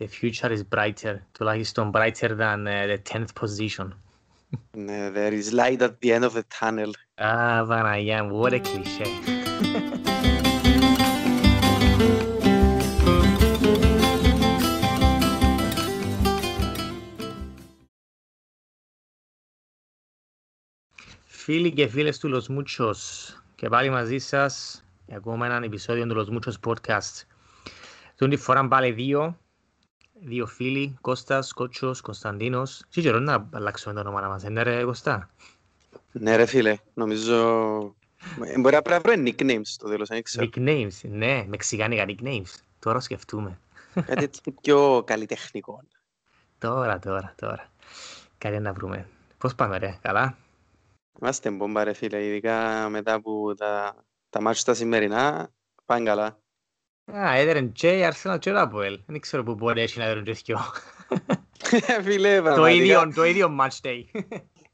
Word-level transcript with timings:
The 0.00 0.06
future 0.06 0.52
is 0.52 0.62
brighter, 0.62 1.14
τουλάχιστον 1.32 1.90
brighter 1.94 2.28
than 2.28 2.66
uh, 2.66 2.86
the 2.86 2.98
10th 3.12 3.34
position. 3.34 3.88
Ναι, 4.70 5.10
there 5.14 5.32
is 5.32 5.52
light 5.52 5.82
at 5.82 6.00
the 6.00 6.12
end 6.12 6.24
of 6.24 6.32
the 6.32 6.42
tunnel. 6.60 6.90
Α, 7.14 7.66
Παναγιά 7.66 8.24
μου, 8.24 8.42
what 8.42 8.52
a 8.52 8.60
cliché. 8.60 9.06
Φίλοι 21.24 21.72
και 21.72 21.86
φίλες 21.86 22.18
του 22.18 22.30
Los 22.34 22.56
Muchos 22.56 22.96
και 23.54 23.68
πάλι 23.68 23.90
μαζί 23.90 24.18
σας 24.18 24.84
για 25.06 25.16
ακόμα 25.16 25.46
έναν 25.46 25.62
επεισόδιο 25.62 26.06
του 26.06 26.16
Los 26.16 26.38
Muchos 26.38 26.54
Podcast. 26.70 27.22
Τον 28.16 28.30
τη 28.30 28.36
φορά 28.36 28.68
πάλι 28.68 28.92
δύο, 28.92 29.38
δύο 30.23 30.45
φίλοι, 30.45 30.97
Κώστας, 31.01 31.53
Κότσος, 31.53 32.01
Κωνσταντίνος. 32.01 32.83
Τι 32.89 33.01
καιρό 33.01 33.19
να 33.19 33.49
αλλάξουμε 33.53 33.93
το 33.93 33.99
όνομα 33.99 34.27
μας, 34.27 34.43
είναι 34.43 34.63
ρε 34.63 34.83
Κωστά. 34.83 35.29
Ναι 36.11 36.35
ρε 36.35 36.45
φίλε, 36.45 36.77
νομίζω... 36.93 37.35
Ε, 38.43 38.59
Μπορεί 38.59 38.75
να 38.75 38.81
πρέπει 38.81 38.89
να 38.89 38.99
βρω 38.99 39.23
nicknames 39.25 39.61
στο 39.63 39.87
τέλος, 39.87 40.07
δεν 40.07 40.23
ξέρω. 40.23 40.47
Nicknames, 40.53 40.91
ναι, 41.01 41.45
μεξικάνικα 41.47 42.05
nicknames. 42.07 42.59
Τώρα 42.79 42.99
σκεφτούμε. 42.99 43.59
Κάτι 43.93 44.23
έτσι 44.23 44.41
πιο 44.61 45.03
καλλιτεχνικό. 45.05 45.83
Τώρα, 46.57 46.99
τώρα, 46.99 47.33
τώρα. 47.37 47.69
Κάτι 48.37 48.59
να 48.59 48.73
βρούμε. 48.73 49.07
Πώς 49.37 49.55
πάμε 49.55 49.77
ρε, 49.77 49.97
καλά; 50.01 50.37
Είμαστε 51.21 51.49
μπόμπα 51.51 51.83
ρε 51.83 51.93
φίλε, 51.93 52.25
ειδικά 52.25 52.89
μετά 52.89 53.13
από 53.13 53.55
τα, 53.55 53.95
τα 54.29 54.41
μάτια 54.41 54.63
τα 54.63 54.73
σημερινά, 54.73 55.49
πάνε 55.85 56.05
καλά. 56.05 56.39
Α, 57.13 57.35
έδερεν 57.35 57.71
και 57.71 57.97
η 57.97 58.11
Arsenal 58.11 58.37
και 58.39 58.51
το 58.51 58.59
Αποέλ. 58.59 58.99
Δεν 59.05 59.19
ξέρω 59.19 59.43
που 59.43 59.53
μπορεί 59.53 59.87
να 59.95 60.03
έδερεν 60.03 60.23
και 60.23 60.33
δυο. 60.45 60.59
Φίλε, 62.01 62.37
Το 62.37 62.43
πραγματικά, 62.43 62.83
ίδιο, 62.83 63.11
το 63.15 63.23
ίδιο 63.23 63.57
match 63.59 63.81
day. 63.81 64.03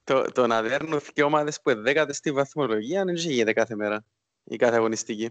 το, 0.03 0.31
το 0.31 0.47
να 0.47 0.61
δέρνουν 0.61 0.99
δύο 1.13 1.25
ομάδες 1.25 1.61
που 1.61 1.69
είναι 1.69 1.81
δέκατες 1.81 2.17
στη 2.17 2.31
βαθμολογία 2.31 3.03
δεν 3.05 3.15
γίνεται 3.15 3.53
κάθε 3.53 3.75
μέρα. 3.75 4.05
Η 4.43 4.55
κάθε 4.55 4.75
αγωνιστική. 4.75 5.29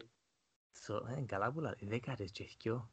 So, 0.86 0.94
ε, 1.16 1.20
καλά 1.26 1.52
που 1.52 1.60
λέει, 1.60 1.72
δέκατες 1.80 2.30
και 2.30 2.48
δυο. 2.62 2.90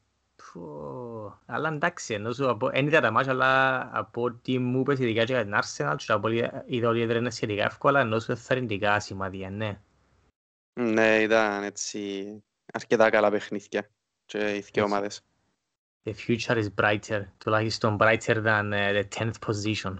Πω, 0.53 1.39
Αλλά 1.45 1.69
εντάξει, 1.69 2.13
ενώ 2.13 2.31
σου 2.31 2.49
από, 2.49 2.69
εν 2.71 2.87
είδα 2.87 3.01
τα 3.01 3.11
μάτια, 3.11 3.31
αλλά 3.31 3.89
από 3.93 4.23
ό,τι 4.23 4.59
μου 4.59 4.79
είπες 4.79 4.99
ειδικά 4.99 5.23
και 5.23 5.33
για 5.33 5.43
την 5.43 5.53
Arsenal, 5.55 5.95
και 5.97 6.11
από 6.11 6.27
ό,τι 6.27 6.39
είδα 6.65 6.89
ότι 6.89 7.01
έδερεν 7.01 7.31
σχετικά 7.31 7.63
εύκολα, 7.63 7.99
ενώ 7.99 8.19
σου 8.19 8.31
εθαρρυντικά 8.31 8.99
σημάδια, 8.99 9.49
ναι. 9.49 9.79
Ναι, 10.79 11.21
ήταν 11.21 11.63
έτσι 11.63 12.43
αρκετά 12.73 13.09
καλά 13.09 13.31
παιχνίδια 13.31 13.89
και 14.25 14.37
οι 14.37 14.41
δύο 14.41 14.57
Έτσι. 14.57 14.81
ομάδες. 14.81 15.21
The 16.05 16.13
future 16.27 16.63
is 16.63 16.67
brighter, 16.81 17.21
τουλάχιστον 17.37 17.97
brighter 17.99 18.43
than 18.43 18.71
uh, 18.71 19.01
the 19.01 19.03
10th 19.17 19.39
position. 19.47 19.93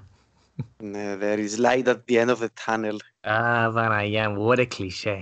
Ναι, 0.77 1.17
there 1.19 1.39
is 1.39 1.59
light 1.59 1.87
at 1.87 1.97
the 2.09 2.17
end 2.17 2.29
of 2.29 2.39
the 2.39 2.47
tunnel. 2.65 2.97
Α, 3.21 3.71
Παναγιά 3.71 4.29
μου, 4.29 4.49
what 4.49 4.57
a 4.57 4.67
cliché. 4.77 5.17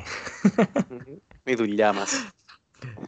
Η 1.43 1.55
δουλειά 1.55 1.93
μας. 1.93 2.29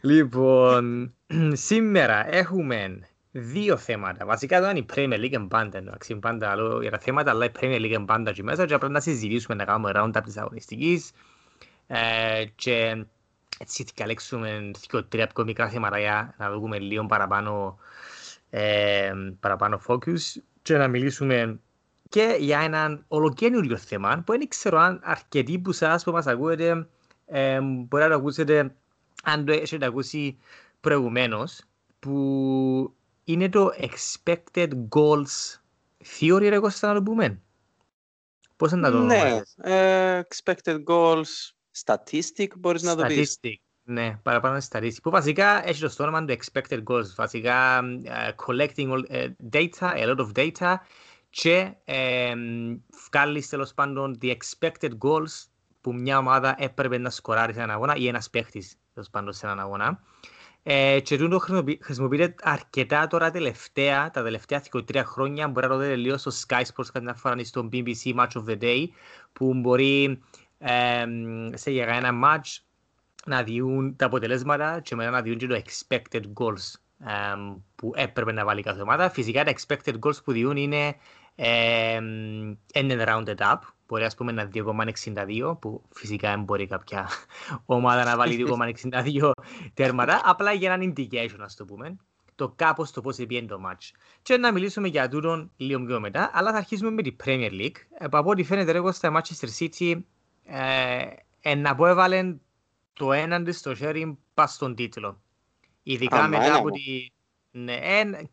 Λοιπόν, 0.02 1.14
σήμερα 1.52 2.34
έχουμε 2.34 2.98
δύο 3.30 3.76
θέματα. 3.76 4.26
Βασικά 4.26 4.56
εδώ 4.56 4.70
είναι 4.70 4.78
η 4.78 4.86
Premier 4.94 5.18
League 5.18 5.34
and 5.40 5.46
πάντα, 5.48 5.78
εντάξει, 5.78 6.16
πάντα 6.16 6.56
λέω 6.56 6.80
για 6.80 6.90
τα 6.90 6.98
θέματα, 6.98 7.30
αλλά 7.30 7.44
η 7.44 7.50
Premier 7.60 7.80
League 7.80 7.98
and 8.00 8.04
πάντα 8.06 8.32
και 8.32 8.42
μέσα 8.42 8.66
και 8.66 8.78
πρέπει 8.78 8.92
να 8.92 9.00
συζητήσουμε 9.00 9.54
να 9.54 9.64
κάνουμε 9.64 9.92
round-up 9.94 10.22
της 10.24 10.36
αγωνιστικής 10.36 11.12
ε, 11.86 12.44
και 12.54 13.04
έτσι 13.58 13.84
θα 13.84 13.90
καλέξουμε 13.94 14.70
δύο 14.88 15.04
τρία 15.04 15.26
πιο 15.26 15.44
μικρά 15.44 15.68
θέματα 15.68 15.98
για 15.98 16.34
να 16.38 16.50
δούμε 16.50 16.78
λίγο 16.78 17.06
παραπάνω, 17.06 17.78
ε, 18.50 19.12
παραπάνω 19.40 19.80
focus 19.86 20.20
και 20.62 20.76
να 20.76 20.88
μιλήσουμε 20.88 21.60
και 22.08 22.36
για 22.38 22.60
έναν 22.60 23.04
ολοκένουργιο 23.08 23.76
θέμα 23.76 24.22
που 24.26 24.32
δεν 24.32 24.48
ξέρω 24.48 24.78
αν 24.78 25.00
αρκετοί 25.04 25.58
που 25.58 25.72
σας 25.72 26.04
που 26.04 26.12
μας 26.12 26.26
ακούετε 26.26 26.88
ε, 27.26 27.60
μπορεί 27.60 28.02
να 28.02 28.08
το 28.08 28.14
ακούσετε 28.14 28.74
αν 29.22 29.44
το 29.44 29.52
έχετε 29.52 29.86
ακούσει 29.86 30.38
προηγουμένως 30.80 31.60
που 31.98 32.94
είναι 33.24 33.48
το 33.48 33.70
expected 33.78 34.68
goals 34.88 35.58
theory 36.18 36.48
ρε 36.48 36.58
Κώστα 36.58 36.88
να 36.88 36.94
το 36.94 37.02
πούμε. 37.02 37.40
Πώς 38.56 38.72
να 38.72 38.90
το 38.90 38.98
Ναι, 38.98 39.14
ονομάζεις; 39.14 39.54
ε, 39.58 40.26
expected 40.28 40.84
goals, 40.84 41.52
statistic 41.84 42.46
μπορείς 42.56 42.82
να 42.82 42.96
το 42.96 43.04
πεις; 43.06 43.38
Statistic. 43.40 43.54
Ναι, 43.86 44.18
παραπάνω 44.22 44.58
statistic. 44.70 44.96
Που 45.02 45.10
βασικά 45.10 45.68
έχει 45.68 45.80
το 45.80 45.88
στο 45.88 46.02
όνομα 46.02 46.24
του 46.24 46.34
expected 46.34 46.82
goals. 46.84 47.14
Βασικά 47.16 47.78
ε, 48.02 48.34
collecting 48.46 48.92
all, 48.92 49.02
ε, 49.08 49.28
data, 49.52 49.68
a 49.78 50.14
lot 50.14 50.16
of 50.16 50.28
data 50.34 50.74
και 51.30 51.72
ε, 51.84 52.34
βγάλεις 53.10 53.48
τέλος 53.48 53.74
πάντων 53.74 54.18
the 54.22 54.34
expected 54.36 54.90
goals 54.98 55.46
που 55.80 55.94
μια 55.94 56.18
ομάδα 56.18 56.54
έπρεπε 56.58 56.98
να 56.98 57.10
σκοράρει 57.10 57.52
σε 57.52 57.58
έναν 57.58 57.70
αγώνα 57.70 57.96
ή 57.96 58.06
ένας 58.06 58.30
παίχτης 58.30 58.76
τέλος 58.94 59.10
πάντων 59.10 59.32
σε 59.32 59.46
έναν 59.46 59.60
αγώνα. 59.60 60.02
Ε, 60.66 61.00
και 61.00 61.16
τούτο 61.18 61.38
χρησιμοποιεί- 61.38 61.84
χρησιμοποιείται 61.84 62.34
αρκετά 62.42 63.06
τώρα 63.06 63.30
τελευταία, 63.30 64.10
τα 64.10 64.22
τελευταία 64.22 64.60
23 64.60 65.02
χρόνια. 65.04 65.48
Μπορεί 65.48 65.66
να 65.66 65.72
το 65.72 65.78
δείτε 65.78 65.96
λίγο 65.96 66.16
στο 66.16 66.30
Sky 66.46 66.60
Sports 66.62 66.86
κατά 66.92 67.00
την 67.00 67.14
φορά 67.16 67.34
ή 67.38 67.44
στο 67.44 67.68
BBC 67.72 68.14
Match 68.14 68.32
of 68.32 68.44
the 68.48 68.58
Day 68.62 68.86
που 69.32 69.54
μπορεί 69.54 70.22
ε, 70.58 71.04
σε 71.54 71.70
για 71.70 71.86
ένα 71.86 72.10
match 72.24 72.58
να 73.26 73.42
διούν 73.42 73.96
τα 73.96 74.06
αποτελέσματα 74.06 74.80
και 74.80 74.94
μετά 74.94 75.10
να 75.10 75.22
διούν 75.22 75.38
και 75.38 75.46
το 75.46 75.62
expected 75.64 76.22
goals 76.34 76.72
εμ, 76.98 77.56
που 77.74 77.92
έπρεπε 77.94 78.32
να 78.32 78.44
βάλει 78.44 78.62
κάθε 78.62 78.80
ομάδα. 78.80 79.10
Φυσικά 79.10 79.44
τα 79.44 79.52
expected 79.52 79.98
goals 80.00 80.24
που 80.24 80.32
διούν 80.32 80.56
είναι 80.56 80.96
εμ, 81.34 82.56
end 82.72 82.90
and 82.90 83.06
rounded 83.08 83.36
up. 83.36 83.58
Μπορεί 83.86 84.04
ας 84.04 84.14
πούμε 84.14 84.32
να 84.32 84.48
2,62 84.54 85.56
που 85.60 85.82
φυσικά 85.90 86.30
δεν 86.30 86.42
μπορεί 86.42 86.66
κάποια 86.66 87.08
ομάδα 87.64 88.04
να 88.04 88.16
βάλει 88.16 88.46
2,62 88.48 89.30
τέρματα. 89.74 90.20
Απλά 90.24 90.52
για 90.52 90.72
έναν 90.72 90.92
indication 90.96 91.38
ας 91.40 91.54
το 91.54 91.64
πούμε. 91.64 91.96
Το 92.34 92.52
κάπως 92.56 92.90
το 92.90 93.00
πώς 93.00 93.16
πήγαινε 93.16 93.46
το 93.46 93.60
match. 93.66 93.90
Και 94.22 94.36
να 94.36 94.52
μιλήσουμε 94.52 94.88
για 94.88 95.08
τούτον 95.08 95.50
λίγο 95.56 95.84
πιο 95.84 96.00
μετά. 96.00 96.30
Αλλά 96.32 96.50
θα 96.50 96.56
αρχίσουμε 96.56 96.90
με 96.90 97.02
την 97.02 97.16
Premier 97.24 97.50
League. 97.50 97.76
Ε, 97.98 98.08
που 98.08 98.16
από 98.16 98.30
ό,τι 98.30 98.42
φαίνεται 98.42 98.72
ρε 98.72 98.92
στα 98.92 99.12
Manchester 99.12 99.48
City 99.58 100.00
ε, 100.44 101.06
ε, 101.40 101.54
να 101.54 101.74
πω 101.74 101.86
έβαλε 101.86 102.36
το 102.92 103.12
έναν 103.12 103.44
της 103.44 103.58
στο 103.58 103.74
χέρι 103.74 104.18
πας 104.34 104.54
στον 104.54 104.74
τίτλο. 104.74 105.22
Ειδικά 105.82 106.16
Αμάνα 106.16 106.38
μετά 106.38 106.54
από 106.54 106.68
μου. 106.68 106.70
τη... 106.70 107.10
Ναι, 107.50 107.74
ε, 107.74 108.28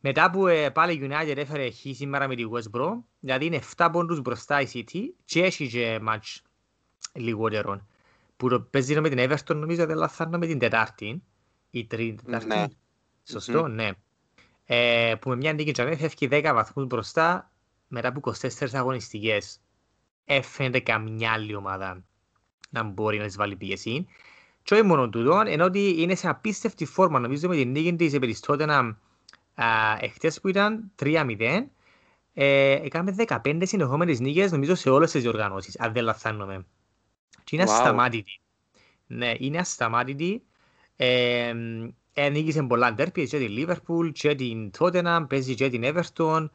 μετά 0.00 0.30
που 0.30 0.46
ε, 0.46 0.70
πάλι 0.70 0.92
η 0.92 1.10
United 1.10 1.36
έφερε 1.36 1.70
χ 1.70 1.76
σήμερα 1.94 2.28
με 2.28 2.34
τη 2.34 2.42
West 2.52 2.78
Brom, 2.80 3.02
δηλαδή 3.20 3.46
είναι 3.46 3.60
7 3.76 3.88
πόντους 3.92 4.20
μπροστά 4.20 4.60
η 4.60 4.66
City 4.72 5.00
και 5.24 5.42
έχει 5.42 5.68
και 5.68 6.00
match 6.08 6.36
λιγότερο. 7.12 7.86
Που 8.36 8.48
το 8.48 8.60
παίζεις 8.60 9.00
με 9.00 9.08
την 9.08 9.18
Everton 9.30 9.54
νομίζω 9.54 9.86
δεν 9.86 9.96
λαθάνω 9.96 10.38
με 10.38 10.46
την 10.46 10.58
Τετάρτη. 10.58 11.22
Η 11.70 11.86
τρίτη 11.86 12.22
Τετάρτη. 12.24 12.46
Ναι. 12.46 12.64
Σωστό, 13.22 13.68
ναι. 13.68 13.90
Ε, 14.64 15.14
που 15.20 15.28
με 15.28 15.36
μια 15.36 15.52
νίκη 15.52 15.72
τζαμί 15.72 15.96
φεύγει 15.96 16.28
10 16.30 16.50
βαθμούς 16.54 16.86
μπροστά 16.86 17.52
μετά 17.88 18.08
από 18.08 18.32
24 18.40 18.68
αγωνιστικές. 18.72 19.60
Έφερε 20.28 20.80
καμιά 20.80 21.32
άλλη 21.32 21.54
ομάδα 21.54 22.04
να 22.70 22.82
μπορεί 22.82 23.18
να 23.18 23.24
της 23.24 23.36
βάλει 23.36 23.56
πίεση. 23.56 24.06
Και 24.62 24.74
όχι 24.74 24.82
μόνο 24.82 25.08
τούτο, 25.08 25.42
ενώ 25.46 25.64
ότι 25.64 26.02
είναι 26.02 26.14
σε 26.14 26.28
απίστευτη 26.28 26.84
φόρμα. 26.84 27.18
Νομίζω 27.18 27.48
με 27.48 27.56
την 27.56 27.70
νίκη 27.70 27.94
της 27.96 28.12
επί 28.12 28.26
της 28.26 28.44
Tottenham, 28.46 28.94
α, 29.54 29.66
εχθές 30.00 30.40
που 30.40 30.48
ήταν 30.48 30.92
3-0, 30.96 31.70
ε, 32.32 32.72
έκαμε 32.72 33.12
15 33.12 33.66
συνεχόμενες 33.66 34.20
νίκες 34.20 34.52
νομίζω 34.52 34.74
σε 34.74 34.90
όλες 34.90 35.10
τις 35.10 35.22
διοργανώσεις, 35.22 35.78
αν 35.80 35.92
δεν 35.92 36.04
λαθάνομαι. 36.04 36.66
Και 37.44 37.56
είναι 37.56 37.64
Wow. 37.64 37.70
ασταμάτητη. 37.70 38.40
Ναι, 39.06 39.32
είναι 39.38 39.58
ασταμάτητη. 39.58 40.42
Ε, 40.96 41.54
ε, 42.12 42.28
νίκησε 42.28 42.62
πολλά 42.62 42.92
ντέρπι, 42.94 43.28
και 43.28 43.38
την 43.38 43.48
Liverpool, 43.58 44.12
και 44.12 44.34
την 44.34 44.70
Tottenham, 44.78 45.26
παίζει 45.28 45.54
και 45.54 45.68
την 45.68 45.82
Everton. 45.84 46.48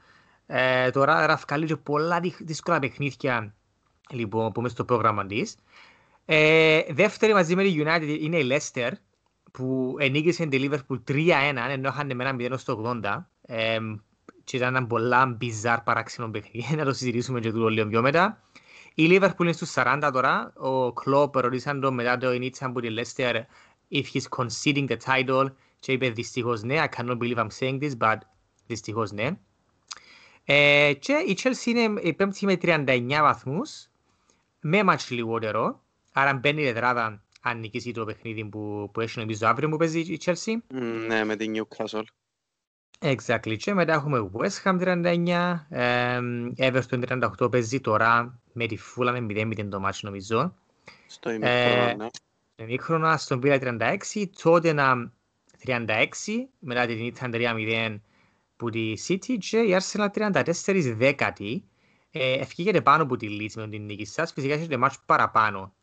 Ε, 0.45 0.89
τώρα 0.89 1.15
άρα 1.15 1.35
βγάλει 1.35 1.65
και 1.65 1.75
πολλά 1.75 2.19
δυ- 2.19 2.43
δύσκολα 2.43 2.79
παιχνίδια 2.79 3.55
λοιπόν, 4.09 4.51
που 4.51 4.59
είμαι 4.59 4.69
στο 4.69 4.85
πρόγραμμα 4.85 5.25
της. 5.25 5.55
Ε, 6.25 6.81
δεύτερη 6.89 7.33
μαζί 7.33 7.55
με 7.55 7.63
τη 7.63 7.75
United 7.77 8.17
είναι 8.21 8.37
η 8.37 8.47
Leicester 8.51 8.91
που 9.51 9.95
ενίκησε 9.99 10.45
τη 10.45 10.69
Liverpool 10.69 10.99
3-1 11.07 11.31
ενώ 11.69 11.89
είχαν 11.89 12.15
με 12.15 12.29
ένα 12.29 12.55
0 12.55 12.57
στο 12.57 12.99
80 13.03 13.23
ε, 13.41 13.79
και 14.43 14.57
ήταν 14.57 14.75
ένα 14.75 14.87
πολλά 14.87 15.25
μπιζάρ 15.25 15.81
παράξενο 15.81 16.29
παιχνίδι 16.29 16.75
να 16.79 16.85
το 16.85 16.93
συζητήσουμε 16.93 17.39
και 17.39 17.51
τούτο 17.51 17.67
λίγο 17.67 17.87
πιο 17.87 18.01
μετά. 18.01 18.41
Η 18.95 19.07
Liverpool 19.09 19.41
είναι 19.41 19.51
στους 19.51 19.73
40 19.75 20.09
τώρα. 20.13 20.53
Ο 20.53 20.93
Klopp 21.03 21.35
ρωτήσαν 21.35 21.81
το 21.81 21.91
μετά 21.91 22.17
το 22.17 22.33
Ινίτσα 22.33 22.65
από 22.65 22.79
τη 22.81 22.87
Leicester 22.97 23.33
if 23.91 24.03
he's 24.13 24.37
conceding 24.37 24.87
the 24.87 24.97
title 25.05 25.45
και 25.79 25.91
είπε 25.91 26.09
δυστυχώς 26.09 26.63
ναι, 26.63 26.83
I 26.83 26.87
cannot 26.97 27.17
believe 27.17 27.37
I'm 27.37 27.47
saying 27.59 27.79
this, 27.79 27.97
but 27.97 28.17
δυστυχώς 28.67 29.11
ναι. 29.11 29.37
Ε, 30.45 30.93
και 30.99 31.13
η 31.27 31.37
Chelsea 31.43 31.65
είναι 31.65 32.01
η 32.01 32.13
πέμπτη 32.13 32.45
με 32.45 32.57
39 32.61 32.85
βαθμούς 33.21 33.89
με 34.61 34.83
μάτς 34.83 35.09
λιγότερο. 35.09 35.81
Άρα 36.13 36.33
μπαίνει 36.33 36.61
η 36.61 36.65
τετράδα 36.65 37.23
αν 37.41 37.59
νικήσει 37.59 37.91
το 37.91 38.05
παιχνίδι 38.05 38.45
που, 38.45 38.89
που 38.93 39.01
έχει 39.01 39.19
νομίζω 39.19 39.47
αύριο 39.47 39.69
που 39.69 39.77
παίζει 39.77 39.99
η 39.99 40.19
Chelsea. 40.25 40.55
Μ, 40.67 41.05
Ναι, 41.07 41.23
με 41.23 41.35
την 41.35 41.53
Newcastle. 41.55 42.03
Exactly. 42.99 43.57
Και 43.57 43.73
μετά 43.73 43.93
έχουμε 43.93 44.29
West 44.33 44.63
Ham 44.63 44.79
39, 44.81 45.65
εμ, 45.69 46.51
Everton 46.57 47.21
38 47.39 47.51
παίζει 47.51 47.79
τώρα 47.79 48.39
με 48.53 48.65
τη 48.67 48.77
Fulham 48.95 49.19
με 49.21 49.43
0-0 49.43 49.67
το 49.69 49.79
μάτσο 49.79 50.07
νομίζω. 50.07 50.55
Στο 51.07 51.29
Ε, 51.29 51.33
ημίχρονο, 51.33 51.95
ναι. 51.95 52.07
Με 52.55 52.65
μήχρονο 52.65 53.13
Aston 53.13 53.41
Villa 53.41 53.77
36, 54.13 54.25
Tottenham 54.43 55.09
36, 55.65 56.05
μετά 56.59 56.85
την 56.85 57.05
ήττα 57.05 57.29
3-0 57.31 57.99
που 58.55 58.69
τη 58.69 58.93
City 59.07 59.37
και 59.37 59.57
η 59.57 59.77
Arsenal 59.79 60.07
34 60.33 60.93
δέκατη. 60.97 61.63
Ε, 62.11 62.31
ευκήγεται 62.33 62.81
πάνω 62.81 63.03
από 63.03 63.15
τη 63.17 63.27
Leeds 63.39 63.53
με 63.55 63.67
την 63.69 63.85
νίκη 63.85 64.05
σας, 64.05 64.31
φυσικά 64.33 64.53
έχετε 64.53 64.77
μάτσο 64.77 64.99
παραπάνω. 65.05 65.73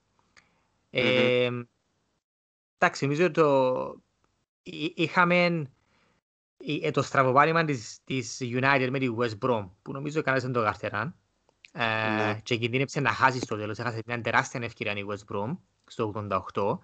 Ε, 0.91 1.51
Εντάξει, 2.79 3.05
νομίζω 3.05 3.31
το... 3.31 4.01
εί- 4.63 4.93
είχαμε 4.99 5.71
η- 6.59 6.87
ε, 6.87 6.91
το 6.91 7.03
στραβοπάλημα 7.03 7.65
της, 7.65 8.01
της 8.05 8.39
United 8.41 8.89
με 8.91 8.99
τη 8.99 9.09
West 9.19 9.39
Brom, 9.49 9.69
που 9.83 9.93
νομίζω 9.93 10.23
κανένας 10.23 10.45
δεν 10.45 10.53
το 10.53 10.63
καρτεράν. 10.63 11.15
Ε, 11.73 11.85
Ναι. 12.09 12.41
και 12.43 12.57
κινδύνεψε 12.57 13.01
να 13.01 13.11
χάσει 13.11 13.39
στο 13.39 13.57
τέλος. 13.57 13.79
Έχασε 13.79 14.03
μια 14.07 14.21
τεράστια 14.21 14.61
ευκαιρία 14.63 14.93
η 14.97 15.05
West 15.09 15.35
Brom 15.37 15.57
στο 15.87 16.13
88. 16.55 16.79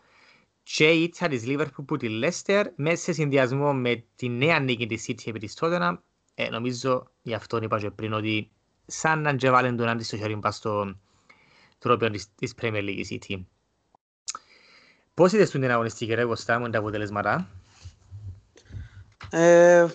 Και 0.63 0.91
η 0.93 1.03
ήττα 1.03 1.29
της 1.29 1.45
Liverpool 1.47 1.85
που 1.87 1.97
τη 1.97 2.21
Leicester, 2.23 2.65
μέσα 2.77 3.03
σε 3.03 3.13
συνδυασμό 3.13 3.75
με 3.75 4.05
τη 4.17 4.29
νέα 4.29 4.61
νίκη 4.61 4.87
της 4.87 5.05
City 5.09 5.27
επί 5.27 5.39
της 5.39 5.57
Tottenham, 5.61 5.97
ε, 6.35 6.49
νομίζω 6.49 7.11
γι' 7.23 7.35
αυτό 7.35 7.59
είπα 7.63 7.79
και 7.81 7.91
πριν 7.91 8.13
ότι 8.13 8.51
σαν 8.87 9.21
να 9.21 9.35
και 9.35 9.51
βάλουν 9.51 9.77
τον 9.77 9.89
άντι 9.89 10.05
στο 10.05 10.17
χέρι 10.17 10.37
πας 10.37 10.57
στο 10.57 10.95
τρόπιο 11.79 12.11
της, 12.11 12.35
της 12.35 12.55
Premier 12.61 12.83
League 12.83 13.03
η 13.09 13.21
City. 13.29 13.45
Πώς 15.15 15.33
είδες 15.33 15.51
την 15.51 15.71
αγωνιστική 15.71 16.15
ρε 16.15 16.25
Κωστά 16.25 16.59
μου 16.59 16.71
τα 16.71 16.79
αποτελέσματα; 16.79 17.49
Ε, 19.31 19.87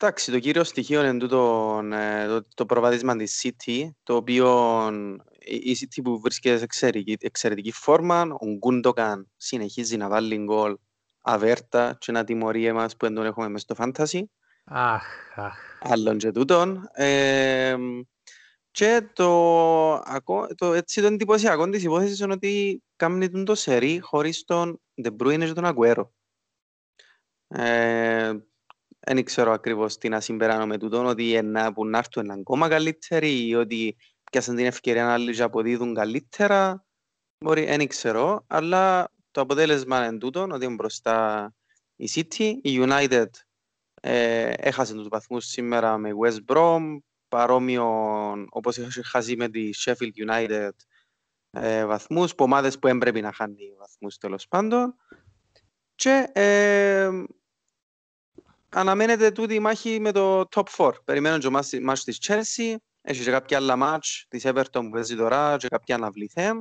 εντάξει, 0.00 0.30
το 0.32 0.38
κύριο 0.38 0.64
στοιχείο 0.64 1.04
είναι 1.04 1.18
τούτο, 1.18 1.80
ε, 1.92 2.26
το, 2.26 2.46
το 2.54 2.66
προβάδισμα 2.66 3.16
της 3.16 3.40
City, 3.42 3.88
το 4.02 4.14
οποίο 4.14 4.48
η 5.38 5.70
η 5.70 5.76
City 5.80 6.00
που 6.04 6.20
βρίσκεται 6.20 6.56
σε 6.56 6.64
εξαιρετική, 6.64 7.16
εξαιρετική 7.20 7.72
φόρμα, 7.72 8.20
ο 8.22 8.46
Γκούντοκαν 8.46 9.30
συνεχίζει 9.36 9.96
να 9.96 10.08
βάλει 10.08 10.36
γκολ 10.36 10.76
αβέρτα 11.20 11.96
και 11.98 12.12
να 12.12 12.24
τιμωρεί 12.24 12.66
εμάς 12.66 12.96
που 12.96 13.06
δεν 13.06 13.14
τον 13.14 13.24
έχουμε 13.24 13.48
μες 13.48 13.62
στο 13.62 13.74
fantasy, 13.78 14.22
Αχ, 14.64 15.04
αχ. 15.34 15.56
άλλον 15.80 16.18
και 16.18 16.30
τούτον. 16.30 16.88
Ε, 16.92 17.76
και 18.76 19.08
το, 19.12 19.92
ακό- 19.94 20.54
το, 20.54 20.72
έτσι 20.72 21.00
το 21.00 21.06
εντυπωσιακό 21.06 21.68
της 21.68 21.82
υπόθεσης 21.82 22.20
είναι 22.20 22.32
ότι 22.32 22.82
κάνει 22.96 23.30
τον 23.30 23.44
το 23.44 23.54
σερί 23.54 24.00
χωρίς 24.00 24.44
τον 24.44 24.80
De 25.02 25.10
Bruyne 25.18 25.44
και 25.44 25.52
τον 25.52 25.64
Αγκουέρο. 25.64 26.12
Ε, 27.48 28.32
δεν 28.98 29.24
ξέρω 29.24 29.52
ακριβώς 29.52 29.98
τι 29.98 30.08
να 30.08 30.20
συμπεράνω 30.20 30.66
με 30.66 30.78
τούτον, 30.78 31.06
ότι 31.06 31.34
ενά, 31.34 31.72
που 31.72 31.86
να 31.86 31.98
έρθουν 31.98 32.30
ακόμα 32.30 32.68
καλύτεροι 32.68 33.46
ή 33.46 33.54
ότι 33.54 33.96
πιάσαν 34.30 34.56
την 34.56 34.66
ευκαιρία 34.66 35.04
να 35.04 35.12
άλλοι 35.12 35.34
και 35.34 35.42
αποδίδουν 35.42 35.94
καλύτερα. 35.94 36.84
Μπορεί, 37.44 37.64
δεν 37.64 37.86
ξέρω, 37.86 38.44
αλλά 38.46 39.12
το 39.30 39.40
αποτέλεσμα 39.40 40.06
είναι 40.06 40.18
τούτον, 40.18 40.50
ότι 40.50 40.64
είναι 40.64 40.74
μπροστά 40.74 41.54
η 41.96 42.08
City, 42.14 42.54
η 42.62 42.78
United 42.86 43.30
ε, 44.00 44.52
έχασε 44.56 44.94
τους 44.94 45.08
βαθμούς 45.08 45.44
σήμερα 45.44 45.98
με 45.98 46.10
West 46.22 46.38
Brom, 46.46 46.98
παρόμοιο 47.36 47.86
όπως 48.50 48.76
είχες 48.76 49.08
χάσει 49.08 49.36
με 49.36 49.48
τη 49.48 49.70
Sheffield 49.84 50.28
United 50.28 50.70
ε, 51.50 51.84
βαθμούς, 51.84 52.34
που 52.34 52.44
ομάδες 52.44 52.78
που 52.78 52.86
έμπρεπε 52.86 53.20
να 53.20 53.32
χάνει 53.32 53.74
βαθμούς 53.78 54.18
τέλος 54.18 54.48
πάντων. 54.48 54.94
Και 55.94 56.28
ε, 56.32 57.10
αναμένεται 58.68 59.30
τούτη 59.30 59.54
η 59.54 59.58
μάχη 59.58 60.00
με 60.00 60.12
το 60.12 60.48
top 60.54 60.62
4. 60.76 60.90
Περιμένω 61.04 61.38
και 61.38 61.46
ο 61.46 61.50
μάτς- 61.50 61.80
μάτς 61.80 62.04
της 62.04 62.18
Chelsea, 62.26 62.74
έχει 63.02 63.24
και 63.24 63.30
κάποια 63.30 63.56
άλλα 63.56 63.76
μάτς 63.76 64.26
της 64.28 64.42
Everton 64.46 64.64
που 64.70 64.90
παίζει 64.90 65.16
τώρα 65.16 65.56
και 65.56 65.68
κάποια 65.68 65.94
αναβληθέμ. 65.94 66.60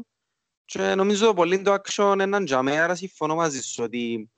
Και 0.65 0.95
νομίζω 0.95 1.33
πολύ 1.33 1.61
το 1.61 1.75
action 1.83 2.15
έναν 2.19 2.45
τζαμέ, 2.45 2.79
άρα 2.79 2.95
συμφωνώ 2.95 3.35
μαζί 3.35 3.61
σου 3.61 3.83
ότι 3.83 4.29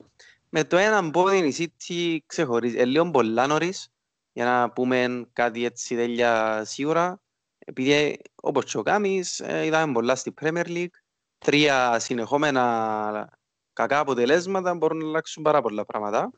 με 0.49 0.63
το 0.63 0.77
έναν 0.77 1.11
πόδι 1.11 1.37
η 1.37 1.55
City 1.87 2.17
ξεχωρίζει. 2.25 2.77
Ε, 2.77 2.85
λίγο 2.85 3.11
πολλά 3.11 3.47
νωρίς 3.47 3.87
για 4.37 4.45
να 4.45 4.71
πούμε 4.71 5.27
κάτι 5.33 5.65
έτσι 5.65 5.95
τέλεια 5.95 6.61
σίγουρα. 6.65 7.21
Επειδή 7.59 8.19
όπως 8.35 8.65
και 8.65 8.77
ο 8.77 8.81
Κάμις 8.81 9.39
ε, 9.39 9.65
είδαμε 9.65 9.93
πολλά 9.93 10.15
στη 10.15 10.33
Premier 10.41 10.65
League. 10.65 10.95
Τρία 11.37 11.99
συνεχόμενα 11.99 13.37
κακά 13.73 13.99
αποτελέσματα 13.99 14.75
μπορούν 14.75 14.97
να 14.97 15.07
αλλάξουν 15.07 15.43
πάρα 15.43 15.61
πολλά 15.61 15.85
πράγματα. 15.85 16.31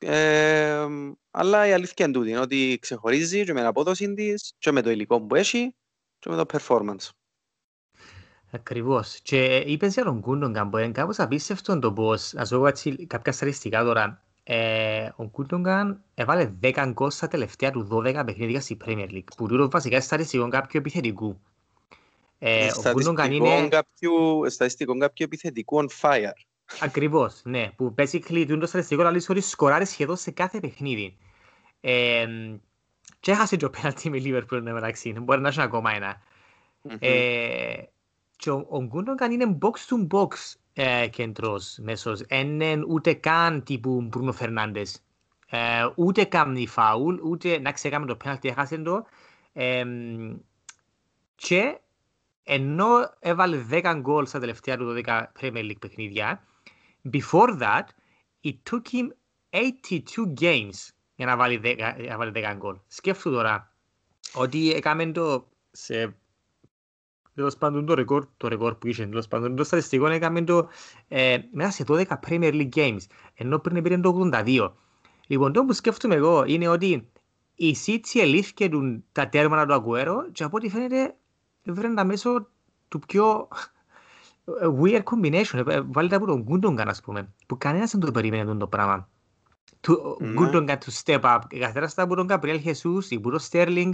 Ε, 0.00 0.86
αλλά 1.30 1.66
η 1.66 1.72
αλήθεια 1.72 2.04
είναι 2.04 2.14
τούτη, 2.14 2.30
είναι 2.30 2.40
ότι 2.40 2.78
ξεχωρίζει 2.80 3.44
και 3.44 3.52
με 3.52 3.58
την 3.58 3.68
απόδοση 3.68 4.14
της 4.14 4.54
και 4.58 4.72
με 4.72 4.82
το 4.82 4.90
υλικό 4.90 5.20
που 5.20 5.34
έχει 5.34 5.74
και 6.18 6.30
με 6.30 6.36
το 6.36 6.44
performance. 6.52 7.08
Ακριβώς. 8.50 9.20
Και 9.22 9.56
είπες 9.56 9.94
για 9.94 10.04
τον 10.04 10.18
Γκούντογκαν 10.18 10.70
που 10.70 10.76
είναι 10.76 10.92
κάπως 10.92 11.18
απίστευτο 11.18 11.78
το 11.78 11.92
πώς, 11.92 12.32
να 12.32 12.44
σου 12.44 12.58
πω 12.58 12.66
έτσι 12.66 13.06
κάποια 13.06 13.32
στατιστικά 13.32 13.84
τώρα, 13.84 14.27
ε, 14.50 15.08
ο 15.16 15.24
Γκούντογκαν 15.24 16.02
έβαλε 16.14 16.50
10 16.62 16.90
γκολ 16.92 17.10
στα 17.10 17.28
τελευταία 17.28 17.70
του 17.70 17.88
12 17.92 18.22
παιχνίδια 18.26 18.60
στη 18.60 18.76
Premier 18.84 19.08
League, 19.10 19.28
που 19.36 19.46
τούτο 19.48 19.70
βασικά 19.70 19.94
είναι 19.94 20.04
στατιστικό 20.04 20.48
κάποιου 20.48 20.80
επιθετικού. 20.80 21.40
Ε, 22.38 22.66
ο 22.66 22.90
Γκούντογκαν 22.90 23.24
Στατιστικό 23.24 23.58
είναι 23.58 23.68
κάποιου, 23.68 24.50
στατιστικό 24.50 24.98
κάποιου 24.98 25.24
επιθετικού 25.24 25.78
on 25.80 25.86
fire. 26.00 26.32
ακριβώς, 26.80 27.40
ναι, 27.44 27.70
που 27.76 27.94
basically 27.98 28.44
τούτο 28.46 28.58
το 28.58 28.66
στατιστικό 28.66 29.02
λέει 29.02 29.22
ότι 29.28 29.40
σκοράρει 29.40 29.84
σχεδόν 29.86 30.16
σε 30.16 30.30
κάθε 30.30 30.60
παιχνίδι. 30.60 31.16
Ε, 31.80 32.26
και 33.20 33.30
έχασε 33.30 33.56
και 33.56 33.64
ο 33.64 33.70
πέναλτι 33.70 34.10
με 34.10 34.18
Liverpool 34.18 34.52
εν 34.52 34.64
τω 34.64 34.72
μεταξύ, 34.72 35.12
μπορεί 35.12 35.40
να 35.40 35.48
έχει 35.48 35.60
ακόμα 35.60 35.94
ένα. 35.94 36.22
Μμμ. 36.82 36.96
Ε, 37.00 37.88
και 38.38 38.50
ο, 38.50 38.66
ο 38.68 38.82
Γκούντογκαν 38.82 39.30
είναι 39.30 39.58
box 39.62 39.70
to 39.70 40.06
box 40.16 40.54
ε, 40.72 41.08
κέντρος 41.08 41.78
μέσος. 41.80 42.22
Είναι 42.28 42.84
ούτε 42.88 43.12
καν 43.12 43.62
τύπου 43.62 44.02
Μπρούνο 44.02 44.32
Φερνάντες. 44.32 45.02
Ε, 45.50 45.88
ούτε 45.94 46.24
κάνει 46.24 46.66
φάουλ, 46.66 47.16
ούτε 47.22 47.58
να 47.58 47.72
ξεκάμε 47.72 48.06
το 48.06 48.16
πέναλτι 48.16 48.48
έχασε 48.48 48.78
το. 48.78 49.06
Ε, 49.52 49.84
και 51.34 51.78
ενώ 52.42 52.86
έβαλε 53.18 53.64
10 53.70 53.94
γκολ 54.00 54.26
στα 54.26 54.38
τελευταία 54.38 54.76
του 54.76 55.02
12 55.04 55.22
Premier 55.40 55.64
League 55.64 55.78
παιχνίδια, 55.78 56.44
before 57.12 57.58
that, 57.60 57.84
it 58.44 58.56
took 58.70 58.82
him 58.92 59.08
82 59.50 60.40
games 60.40 60.88
για 61.14 61.26
να 61.26 61.36
βάλει 61.36 61.60
10, 61.64 61.76
για 61.76 62.08
να 62.08 62.16
βάλει 62.16 62.32
10 62.34 62.54
γκολ. 62.56 62.76
Σκέφτου 62.86 63.30
τώρα 63.30 63.72
ότι 64.34 64.72
έκαμε 64.72 65.12
το 65.12 65.48
σε 65.70 66.16
τέλος 67.38 67.56
πάντων 67.56 67.86
το 67.86 67.94
ρεκόρ, 67.94 68.26
το 68.36 68.48
ρεκόρ 68.48 68.74
που 68.74 68.86
είχε, 68.86 69.06
τέλος 69.06 69.28
πάντων 69.28 69.56
το 69.56 69.64
στατιστικό 69.64 70.06
έκαμε 70.06 70.42
το 70.44 70.68
ε, 71.08 71.36
μέσα 71.52 71.70
σε 71.70 71.84
12 71.88 72.02
Premier 72.28 72.52
League 72.52 72.68
Games, 72.74 72.98
ενώ 73.34 73.58
πριν 73.58 73.82
πήρε 73.82 73.98
το 73.98 74.30
82. 74.34 74.70
Λοιπόν, 75.26 75.52
το 75.52 75.64
που 75.64 75.72
σκέφτομαι 75.72 76.14
εγώ 76.14 76.44
είναι 76.46 76.68
ότι 76.68 77.08
η 77.54 77.76
City 77.86 78.20
ελήφθηκε 78.20 78.68
του- 78.68 79.04
τα 79.12 79.28
τέρματα 79.28 79.66
του 79.66 79.72
Αγκουέρο 79.74 80.30
και 80.32 80.44
από 80.44 80.56
ό,τι 80.56 80.68
φαίνεται 80.68 81.16
βρήκαν 81.64 81.94
τα 81.94 82.04
μέσω 82.04 82.48
του 82.88 82.98
πιο 82.98 83.48
ε, 84.44 84.66
weird 84.82 85.02
combination. 85.02 85.66
Ε, 85.66 85.80
Βάλτε 85.80 86.14
από 86.16 86.26
τον 86.26 86.42
Γκούντογκαν, 86.42 86.88
ας 86.88 87.00
πούμε, 87.00 87.34
που 87.46 87.58
κανένας 87.58 87.90
δεν 87.90 88.00
το 88.00 88.10
περίμενε 88.10 88.42
αυτό 88.42 88.56
το 88.56 88.66
πράγμα. 88.66 89.08
Του 89.80 90.16
Ναι. 90.20 90.32
Γκούντογκαν 90.32 90.78
to 90.78 91.02
step 91.04 91.20
up. 91.20 91.38
Καθαρά 91.58 91.90
από 91.96 92.14
τον 92.14 92.26
Gabriel 92.30 92.58
Jesus 92.64 93.04
ή 93.08 93.20
που 93.20 93.30
τον 93.30 93.40
Sterling, 93.50 93.90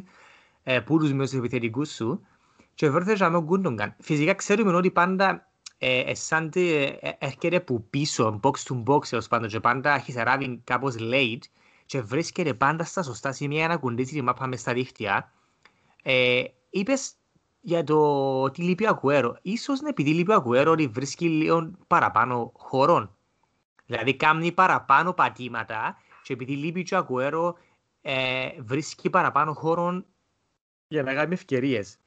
ε, 0.63 0.81
που 0.81 0.99
τους 0.99 1.13
μέσους 1.13 1.39
επιθετικούς 1.39 1.95
σου 1.95 2.27
και 2.75 2.91
βρέθηκε 2.91 3.29
με 3.29 3.37
ο 3.37 3.43
Γκούντογκαν. 3.43 3.95
Φυσικά 4.01 4.35
ξέρουμε 4.35 4.77
ότι 4.77 4.91
πάντα 4.91 5.49
ε, 5.79 5.99
ε, 6.01 6.15
σαν 6.15 6.51
τε- 6.51 6.99
ε, 7.05 7.17
έρχεται 7.19 7.61
που 7.61 7.87
πίσω, 7.91 8.41
box 8.43 8.51
to 8.51 8.83
box 8.87 9.07
τέλος 9.07 9.29
πάντων 9.29 9.49
και 9.49 9.61
πάντα 9.61 9.95
έχει 9.95 10.15
arriving 10.17 10.59
κάπως 10.65 10.95
late 10.99 11.43
και 11.87 12.01
βρίσκεται 12.01 12.55
πάντα 12.55 12.85
στα 12.85 13.03
σωστά 13.03 13.33
σημεία 13.33 13.59
για 13.59 13.69
να 13.69 13.77
κουντήσει 13.77 14.15
τη 14.15 14.23
μάπα 14.23 14.47
μες 14.47 14.61
στα 14.61 14.73
δίχτυα. 14.73 15.33
Ε, 16.03 16.43
είπες 16.71 17.13
για 17.61 17.85
το 17.85 17.97
ότι 18.43 18.63
λείπει 18.63 18.85
ο 18.85 18.89
Αγουέρο. 18.89 19.39
Ίσως 19.43 19.81
είναι 19.81 19.89
επειδή 19.89 20.11
λείπει 20.15 20.31
ο 20.31 20.35
Αγουέρο 20.35 20.71
ότι 20.71 20.87
βρίσκει 20.87 21.29
λίγο 21.29 21.71
παραπάνω 21.87 22.53
χώρον. 22.57 23.17
Δηλαδή 23.87 24.17
κάνει 24.17 24.53
παραπάνω 24.53 25.13
πατήματα 25.13 25.97
και 26.23 26.33
επειδή 26.33 26.57
λείπει 26.57 26.83
και 26.83 26.95
ο 26.95 26.99
Αγουέρο 26.99 27.57
ε, 28.03 28.49
βρίσκει 28.59 29.11
παραπάνω 29.11 29.53
χώρον 29.53 30.07
για 30.89 31.03
να 31.03 31.15
κάνει 31.15 31.33
ευκαιρίες. 31.35 31.99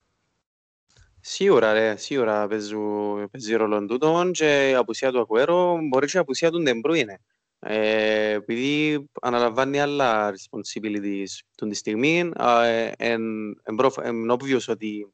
Σίγουρα, 1.30 1.74
ρε, 1.74 1.96
σίγουρα 1.98 2.48
παίζουν- 2.48 3.30
παίζει 3.32 3.56
ρόλο 3.56 3.86
τούτον 3.86 4.32
και 4.32 4.70
η 4.70 4.74
απουσία 4.74 5.12
του 5.12 5.20
Αγουέρο 5.20 5.78
μπορεί 5.90 6.08
και 6.08 6.18
η 6.18 6.20
απουσία 6.20 6.52
του 6.52 6.62
Ντεμπρούινε. 6.62 7.20
Ε, 7.60 8.32
επειδή 8.32 9.06
αναλαμβάνει 9.22 9.80
άλλα 9.80 10.34
responsibilities 10.34 11.26
τον 11.56 11.70
τη 11.70 11.76
στιγμή, 11.76 12.18
είναι 12.18 12.32
obvious 14.34 14.66
ότι 14.68 15.14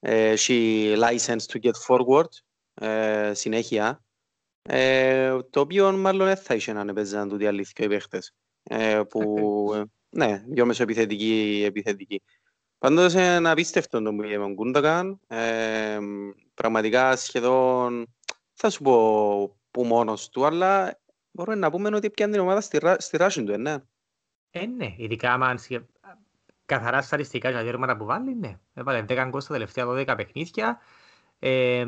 ε, 0.00 0.30
έχει 0.30 0.92
license 0.98 1.44
to 1.52 1.60
get 1.62 1.70
forward 1.88 2.28
ε, 2.74 3.34
συνέχεια, 3.34 4.04
ε, 4.62 5.38
το 5.50 5.60
οποίο 5.60 5.92
μάλλον 5.92 6.26
δεν 6.26 6.36
θα 6.36 6.54
είχε 6.54 6.72
να 6.72 6.92
παίζαν 6.92 7.28
τούτοι 7.28 7.46
αλήθεια 7.46 7.84
οι 7.84 7.88
παίχτες. 7.88 8.32
ε, 8.62 9.02
που, 9.08 9.74
ναι, 10.10 10.42
πιο 10.54 10.66
μεσοεπιθετική 10.66 11.62
επιθετική. 11.66 12.22
Πάντως 12.82 13.12
είναι 13.12 13.50
απίστευτο 13.50 14.02
το 14.02 14.14
που 14.14 14.24
είπε 14.24 14.36
ο 14.36 14.48
Γκούντακαν. 14.48 15.20
Ε, 15.26 15.98
πραγματικά 16.54 17.16
σχεδόν, 17.16 18.14
θα 18.52 18.70
σου 18.70 18.82
πω 18.82 19.56
που 19.70 19.84
μόνος 19.84 20.28
του, 20.28 20.44
αλλά 20.44 21.00
μπορούμε 21.30 21.56
να 21.56 21.70
πούμε 21.70 21.96
ότι 21.96 22.10
πιάνει 22.10 22.32
την 22.32 22.40
ομάδα 22.40 22.60
στη, 22.60 22.78
στη 22.98 23.16
ράση 23.16 23.44
του, 23.44 23.52
ε, 23.52 23.56
ναι. 23.56 23.76
Ε, 24.50 24.66
ναι, 24.66 24.94
ειδικά 24.96 25.32
άμα 25.32 25.54
καθαρά 26.66 27.02
σταριστικά 27.02 27.50
για 27.50 27.64
τέρματα 27.64 27.96
που 27.96 28.04
βάλει, 28.04 28.34
ναι. 28.34 28.58
Έβαλε 28.74 29.04
10 29.08 29.26
γκολ 29.28 29.40
στα 29.40 29.52
τελευταία 29.52 29.86
12 29.86 30.14
παιχνίδια. 30.16 30.78
Ε, 31.38 31.84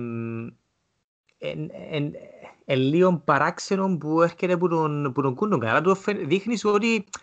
ε, 2.65 2.75
λίγο 2.75 3.23
παράξενο 3.25 3.97
που 3.99 4.23
έρχεται 4.23 4.53
από 4.53 4.69
τον, 4.69 5.13
που 5.13 5.23
τον 5.23 5.35
Κούντογκαν, 5.35 5.71
αλλά 5.71 5.81
του 5.81 5.97
δείχνει 6.25 6.59
ότι 6.63 7.05
uh, 7.05 7.21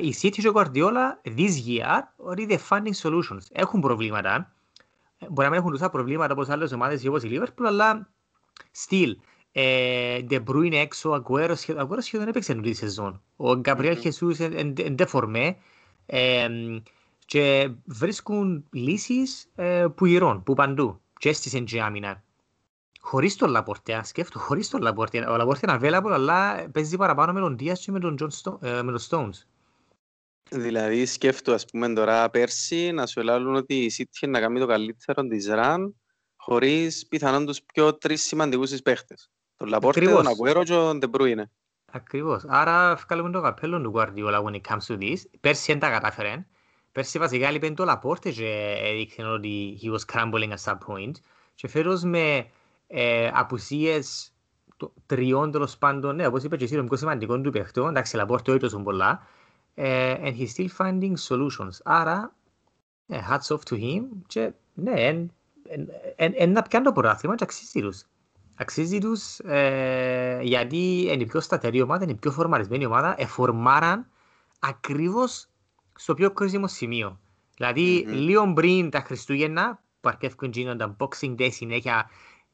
η 0.00 0.14
City 0.22 0.30
και 0.30 0.48
ο 0.48 0.52
Guardiola 0.54 1.28
this 1.36 1.52
year 1.66 2.00
ότι 2.16 2.46
the 2.50 2.58
funding 2.68 3.00
solutions 3.02 3.42
έχουν 3.52 3.80
προβλήματα. 3.80 4.52
Μπορεί 5.18 5.42
να 5.42 5.48
μην 5.48 5.58
έχουν 5.58 5.70
τόσα 5.70 5.90
προβλήματα 5.90 6.32
όπως 6.32 6.48
άλλες 6.48 6.72
ομάδες 6.72 7.06
όπως 7.06 7.22
η 7.22 7.28
Liverpool, 7.32 7.64
αλλά 7.66 8.08
still, 8.86 9.12
ε, 9.52 10.18
De 10.30 10.42
Bruyne 10.46 10.72
έξω, 10.72 11.10
ο 11.10 11.22
Aguero 11.26 11.54
σχεδόν 11.98 12.28
έπαιξε 12.28 12.54
τη 12.54 12.72
σεζόν. 12.72 13.22
Ο 13.36 13.54
Γκαμπριέλ 13.54 13.98
Χεσούς 13.98 14.40
εντεφορμέ 14.40 15.56
και 17.26 17.70
βρίσκουν 17.84 18.64
λύσεις 18.70 19.50
ε, 19.54 19.86
που 19.94 20.06
γυρών, 20.06 20.42
που 20.42 20.54
παντού 20.54 21.00
και 21.18 21.32
στη 21.32 21.80
άμυνα. 21.80 22.22
Χωρίς 23.00 23.36
τον 23.36 23.50
Λαπορτέα, 23.50 24.04
σκέφτομαι, 24.04 24.44
χωρίς 24.44 24.68
τον 24.68 24.82
Λαπορτέα. 24.82 25.30
Ο 25.30 25.36
Λαπορτέα 25.36 25.74
είναι 25.74 25.88
available, 25.88 26.10
αλλά 26.12 26.68
παίζει 26.72 26.96
παραπάνω 26.96 27.32
με 27.32 27.40
τον 27.40 27.56
Δίας 27.56 27.80
και 27.80 27.92
με 27.92 27.98
τον, 27.98 28.16
John 28.20 28.28
Sto 28.42 28.62
ε, 28.62 28.82
με 28.82 28.92
τον 28.92 29.00
Stones. 29.08 29.55
Δηλαδή 30.50 31.06
σκέφτομαι, 31.06 31.56
ας 31.56 31.64
πούμε, 31.64 31.92
τώρα 31.92 32.30
πέρσι 32.30 32.92
να 32.92 33.06
σου 33.06 33.20
ελάλουν 33.20 33.54
ότι 33.54 33.74
η 33.74 33.92
City 33.96 34.28
να 34.28 34.40
κάνει 34.40 34.58
το 34.60 34.66
καλύτερο 34.66 35.22
της 35.26 35.46
run 35.46 35.94
χωρίς 36.36 37.06
πιθανόν 37.08 37.46
τους 37.46 37.62
πιο 37.62 37.94
τρεις 37.94 38.22
σημαντικούς 38.22 38.70
της 38.70 38.82
παίχτες. 38.82 39.30
Τον 39.56 39.68
Λαπόρτε, 39.68 40.00
τον 40.00 40.26
Αγουέρο 40.26 40.62
και 40.62 40.72
τον 40.72 40.98
Ντεμπρούινε. 40.98 41.50
Ακριβώς. 41.92 42.44
Άρα 42.48 42.94
βγάλουμε 42.94 43.30
το 43.30 43.40
καπέλο 43.40 43.80
του 43.80 43.92
Guardiola 43.96 44.42
when 44.44 44.52
it 44.52 44.60
comes 44.68 44.86
to 44.86 44.98
this. 44.98 45.16
Πέρσι 45.40 45.72
δεν 45.72 45.80
τα 45.80 45.90
κατάφερε. 45.90 46.46
Πέρσι 46.92 47.18
βασικά 47.18 47.50
λείπεν 47.50 47.74
το 47.74 47.84
Λαπόρτε 47.84 48.30
και 48.30 48.76
έδειξε 48.80 49.22
ότι 49.22 49.78
he 49.82 49.92
was 49.92 50.14
crumbling 50.14 50.50
at 50.50 50.64
some 50.64 50.78
point. 50.86 51.12
Και 51.54 51.68
φέτος 51.68 52.02
με 52.02 52.46
ε, 52.86 53.30
απουσίες 53.32 54.30
τριών 55.06 55.50
τέλος 55.50 55.78
πάντων, 55.78 56.14
ναι, 56.14 56.26
όπως 56.26 56.42
είπε 56.42 56.56
και 56.56 56.64
εσύ, 56.64 56.76
το 56.76 56.84
πιο 56.84 56.96
σημαντικό 56.96 57.40
του 57.40 57.50
παιχτό, 57.50 57.86
εντάξει, 57.86 58.16
Λαπόρτε 58.16 58.50
όχι 58.50 58.60
τόσο 58.60 58.78
πολλά, 58.78 59.20
uh, 59.22 59.24
and 59.76 60.34
he's 60.36 60.50
still 60.54 60.68
finding 60.78 61.16
solutions. 61.28 61.80
Άρα, 61.84 62.34
uh, 63.12 63.14
hats 63.14 63.56
off 63.56 63.60
to 63.70 63.76
him 63.76 64.02
και 64.26 64.52
ναι, 64.74 65.26
εν 66.16 66.50
να 66.52 66.62
πιάνει 66.62 66.84
το 66.84 66.92
πρωτάθλημα 66.92 67.34
και 67.34 67.44
αξίζει 67.44 67.80
τους. 67.80 68.04
Αξίζει 68.54 68.98
τους 68.98 69.38
ε, 69.38 70.38
γιατί 70.42 71.00
είναι 71.00 71.22
η 71.22 71.26
πιο 71.26 71.40
σταθερή 71.40 71.80
ομάδα, 71.80 72.02
είναι 72.02 72.12
η 72.12 72.16
πιο 72.16 72.30
φορμαρισμένη 72.30 72.86
ομάδα, 72.86 73.14
εφορμάραν 73.18 74.06
ακριβώς 74.58 75.48
στο 75.94 76.14
πιο 76.14 76.30
κρίσιμο 76.30 76.68
σημείο. 76.68 77.20
Δηλαδή, 77.56 78.04
mm-hmm. 78.06 78.12
λίγο 78.12 78.52
πριν 78.52 78.90
τα 78.90 79.00
Χριστούγεννα, 79.00 79.82
που 80.00 80.08
αρκεύκουν 80.08 80.50
γίνονταν 80.50 80.96
Boxing 80.98 81.34
Day 81.36 81.48
συνέχεια 81.52 82.10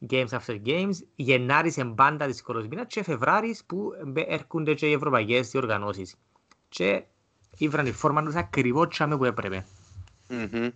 Games 0.09 0.29
after 0.29 0.61
Games, 0.65 0.95
Γενάρης 1.15 1.77
εμπάντα 1.77 2.25
της 2.25 2.41
κοροσμήνας 2.41 2.85
και 2.87 3.03
Φεβράρης 3.03 3.63
που 3.65 3.91
έρχονται 4.27 4.73
και 4.73 4.89
οι 4.89 4.93
ευρωπαϊκές 4.93 5.49
διοργανώσεις. 5.49 6.15
Και 6.69 7.03
ήβραν 7.57 7.85
η 7.85 7.91
φόρμα 7.91 8.23
τους 8.23 8.35
ακριβώς 8.35 8.87
τσάμε 8.87 9.17
που 9.17 9.25
έπρεπε. 9.25 9.65
Mm-hmm. 10.29 10.71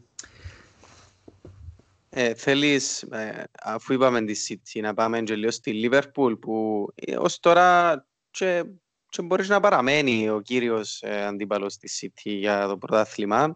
Ε, 2.10 2.34
θέλεις, 2.34 3.02
ε, 3.02 3.44
αφού 3.64 3.94
είπαμε 3.94 4.22
τη 4.22 4.34
City, 4.48 4.82
να 4.82 4.94
πάμε 4.94 5.22
και 5.22 5.36
λίγο 5.36 5.52
στη 5.52 5.90
Liverpool 5.92 6.40
που 6.40 6.88
ε, 6.96 7.18
ως 7.18 7.40
τώρα 7.40 8.06
και, 8.32 8.64
και 9.10 9.22
μπορείς 9.22 9.50
να 9.50 9.60
παραμένει 9.60 10.30
ο 10.30 10.42
κύριος 10.42 11.02
ε, 11.02 11.26
αντίπαλος 11.26 11.78
της 11.78 12.04
City 12.04 12.32
για 12.32 12.68
το 12.68 12.78
πρωτάθλημα. 12.78 13.56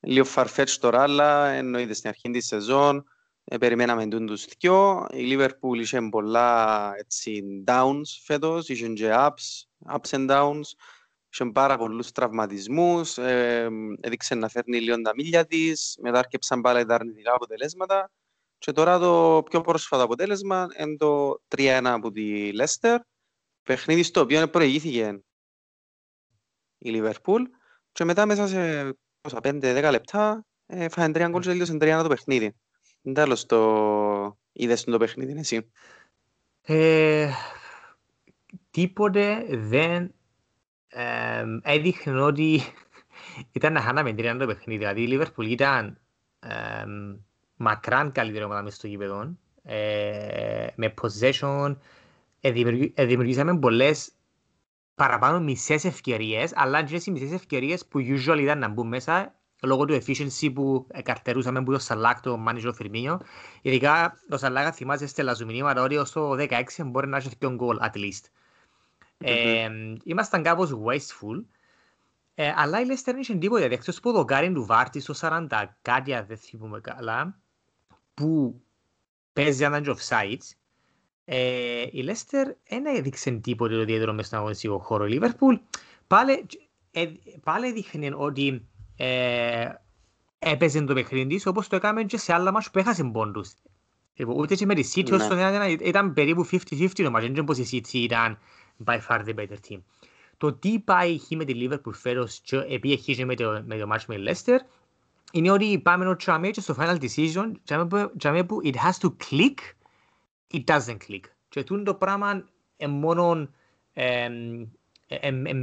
Λίγο 0.00 0.26
farfetch 0.34 0.76
τώρα, 0.80 1.02
αλλά 1.02 1.48
εννοείται 1.48 1.94
στην 1.94 2.08
αρχή 2.08 2.30
της 2.30 2.46
σεζόν 2.46 3.04
ε, 3.44 3.58
περιμέναμε 3.58 4.06
τον 4.06 4.26
τους 4.26 4.44
δυο. 4.58 5.06
Η 5.10 5.36
Liverpool 5.36 5.80
είχε 5.80 6.00
πολλά 6.10 6.92
έτσι, 6.98 7.42
downs 7.66 8.02
φέτος, 8.24 8.68
είχε 8.68 8.88
και 8.88 9.10
ups, 9.12 9.66
ups 9.96 10.10
and 10.10 10.30
downs. 10.30 10.66
Είχε 11.32 11.50
πάρα 11.50 11.76
πολλούς 11.76 12.12
τραυματισμούς, 12.12 13.18
ε, 13.18 13.68
έδειξε 14.00 14.34
να 14.34 14.48
φέρνει 14.48 14.80
λίγο 14.80 15.00
τα 15.00 15.12
μίλια 15.14 15.46
της, 15.46 15.96
μετά 16.00 16.18
έρκεψαν 16.18 16.60
πάλι 16.60 16.84
τα 16.84 16.94
αρνητικά 16.94 17.34
αποτελέσματα 17.34 18.10
και 18.58 18.72
τώρα 18.72 18.98
το 18.98 19.42
πιο 19.50 19.60
πρόσφατο 19.60 20.02
αποτέλεσμα 20.02 20.66
είναι 20.80 20.96
το 20.96 21.40
3-1 21.48 21.80
από 21.84 22.10
τη 22.10 22.52
Λέστερ, 22.52 23.00
παιχνίδι 23.62 24.02
στο 24.02 24.20
οποίο 24.20 24.48
προηγήθηκε 24.48 25.22
η 26.78 26.90
Λιβερπούλ 26.90 27.42
και 27.92 28.04
μετά 28.04 28.26
μέσα 28.26 28.46
σε 28.46 28.92
5-10 29.42 29.88
λεπτά 29.90 30.46
ε, 30.66 30.88
φάνε 30.88 31.12
τρία 31.12 31.28
γκολ 31.28 31.40
και 31.40 31.48
τελείωσε 31.48 31.76
3-1 31.80 32.00
το 32.02 32.08
παιχνίδι. 32.08 32.54
Δεν 33.00 33.14
τέλος 33.14 33.46
το 33.46 34.38
είδες 34.52 34.84
το 34.84 34.98
παιχνίδι 34.98 35.38
εσύ; 35.38 35.70
Ε, 36.60 37.30
τίποτε 38.70 39.46
δεν 39.50 40.14
έδειχνε 41.62 42.20
ότι 42.20 42.60
ήταν 43.52 43.72
να 43.72 43.80
χάναμε 43.80 44.12
τρία 44.12 44.36
το 44.36 44.46
παιχνίδι. 44.46 44.78
Δηλαδή 44.78 45.02
η 45.02 45.06
Λίβερπουλ 45.06 45.46
ήταν 45.46 45.98
μακράν 47.56 48.12
καλύτερη 48.12 48.44
ομάδα 48.44 48.62
μες 48.62 48.74
στο 48.74 48.86
γήπεδο. 48.86 49.36
Ε, 49.62 50.66
με 50.74 50.94
possession 51.02 51.76
ε, 52.40 52.50
δημιουργήσαμε 53.04 53.58
πολλές 53.58 54.12
παραπάνω 54.94 55.40
μισές 55.40 55.84
ευκαιρίες, 55.84 56.52
αλλά 56.54 56.82
και 56.82 57.00
οι 57.04 57.10
μισές 57.10 57.32
ευκαιρίες 57.32 57.86
που 57.86 57.98
usually 57.98 58.38
ήταν 58.40 58.58
να 58.58 58.68
μπουν 58.68 58.88
μέσα 58.88 59.34
λόγω 59.62 59.84
του 59.84 59.94
efficiency 59.94 60.50
που 60.54 60.86
καρτερούσαμε 61.02 61.62
που 61.62 61.72
το 61.72 61.78
Σαλάκ, 61.78 62.20
το 62.20 62.44
manager 62.48 62.70
Φιρμίνιο. 62.74 63.20
Ειδικά 63.62 64.18
το 64.28 64.38
Σαλάκ 64.38 64.74
θυμάσαι 64.76 65.06
στέλνα 65.06 65.34
σου 65.34 65.46
μηνύματα 65.46 65.82
ότι 65.82 65.96
ως 65.96 66.12
το 66.12 66.30
16 66.30 66.62
μπορεί 66.84 67.08
να 67.08 67.16
έχει 67.16 67.36
και 67.36 67.48
γκολ 67.48 67.78
at 67.80 67.96
least. 67.96 68.24
Ε, 69.18 69.68
ήμασταν 70.04 70.42
κάπως 70.42 70.72
wasteful. 70.84 71.44
Ε, 72.34 72.52
αλλά 72.56 72.80
η 72.80 72.84
Λέστερ 72.84 73.14
δεν 73.14 73.22
είχε 73.22 73.34
τίποτα. 73.34 73.64
Εκτός 73.64 73.96
από 73.96 74.12
το 74.12 74.24
κάριν 74.24 74.54
του 74.54 74.64
Βάρτη 74.64 75.00
στο 75.00 75.14
40 75.20 75.64
κάτι 75.82 76.14
αν 76.14 76.26
δεν 76.26 76.36
θυμούμε 76.36 76.80
καλά 76.80 77.38
που 78.14 78.60
παίζει 79.32 79.64
έναν 79.64 79.82
και 79.82 79.94
offsides 79.98 80.58
ε, 81.30 81.86
η 81.90 82.02
Λέστερ 82.02 82.48
δεν 82.68 82.86
έδειξε 82.86 83.30
τίποτα 83.30 83.74
το 83.74 83.80
ιδιαίτερο 83.80 84.12
μέσα 84.12 84.26
στον 84.26 84.38
αγωνιστικό 84.38 84.78
χώρο. 84.78 85.06
Η 85.06 85.10
Λίβερπουλ 85.10 85.54
πάλι, 86.06 86.46
ε, 86.90 87.06
πάλι 87.42 87.72
δείχνει 87.72 88.10
ότι 88.14 88.66
ε, 88.96 89.68
έπαιζε 90.38 90.82
το 90.82 90.94
παιχνίδι 90.94 91.34
της 91.34 91.46
όπως 91.46 91.68
το 91.68 91.76
έκαμε 91.76 92.04
και 92.04 92.16
σε 92.16 92.32
άλλα 92.32 92.52
μάτια 92.52 92.70
που 92.72 92.78
έχασε 92.78 93.04
πόντους. 93.04 93.52
Ούτε 94.26 94.54
και 94.54 94.66
με 94.66 94.74
τη 94.74 94.92
City 94.94 95.28
ναι. 95.34 95.66
ήταν 95.66 96.12
περίπου 96.12 96.48
50-50 96.50 96.88
το 96.92 97.10
μάτια, 97.10 97.30
δεν 97.30 97.44
πως 97.44 97.58
η 97.58 97.68
City 97.72 97.92
ήταν 97.92 98.38
by 98.84 98.98
far 99.08 99.24
the 99.24 99.34
better 99.34 99.58
team. 99.68 99.78
Το 100.36 100.52
τι 100.52 100.78
πάει 100.78 101.18
χει 101.18 101.36
με 101.36 101.44
τη 101.44 101.52
Liverpool 101.56 101.92
φέρος 101.92 102.40
και 102.40 102.56
επειδή 102.56 102.92
έχει 102.92 103.24
με 103.24 103.34
το, 103.34 103.62
με 103.66 103.78
το 103.78 103.88
match 103.92 104.04
με 104.06 104.14
τη 104.14 104.22
Leicester 104.26 104.58
είναι 105.32 105.50
ότι 105.50 105.78
πάμε 105.78 106.08
ο 106.08 106.16
τσάμε 106.16 106.50
και 106.50 106.60
στο 106.60 106.76
final 106.78 106.98
decision 107.00 107.52
τσάμε 108.18 108.44
που 108.44 108.60
it 108.64 108.74
has 108.74 108.98
to 109.00 109.10
click, 109.30 109.54
it 110.52 110.64
doesn't 110.64 110.96
click. 111.08 111.20
Και 111.48 111.62
τούν 111.64 111.84
το 111.84 111.94
πράγμα 111.94 112.44
είναι 112.76 112.92
μόνο 112.92 113.48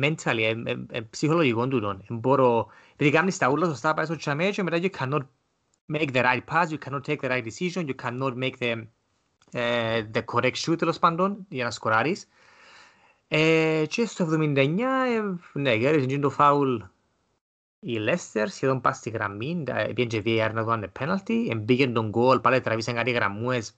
mentally, 0.02 0.64
ψυχολογικό 1.10 1.68
του 1.68 1.80
τον. 1.80 2.06
Μπορώ, 2.10 2.68
επειδή 2.94 3.12
κάνεις 3.12 3.38
τα 3.38 3.50
ούλα 3.50 3.66
σωστά 3.66 3.94
πάει 3.94 4.06
στο 4.06 4.16
τσάμε 4.16 4.50
και 4.50 4.64
μετά 4.64 4.78
you 4.82 4.90
cannot 4.90 5.22
make 5.94 6.12
the 6.12 6.24
right 6.24 6.42
pass, 6.52 6.70
you 6.70 6.78
cannot 6.78 7.04
take 7.04 7.20
the 7.22 7.30
right 7.30 7.44
decision, 7.44 7.88
you 7.88 7.96
cannot 8.04 8.36
make 8.36 8.58
the, 8.60 8.88
uh, 9.54 10.02
the 10.14 10.24
correct 10.34 10.56
shoot 10.56 10.78
τέλος 10.78 11.00
πάντων 11.00 11.46
για 11.50 11.64
να 11.64 11.72
σκοράρεις. 11.72 12.28
Ε, 13.28 13.84
και 13.88 14.06
στο 14.06 14.26
79, 14.26 14.56
ε, 14.56 15.60
ναι, 15.60 15.74
γέριζε 15.74 16.18
το 16.18 16.30
φάουλ 16.30 16.78
η 17.80 17.98
Λέστερ 17.98 18.50
σχεδόν 18.50 18.82
πάει 18.82 18.94
στη 18.94 19.10
γραμμή, 19.10 19.64
πήγαινε 19.94 20.22
και 20.22 20.24
VAR 20.26 20.52
να 20.54 20.64
δω 20.64 20.88
πέναλτι, 20.88 21.48
εμπήγαινε 21.52 21.94
τον 21.94 22.10
γκολ, 22.10 22.40
πάλι 22.40 22.62
τραβήσαν 22.62 22.96
κάτι 22.96 23.12
γραμμούες. 23.12 23.76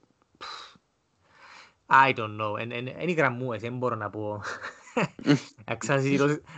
I 1.88 2.14
don't 2.14 2.38
know, 2.42 2.62
είναι 2.62 2.96
οι 3.06 3.12
γραμμούες, 3.12 3.62
δεν 3.62 3.78
μπορώ 3.78 3.96
να 3.96 4.10
πω. 4.10 4.42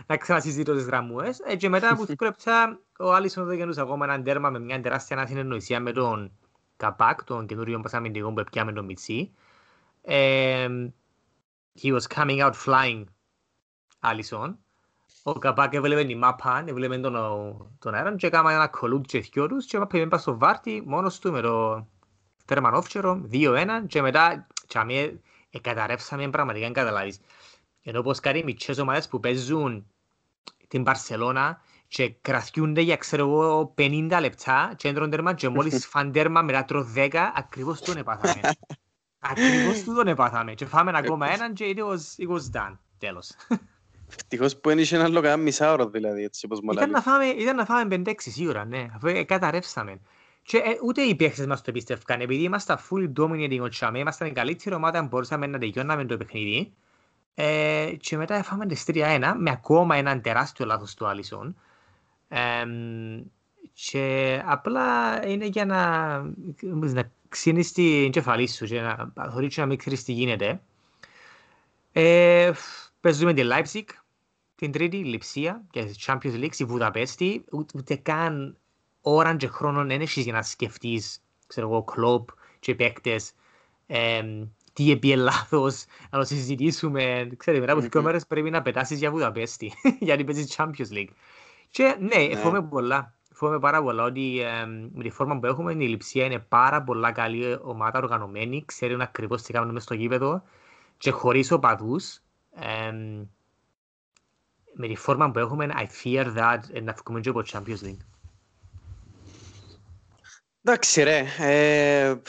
να 0.06 0.16
ξανασυζητώ 0.16 0.74
τις 0.74 0.84
γραμμούες. 0.84 1.40
Ε, 1.40 1.56
και 1.56 1.68
μετά 1.68 1.96
που 1.96 2.06
σκρέψα, 2.10 2.80
ο 2.98 3.12
Άλισον 3.12 3.46
δεν 3.46 3.56
γεννούσε 3.56 3.80
ακόμα 3.80 4.04
έναν 4.04 4.24
τέρμα 4.24 4.50
με 4.50 4.58
μια 4.58 4.80
τεράστια 4.80 5.26
συνεννοησία 5.26 5.80
με 5.80 5.92
τον 5.92 6.32
Καπάκ, 6.76 7.24
τον 7.24 7.46
καινούριο 7.46 7.80
πασαμιντικό 7.80 8.32
που 8.32 8.40
έπιαμε 8.40 8.72
τον 8.72 8.84
Μιτσί. 8.84 9.30
Ε, 10.02 10.68
he 11.74 11.92
was 11.92 12.06
coming 12.06 12.40
out 12.40 12.54
flying 12.54 13.04
Alisson 14.02 14.56
ο 15.22 15.32
Καπάκ 15.32 15.74
έβλεπε 15.74 16.04
την 16.04 16.18
μάπα, 16.18 16.64
έβλεπε 16.66 16.98
τον, 16.98 17.14
τον 17.78 17.94
αέρα 17.94 18.16
και 18.16 18.26
έκαμε 18.26 18.52
ένα 18.52 18.68
κολούτ 18.68 19.04
και 19.06 19.20
δυο 19.20 19.46
τους 19.46 19.66
και 19.66 19.86
πήγαινε 19.88 20.18
στο 20.18 20.38
βάρτι 20.38 20.82
μόνος 20.86 21.18
του 21.18 21.32
με 21.32 21.40
το 21.40 21.86
Τερμανόφτσερο, 22.44 23.28
2-1 23.32 23.66
και 23.86 24.02
μετά 24.02 24.46
και 24.66 24.78
αμέ 24.78 25.20
εκαταρρεύσαμε 25.50 26.30
πραγματικά 26.30 26.66
αν 26.66 26.72
καταλάβεις. 26.72 27.20
Ενώ 27.82 28.02
πως 28.02 28.20
κάτι 28.20 28.44
μικρές 28.44 28.78
ομάδες 28.78 29.08
που 29.08 29.20
παίζουν 29.20 29.86
την 30.68 30.82
Παρσελώνα 30.82 31.60
και 31.88 32.08
κρατιούνται 32.08 32.80
για 32.80 32.96
ξέρω 32.96 33.22
εγώ 33.22 33.74
50 33.78 34.18
λεπτά 34.20 34.74
και 34.76 34.88
έντρον 34.88 35.10
τέρμα 35.10 35.34
και 35.34 35.48
μόλις 35.48 35.86
φαν 35.86 36.12
τέρμα 36.12 36.42
μετά 36.42 36.64
τρο 36.64 36.92
10 36.96 37.10
ακριβώς 37.34 37.80
τον 37.80 37.96
επάθαμε. 37.96 38.40
ακριβώς 39.20 39.84
τον 39.84 40.06
επάθαμε 40.06 40.54
και 40.54 40.66
φάμε 40.66 40.92
ακόμα 40.94 41.32
έναν 41.32 41.54
και 41.54 41.74
it 41.76 41.80
was, 41.80 42.24
it 42.24 42.28
was 42.28 42.60
done. 42.60 42.76
Τέλος. 42.98 43.30
Ευτυχώς 44.16 44.56
που 44.56 44.70
ένιξε 44.70 44.94
ένα 44.96 45.04
άλλο 45.04 45.20
κανένα 45.20 45.42
μισά 45.42 45.72
ώρα 45.72 45.88
δηλαδή 45.88 46.22
έτσι 46.22 46.44
όπως 46.44 46.60
μου 46.60 46.72
Ήταν 46.72 46.90
να 46.90 47.00
φάμε, 47.00 47.26
ήταν 47.26 47.56
να 47.56 47.64
φάμε 47.64 48.02
5-6 48.06 48.12
σίγουρα 48.16 48.64
ναι, 48.64 48.86
αφού 48.94 49.24
καταρρεύσαμε. 49.26 50.00
Και 50.42 50.56
ε, 50.56 50.78
ούτε 50.84 51.02
οι 51.02 51.14
παίχτες 51.14 51.46
μας 51.46 51.62
το 51.62 51.72
πίστευκαν, 51.72 52.20
επειδή 52.20 52.42
ήμασταν 52.42 52.78
full 52.78 53.12
dominating 53.18 53.60
ο 53.60 53.68
Τσάμε, 53.68 53.98
ήμασταν 53.98 54.28
η 54.28 54.32
καλύτερη 54.32 54.74
ομάδα 54.74 55.00
που 55.00 55.06
μπορούσαμε 55.06 55.46
να 55.46 55.58
τελειώναμε 55.58 56.04
το 56.04 56.16
παιχνίδι. 56.16 56.72
Ε, 57.34 57.92
και 58.00 58.16
μετά 58.16 58.34
έφαμε 58.34 58.66
τις 58.66 58.84
3-1 58.86 59.34
με 59.36 59.50
ακόμα 59.50 59.96
έναν 59.96 60.20
τεράστιο 60.20 60.66
λάθος 60.66 60.94
του 60.94 61.06
Άλισον. 61.06 61.56
Ε, 62.28 62.64
και 63.74 64.42
απλά 64.44 65.20
είναι 65.26 65.46
για 65.46 65.64
να, 65.64 66.18
να 66.70 67.10
ξύνεις 67.28 67.72
την 67.72 68.10
κεφαλή 68.10 68.48
σου 68.48 68.64
και 68.66 68.80
να 68.80 69.12
θωρείς 69.30 69.56
να 69.56 69.66
μην 69.66 69.78
ξέρεις 69.78 70.04
τι 70.04 70.12
γίνεται. 70.12 70.60
Ε, 71.92 72.52
παίζουμε 73.00 73.32
τη 73.32 73.42
Leipzig, 73.44 73.84
την 74.54 74.72
τρίτη, 74.72 74.96
η 74.96 75.04
Λιψία 75.04 75.62
και 75.70 75.94
Champions 76.06 76.34
League, 76.34 76.56
η 76.56 76.64
Βουδαπέστη, 76.64 77.44
ούτε 77.74 77.96
καν 77.96 78.56
ώρα 79.00 79.36
και 79.36 79.46
χρόνο 79.46 79.84
δεν 79.84 80.00
έχεις 80.00 80.24
για 80.24 80.32
να 80.32 80.42
σκεφτείς, 80.42 81.22
ξέρω 81.46 81.68
εγώ, 81.68 81.82
κλόπ 81.82 82.28
και 82.58 82.74
παίκτες, 82.74 83.32
ε, 83.86 84.22
τι 84.72 84.90
έπιε 84.90 85.16
λάθος, 85.16 85.84
να 86.10 86.18
το 86.18 86.24
συζητήσουμε. 86.24 87.30
Ξέρετε, 87.36 87.60
μετά 87.62 87.78
από 87.78 87.88
δύο 87.88 88.02
μέρες 88.02 88.26
πρέπει 88.26 88.50
να 88.50 88.62
πετάσεις 88.62 88.98
για 88.98 89.10
Βουδαπέστη, 89.10 89.72
γιατί 90.00 90.24
παίζεις 90.24 90.56
Champions 90.56 90.92
League. 90.92 91.12
Και 91.70 91.96
ναι, 92.00 92.26
ναι. 92.26 92.36
φοβάμαι 92.36 92.68
πολλά. 92.68 93.14
Φοβάμαι 93.40 93.60
πάρα 93.60 93.82
πολλά 93.82 94.04
ότι 94.04 94.40
ε, 94.40 94.66
με 94.92 95.02
τη 95.02 95.10
φόρμα 95.10 95.38
που 95.38 95.46
έχουμε 95.46 95.72
η 95.72 95.76
Λιψία 95.76 96.24
είναι 96.24 96.38
πάρα 96.38 96.82
πολλά 96.82 97.12
καλή 97.12 97.58
ομάδα 97.62 97.98
οργανωμένη, 97.98 98.64
ξέρουν 98.64 99.00
ακριβώς 99.00 99.42
τι 99.42 99.52
κάνουν 99.52 99.72
μες 99.72 99.82
στο 99.82 99.94
γήπεδο 99.94 100.42
και 100.98 101.10
χωρίς 101.10 101.50
οπαδούς. 101.50 102.20
Ε, 102.54 102.92
με 104.72 104.86
τη 104.86 104.96
φόρμα 104.96 105.30
που 105.30 105.38
έχουμε, 105.38 105.68
I 105.76 105.86
fear 106.04 106.26
that 106.36 106.82
να 106.82 106.94
βγούμε 107.04 107.20
και 107.20 107.28
από 107.28 107.42
Champions 107.46 107.84
League. 107.84 108.04
Εντάξει 110.62 111.02
ρε, 111.02 111.24
ε, 111.38 112.20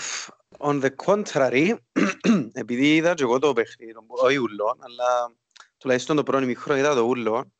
on 0.57 0.81
the 0.81 0.89
contrary, 1.05 1.75
επειδή 2.53 2.95
είδα 2.95 3.13
και 3.13 3.23
εγώ 3.23 3.39
το 3.39 3.53
παιχνίδι, 3.53 3.93
όχι 4.07 4.37
ούλο, 4.37 4.77
αλλά 4.79 5.35
τουλάχιστον 5.77 6.15
το 6.15 6.23
πρώτο 6.23 6.45
μικρό 6.45 6.75
είδα 6.75 6.95
το 6.95 7.01
ούλο, 7.01 7.51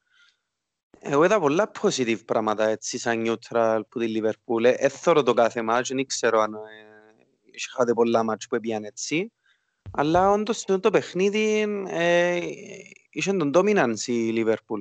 εγώ 1.03 1.23
είδα 1.23 1.39
πολλά 1.39 1.71
positive 1.81 2.25
πράγματα 2.25 2.67
έτσι 2.67 2.97
σαν 2.97 3.23
neutral 3.27 3.81
που 3.89 3.99
τη 3.99 4.19
Liverpool. 4.19 4.73
Έθωρο 4.77 5.23
το 5.23 5.33
κάθε 5.33 5.61
μάτς, 5.61 5.89
δεν 5.89 6.05
ξέρω 6.05 6.39
αν 6.39 6.53
ε, 6.53 6.59
είχατε 7.51 7.93
πολλά 7.93 8.23
μάτς 8.23 8.47
που 8.47 8.55
έπιαν 8.55 8.83
έτσι. 8.83 9.31
Αλλά 9.91 10.31
όντως 10.31 10.63
το 10.63 10.89
παιχνίδι 10.89 11.67
ε, 11.87 12.39
είχε 13.09 13.33
τον 13.33 13.51
dominance 13.55 14.05
η 14.05 14.33
Liverpool. 14.35 14.79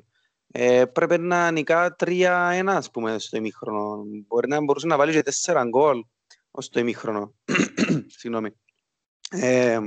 Ε, 0.52 0.84
πρέπει 0.84 1.18
να 1.18 1.50
νικά 1.50 1.96
3-1 2.04 2.64
ας 2.66 2.90
πούμε 2.90 3.18
στο 3.18 3.36
ημίχρονο. 3.36 4.02
Μπορεί 4.26 4.48
να 4.48 4.60
μπορούσε 4.60 4.86
να 4.86 4.96
βάλει 4.96 5.12
και 5.12 5.32
4 5.44 5.64
γκολ 5.68 6.04
ως 6.50 6.68
το 6.68 6.80
ημίχρονο. 6.80 7.34
Συγγνώμη. 8.18 8.50
Ε, 9.32 9.78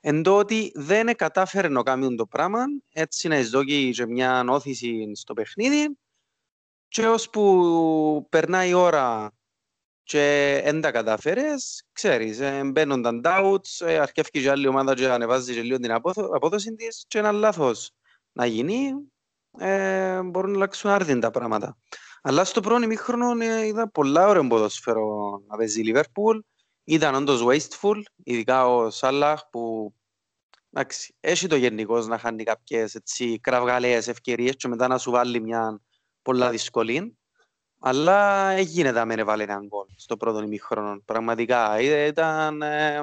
εν 0.00 0.22
τότε 0.22 0.70
δεν 0.74 1.16
κατάφερε 1.16 1.68
να 1.68 1.82
κάνει 1.82 2.14
το 2.16 2.26
πράγμα, 2.26 2.64
έτσι 2.92 3.28
να 3.28 3.38
εισδόκει 3.38 3.90
και 3.94 4.06
μια 4.06 4.44
όθηση 4.48 5.12
στο 5.14 5.34
παιχνίδι 5.34 5.98
και 6.88 7.06
ώσπου 7.06 8.26
περνάει 8.28 8.68
η 8.68 8.72
ώρα 8.72 9.32
και 10.02 10.60
δεν 10.64 10.80
τα 10.80 10.90
κατάφερες, 10.90 11.84
ξέρεις, 11.92 12.40
ε, 12.40 12.64
μπαίνουν 12.64 13.02
τα 13.02 13.20
doubts, 13.24 13.86
ε, 13.86 13.98
αρκεύει 13.98 14.30
και 14.30 14.50
άλλη 14.50 14.66
ομάδα 14.66 14.94
και 14.94 15.08
ανεβάζει 15.08 15.54
και 15.54 15.62
λίγο 15.62 15.78
την 15.78 15.92
απόδοση 16.34 16.74
της 16.74 17.04
και 17.08 17.18
ένα 17.18 17.32
λάθος 17.32 17.90
να 18.32 18.46
γίνει, 18.46 18.92
ε, 19.58 20.22
μπορούν 20.22 20.50
να 20.50 20.56
αλλάξουν 20.56 20.90
άρδιν 20.90 21.20
τα 21.20 21.30
πράγματα. 21.30 21.76
Αλλά 22.22 22.44
στο 22.44 22.60
πρώτο 22.60 22.82
ημίχρονο 22.82 23.44
ε, 23.44 23.66
είδα 23.66 23.90
πολλά 23.90 24.28
ωραίο 24.28 24.46
ποδοσφαίρο 24.46 25.42
να 25.46 25.56
παίζει 25.56 25.80
η 25.80 25.92
Liverpool. 25.94 26.40
Ήταν 26.84 27.14
όντως 27.14 27.44
wasteful, 27.46 28.02
ειδικά 28.22 28.66
ο 28.66 28.90
Σάλαχ 28.90 29.48
που 29.50 29.94
εντάξει, 30.70 31.14
έχει 31.20 31.46
το 31.46 31.56
γενικό 31.56 31.98
να 31.98 32.18
χάνει 32.18 32.42
κάποιες 32.42 32.94
έτσι, 32.94 33.38
κραυγαλαίες 33.40 34.08
ευκαιρίες 34.08 34.56
και 34.56 34.68
μετά 34.68 34.88
να 34.88 34.98
σου 34.98 35.10
βάλει 35.10 35.40
μια 35.40 35.80
πολλά 36.22 36.50
δυσκολία. 36.50 37.12
Αλλά 37.78 38.50
έγινε 38.50 38.90
να 38.90 39.04
μην 39.04 39.18
έβαλε 39.18 39.42
έναν 39.42 39.66
γκολ 39.66 39.86
στο 39.96 40.16
πρώτο 40.16 40.42
ημίχρονο. 40.42 41.00
Πραγματικά 41.04 41.80
ήταν, 41.80 42.62
ε, 42.62 43.02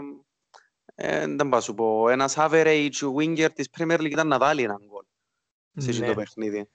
ε, 0.95 1.27
δεν 1.27 1.49
πάω 1.49 1.61
σου 1.61 1.73
πω, 1.73 2.09
ένας 2.09 2.35
average 2.37 3.13
winger 3.17 3.49
της 3.53 3.69
Premier 3.77 3.99
League 3.99 4.11
ήταν 4.11 4.27
να 4.27 4.37
βάλει 4.37 4.63
έναν 4.63 4.81
γκολ 4.87 5.03
σε 5.75 5.99
ναι. 5.99 6.07
το 6.07 6.13
παιχνίδι. 6.13 6.69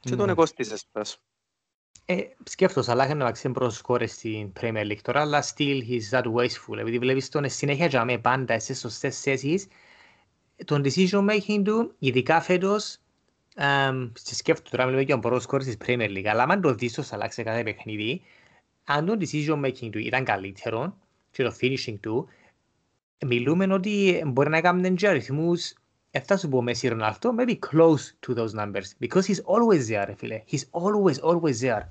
Και 0.00 0.16
τον 0.16 0.26
ναι. 0.26 0.32
εκόστησες 0.32 0.86
πες. 0.92 1.20
Ε, 2.04 2.22
σκέφτος, 2.44 2.88
αλλά 2.88 3.04
είχαν 3.04 3.16
να 3.16 3.52
προς 3.52 3.76
σκόρες 3.76 4.12
στην 4.12 4.52
Premier 4.60 4.90
League 4.90 5.00
τώρα, 5.02 5.20
αλλά 5.20 5.44
still 5.44 5.80
he's 5.88 6.10
that 6.10 6.22
wasteful. 6.22 6.78
Επειδή 6.78 6.98
βλέπεις 6.98 7.28
τον 7.28 7.48
συνέχεια 7.48 7.86
για 7.86 8.04
με 8.04 8.18
πάντα 8.18 8.58
σε 8.60 8.74
σωστές 8.74 9.20
θέσεις, 9.20 9.66
τον 10.64 10.82
decision 10.84 11.30
making 11.30 11.62
του, 11.64 11.94
ειδικά 11.98 12.40
φέτος, 12.40 12.98
um, 13.56 14.10
σκέφτομαι 14.14 14.68
τώρα 14.70 14.84
μιλάμε 14.84 15.02
για 15.02 15.14
τον 15.14 15.20
πρώτο 15.20 15.40
σκόρες 15.40 15.66
της 15.66 15.76
Premier 15.86 16.08
League, 16.08 16.26
αλλά 16.26 16.42
αν 16.42 16.60
το 16.60 16.74
δεις 16.74 16.92
το 16.92 17.02
Σαλάχ 17.02 17.32
σε 17.32 17.42
κάθε 17.42 17.62
παιχνίδι, 17.62 18.22
αν 18.84 19.06
το 19.06 19.16
decision 19.20 19.64
making 19.64 19.90
του 19.90 19.98
ήταν 19.98 20.24
καλύτερο 20.24 20.96
και 21.30 21.42
το 21.42 21.54
finishing 21.60 21.96
του, 22.00 22.28
μιλούμε 23.26 23.74
ότι 23.74 24.22
μπορεί 24.26 24.48
να 24.48 24.60
κάνουν 24.60 24.94
και 24.94 25.08
αριθμούς 25.08 25.72
δεν 26.10 26.22
θα 26.22 26.36
σου 26.36 26.48
πω 26.48 26.64
Messi 26.66 26.88
Ρονάλτο, 26.88 27.34
maybe 27.38 27.58
close 27.72 28.26
to 28.26 28.34
those 28.34 28.52
numbers, 28.52 28.92
because 29.00 29.24
he's 29.24 29.40
always 29.44 29.88
there, 29.88 30.12
φίλε. 30.16 30.42
He's 30.50 30.64
always, 30.70 31.20
always 31.30 31.60
there. 31.60 31.82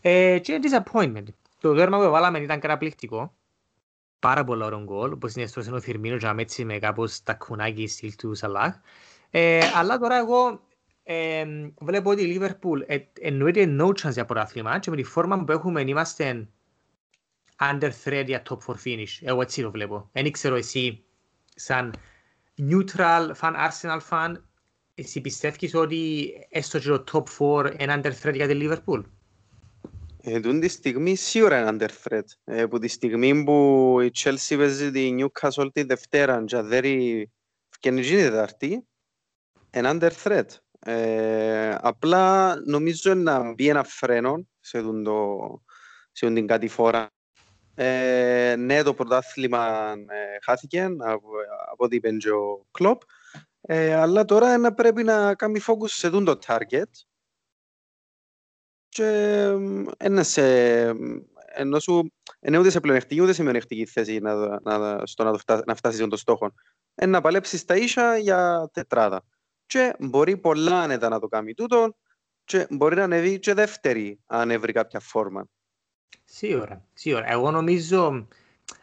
Ε, 0.00 0.38
και 0.38 0.60
disappointment. 0.62 1.24
Το 1.60 1.74
δέρμα 1.74 1.98
που 1.98 2.10
βάλαμε 2.10 2.38
ήταν 2.38 2.60
καταπληκτικό. 2.60 3.34
Πάρα 4.18 4.44
πολλά 4.44 4.66
ωραίο 4.66 4.82
γκολ, 4.82 5.12
όπως 5.12 5.34
είναι 5.34 5.46
στο 5.46 5.74
ο 5.74 5.80
Φιρμίνο 5.80 6.16
και 6.16 6.32
έτσι 6.36 6.64
με 6.64 6.78
κάπως 6.78 7.22
τα 7.22 7.34
κουνάκι 7.34 7.86
στυλ 7.86 8.14
του 8.16 8.34
Σαλάχ. 8.34 8.74
Ε, 9.30 9.60
αλλά 9.74 9.98
τώρα 9.98 10.18
εγώ 10.18 10.60
ε, 11.02 11.44
βλέπω 11.80 12.10
ότι 12.10 12.22
η 12.22 12.26
Λίβερπουλ 12.26 12.80
ε, 12.86 12.98
εννοείται 13.20 13.76
no 13.80 13.86
chance 13.86 14.12
για 14.12 14.24
πρωτάθλημα 14.24 14.78
και 14.78 14.90
με 14.90 14.96
τη 14.96 15.02
φόρμα 15.02 15.44
που 15.44 15.52
έχουμε 15.52 15.80
είμαστε 15.80 16.48
under 17.60 17.90
threat 18.04 18.24
για 18.26 18.42
top 18.48 18.58
4 18.66 18.74
finish. 18.84 19.18
Εγώ 19.20 19.40
έτσι 19.40 19.62
το 19.62 19.70
βλέπω. 19.70 20.08
Δεν 20.12 20.30
ξέρω 20.30 20.54
εσύ 20.54 21.04
σαν 21.54 21.94
neutral 22.58 23.34
fan, 23.40 23.54
Arsenal 23.56 24.00
fan, 24.10 24.34
εσύ 24.94 25.20
πιστεύεις 25.20 25.74
ότι 25.74 26.32
έστω 26.48 26.78
και 26.78 26.88
το 26.88 27.04
top 27.12 27.64
4 27.64 27.80
είναι 27.80 28.00
under 28.02 28.12
threat 28.22 28.34
για 28.34 28.48
τη 28.48 28.58
Liverpool? 28.60 29.02
Ε, 30.26 30.40
τούν 30.40 30.60
τη 30.60 30.68
στιγμή 30.68 31.14
σίγουρα 31.14 31.60
είναι 31.60 31.76
under 31.78 31.88
threat. 32.02 32.24
Ε, 32.44 32.62
από 32.62 32.78
τη 32.78 32.88
στιγμή 32.88 33.44
που 33.44 33.98
η 34.00 34.10
Chelsea 34.14 34.56
παίζει 34.56 34.90
τη 34.90 35.16
Newcastle 35.18 35.68
τη 35.72 35.82
Δευτέρα 35.82 36.44
και 36.44 36.56
αδέρει 36.56 37.30
φκενιζίνη 37.68 38.22
Τετάρτη, 38.22 38.86
είναι 39.70 39.90
under 39.92 40.10
threat. 40.22 40.46
Ε, 40.78 41.76
απλά 41.80 42.54
νομίζω 42.66 43.14
να 43.14 43.52
μπει 43.52 43.68
ένα 43.68 43.84
φρένο 43.84 44.46
σε, 44.60 44.82
το, 44.82 45.38
σε 46.12 46.32
την 46.32 46.46
κατηφόρα 46.46 47.10
ε, 47.74 48.54
ναι, 48.58 48.82
το 48.82 48.94
πρωτάθλημα 48.94 49.92
ε, 50.08 50.38
χάθηκε 50.44 50.82
από, 50.82 51.28
από 51.72 51.84
ό,τι 51.84 51.96
είπε 51.96 52.10
και 52.10 52.30
ο 52.30 52.66
Κλόπ. 52.70 53.02
Ε, 53.60 53.94
αλλά 53.94 54.24
τώρα 54.24 54.58
να 54.58 54.74
πρέπει 54.74 55.02
να 55.02 55.34
κάνει 55.34 55.60
focus 55.66 55.88
σε 55.88 56.08
δουν 56.08 56.24
το 56.24 56.38
target 56.46 56.90
και 58.88 59.06
ένα 59.96 60.22
σε, 60.22 60.42
ενώ 61.54 61.78
σου, 61.78 62.12
ενώ 62.40 62.58
ούτε 62.58 62.70
σε 62.70 62.80
πλεονεκτική 62.80 63.20
ούτε 63.20 63.32
σε 63.32 63.42
μειονεκτική 63.42 63.86
θέση 63.86 64.18
να, 64.18 64.60
να, 64.62 65.00
στο 65.06 65.24
να, 65.24 65.32
το 65.32 65.38
φτάσει, 65.38 65.62
να 65.66 65.74
φτάσεις 65.74 66.00
τον 66.00 66.16
στόχο. 66.18 66.54
Ε, 66.94 67.06
να 67.06 67.20
παλέψεις 67.20 67.60
στα 67.60 67.76
ίσα 67.76 68.16
για 68.16 68.70
τετράδα. 68.72 69.24
Και 69.66 69.94
μπορεί 69.98 70.36
πολλά 70.36 70.80
άνετα 70.80 71.08
να 71.08 71.20
το 71.20 71.28
κάνει 71.28 71.54
τούτο 71.54 71.96
και 72.44 72.66
μπορεί 72.70 72.96
να 72.96 73.02
ανεβεί 73.02 73.38
και 73.38 73.54
δεύτερη 73.54 74.20
αν 74.26 74.60
βρει 74.60 74.72
κάποια 74.72 75.00
φόρμα. 75.00 75.48
Σίγουρα, 76.24 76.84
σίγουρα. 76.94 77.32
Εγώ 77.32 77.50
νομίζω 77.50 78.26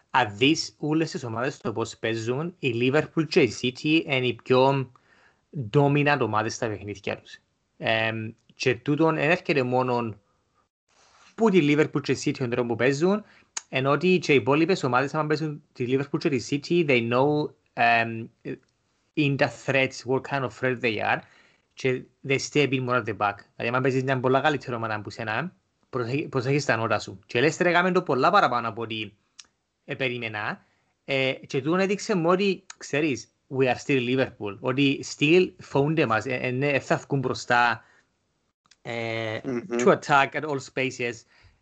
αν 0.09 0.37
δεις 0.37 0.75
όλες 0.79 1.11
τις 1.11 1.23
ομάδες 1.23 1.57
το 1.57 1.73
πώς 1.73 1.97
παίζουν, 1.97 2.55
η 2.59 2.71
Liverpool 2.75 3.27
και 3.27 3.41
η 3.41 3.53
City 3.61 4.03
είναι 4.05 4.27
οι 4.27 4.33
πιο 4.43 4.91
dominant 5.71 6.17
ομάδες 6.21 6.53
στα 6.53 6.67
παιχνίδια 6.67 7.17
τους. 7.17 7.37
Ε, 7.77 8.11
και 8.55 8.75
τούτον 8.75 9.15
δεν 9.15 9.29
έρχεται 9.29 9.63
μόνο 9.63 10.15
που 11.35 11.49
τη 11.49 11.59
Liverpool 11.61 12.01
και 12.01 12.17
City 12.23 12.49
τον 12.49 12.67
που 12.67 12.75
παίζουν, 12.75 13.23
ενώ 13.69 13.91
ότι 13.91 14.19
και 14.19 14.33
οι 14.33 14.35
υπόλοιπες 14.35 14.83
ομάδες 14.83 15.13
άμα 15.13 15.27
παίζουν 15.27 15.63
τη 15.73 15.85
Liverpool 15.87 16.19
και 16.19 16.29
τη 16.29 16.47
City, 16.49 16.89
they 16.89 17.11
know 17.11 17.49
um, 17.73 18.27
in 19.13 19.35
the 19.37 19.47
threats, 19.65 20.05
what 20.05 20.21
kind 20.21 20.43
of 20.43 20.53
threat 20.59 20.79
they 20.81 20.99
are, 20.99 21.19
και 21.73 22.03
they 22.27 22.37
stay 22.37 22.63
a 22.63 22.69
bit 22.69 22.85
more 22.87 22.95
at 22.95 23.05
the 23.05 23.17
back. 23.17 23.35
Δηλαδή, 23.55 23.67
άμα 23.67 23.81
παίζεις 23.81 24.03
μια 24.03 24.19
πολλά 24.19 24.41
καλύτερη 24.41 24.75
ομάδα 24.75 25.01
που 25.01 25.09
σένα, 25.09 25.55
προσέχεις 26.29 26.65
τα 26.65 26.75
νότα 26.75 26.99
σου. 26.99 27.19
Και 27.25 27.39
λες 27.39 27.57
τρεγάμε 27.57 27.91
το 27.91 28.01
πολλά 28.01 28.31
παραπάνω 28.31 28.67
από 28.67 28.81
ό,τι 28.81 29.11
ε, 29.85 29.95
περίμενα. 29.95 30.65
Ε, 31.05 31.31
και 31.31 31.61
τούτον 31.61 31.79
έδειξε 31.79 32.15
μου 32.15 32.29
ότι, 32.29 32.65
ξέρεις, 32.77 33.33
we 33.57 33.63
are 33.63 33.75
still 33.85 34.17
Liverpool. 34.17 34.57
Ότι 34.59 35.05
still 35.17 35.51
φόουνται 35.57 36.05
μας, 36.05 36.25
ε, 36.25 36.33
ε, 36.33 36.51
ναι, 36.51 36.79
θα 36.79 36.95
βγουν 36.95 37.19
μπροστά 37.19 37.83
ε, 38.81 39.39
mm-hmm. 39.43 39.85
to 39.85 39.99
attack 39.99 40.29
at 40.31 40.43
all 40.43 40.59
spaces. 40.73 41.13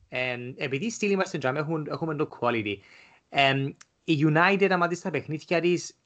Ε, 0.10 0.38
επειδή 0.56 0.94
still 1.00 1.10
είμαστε 1.10 1.38
τζάμε, 1.38 1.60
έχουμε, 1.60 1.84
έχουμε 1.88 2.16
το 2.16 2.30
quality. 2.40 2.76
Ε, 3.30 3.66
η 4.04 4.26
United, 4.28 4.68
άμα 4.72 4.88
δεις 4.88 5.02
τα 5.02 5.10
παιχνίδια 5.10 5.62
της, 5.62 5.98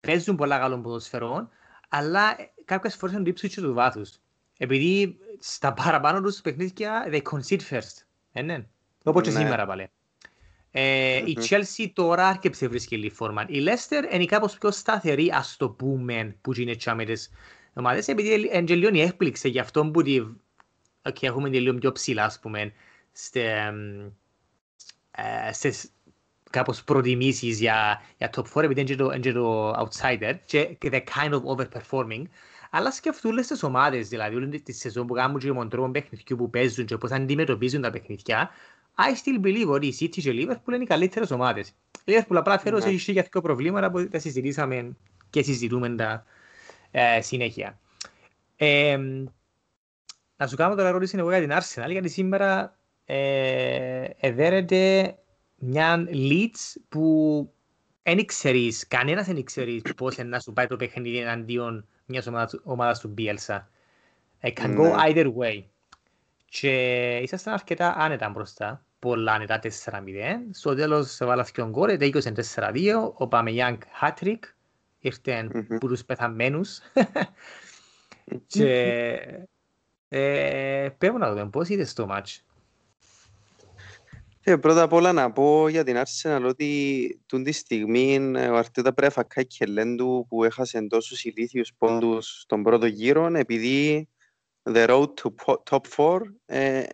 παίζουν 0.00 0.36
πολλά 0.36 0.58
καλών 0.58 0.82
ποδοσφαιρών, 0.82 1.48
αλλά 1.88 2.36
κάποιες 2.64 2.96
φορές 2.96 3.14
είναι 3.14 3.24
το 3.24 3.30
ύψος 3.30 3.52
του 3.52 3.74
βάθους. 3.74 4.18
Επειδή 4.58 5.16
στα 5.38 5.72
παραπάνω 5.84 6.20
τους 6.20 6.40
παιχνίδια, 6.40 7.08
they 7.10 7.22
concede 7.22 7.60
first. 7.70 8.02
Ε, 8.32 8.42
ναι. 8.42 8.66
Όπως 9.04 9.22
και 9.22 9.30
ναι. 9.30 9.38
σήμερα 9.38 9.66
πάλι. 9.66 9.90
Ε, 10.70 11.20
mm-hmm. 11.20 11.26
Η 11.26 11.36
Chelsea 11.48 11.90
τώρα 11.92 12.26
άρκεψε 12.26 12.68
βρίσκει 12.68 12.96
λίγη 12.96 13.10
φόρμα. 13.10 13.44
Η 13.48 13.64
Leicester 13.66 14.14
είναι 14.14 14.24
κάπως 14.24 14.58
πιο 14.58 14.70
σταθερή, 14.70 15.30
ας 15.34 15.56
το 15.56 15.70
πούμε, 15.70 16.36
που 16.40 16.60
είναι 16.60 16.74
τσάμε 16.74 17.04
τις 17.04 17.30
ομάδες, 17.74 18.08
επειδή 18.08 18.50
είναι 18.52 18.74
λίγο 18.74 19.02
έκπληξε 19.02 19.48
γι' 19.48 19.58
αυτό 19.58 19.90
που 19.90 20.02
τη... 20.02 20.20
Okay, 21.02 21.22
έχουμε 21.22 21.48
λίγο 21.48 21.74
πιο 21.74 21.92
ψηλά, 21.92 22.24
ας 22.24 22.38
πούμε, 22.38 22.72
στις 25.52 25.92
κάπως 26.50 26.84
προτιμήσεις 26.84 27.58
για, 27.58 28.02
για 28.16 28.30
top 28.36 28.44
4, 28.54 28.62
επειδή 28.62 28.80
είναι 28.80 28.94
το, 28.94 29.10
είναι 29.10 29.32
το 29.32 29.70
outsider 29.70 30.34
και, 30.44 30.64
και 30.64 30.90
the 30.92 31.00
kind 31.00 31.32
of 31.32 31.42
overperforming. 31.42 32.22
Αλλά 32.76 32.90
σκεφτούν 32.90 33.36
τις 33.36 33.62
ομάδες, 33.62 34.08
δηλαδή, 34.08 34.36
όλη 34.36 34.60
τη 34.60 34.72
σεζόν 34.72 35.06
που 35.06 35.14
κάνουν 35.14 35.38
και 35.38 35.48
με 35.48 35.54
τον 35.54 35.68
τρόπο 35.68 35.90
παιχνιδιού 35.90 36.36
που 36.36 36.50
παίζουν 36.50 36.86
και 36.86 36.96
πώς 36.96 37.10
αντιμετωπίζουν 37.10 37.82
τα 37.82 37.90
παιχνιδιά, 37.90 38.50
I 38.96 39.02
still 39.02 39.46
believe 39.46 39.66
ότι 39.66 39.86
η 39.86 39.94
City 40.00 40.08
και 40.08 40.30
η 40.30 40.46
Liverpool 40.48 40.72
είναι 40.72 40.82
οι 40.82 40.86
καλύτερες 40.86 41.30
ομάδες. 41.30 41.68
Η 42.04 42.12
Liverpool 42.12 42.36
απλά 42.36 42.58
φέρω 42.58 42.76
έχει 42.76 43.12
για 43.12 43.28
δύο 43.32 43.40
προβλήματα 43.40 43.90
που 43.90 44.08
τα 44.08 44.18
συζητήσαμε 44.18 44.96
και 45.30 45.42
συζητούμε 45.42 45.94
τα 45.94 46.24
ε, 46.90 47.20
συνέχεια. 47.20 47.78
Ε, 48.56 48.98
να 50.36 50.46
σου 50.46 50.56
κάνω 50.56 50.74
τώρα 50.74 50.88
ερώτηση 50.88 51.18
εγώ 51.18 51.30
για 51.30 51.40
την 51.40 51.50
Arsenal, 51.52 51.90
γιατί 51.90 52.08
σήμερα 52.08 52.78
ε, 53.04 54.06
εδέρεται 54.20 55.14
μια 55.56 56.08
Leeds 56.12 56.80
που 56.88 57.52
δεν 58.02 58.18
ήξερες, 58.18 58.86
κανένας 58.88 59.26
δεν 59.26 59.36
ήξερες 59.36 59.82
πώς 59.96 60.16
να 60.16 60.40
σου 60.40 60.52
πάει 60.52 60.66
το 60.66 60.76
παιχνίδι 60.76 61.18
εναντίον 61.18 61.86
μιας 62.06 62.26
ομάδας, 62.26 62.60
ομάδας 62.64 63.00
του 63.00 63.14
Bielsa. 63.18 63.58
It 64.42 64.52
can 64.52 64.76
go 64.76 64.96
either 65.08 65.32
way. 65.36 65.62
Και 66.44 67.16
ήσασταν 67.22 67.54
αρκετά 67.54 67.94
άνετα 67.96 68.28
μπροστά, 68.28 68.84
πολλά 68.98 69.32
άνετα 69.32 69.58
4-0. 69.58 69.68
Στο 70.50 70.74
τέλος 70.74 71.18
βάλα 71.20 71.42
δύο 71.42 71.68
γκολ, 71.68 71.98
τέλειωσε 71.98 72.32
4-2, 72.54 73.12
ο 73.14 73.28
Παμεγιάνγκ 73.28 73.78
Χάτρικ, 73.92 74.44
ήρθε 74.98 75.48
που 75.80 75.88
τους 75.88 76.04
πεθαμένους. 76.04 76.80
και 78.46 78.68
ε, 80.08 80.88
πρέπει 80.98 81.18
να 81.18 81.30
δούμε 81.30 81.48
πώς 81.48 81.68
είδες 81.68 81.92
το 81.92 82.06
μάτς. 82.06 82.44
Ε, 84.46 84.56
πρώτα 84.56 84.82
απ' 84.82 84.92
όλα 84.92 85.12
να 85.12 85.32
πω 85.32 85.68
για 85.68 85.84
την 85.84 85.96
Arsenal 85.96 86.44
ότι 86.46 87.20
τούν 87.26 87.42
τη 87.42 87.52
στιγμή 87.52 88.14
ε, 88.14 88.48
ο 88.48 88.56
Αρτέτα 88.56 88.92
πρέπει 88.94 89.02
να 89.02 89.22
φακάει 89.22 89.46
και 89.46 89.66
λέντου 89.66 90.26
που 90.28 90.44
έχασε 90.44 90.86
τόσους 90.86 91.24
ηλίθιους 91.24 91.72
πόντους 91.78 92.40
στον 92.40 92.62
πρώτο 92.62 92.86
γύρο 92.86 93.26
επειδή 93.34 94.08
the 94.62 94.88
road 94.88 95.08
to 95.14 95.54
top 95.70 95.80
4 95.96 96.20
ε, 96.44 96.84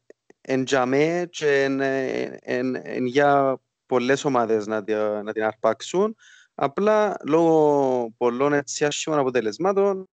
εν 0.40 0.64
τζαμέ 0.64 1.26
και 1.30 1.62
εν, 1.62 1.80
εν, 1.80 2.74
εν, 2.74 3.04
για 3.04 3.60
πολλές 3.86 4.24
ομάδες 4.24 4.66
να, 4.66 4.84
να 5.22 5.32
την 5.32 5.42
αρπάξουν. 5.42 6.16
Απλά 6.54 7.16
λόγω 7.26 8.14
πολλών 8.16 8.52
έτσι 8.52 8.84
άσχημων 8.84 9.18
αποτελεσμάτων 9.18 10.08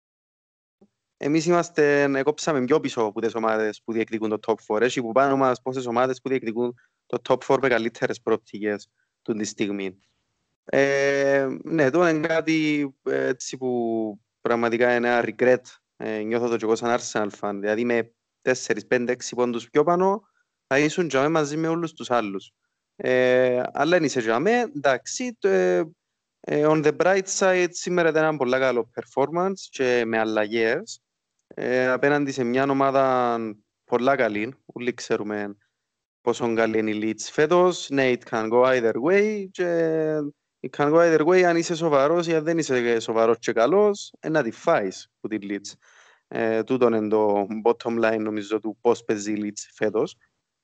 εμείς 1.18 1.46
είμαστε, 1.46 2.10
κόψαμε 2.24 2.64
πιο 2.64 2.80
πίσω 2.80 3.02
από 3.02 3.22
τις 3.22 3.36
ομάδες 3.36 3.82
που 3.84 3.94
διεκδικούν 3.94 4.30
το 4.30 4.40
top 4.68 4.76
4. 4.76 4.82
Έχει 4.82 5.02
που 5.02 5.12
πάνω 5.12 5.38
μας 5.38 5.62
πόσες 5.62 5.86
ομάδες 5.86 6.22
που 6.22 6.30
διεκδικούν 6.30 6.76
το 7.06 7.22
top 7.30 7.54
4 7.54 7.58
με 7.62 7.68
καλύτερες 7.68 8.22
προοπτικές 8.22 8.90
του 9.22 9.34
τη 9.34 9.44
στιγμή. 9.44 10.00
Ε, 10.66 11.48
ναι, 11.64 11.90
το 11.90 12.08
είναι 12.08 12.28
κάτι 12.28 12.90
έτσι 13.04 13.58
που 13.58 14.20
πραγματικά 14.42 14.96
είναι 14.96 15.08
ένα 15.08 15.26
regret. 15.28 15.62
Ε, 15.98 16.20
νιώθω 16.20 16.48
το 16.48 16.58
και 16.58 16.66
εγώ 16.66 16.76
σαν 16.76 17.00
Arsenal 17.00 17.30
fan. 17.40 17.58
Δηλαδή 17.60 17.86
με 17.86 18.14
4, 18.42 18.52
5, 18.88 19.10
6 19.10 19.16
πόντους 19.36 19.70
πιο 19.70 19.84
πάνω 19.84 20.24
θα 20.68 20.80
ήσουν 20.80 21.08
τζαμέ 21.08 21.30
μαζί 21.30 21.58
με 21.58 21.68
όλους 21.68 21.94
τους 21.94 22.12
άλλους. 22.12 22.54
Ε, 22.96 23.62
αλλά 23.74 23.98
είναι 23.98 24.08
σε 24.08 24.20
τζαμέ, 24.20 24.60
εντάξει, 24.76 25.38
το, 25.40 25.48
ε, 25.48 25.78
ε, 26.40 26.66
on 26.68 26.86
the 26.86 26.98
bright 26.98 27.26
side 27.38 27.68
σήμερα 27.70 28.10
ήταν 28.10 28.24
ένα 28.24 28.38
πολύ 28.38 28.60
καλό 28.60 28.90
performance 28.96 29.60
και 29.70 30.04
με 30.06 30.20
αλλαγές 30.20 31.02
ε, 31.48 31.88
απέναντι 31.88 32.32
σε 32.32 32.44
μια 32.44 32.64
ομάδα 32.64 33.38
πολλά 33.84 34.16
καλή, 34.16 34.56
όλοι 34.66 34.94
ξέρουμε 34.94 35.56
πόσο 36.24 36.54
καλή 36.54 36.78
είναι 36.78 36.92
η 36.92 37.00
Leeds 37.04 37.30
φέτος. 37.32 37.90
Ναι, 37.90 38.14
it 38.14 38.30
can 38.30 38.50
go 38.50 38.64
either 38.64 38.94
way 38.94 39.46
και 39.52 40.18
it 40.60 40.70
can 40.78 40.92
go 40.94 40.98
either 40.98 41.26
way 41.26 41.42
αν 41.42 41.58
είσαι 41.58 41.76
σοβαρός 41.76 42.28
ή 42.28 42.36
αν 42.36 42.44
δεν 42.44 42.58
είσαι 42.58 43.00
σοβαρός 43.00 43.38
και 43.40 43.52
καλός, 43.52 44.14
ε, 44.20 44.30
να 44.30 44.44
τη 44.44 44.52
φάεις 44.52 45.12
που 45.20 45.28
τη 45.28 45.38
Leeds. 45.42 45.74
Ε, 46.28 46.64
τούτο 46.64 46.88
είναι 46.88 47.08
το 47.08 47.48
bottom 47.64 48.04
line 48.04 48.20
νομίζω 48.20 48.60
του 48.60 48.78
πώς 48.82 49.04
παίζει 49.04 49.32
η 49.32 49.42
Leeds 49.44 49.70
φέτος. 49.74 50.16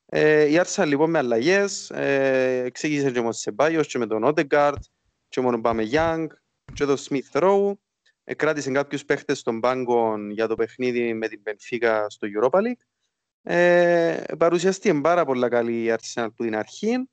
Ε, 0.05 0.43
η 0.43 0.57
Άρσα 0.57 0.85
λοιπόν 0.85 1.09
με 1.09 1.17
αλλαγές, 1.17 1.89
ε, 1.89 2.61
εξήγησε 2.65 3.11
και 3.11 3.17
με 3.17 3.23
τον 3.23 3.33
Σεμπάιος 3.33 3.87
και 3.87 3.97
με 3.97 4.07
τον 4.07 4.23
Odegaard 4.25 4.81
και 5.27 5.41
με 5.41 5.51
τον 5.51 5.61
Πάμε 5.61 5.89
Young 5.91 6.27
και 6.73 6.85
τον 6.85 6.97
Smith 6.97 7.41
Rowe 7.41 7.73
κράτησε 8.35 8.71
κάποιους 8.71 9.05
παίχτες 9.05 9.39
στον 9.39 9.59
πάγκο 9.59 10.17
για 10.29 10.47
το 10.47 10.55
παιχνίδι 10.55 11.13
με 11.13 11.27
την 11.27 11.41
Πενφύκα 11.41 12.09
στο 12.09 12.27
Europa 12.27 12.57
League. 12.57 12.83
Ε, 13.43 14.23
παρουσιαστεί 14.37 15.01
πάρα 15.01 15.25
πολλά 15.25 15.49
καλή 15.49 15.83
η 15.83 15.95
Arsenal 15.97 16.27
που 16.35 16.43
την 16.43 16.55
αρχή. 16.55 17.09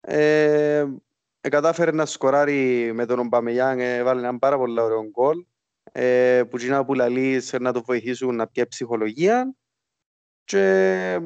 Ε, 0.00 0.86
ε, 1.40 1.48
κατάφερε 1.48 1.90
να 1.90 2.06
σκοράρει 2.06 2.92
με 2.92 3.06
τον 3.06 3.18
Ομπαμεγιάν, 3.18 3.80
ε, 3.80 4.02
βάλει 4.02 4.20
έναν 4.20 4.38
πάρα 4.38 4.56
πολύ 4.56 4.80
ωραίο 4.80 5.08
γκολ 5.10 5.44
ε, 5.92 6.42
που 6.50 6.56
γίνα 6.56 6.84
που 6.84 6.94
λαλείς 6.94 7.52
να 7.52 7.72
το 7.72 7.82
βοηθήσουν 7.82 8.36
να 8.36 8.46
πιέσει 8.46 8.68
ψυχολογία 8.68 9.54
και 10.44 10.60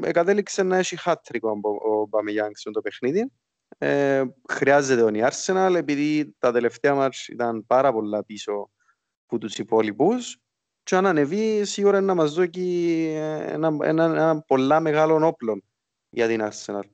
ε, 0.03 0.13
κατέληξε 0.13 0.63
να 0.63 0.77
έχει 0.77 0.97
χάτρικο 0.97 1.61
ο 1.63 2.01
Ομπαμεγιάν 2.01 2.51
σε 2.55 2.71
το 2.71 2.81
παιχνίδι. 2.81 3.33
Ε, 3.79 4.25
χρειάζεται 4.49 5.03
ο 5.03 5.11
Arsenal 5.13 5.75
επειδή 5.77 6.35
τα 6.39 6.53
τελευταία 6.53 6.95
μάτς 6.95 7.29
ήταν 7.29 7.67
πάρα 7.67 7.93
πολλά 7.93 8.25
πίσω 8.25 8.71
που 9.27 9.39
τους 9.39 9.59
υπόλοιπους 9.59 10.41
και 10.87 10.97
αν 10.97 11.07
ανεβεί 11.07 11.65
σίγουρα 11.65 12.01
να 12.01 12.15
μας 12.15 12.35
δώσει 12.35 13.13
ένα, 13.47 13.77
ένα, 13.83 14.05
ένα 14.05 14.41
πολλά 14.47 14.81
μεγάλο 14.81 15.27
όπλο 15.27 15.63
για 16.09 16.27
την 16.29 16.43
Arsenal. 16.43 16.89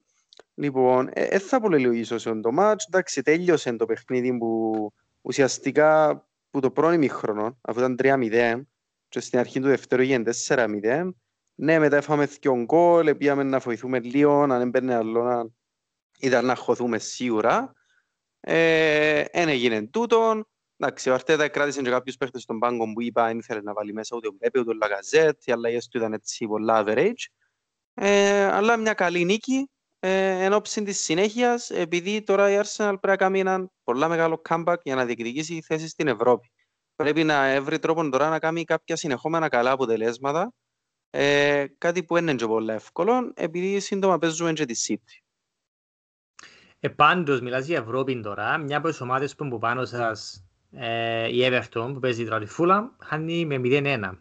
Λοιπόν, 0.54 1.04
δεν 1.14 1.28
ε, 1.30 1.38
θα 1.38 1.60
πολυλογήσω 1.60 2.18
σε 2.18 2.34
το 2.34 2.52
μάτς. 2.52 2.86
Εντάξει, 2.86 3.22
τέλειωσε 3.22 3.72
το 3.72 3.86
παιχνίδι 3.86 4.38
που 4.38 4.92
ουσιαστικά 5.20 6.24
που 6.50 6.60
το 6.60 6.70
πρώτο 6.70 6.98
μήχρονο, 6.98 7.58
αφού 7.60 7.78
ήταν 7.78 7.96
3-0 8.02 8.60
και 9.08 9.20
στην 9.20 9.38
αρχή 9.38 9.60
του 9.60 9.68
δεύτερου 9.68 10.02
έγινε 10.02 10.32
4-0, 10.46 11.10
ναι, 11.54 11.78
μετά 11.78 11.96
έφαμε 11.96 12.26
δύο 12.26 12.62
γκολ, 12.64 13.14
πήγαμε 13.14 13.42
να 13.42 13.58
βοηθούμε 13.58 14.00
λίγο, 14.00 14.42
αν 14.42 14.50
έμπαιρνε 14.50 14.94
άλλο 14.94 15.52
ήταν 16.18 16.44
να 16.44 16.54
χωθούμε 16.54 16.98
σίγουρα. 16.98 17.72
Ε, 18.40 19.24
έγινε 19.30 19.82
τούτον, 19.82 20.46
Εντάξει, 20.84 21.10
ο 21.10 21.14
Αρτέτα 21.14 21.48
κράτησε 21.48 21.82
και 21.82 21.90
κάποιους 21.90 22.16
παίχτες 22.16 22.42
στον 22.42 22.58
πάγκο 22.58 22.92
που 22.92 23.02
είπα 23.02 23.26
δεν 23.26 23.38
ήθελε 23.38 23.60
να 23.60 23.72
βάλει 23.72 23.92
μέσα 23.92 24.16
ούτε 24.16 24.28
ο 24.28 24.32
Μπέπε 24.38 24.58
ούτε 24.58 24.70
ο 24.70 24.72
Λαγαζέτ, 24.72 25.46
οι 25.46 25.52
αλλαγές 25.52 25.88
του 25.88 25.98
ήταν 25.98 26.12
έτσι 26.12 26.46
πολλά 26.46 26.84
average. 26.86 27.26
Ε, 27.94 28.44
αλλά 28.44 28.76
μια 28.76 28.94
καλή 28.94 29.24
νίκη 29.24 29.70
ε, 29.98 30.44
εν 30.44 30.52
ώψη 30.52 30.82
της 30.82 31.00
συνέχειας, 31.00 31.70
επειδή 31.70 32.22
τώρα 32.22 32.50
η 32.50 32.60
Arsenal 32.62 32.94
πρέπει 33.00 33.06
να 33.06 33.16
κάνει 33.16 33.40
ένα 33.40 33.70
πολλά 33.84 34.08
μεγάλο 34.08 34.42
comeback 34.48 34.76
για 34.82 34.94
να 34.94 35.04
διεκδικήσει 35.04 35.62
θέση 35.62 35.88
στην 35.88 36.08
Ευρώπη. 36.08 36.50
Πρέπει 36.96 37.24
να 37.24 37.62
βρει 37.62 37.78
τρόπο 37.78 38.08
τώρα 38.08 38.28
να 38.28 38.38
κάνει 38.38 38.64
κάποια 38.64 38.96
συνεχόμενα 38.96 39.48
καλά 39.48 39.70
αποτελέσματα, 39.70 40.52
ε, 41.10 41.64
κάτι 41.78 42.04
που 42.04 42.16
είναι 42.16 42.34
και 42.34 42.46
πολύ 42.46 42.72
εύκολο, 42.72 43.32
επειδή 43.34 43.80
σύντομα 43.80 44.18
παίζουμε 44.18 44.52
και 44.52 44.64
τη 44.64 44.74
City. 44.88 45.22
Ε, 46.80 46.88
πάντως, 46.88 47.40
μιλάς 47.40 47.66
για 47.66 47.78
Ευρώπη 47.78 48.20
τώρα, 48.20 48.58
μια 48.58 48.76
από 48.76 48.88
τις 48.88 49.00
ομάδες 49.00 49.34
που 49.34 49.58
πάνω 49.58 49.84
σας 49.84 50.44
ε, 50.72 51.28
η 51.28 51.40
Everton 51.42 51.90
που 51.92 51.98
παίζει 52.00 52.24
τώρα 52.24 52.38
τη 52.38 52.46
Fulham 52.58 52.84
χάνει 52.98 53.46
με 53.46 53.60
0-1. 53.64 54.18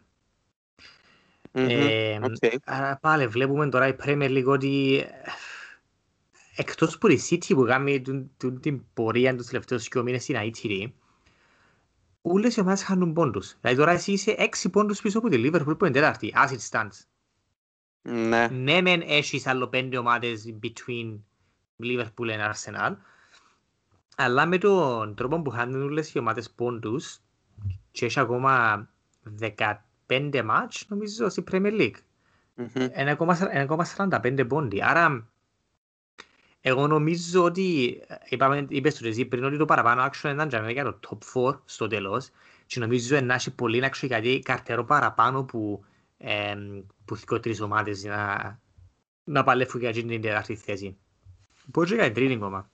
Ε, 1.52 2.18
okay. 2.22 2.56
Άρα 2.64 2.98
πάλι 3.00 3.26
βλέπουμε 3.26 3.68
τώρα 3.68 3.86
η 3.86 3.96
Premier 4.04 4.30
League 4.30 4.46
ότι 4.46 5.04
εκτός 6.56 6.98
που 6.98 7.08
η 7.08 7.20
City 7.30 7.54
που 7.54 7.64
κάνει 7.64 8.02
την 8.60 8.84
πορεία 8.94 9.36
τους 9.36 9.46
τελευταίους 9.46 9.88
δύο 9.88 10.02
μήνες 10.02 10.22
στην 10.22 10.34
αίτηρη 10.34 10.94
όλες 12.22 12.56
οι 12.56 12.60
ομάδες 12.60 12.82
χάνουν 12.82 13.12
πόντους. 13.12 13.56
Δηλαδή 13.60 13.78
τώρα 13.78 13.92
εσύ 13.92 14.12
είσαι 14.12 14.34
έξι 14.38 14.70
πόντους 14.70 15.00
πίσω 15.00 15.18
από 15.18 15.28
τη 15.28 15.42
Liverpool 15.44 15.78
που 15.78 15.84
είναι 15.84 15.94
τέταρτη, 15.94 16.32
as 16.36 16.48
it 16.48 16.68
stands. 16.70 17.04
Ναι. 18.02 18.48
Ναι 18.48 18.80
μεν 18.80 19.00
έχεις 19.00 19.46
άλλο 19.46 19.68
πέντε 19.68 19.98
ομάδες 19.98 20.54
between 20.62 21.18
Liverpool 21.82 22.26
και 22.26 22.50
Arsenal 22.52 22.96
αλλά 24.16 24.46
με 24.46 24.58
τον 24.58 25.14
τρόπο 25.14 25.42
που 25.42 25.50
χάνουν 25.50 25.82
όλες 25.82 26.12
οι 26.12 26.18
ομάδες 26.18 26.50
πόντους 26.50 27.18
και 27.90 28.04
έχει 28.04 28.20
ακόμα 28.20 28.88
15 30.08 30.42
μάτς 30.44 30.84
νομίζω 30.88 31.28
στη 31.28 31.44
Premier 31.50 31.80
League. 31.80 31.94
Mm-hmm. 32.56 33.68
1,45 33.68 34.48
πόντι. 34.48 34.82
Άρα 34.82 35.26
εγώ 36.60 36.86
νομίζω 36.86 37.44
ότι 37.44 38.00
είπαμε, 38.28 38.66
είπες 38.68 38.94
του 38.94 39.06
εσύ 39.06 39.24
πριν 39.24 39.44
ότι 39.44 39.56
το 39.56 39.64
παραπάνω 39.64 40.10
action 40.10 40.30
ήταν 40.46 40.68
για 40.68 40.84
το 40.84 40.98
top 41.34 41.50
4 41.50 41.58
στο 41.64 41.86
τέλος 41.86 42.30
και 42.66 42.80
νομίζω 42.80 43.20
να 43.20 43.34
έχει 43.34 43.54
πολύ 43.54 43.82
action 43.84 44.06
γιατί 44.06 44.38
καρτερό 44.38 44.84
παραπάνω 44.84 45.44
που, 45.44 45.84
ε, 46.16 46.54
που 47.04 47.16
θυκώ 47.16 47.40
τρεις 47.40 47.60
ομάδες 47.60 48.04
να, 48.04 48.60
να 49.24 49.42
παλεύουν 49.42 49.80
για 49.80 49.92
την 49.92 50.20
τέταρτη 50.20 50.56
θέση. 50.56 50.96
Μπορείς 51.66 51.90
και 51.90 51.96
για 51.96 52.12
τρίτη 52.12 52.34
ακόμα. 52.34 52.70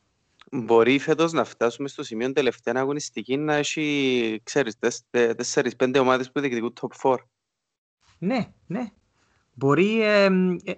Μπορεί 0.50 0.98
φέτος 0.98 1.32
να 1.32 1.44
φτάσουμε 1.44 1.88
στο 1.88 2.02
σημείο 2.02 2.32
τελευταία 2.32 2.74
αγωνιστική 2.76 3.36
να 3.36 3.54
έχει, 3.54 4.40
ξέρεις, 4.42 4.78
τέσσερις, 5.10 5.76
πέντε 5.76 5.98
ομάδες 5.98 6.32
που 6.32 6.40
διεκδικούν 6.40 6.72
top 6.80 7.10
4. 7.10 7.16
Ναι, 8.18 8.52
ναι. 8.66 8.92
Μπορεί, 9.54 10.02
ε, 10.02 10.24
ε, 10.64 10.74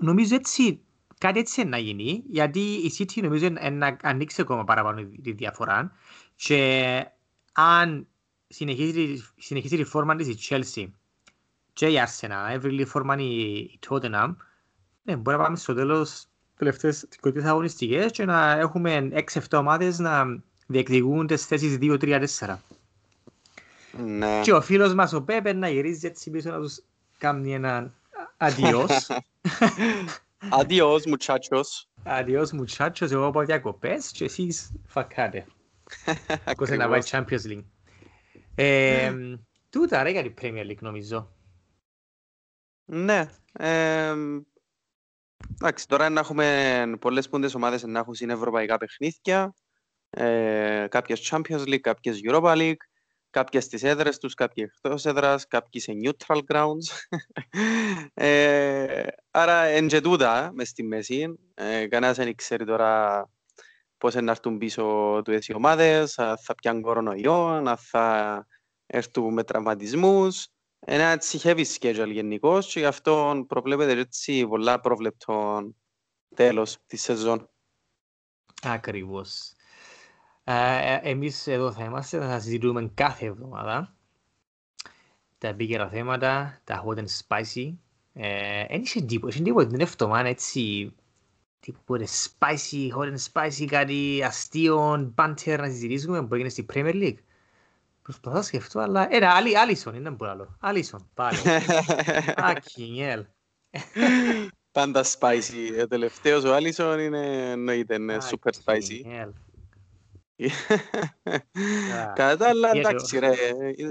νομίζω 0.00 0.34
έτσι, 0.34 0.80
κάτι 1.18 1.38
έτσι 1.38 1.64
να 1.64 1.78
γίνει, 1.78 2.22
γιατί 2.26 2.60
η 2.60 2.92
City 2.98 3.22
νομίζω 3.22 3.48
να 3.72 3.96
ανοίξει 4.02 4.40
ακόμα 4.40 4.64
παραπάνω 4.64 5.08
τη 5.22 5.32
διαφορά 5.32 5.92
και 6.34 7.04
αν 7.52 8.06
συνεχίσει, 8.48 9.24
συνεχίσει 9.36 9.76
τη 9.76 9.84
φόρμα 9.84 10.16
της 10.16 10.28
η 10.28 10.38
Chelsea 10.48 10.86
και 11.72 11.86
η 11.86 11.94
Arsenal, 12.06 12.50
έβρει 12.50 12.76
τη 12.76 12.84
φόρμα 12.84 13.16
η 13.16 13.78
Tottenham, 13.88 14.34
ναι, 15.02 15.16
μπορεί 15.16 15.36
να 15.36 15.42
πάμε 15.42 15.56
στο 15.56 15.74
τέλος 15.74 16.26
τελευταίες 16.64 17.06
δικοτικές 17.10 17.44
αγωνιστικές 17.44 18.10
και 18.10 18.24
να 18.24 18.50
έχουμε 18.50 19.08
6-7 19.32 19.40
ομάδες 19.52 19.98
να 19.98 20.42
διεκδικούν 20.66 21.26
τις 21.26 21.46
θέσεις 21.46 21.78
2-3-4. 21.80 22.56
Ναι. 24.06 24.40
Και 24.42 24.52
ο 24.52 24.60
φίλος 24.60 24.94
μας 24.94 25.12
ο 25.12 25.22
Πέπερ 25.22 25.56
να 25.56 25.68
γυρίζει 25.68 26.06
έτσι 26.06 26.30
πίσω 26.30 26.50
να 26.50 26.58
τους 26.58 26.80
κάνει 27.18 27.54
έναν 27.54 27.94
αντιός. 28.36 29.10
Αντιός, 30.60 31.04
muchachos. 31.06 31.86
Αντιός, 32.02 32.50
muchachos. 32.52 33.10
Εγώ 33.10 33.30
πάω 33.30 33.44
διακοπές 33.44 34.10
και 34.10 34.24
εσείς 34.24 34.72
φακάτε. 34.86 35.46
Κόσε 36.56 36.76
να 36.76 36.88
πάει 36.88 37.00
Champions 37.04 37.46
League. 37.46 37.64
Ε, 38.54 39.12
τούτα 39.70 40.02
ρε 40.02 40.10
για 40.10 40.22
την 40.22 40.34
Premier 40.40 40.70
League 40.70 40.80
νομίζω. 40.80 41.28
Ναι. 42.84 43.28
Ε, 45.52 45.64
Εντάξει, 45.64 45.88
τώρα 45.88 46.08
να 46.08 46.20
έχουμε 46.20 46.96
πολλές 47.00 47.28
πούντες 47.28 47.54
ομάδες 47.54 47.82
να 47.82 47.98
έχουν 47.98 48.14
συνευρωπαϊκά 48.14 48.76
παιχνίδια, 48.76 49.54
ε, 50.10 50.86
κάποιες 50.88 51.30
Champions 51.30 51.66
League, 51.66 51.80
κάποιες 51.80 52.20
Europa 52.24 52.56
League, 52.56 52.82
κάποιες 53.30 53.64
στις 53.64 53.82
έδρες 53.82 54.18
τους, 54.18 54.34
κάποιες 54.34 54.68
εκτός 54.68 55.04
έδρας, 55.04 55.46
κάποιοι 55.46 55.80
σε 55.80 55.92
neutral 56.04 56.40
grounds. 56.46 57.16
ε, 58.14 59.02
άρα 59.30 59.62
εν 59.62 59.86
και 59.86 60.00
τούτα 60.00 60.50
μες 60.54 60.68
στη 60.68 60.82
μέση, 60.82 61.38
ε, 61.54 61.86
κανένας 61.86 62.16
δεν 62.16 62.34
ξέρει 62.34 62.64
τώρα 62.64 63.24
πώς 63.98 64.14
να 64.14 64.30
έρθουν 64.30 64.58
πίσω 64.58 65.20
του 65.24 65.32
οι 65.32 65.54
ομάδες, 65.54 66.12
θα 66.14 66.54
πιάνουν 66.56 66.82
κορονοϊό, 66.82 67.46
αν 67.46 67.76
θα 67.76 68.46
έρθουν 68.86 69.32
με 69.32 69.44
τραυματισμούς, 69.44 70.46
ένα 70.86 71.04
έτσι 71.04 71.40
heavy 71.42 71.64
schedule 71.78 72.10
γενικώς 72.12 72.72
και 72.72 72.80
γι' 72.80 72.86
αυτό 72.86 73.44
προβλέπεται 73.48 73.98
έτσι 73.98 74.46
πολλά 74.46 74.80
προβλεπτό 74.80 75.62
τέλος 76.34 76.78
της 76.86 77.02
σεζόν. 77.02 77.50
Ακριβώς. 78.62 79.52
Ε, 80.44 80.98
εμείς 81.02 81.46
εδώ 81.46 81.72
θα 81.72 81.84
είμαστε, 81.84 82.18
θα 82.18 82.40
συζητούμε 82.40 82.90
κάθε 82.94 83.26
εβδομάδα 83.26 83.96
τα 85.42 85.48
επίκαιρα 85.48 85.88
θέματα, 85.88 86.60
τα 86.64 86.84
hot 86.86 86.98
and 86.98 87.06
spicy. 87.26 87.74
Εν 88.12 88.80
είχε 88.82 89.00
τίποτα, 89.00 89.32
είχε 89.34 89.42
τίποτα 89.42 89.66
την 89.66 89.80
εβδομάδα 89.80 90.28
έτσι 90.28 90.94
τίποτα 91.60 92.04
spicy, 92.04 92.88
hot 92.96 93.14
and 93.14 93.16
spicy, 93.32 93.66
κάτι 93.66 94.22
αστείο, 94.24 95.12
banter 95.16 95.56
να 95.58 95.68
συζητήσουμε 95.68 96.26
που 96.26 96.34
έγινε 96.34 96.48
στη 96.48 96.66
Premier 96.72 96.94
League. 96.94 97.18
Προσπαθώ 98.02 98.36
να 98.36 98.42
σκεφτώ, 98.42 98.80
αλλά... 98.80 99.06
Ένα, 99.10 99.30
άλλη, 99.30 99.58
Άλισον, 99.58 99.94
είναι 99.94 100.10
πολύ 100.10 100.30
άλλο. 100.30 100.56
Άλισον, 100.60 101.10
πάλι. 101.14 101.38
Ακινιέλ. 102.36 103.24
Πάντα 104.72 105.04
spicy. 105.04 105.82
Ο 105.82 105.86
τελευταίος 105.86 106.44
ο 106.44 106.54
Άλισον 106.54 106.98
είναι, 106.98 107.50
εννοείται, 107.50 107.94
είναι 107.94 108.18
super 108.30 108.50
spicy. 108.64 109.30
Κατά 112.14 112.36
τα 112.36 112.48
άλλα, 112.48 112.70
εντάξει 112.74 113.18
ρε, 113.18 113.32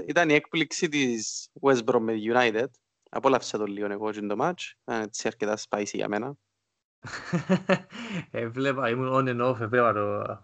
ήταν 0.06 0.28
η 0.28 0.34
έκπληξη 0.34 0.88
της 0.88 1.48
West 1.60 1.84
Brom 1.84 2.00
με 2.00 2.14
United. 2.34 2.66
Απόλαυσα 3.10 3.58
το 3.58 3.64
λίγο 3.64 3.92
εγώ 3.92 4.10
και 4.10 4.20
το 4.20 4.36
match. 4.38 4.72
Ήταν 4.82 5.02
έτσι 5.02 5.26
αρκετά 5.26 5.58
spicy 5.68 5.92
για 5.92 6.08
μένα. 6.08 6.34
Έβλεπα, 8.30 8.88
ήμουν 8.88 9.12
on 9.12 9.28
and 9.28 9.50
off, 9.50 9.60
έβλεπα 9.60 9.92
το 9.92 10.38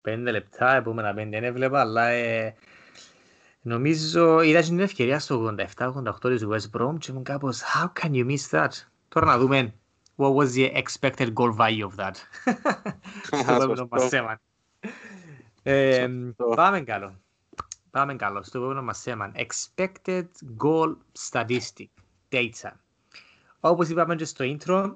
πέντε 0.00 0.30
λεπτά, 0.30 0.74
επόμενα 0.74 1.14
πέντε 1.14 1.30
δεν 1.30 1.44
έβλεπα, 1.44 1.80
αλλά 1.80 2.08
Νομίζω 3.66 4.40
είδα 4.40 4.60
την 4.60 4.80
ευκαιρία 4.80 5.18
στο 5.18 5.54
87-88 5.78 6.12
της 6.20 6.46
West 6.50 6.78
Brom 6.78 6.94
και 6.98 7.10
ήμουν 7.10 7.22
κάπως 7.22 7.62
How 7.74 7.86
can 8.00 8.10
you 8.10 8.26
miss 8.26 8.50
that? 8.50 8.68
Τώρα 9.08 9.26
να 9.26 9.38
δούμε 9.38 9.74
What 10.16 10.34
was 10.34 10.48
the 10.54 10.82
expected 10.82 11.32
goal 11.34 11.56
value 11.56 11.88
of 11.88 11.94
that? 11.96 12.14
Στο 13.22 13.36
επόμενο 13.36 13.88
μας 13.90 14.08
θέμα. 14.08 14.40
Πάμε 16.54 16.80
καλό. 16.80 17.20
Πάμε 17.90 18.14
καλό. 18.16 18.42
Στο 18.42 18.58
επόμενο 18.58 18.82
μας 18.82 19.00
θέμα. 19.00 19.32
Expected 19.34 20.26
goal 20.58 20.96
statistic. 21.30 21.86
Data. 22.28 22.70
Όπως 23.60 23.88
είπαμε 23.88 24.14
και 24.14 24.24
στο 24.24 24.44
intro, 24.48 24.94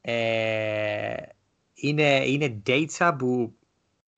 ε, 0.00 1.14
είναι, 1.74 2.26
είναι 2.26 2.62
data 2.66 3.14
που, 3.18 3.57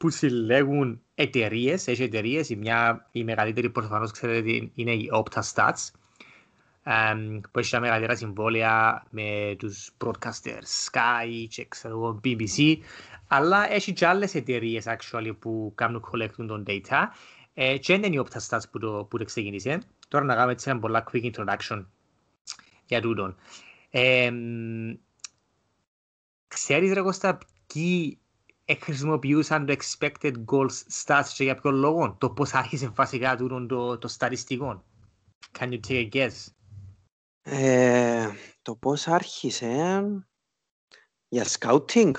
που 0.01 0.11
συλλέγουν 0.11 1.01
εταιρείες, 1.15 1.87
έχει 1.87 2.03
εταιρείες. 2.03 2.49
Η, 2.49 2.57
μια, 2.57 3.09
η 3.13 3.25
μεγαλύτερη 3.25 3.71
προφανώς 3.71 4.11
ξέρετε 4.11 4.71
είναι 4.75 4.93
η 4.93 5.11
Opta 5.13 5.41
Stats, 5.55 5.91
um, 6.85 7.41
που 7.51 7.59
έχει 7.59 7.71
τα 7.71 7.81
μεγαλύτερα 7.81 8.17
συμβόλαια 8.17 9.07
με 9.11 9.55
τους 9.59 9.91
broadcasters 10.05 10.91
Sky 10.91 11.47
και 11.49 11.67
ξέρω, 11.69 12.21
BBC, 12.25 12.77
αλλά 13.29 13.73
έχει 13.73 13.93
και 13.93 14.07
άλλες 14.07 14.35
εταιρείες 14.35 14.85
actually, 14.87 15.33
που 15.39 15.73
κάνουν 15.75 16.05
collecting 16.13 16.47
τον 16.47 16.65
data. 16.67 17.05
Ε, 17.55 17.79
και 17.79 17.93
είναι 17.93 18.07
η 18.07 18.25
Opta 18.25 18.39
Stats 18.49 18.71
που 18.71 18.79
το, 18.79 19.07
που 19.11 19.19
το 19.19 19.25
ξεκίνησε. 19.25 19.83
Τώρα 20.09 20.25
να 20.25 20.35
κάνουμε 20.35 20.53
έτσι 20.53 20.71
ένα 20.71 20.79
πολλά 20.79 21.05
quick 21.13 21.31
introduction 21.33 21.85
για 22.87 23.01
τούτον. 23.01 23.37
Ε, 23.91 24.33
ξέρεις 26.49 26.93
ρε 26.93 27.01
Κώστα, 27.01 27.39
ποιοι 27.73 28.20
χρησιμοποιούσαν 28.81 29.67
το 29.67 29.77
expected 29.79 30.33
goals 30.45 31.05
stats 31.05 31.29
και 31.35 31.45
για 31.45 31.55
ποιο 31.61 31.71
λόγο, 31.71 32.17
το 32.19 32.31
πώς 32.31 32.55
άρχισε 32.55 32.89
βασικά 32.89 33.37
το, 33.37 33.67
το, 33.67 33.99
το 33.99 34.09
στατιστικό. 34.09 34.85
Can 35.59 35.69
you 35.69 35.81
take 35.89 36.09
a 36.09 36.13
guess? 36.13 36.33
Ε, 37.43 38.29
το 38.63 38.77
πώς 38.77 39.07
άρχισε 39.09 40.03
για 41.29 41.47
scouting; 41.49 42.13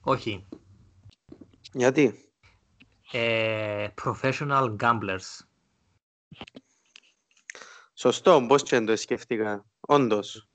Όχι. 0.00 0.46
Γιατί; 1.72 2.30
Ε, 3.12 3.88
professional 4.04 4.76
gamblers. 4.80 5.38
Σωστό, 7.94 8.44
πώς 8.48 8.62
και 8.62 8.80
το 8.80 8.96
σκέφτηκα. 8.96 9.64
Όντως. 9.80 10.48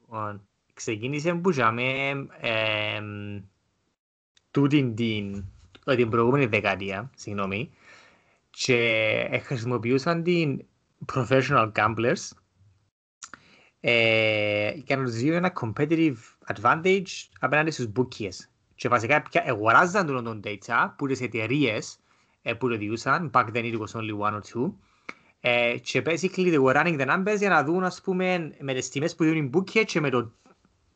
Ξεκίνησε 0.73 1.33
που 1.33 1.49
είχαμε 1.49 2.11
τούτην 4.51 4.95
την, 4.95 5.45
την 5.85 6.09
προηγούμενη 6.09 6.45
δεκαετία, 6.45 7.11
συγγνώμη, 7.15 7.69
και 8.49 9.41
χρησιμοποιούσαν 9.43 10.23
την 10.23 10.65
professional 11.13 11.71
gamblers 11.71 12.29
ε, 13.79 14.71
για 14.75 14.97
να 14.97 15.03
τους 15.03 15.13
δίνουν 15.13 15.35
ένα 15.35 15.53
competitive 15.61 16.17
advantage 16.53 17.27
απέναντι 17.39 17.71
στους 17.71 17.87
bookies. 17.95 18.35
Και 18.75 18.87
βασικά 18.87 19.23
αγοράζαν 19.47 20.05
τον 20.05 20.23
τον 20.23 20.41
data 20.43 20.93
που 20.97 21.07
τις 21.07 21.21
εταιρείες 21.21 21.99
ε, 22.41 22.53
που 22.53 22.69
το 22.69 22.77
διούσαν. 22.77 23.29
Back 23.33 23.45
then 23.53 23.73
it 23.73 23.77
was 23.77 23.99
only 23.99 24.17
one 24.19 24.33
or 24.33 24.41
two. 24.41 24.73
Ε, 25.39 25.77
και 25.77 26.01
basically 26.05 26.51
they 26.53 26.59
were 26.59 26.75
running 26.75 26.99
the 26.99 27.07
numbers 27.07 27.37
για 27.37 27.49
να 27.49 27.63
δουν 27.63 27.83
ας 27.83 28.01
πούμε 28.01 28.55
με 28.59 28.73
τις 28.73 28.89
τιμές 28.89 29.15
που 29.15 29.23
δίνουν 29.23 29.45
οι 29.45 29.49
bookie 29.53 29.83
και 29.85 29.99
με 29.99 30.09
το 30.09 30.31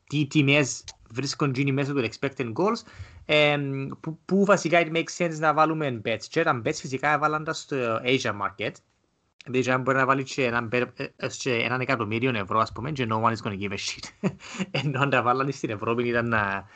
τι 0.06 0.26
τιμές 0.26 0.84
βρίσκουν 1.14 1.52
γίνει 1.54 1.72
μέσα 1.72 1.92
του 1.92 2.08
expected 2.10 2.52
goals 2.52 2.80
ε, 3.24 3.56
που, 4.00 4.18
που, 4.24 4.44
βασικά 4.44 4.82
it 4.84 4.92
makes 4.96 5.16
sense 5.24 5.38
να 5.38 5.54
βάλουμε 5.54 6.00
bets 6.04 6.24
και 6.28 6.42
τα 6.42 6.62
bets 6.64 6.74
φυσικά 6.74 7.12
έβαλαν 7.12 7.44
τα 7.44 7.52
στο 7.52 7.76
Asia 8.04 8.32
market 8.42 8.72
Δηλαδή 9.46 9.70
αν 9.70 9.80
μπορεί 9.80 9.96
να 9.96 10.06
βάλει 10.06 10.22
και 10.22 10.44
έναν, 10.44 10.70
και 11.38 11.52
έναν 11.52 11.80
εκατομμύριο 11.80 12.32
ευρώ 12.34 12.58
ας 12.58 12.72
πούμε 12.72 12.90
και 12.90 13.06
no 13.10 13.22
one 13.22 13.32
is 13.32 13.48
going 13.48 13.52
to 13.52 13.60
give 13.60 13.72
a 13.72 13.76
shit 13.76 14.30
ενώ 14.82 15.00
αν 15.00 15.10
τα 15.10 15.22
βάλαν 15.22 15.52
στην 15.52 15.70
Ευρώπη 15.70 16.08
ήταν 16.08 16.28
να, 16.28 16.66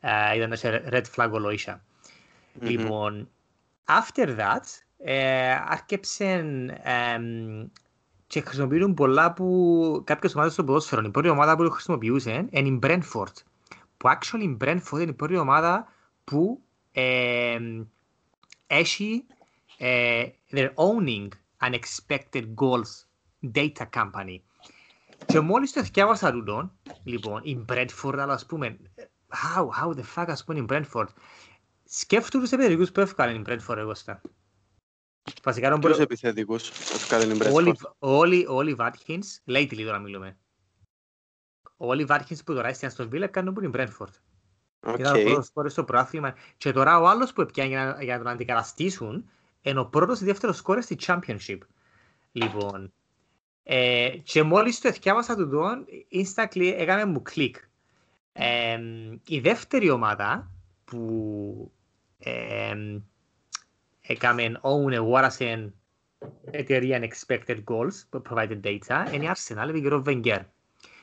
uh, 0.00 0.36
ήταν 0.36 0.48
να 0.48 0.56
red 0.90 1.04
flag 1.16 1.30
ολόισα 1.30 1.82
mm-hmm. 1.82 2.66
λοιπόν 2.66 3.28
after 3.84 4.28
that 4.28 4.64
ε, 5.06 5.52
άρκεψαν 5.52 6.68
ε, 6.68 7.18
και 8.26 8.40
χρησιμοποιούν 8.40 8.94
πολλά 8.94 9.32
που 9.32 10.02
κάποιες 10.04 10.34
ομάδες 10.34 10.52
στο 10.52 10.64
ποδόσφαιρο. 10.64 11.02
Η 11.04 11.10
πρώτη 11.10 11.28
ομάδα 11.28 11.56
που 11.56 11.62
το 11.62 11.70
χρησιμοποιούσαν 11.70 12.48
είναι 12.50 12.68
η 12.68 12.78
Brentford. 12.82 13.32
Που 14.04 14.10
actually 14.10 14.42
η 14.42 14.56
Brentford 14.60 15.00
είναι 15.00 15.10
η 15.10 15.12
πρώτη 15.12 15.36
ομάδα 15.36 15.88
που 16.24 16.62
ε, 16.92 17.58
έχει 18.66 19.26
ε, 19.78 20.26
they're 20.50 20.74
owning 20.74 21.28
unexpected 21.60 22.44
goals 22.54 23.04
data 23.54 23.84
company. 23.94 24.38
Και 25.26 25.40
μόλις 25.40 25.72
το 25.72 25.84
θυκιάβασα 25.84 26.32
τούτον, 26.32 26.72
λοιπόν, 27.04 27.40
η 27.44 27.64
Brentford, 27.68 28.18
αλλά 28.18 28.32
ας 28.32 28.46
πούμε, 28.46 28.78
how, 29.28 29.68
how 29.82 29.94
the 29.96 30.02
fuck 30.14 30.26
ας 30.28 30.44
πούμε 30.44 30.58
η 30.58 30.64
Brentford, 30.68 31.08
σκέφτομαι 31.84 32.44
τους 32.44 32.52
επιθετικούς 32.52 32.92
που 32.92 33.00
έφυγαν 33.00 33.34
η 33.34 33.42
Brentford 33.46 33.76
εγώ 33.76 33.94
στα. 33.94 34.20
Βασικά 35.42 35.68
δεν 35.70 35.78
μπορεί... 35.78 36.02
επιθετικούς 36.02 36.68
έφυγαν 36.70 37.30
η 37.30 37.38
Brentford; 37.40 37.74
Όλοι, 37.98 38.46
όλοι 38.48 38.74
Βάτχινς, 38.74 39.40
λέει 39.44 39.66
τη 39.66 39.84
τώρα 39.84 39.98
μιλούμε. 39.98 40.38
Όλοι 41.76 42.04
Βάτχινς 42.04 42.42
που 42.42 42.54
τώρα 42.54 42.68
έστειαν 42.68 42.90
στο 42.90 43.08
Βίλα 43.08 43.26
κάνουν 43.26 43.54
που 43.54 43.60
είναι 43.62 43.82
η 43.82 43.86
Brentford. 43.86 44.12
Okay. 44.86 44.98
Ήταν 44.98 45.16
ο 45.16 45.22
πρώτος 45.22 45.46
σκόρες 45.46 45.72
στο 45.72 45.84
προάθλημα. 45.84 46.34
Και 46.56 46.72
τώρα 46.72 47.00
ο 47.00 47.08
άλλος 47.08 47.32
που 47.32 47.40
έπιανε 47.40 47.68
για, 47.68 47.98
για 48.00 48.16
να 48.16 48.22
τον 48.22 48.32
αντικαταστήσουν 48.32 49.30
είναι 49.60 49.80
ο 49.80 49.86
πρώτος 49.86 50.20
ή 50.20 50.24
δεύτερος 50.24 50.56
σκόρες 50.56 50.84
στη 50.84 50.96
Championship. 51.00 51.58
Λοιπόν, 52.32 52.92
ε, 53.62 54.08
και 54.22 54.42
μόλις 54.42 54.80
το 54.80 54.88
εθιάβασα 54.88 55.36
του 55.36 55.48
τον, 55.48 55.86
instantly 56.12 56.74
έκαμε 56.76 57.04
μου 57.04 57.22
κλικ. 57.22 57.56
Ε, 58.32 58.78
η 59.26 59.40
δεύτερη 59.40 59.90
ομάδα 59.90 60.50
που 60.84 61.72
ε, 62.18 62.74
έκαμε 64.00 64.60
own 64.62 64.92
αγόρασε 64.94 65.72
εταιρεία 66.50 67.00
Unexpected 67.00 67.64
Goals 67.64 68.02
που 68.08 68.22
provided 68.30 68.60
data 68.62 69.12
είναι 69.12 69.24
η 69.24 69.30
Arsenal, 69.34 69.68
επί 69.68 69.82
καιρό 69.82 70.02
Wenger. 70.06 70.40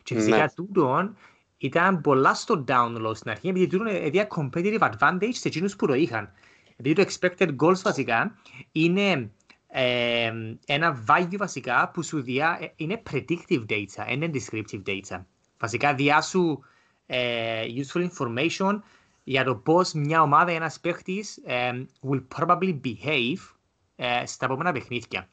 Και 0.03 0.15
φυσικά 0.15 0.37
ναι. 0.37 0.51
τούτον 0.55 1.15
ήταν 1.57 2.01
πολλά 2.01 2.33
στο 2.33 2.63
download 2.67 3.15
στην 3.15 3.31
αρχή 3.31 3.47
επειδή 3.47 3.67
τούτον 3.67 3.87
έδια 3.87 4.27
competitive 4.35 4.79
advantage 4.79 5.31
σε 5.31 5.47
εκείνους 5.47 5.75
που 5.75 5.87
το 5.87 5.93
είχαν. 5.93 6.31
Δηλαδή 6.77 7.03
το 7.03 7.11
expected 7.11 7.55
goals 7.55 7.81
βασικά 7.81 8.35
είναι 8.71 9.31
ε, 9.67 10.31
ένα 10.65 11.03
value 11.07 11.37
βασικά 11.37 11.91
που 11.93 12.03
σου 12.03 12.21
διά, 12.21 12.57
ε, 12.61 12.73
είναι 12.75 13.01
predictive 13.11 13.65
data, 13.69 14.09
είναι 14.09 14.29
descriptive 14.33 14.81
data. 14.85 15.23
Βασικά 15.59 15.93
διά 15.93 16.21
σου 16.21 16.63
ε, 17.05 17.63
useful 17.75 18.09
information 18.09 18.79
για 19.23 19.43
το 19.43 19.55
πώς 19.55 19.93
μια 19.93 20.21
ομάδα 20.21 20.51
ή 20.51 20.55
ένας 20.55 20.79
παίχτης 20.79 21.37
ε, 21.45 21.85
will 22.09 22.23
probably 22.35 22.79
behave 22.83 23.55
ε, 23.95 24.25
στα 24.25 24.45
επόμενα 24.45 24.71
παιχνίδια. 24.71 25.29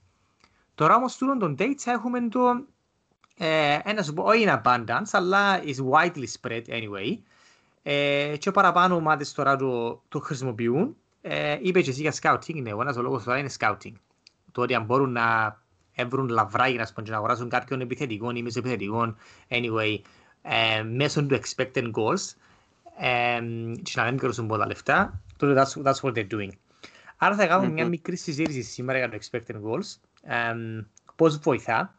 Τώρα 0.74 0.94
όμως 0.94 1.16
τούτο 1.16 1.37
τον 1.37 1.57
data 1.59 1.87
έχουμε 1.87 2.28
το 2.28 2.66
ε, 3.38 3.79
ένας 3.85 4.07
σου 4.07 4.14
πω, 4.14 4.22
όχι 4.22 4.42
είναι 4.42 4.61
abundance, 4.64 5.09
αλλά 5.11 5.62
is 5.62 5.77
widely 5.92 6.27
spread 6.40 6.62
anyway. 6.68 7.18
Ε, 7.83 8.37
και 8.38 8.51
παραπάνω 8.51 8.94
ομάδες 8.94 9.33
τώρα 9.33 9.57
το, 9.57 10.03
το 10.09 10.20
χρησιμοποιούν 10.20 10.96
ε, 11.20 11.59
είπε 11.62 11.81
και 11.81 11.90
εσύ 11.90 12.01
για 12.01 12.14
scouting, 12.22 12.62
ναι, 12.62 12.72
ο 12.72 12.81
ένας 12.81 12.96
ο 12.96 13.03
λόγος 13.03 13.24
τώρα 13.24 13.38
είναι 13.38 13.51
scouting. 13.59 13.92
Το 14.53 14.62
ότι 14.62 14.74
αν 14.74 14.85
μπορούν 14.85 15.12
να 15.12 15.59
έβρουν 15.94 16.29
λαβράγια 16.29 16.88
να, 16.96 17.03
να 17.03 17.16
αγοράσουν 17.16 17.48
κάποιον 17.48 17.81
επιθετικό 17.81 18.31
ή 18.31 18.42
μεσοεπιθετικό, 18.42 19.14
anyway, 19.48 19.98
ε, 20.42 20.83
μέσω 20.83 21.27
του 21.27 21.40
expected 21.40 21.90
goals, 21.90 22.35
ε, 22.98 23.40
και 23.83 23.92
να 23.94 24.05
μην 24.05 24.12
μικρώσουν 24.12 24.46
πολλά 24.46 24.66
λεφτά, 24.66 25.20
τότε 25.37 25.62
that's, 25.62 25.83
that's 25.83 26.01
what 26.01 26.12
they're 26.14 26.31
doing. 26.31 26.51
Άρα 27.16 27.35
θα 27.35 27.46
κάνουμε 27.46 27.68
mm-hmm. 27.68 27.72
μια 27.72 27.87
μικρή 27.87 28.16
συζήτηση 28.16 28.62
σήμερα 28.62 28.98
για 28.98 29.09
το 29.09 29.18
expected 29.20 29.55
goals, 29.55 29.96
ε, 30.22 30.55
πώς 31.16 31.38
βοηθά, 31.38 31.98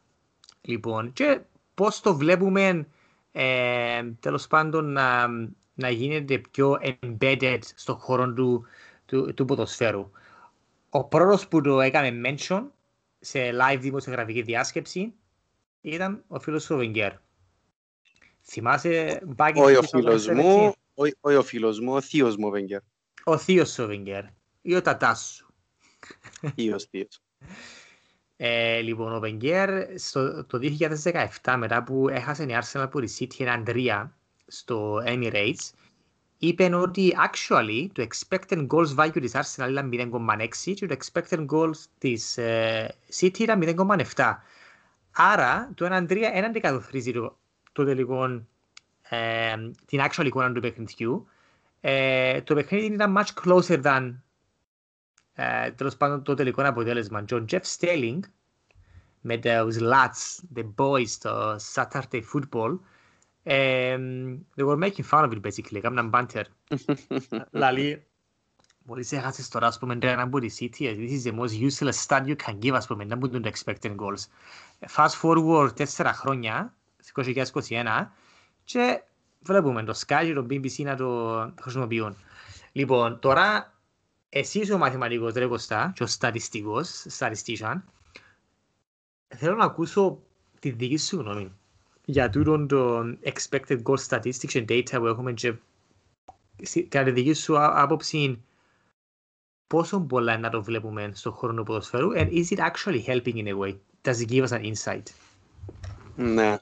λοιπόν, 0.61 1.13
και 1.13 1.39
πώς 1.73 2.01
το 2.01 2.15
βλέπουμε 2.15 2.87
ε, 3.31 4.03
τέλος 4.19 4.47
πάντων 4.47 4.91
να, 4.91 5.27
να 5.73 5.89
γίνεται 5.89 6.37
πιο 6.37 6.77
embedded 6.81 7.59
στον 7.75 7.95
χώρο 7.95 8.33
του 8.33 8.65
του, 9.09 9.33
του 9.33 9.45
ποδοσφαίρου. 9.45 10.11
Ο 10.89 11.03
πρώτος 11.03 11.47
που 11.47 11.61
το 11.61 11.81
έκανε 11.81 12.21
mention 12.25 12.67
σε 13.19 13.39
live 13.39 13.77
δημοσιογραφική 13.79 14.41
διάσκεψη 14.41 15.13
ήταν 15.81 16.23
ο 16.27 16.39
φίλος 16.39 16.65
του 16.65 16.77
Βενγκέρ. 16.77 17.13
Θυμάσαι 18.41 19.21
μπάκι... 19.25 19.59
Όχι 19.59 19.75
ο 19.75 19.81
φίλος 19.81 20.27
μου, 20.27 20.73
όχι 20.93 21.15
ο 21.21 21.43
φίλος 21.43 21.79
μου, 21.79 21.93
ο 21.93 22.01
θείος 22.01 22.37
μου 22.37 22.47
ο 22.47 22.49
Βενγκέρ. 22.49 22.79
Ο 23.23 23.37
θείος 23.37 23.73
του 23.73 23.87
Βενγκέρ 23.87 24.23
ή 24.61 24.75
ο 24.75 24.81
τατάς 24.81 25.33
σου. 25.35 25.53
Θείος, 26.55 26.83
θείος. 26.83 27.21
Ε, 28.41 28.79
λοιπόν, 28.79 29.15
ο 29.15 29.19
Βενγκέρ 29.19 29.69
το 30.47 30.59
2017 31.43 31.55
μετά 31.57 31.83
που 31.83 32.09
έχασε 32.09 32.43
η 32.43 32.57
Arsenal 32.61 32.81
από 32.81 32.99
τη 32.99 33.15
City 33.19 33.39
έναν 33.39 33.63
3 33.67 34.07
στο 34.47 35.03
Emirates 35.05 35.71
είπε 36.37 36.75
ότι 36.75 37.15
actually 37.17 37.87
το 37.91 38.07
expected 38.07 38.67
goals 38.67 38.95
value 38.95 39.21
της 39.21 39.35
Arsenal 39.35 39.67
ήταν 39.69 39.89
0,6 39.93 40.73
και 40.73 40.85
το 40.85 40.95
expected 40.99 41.45
goals 41.45 41.77
της 41.97 42.37
uh, 42.39 42.87
City 43.19 43.39
ήταν 43.39 43.61
0,7. 44.15 44.33
Άρα 45.11 45.71
το 45.75 45.85
1-3 45.85 46.07
δεν 46.07 46.43
αντικατοπτρίζει 46.43 47.11
το, 47.11 47.37
το 47.71 47.85
τελικό 47.85 48.25
ε, 49.09 49.55
την 49.85 49.99
actual 50.09 50.25
εικόνα 50.25 50.51
του 50.51 50.61
παιχνιδιού. 50.61 51.27
Ε, 51.81 52.41
το 52.41 52.55
παιχνίδι 52.55 52.85
ήταν 52.85 53.17
much 53.17 53.43
closer 53.43 53.81
than 53.81 54.13
ε, 55.41 55.71
τέλος 55.71 55.97
πάντων 55.97 56.23
το 56.23 56.33
τελικό 56.33 56.67
αποτέλεσμα. 56.67 57.23
Και 57.23 57.35
ο 57.35 57.45
Jeff 57.49 57.61
Stelling 57.77 58.19
με 59.21 59.37
τους 59.37 59.77
lads, 59.79 60.43
the 60.55 60.63
boys, 60.75 61.09
το 61.19 61.55
Saturday 61.73 62.21
football, 62.33 62.77
Um, 63.45 64.45
they 64.55 64.63
were 64.63 64.77
making 64.77 65.05
fun 65.05 65.23
of 65.25 65.31
it 65.31 65.41
basically, 65.41 65.77
έκαναν 65.77 66.09
banter. 66.13 66.43
Λαλή, 67.51 68.05
μόλις 68.83 69.11
έχασες 69.11 69.49
τώρα, 69.49 69.67
ας 69.67 69.77
πούμε, 69.79 69.97
ένα 70.01 70.21
από 70.21 70.39
τη 70.39 70.49
City, 70.59 70.83
this 70.83 71.11
is 71.11 71.31
the 71.31 71.39
most 71.39 71.69
useless 71.69 72.05
stat 72.07 72.25
you 72.25 72.35
can 72.45 72.59
give, 72.59 72.73
ας 72.73 72.87
πούμε, 72.87 73.03
να 73.03 73.15
μπουν 73.15 73.41
το 73.41 73.51
expected 73.53 73.95
goals. 73.95 74.25
Fast 74.95 75.21
forward 75.21 75.69
τέσσερα 75.75 76.13
χρόνια, 76.13 76.73
2021, 77.15 78.11
και 78.63 79.01
βλέπουμε 79.39 79.83
το 79.83 79.99
Sky 80.05 80.21
και 80.25 80.33
το 80.33 80.45
BBC 80.49 80.83
να 80.83 80.95
το 80.95 81.53
χρησιμοποιούν. 81.61 82.15
Λοιπόν, 82.71 83.19
τώρα, 83.19 83.73
εσύ 84.29 84.59
είσαι 84.59 84.73
ο 84.73 84.77
μαθηματικός, 84.77 85.33
ρε 85.33 85.45
Κωστά, 85.45 85.91
και 85.95 86.03
ο 86.03 86.07
στατιστικός, 86.07 87.05
statistician, 87.17 87.81
θέλω 89.27 89.55
να 89.55 89.65
ακούσω 89.65 90.21
τη 90.59 90.69
δική 90.69 90.97
σου 90.97 91.17
γνώμη 91.17 91.51
για 92.05 92.29
τούτον 92.29 92.67
το 92.67 92.99
expected 93.23 93.83
goal 93.83 93.97
statistics 94.07 94.47
και 94.47 94.65
data 94.69 94.97
που 94.97 95.05
έχουμε 95.05 95.33
και 95.33 95.53
κατά 96.87 97.03
τη 97.03 97.11
δική 97.11 97.33
σου 97.33 97.59
άποψη 97.59 98.43
πόσο 99.67 99.99
πολλά 99.99 100.37
να 100.37 100.49
το 100.49 100.63
βλέπουμε 100.63 101.11
στον 101.13 101.31
χώρο 101.31 101.53
του 101.53 101.63
ποδοσφαίρου 101.63 102.09
and 102.15 102.31
is 102.31 102.45
it 102.45 102.57
actually 102.57 103.03
helping 103.05 103.35
in 103.35 103.47
a 103.47 103.57
way? 103.57 103.75
Does 104.03 104.21
it 104.21 104.29
give 104.29 104.43
us 104.47 104.51
an 104.51 104.73
insight? 104.73 105.03
Ναι. 106.15 106.57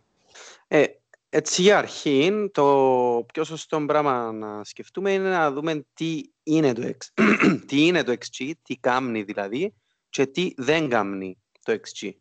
Ε, 0.67 0.85
έτσι 1.29 1.61
για 1.61 1.77
αρχή, 1.77 2.49
το 2.51 3.25
πιο 3.33 3.43
σωστό 3.43 3.85
πράγμα 3.85 4.31
να 4.31 4.63
σκεφτούμε 4.63 5.13
είναι 5.13 5.29
να 5.29 5.51
δούμε 5.51 5.85
τι 5.93 6.21
είναι 6.47 6.73
το, 6.73 6.91
X, 6.97 7.23
τι 7.67 7.85
είναι 7.85 8.03
το 8.03 8.11
XG, 8.11 8.51
τι 8.61 8.77
κάνει 8.77 9.23
δηλαδή 9.23 9.73
και 10.09 10.25
τι 10.25 10.53
δεν 10.57 10.89
κάνει 10.89 11.37
το 11.63 11.73
XG. 11.73 12.11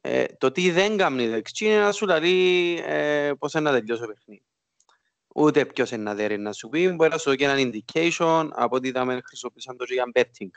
Ε, 0.00 0.24
το 0.24 0.52
τι 0.52 0.70
δεν 0.70 0.96
κάνει 0.96 1.28
δεξί 1.28 1.64
είναι 1.64 1.78
να 1.78 1.92
σου 1.92 2.06
λέει 2.06 2.82
ε, 2.84 3.32
πώς 3.38 3.52
είναι 3.52 3.70
να 3.70 3.78
τελειώσει 3.78 4.00
το 4.00 4.06
παιχνίδι. 4.06 4.42
Ούτε 5.34 5.66
ποιος 5.66 5.90
είναι 5.90 6.02
να 6.02 6.14
δέρει 6.14 6.38
να 6.38 6.52
σου 6.52 6.68
πει, 6.68 6.88
μπορεί 6.88 7.10
να 7.10 7.18
σου 7.18 7.30
δώσει 7.30 7.44
ένα 7.44 7.54
indication 7.56 8.48
από 8.52 8.76
ότι 8.76 8.88
είδαμε 8.88 9.20
χρησιμοποιήσαν 9.24 9.76
το 9.76 9.84
για 9.84 10.04
betting. 10.14 10.50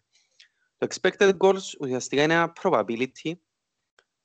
Το 0.77 0.87
expected 0.89 1.37
goals 1.37 1.79
ουσιαστικά 1.79 2.23
είναι 2.23 2.33
ένα 2.33 2.53
probability 2.61 3.31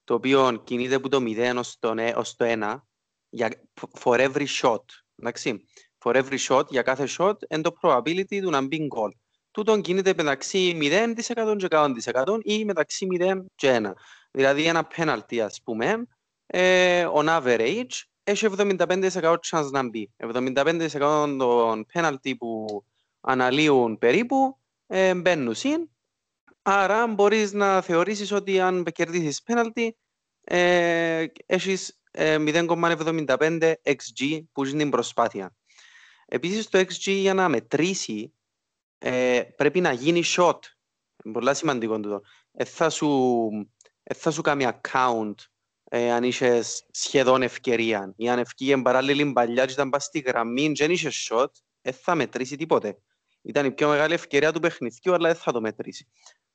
το 0.04 0.14
οποίο 0.14 0.62
κινείται 0.64 0.94
από 0.94 1.08
το 1.08 1.18
0 1.20 1.54
ως 1.56 1.78
το, 1.78 1.94
ως 2.14 2.36
το 2.36 2.44
1 2.48 2.80
για, 3.28 3.62
for 4.00 4.30
every 4.30 4.46
shot. 4.60 4.84
Εντάξει. 5.16 5.66
For 6.06 6.14
every 6.14 6.38
shot, 6.48 6.68
για 6.68 6.82
κάθε 6.82 7.08
shot, 7.18 7.34
είναι 7.48 7.62
το 7.62 7.76
probability 7.82 8.40
του 8.42 8.50
να 8.50 8.66
μπει 8.66 8.88
goal. 8.94 9.10
τούτον 9.50 9.80
κινείται 9.80 10.14
μεταξύ 10.16 10.78
0% 10.80 11.56
και 11.56 11.66
100% 11.70 12.38
ή 12.42 12.64
μεταξύ 12.64 13.06
0 13.20 13.44
και 13.54 13.80
1. 13.82 13.92
Δηλαδή 14.30 14.64
ένα 14.64 14.88
penalty 14.96 15.38
ας 15.38 15.60
πούμε, 15.64 16.06
ε, 16.46 17.06
on 17.14 17.28
average, 17.28 18.02
έχει 18.24 18.46
75% 18.46 19.36
chance 19.50 19.70
να 19.70 19.88
μπει. 19.88 20.12
75% 20.16 21.36
των 21.38 21.86
penalty 21.92 22.36
που 22.38 22.84
αναλύουν 23.20 23.98
περίπου 23.98 24.58
ε, 24.86 25.14
μπαίνουν 25.14 25.54
συν. 25.54 25.90
Άρα 26.62 27.06
μπορείς 27.06 27.52
να 27.52 27.80
θεωρήσεις 27.80 28.32
ότι 28.32 28.60
αν 28.60 28.84
κερδίσεις 28.84 29.42
penalty, 29.46 29.88
ε, 30.40 31.24
έχεις 31.46 32.00
0,75 32.12 33.74
XG 33.82 34.40
που 34.52 34.64
είναι 34.64 34.78
την 34.78 34.90
προσπάθεια. 34.90 35.54
Επίσης 36.26 36.68
το 36.68 36.78
XG 36.78 37.12
για 37.12 37.34
να 37.34 37.48
μετρήσει 37.48 38.32
ε, 38.98 39.42
πρέπει 39.56 39.80
να 39.80 39.92
γίνει 39.92 40.22
shot. 40.24 40.58
Είναι 41.24 41.34
πολύ 41.34 41.54
σημαντικό 41.54 42.00
τούτο. 42.00 42.20
Ε, 42.52 42.64
θα, 42.64 42.90
σου, 42.90 43.48
ε, 44.02 44.14
θα 44.14 44.30
σου 44.30 44.42
κάνει 44.42 44.66
account 44.68 45.34
ε, 45.84 46.12
αν 46.12 46.24
είσαι 46.24 46.62
σχεδόν 46.90 47.42
ευκαιρία. 47.42 48.12
Ή 48.16 48.28
αν 48.28 48.38
ευκήγε 48.38 48.76
παράλληλη 48.76 49.32
παλιά 49.32 49.66
και 49.66 49.72
ήταν 49.72 49.90
πας 49.90 50.04
στη 50.04 50.18
γραμμή 50.18 50.72
και 50.72 50.84
δεν 50.86 50.92
είσαι 50.94 51.10
shot, 51.28 51.50
δεν 51.80 51.92
θα 51.92 52.14
μετρήσει 52.14 52.56
τίποτε. 52.56 52.98
Ήταν 53.42 53.66
η 53.66 53.72
πιο 53.72 53.88
μεγάλη 53.88 54.14
ευκαιρία 54.14 54.52
του 54.52 54.60
παιχνιδιού, 54.60 55.14
αλλά 55.14 55.28
δεν 55.28 55.36
θα 55.36 55.52
το 55.52 55.60
μετρήσει. 55.60 56.06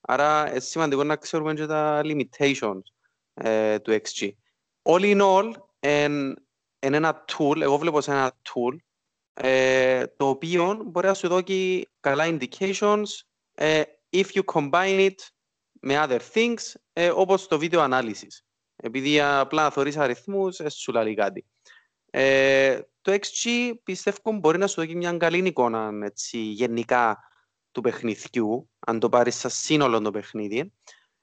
Άρα 0.01 0.49
είναι 0.49 0.59
σημαντικό 0.59 1.03
να 1.03 1.15
ξέρουμε 1.15 1.53
και 1.53 1.65
τα 1.65 2.01
limitations 2.03 2.81
ε, 3.33 3.79
του 3.79 3.91
XG. 3.91 4.29
All 4.83 5.01
in 5.01 5.21
all, 5.21 5.53
είναι 6.79 6.97
ένα 6.97 7.25
tool, 7.27 7.61
εγώ 7.61 7.77
βλέπω 7.77 8.01
σε 8.01 8.11
ένα 8.11 8.31
tool, 8.43 8.75
ε, 9.33 10.07
το 10.07 10.27
οποίο 10.29 10.83
μπορεί 10.85 11.07
να 11.07 11.13
σου 11.13 11.27
δώσει 11.27 11.87
καλά 11.99 12.23
indications 12.27 13.05
ε, 13.53 13.81
if 14.09 14.25
you 14.33 14.41
combine 14.53 15.09
it 15.09 15.15
με 15.81 16.03
other 16.05 16.19
things, 16.33 16.73
ε, 16.93 17.09
όπως 17.09 17.47
το 17.47 17.59
βίντεο 17.59 17.81
ανάλυσης. 17.81 18.45
Επειδή 18.75 19.21
απλά 19.21 19.71
θεωρείς 19.71 19.97
αριθμούς, 19.97 20.59
ε, 20.59 20.69
σου 20.69 20.91
λέει 20.91 21.13
κάτι. 21.13 21.45
Ε, 22.11 22.81
το 23.01 23.11
XG 23.11 23.71
πιστεύω 23.83 24.31
μπορεί 24.31 24.57
να 24.57 24.67
σου 24.67 24.81
δώσει 24.81 24.95
μια 24.95 25.17
καλή 25.17 25.47
εικόνα 25.47 25.91
έτσι, 26.03 26.37
γενικά 26.37 27.17
του 27.71 27.81
παιχνιδιού, 27.81 28.69
αν 28.79 28.99
το 28.99 29.09
πάρεις 29.09 29.35
σαν 29.35 29.51
σύνολο 29.51 30.01
το 30.01 30.11
παιχνίδι. 30.11 30.73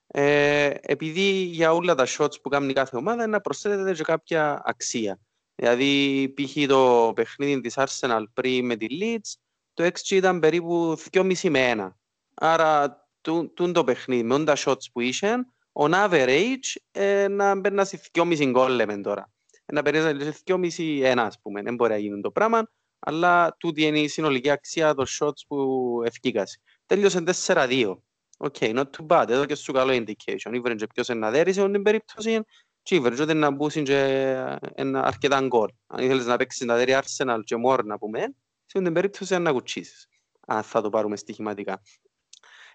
Ε, 0.07 0.73
επειδή 0.81 1.29
για 1.31 1.73
όλα 1.73 1.95
τα 1.95 2.07
shots 2.07 2.41
που 2.41 2.49
κάνει 2.49 2.73
κάθε 2.73 2.97
ομάδα 2.97 3.27
να 3.27 3.41
προσθέτεται 3.41 3.93
και 3.93 4.03
κάποια 4.03 4.61
αξία. 4.65 5.19
Δηλαδή, 5.61 6.33
π.χ. 6.35 6.67
το 6.67 7.11
παιχνίδι 7.15 7.61
της 7.61 7.73
Arsenal 7.77 8.23
πριν 8.33 8.65
με 8.65 8.75
τη 8.75 8.87
Leeds, 9.01 9.33
το 9.73 9.83
XG 9.83 10.09
ήταν 10.09 10.39
περίπου 10.39 10.97
2,5 11.11 11.49
με 11.49 11.73
1. 11.77 11.89
Άρα, 12.33 13.07
τούν 13.53 13.73
το 13.73 13.83
παιχνίδι, 13.83 14.23
με 14.23 14.43
τα 14.43 14.55
shots 14.57 14.91
που 14.93 14.99
είχε, 14.99 15.35
on 15.73 15.91
average, 15.93 16.75
ε, 16.91 17.27
να 17.27 17.55
μπαίνα 17.55 17.85
σε 17.85 18.01
2,5 18.11 18.49
γκολ, 18.49 18.71
λέμε 18.71 18.97
τώρα. 18.97 19.31
Να 19.65 19.81
περνάει 19.81 20.21
σε 20.21 20.37
2,5 20.45 21.01
ένα, 21.03 21.23
ας 21.23 21.39
πούμε. 21.41 21.61
Δεν 21.61 21.75
μπορεί 21.75 21.91
να 21.91 21.97
γίνει 21.97 22.21
το 22.21 22.31
πράγμα, 22.31 22.69
αλλά 22.99 23.55
τούτη 23.57 23.83
είναι 23.83 23.99
η 23.99 24.07
συνολική 24.07 24.49
αξία 24.49 24.93
των 24.93 25.05
shots 25.19 25.41
που 25.47 26.01
ευκήκασε. 26.05 26.61
Τέλειωσε 26.85 27.23
4-2. 27.45 27.95
Οκ, 28.37 28.55
okay, 28.59 28.75
not 28.75 28.83
too 28.83 29.07
bad. 29.07 29.29
Εδώ 29.29 29.45
και 29.45 29.55
σου 29.55 29.71
καλό 29.71 29.93
indication. 29.93 30.51
Ήβρε 30.53 30.75
και 30.75 30.87
ποιος 30.93 31.07
να 31.07 31.29
δέρει 31.31 31.53
σε 31.53 31.71
την 31.71 31.83
περίπτωση 31.83 32.43
και 32.89 32.95
ήβρε 32.95 33.25
και 33.25 33.33
να 33.33 33.51
μπούσουν 33.51 33.83
και 33.83 33.99
ένα 34.75 35.03
αρκετά 35.03 35.41
γκολ. 35.41 35.69
Αν 35.87 36.03
ήθελες 36.03 36.25
να 36.25 36.37
παίξεις 36.37 36.65
να 36.65 36.75
δέρει 36.75 36.97
Arsenal 37.01 37.39
και 37.43 37.55
more 37.65 37.83
να 37.83 37.97
πούμε, 37.97 38.35
σε 38.65 38.81
την 38.81 38.93
περίπτωση 38.93 39.37
να 39.37 39.51
κουτσίσεις. 39.51 40.07
Αν 40.47 40.63
θα 40.63 40.81
το 40.81 40.89
πάρουμε 40.89 41.15
στοιχηματικά. 41.15 41.81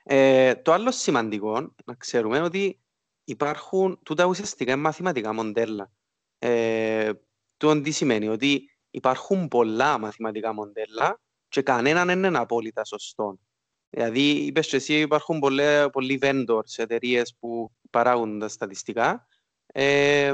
Ε, 0.02 0.54
το 0.54 0.72
άλλο 0.72 0.90
σημαντικό 0.90 1.74
να 1.84 1.94
ξέρουμε 1.94 2.40
ότι 2.40 2.80
υπάρχουν 3.24 3.98
τούτα 4.02 4.24
ουσιαστικά 4.24 4.76
μαθηματικά 4.76 5.32
μοντέλα. 5.32 5.90
Ε, 6.38 7.10
το 7.56 7.80
τι 7.80 7.90
σημαίνει 7.90 8.28
ότι 8.28 8.70
υπάρχουν 8.90 9.48
πολλά 9.48 9.98
μαθηματικά 9.98 10.52
μοντέλα 10.52 11.20
και 11.48 11.62
κανέναν 11.62 12.06
δεν 12.06 12.24
είναι 12.24 12.38
απόλυτα 12.38 12.84
σωστό. 12.84 13.38
Δηλαδή, 13.90 14.30
είπε 14.30 14.60
και 14.60 14.76
εσύ, 14.76 15.00
υπάρχουν 15.00 15.38
πολλοί, 15.38 15.90
πολλοί 15.92 16.18
vendors, 16.22 16.76
εταιρείε 16.76 17.22
που 17.38 17.72
παράγουν 17.90 18.38
τα 18.38 18.48
στατιστικά 18.48 19.26
ε, 19.76 20.32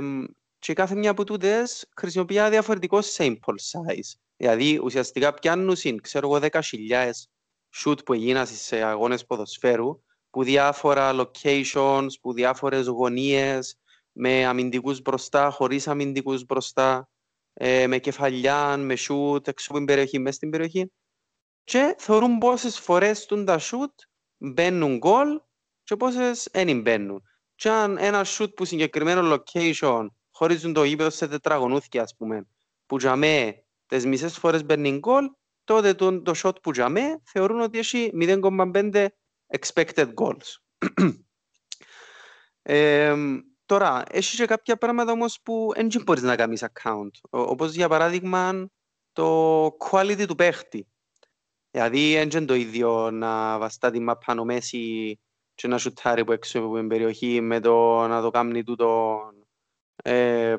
και 0.59 0.72
κάθε 0.72 0.95
μια 0.95 1.11
από 1.11 1.24
τούτες 1.24 1.88
χρησιμοποιεί 1.97 2.49
διαφορετικό 2.49 2.99
sample 3.16 3.57
size. 3.72 4.18
Δηλαδή, 4.36 4.80
ουσιαστικά 4.82 5.34
πιάνουν, 5.34 6.01
ξέρω 6.03 6.28
εγώ, 6.28 6.49
10.000 6.53 7.11
shoot 7.76 8.05
που 8.05 8.12
έγιναν 8.12 8.47
σε 8.47 8.82
αγώνες 8.82 9.26
ποδοσφαίρου, 9.26 10.03
που 10.30 10.43
διάφορα 10.43 11.12
locations, 11.14 12.09
που 12.20 12.32
διάφορες 12.32 12.86
γωνίες, 12.86 13.78
με 14.12 14.47
αμυντικούς 14.47 15.03
μπροστά, 15.03 15.51
χωρίς 15.51 15.88
αμυντικούς 15.88 16.45
μπροστά, 16.45 17.09
ε, 17.53 17.86
με 17.86 17.99
κεφαλιά, 17.99 18.76
με 18.76 18.95
shoot, 18.99 19.49
έξω 19.49 19.66
από 19.68 19.76
την 19.76 19.84
περιοχή, 19.84 20.18
μέσα 20.18 20.36
στην 20.36 20.51
περιοχή 20.51 20.91
και 21.64 21.95
θεωρούν 21.99 22.38
πόσες 22.38 22.78
φορές 22.78 23.26
τούν 23.26 23.45
τα 23.45 23.59
σούτ 23.59 23.93
μπαίνουν 24.36 24.97
γκολ 24.97 25.41
και 25.82 25.97
πόσες 25.97 26.49
δεν 26.53 26.80
μπαίνουν. 26.80 27.22
Και 27.61 27.70
αν 27.70 27.98
ένα 27.98 28.24
σούτ 28.24 28.54
που 28.54 28.64
συγκεκριμένο 28.64 29.36
location 29.36 30.06
χωρίζουν 30.30 30.72
το 30.72 30.84
γήπεδο 30.84 31.11
σε 31.11 31.28
τετραγωνούθηκια, 31.28 32.02
ας 32.02 32.16
πούμε, 32.16 32.46
που 32.86 32.96
για 32.98 33.16
με 33.16 33.64
τις 33.86 34.06
μισές 34.06 34.38
φορές 34.38 34.64
μπαίνει 34.64 34.98
γκολ, 34.98 35.24
τότε 35.64 35.94
το, 35.94 36.22
το 36.22 36.32
shot 36.42 36.62
που 36.62 36.70
για 36.72 36.88
με 36.88 37.20
θεωρούν 37.24 37.61
ότι 37.61 37.78
έχει 37.78 38.11
0,5 38.14 39.06
expected 39.58 40.14
goals. 40.14 40.56
ε, 42.62 43.14
τώρα, 43.66 44.02
έχει 44.11 44.36
και 44.36 44.44
κάποια 44.44 44.76
πράγματα 44.76 45.12
όμως 45.12 45.40
που 45.42 45.72
δεν 45.74 46.02
μπορείς 46.04 46.22
να 46.22 46.36
κάνεις 46.36 46.64
account. 46.72 47.11
Όπως 47.30 47.74
για 47.74 47.88
παράδειγμα 47.88 48.68
το 49.12 49.64
quality 49.66 50.24
του 50.26 50.34
παίχτη. 50.34 50.88
Δηλαδή, 51.70 52.12
είναι 52.12 52.44
το 52.44 52.54
ίδιο 52.54 53.11
να 53.11 53.58
βαστά 53.58 53.90
τη 53.90 54.00
μαπάνω 54.00 54.44
μέση 54.44 55.18
και 55.61 55.68
να 55.68 55.78
σουτάρει 55.78 56.20
από 56.20 56.32
έξω 56.32 56.58
από 56.58 56.76
την 56.76 56.88
περιοχή 56.88 57.40
με 57.40 57.61
το 57.61 58.06
να 58.06 58.20
το 58.22 58.30
κάνει 58.30 58.64
τούτο 58.64 59.20
ε, 60.02 60.56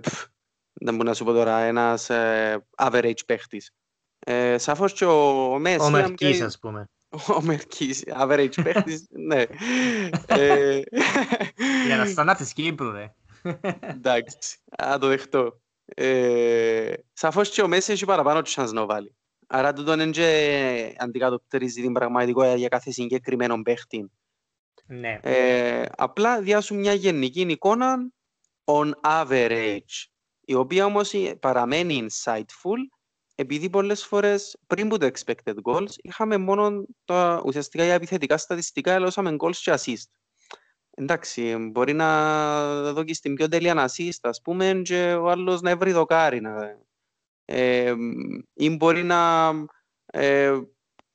δεν 0.74 0.96
μπορώ 0.96 1.10
να 1.10 1.14
σου 1.14 1.24
πω 1.24 1.32
τώρα, 1.32 1.60
ένας 1.60 2.10
ε, 2.10 2.66
average 2.78 3.26
παίχτης. 3.26 3.72
Ε, 4.20 4.58
σαφώς 4.58 4.94
και 4.94 5.06
ο 5.06 5.60
Μέση... 5.60 5.86
Ο 5.86 5.90
Μερκής, 5.90 6.42
ας 6.42 6.60
πούμε. 6.60 6.90
Ο 7.38 7.42
Μερκής, 7.42 8.04
average 8.08 8.64
παίχτης, 8.64 9.08
ναι. 9.28 9.44
ε, 10.28 10.82
Για 11.86 11.98
να 11.98 12.06
στανά 12.06 12.36
της 12.36 12.54
Κύπρου, 12.54 12.92
ρε. 12.92 13.14
Εντάξει, 13.82 14.58
να 14.78 14.98
το 15.00 15.08
δεχτώ. 15.08 15.62
Ε, 15.86 16.94
σαφώς 17.14 17.50
και 17.50 17.62
ο 17.62 17.68
Μέση 17.68 17.92
έχει 17.92 18.06
παραπάνω 18.06 18.42
chance 18.46 18.72
να 18.72 18.86
βάλει. 18.86 19.16
Άρα 19.48 19.74
τούτο 19.74 19.94
είναι 19.94 20.10
και 20.10 20.96
αντικατοπτρίζει 20.98 21.82
την 21.82 21.94
πραγματικότητα 21.94 22.56
για 22.56 22.68
κάθε 22.68 22.92
συγκεκριμένο 22.92 23.62
παίχτη. 23.62 24.12
Ναι. 24.94 25.20
Ε, 25.22 25.86
απλά 25.98 26.42
διάσου 26.42 26.76
μια 26.76 26.94
γενική 26.94 27.42
εικόνα 27.42 28.12
on 28.64 28.92
average, 29.02 30.06
η 30.42 30.54
οποία 30.54 30.86
όμως 30.86 31.14
παραμένει 31.40 32.08
insightful, 32.08 32.78
επειδή 33.36 33.70
πολλές 33.70 34.06
φορές 34.06 34.58
πριν 34.68 34.88
που 34.88 34.98
το 34.98 35.06
expected 35.06 35.56
goals 35.64 35.92
είχαμε 35.96 36.38
μόνο 36.38 36.86
τα 37.06 37.42
ουσιαστικά 37.46 37.84
για 37.84 37.94
επιθετικά 37.94 38.38
στατιστικά, 38.38 38.92
έλωσαμε 38.92 39.36
goals 39.40 39.56
και 39.56 39.74
assist. 39.76 40.10
Εντάξει, 40.90 41.56
μπορεί 41.72 41.94
να 41.94 42.92
δω 42.92 43.04
και 43.04 43.14
στην 43.14 43.36
πιο 43.36 43.48
τέλεια 43.48 43.90
assist, 43.90 44.20
ας 44.22 44.42
πούμε, 44.42 44.82
και 44.84 45.14
ο 45.14 45.30
άλλος 45.30 45.62
να 45.62 45.78
βρει 45.78 45.92
δοκάρι, 45.92 46.42
να, 46.42 46.78
ε, 47.46 47.94
ή 48.54 48.70
μπορεί 48.70 49.04
να 49.04 49.52
ε, 50.06 50.60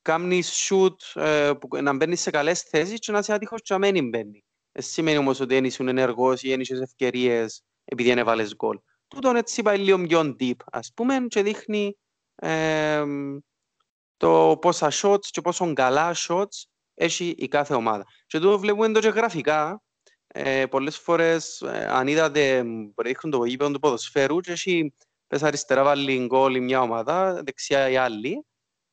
κάνεις 0.07 0.69
shoot 0.69 1.21
ε, 1.21 1.51
που, 1.59 1.81
να 1.81 1.95
μπαίνεις 1.95 2.21
σε 2.21 2.29
καλές 2.29 2.61
θέσεις 2.61 2.99
και 2.99 3.11
να 3.11 3.17
είσαι 3.19 3.33
άτυχος 3.33 3.61
και 3.61 3.73
να 3.73 3.91
μην 3.91 4.09
μπαίνει. 4.09 4.43
Ε, 4.71 4.81
σημαίνει 4.81 5.17
όμως 5.17 5.39
ότι 5.39 5.53
δεν 5.53 5.65
ήσουν 5.65 5.87
ενεργός 5.87 6.43
ή 6.43 6.49
δεν 6.49 6.59
είσαι 6.59 6.75
ευκαιρίες 6.83 7.63
επειδή 7.83 8.09
δεν 8.09 8.17
έβαλες 8.17 8.55
γκολ. 8.55 8.79
Τούτον 9.07 9.35
έτσι 9.35 9.61
πάει 9.61 9.77
λίγο 9.77 10.01
πιο 10.01 10.35
deep, 10.39 10.55
ας 10.71 10.91
πούμε, 10.95 11.25
και 11.27 11.43
δείχνει 11.43 11.97
ε, 12.35 13.03
το 14.17 14.57
πόσα 14.61 14.91
shots 14.91 15.25
και 15.25 15.41
πόσο 15.41 15.73
καλά 15.73 16.15
shots 16.27 16.65
έχει 16.93 17.35
η 17.37 17.47
κάθε 17.47 17.73
ομάδα. 17.73 18.05
Και 18.27 18.39
τούτο 18.39 18.59
βλέπουμε 18.59 18.91
το 18.91 18.99
και 18.99 19.09
γραφικά. 19.09 19.81
Ε, 20.27 20.65
πολλές 20.65 20.97
φορές, 20.97 21.61
ε, 21.61 21.87
αν 21.89 22.07
είδατε, 22.07 22.63
δείχνουν 23.03 23.39
το 23.39 23.45
γήπεδο 23.45 23.71
του 23.71 23.79
ποδοσφαίρου 23.79 24.39
και 24.39 24.51
έχει 24.51 24.93
πες 25.27 25.43
αριστερά 25.43 25.83
βάλει 25.83 26.25
γκολ 26.25 26.55
η 26.55 26.59
μια 26.59 26.81
ομάδα, 26.81 27.41
δεξιά 27.43 27.89
η 27.89 27.95
άλλη 27.95 28.45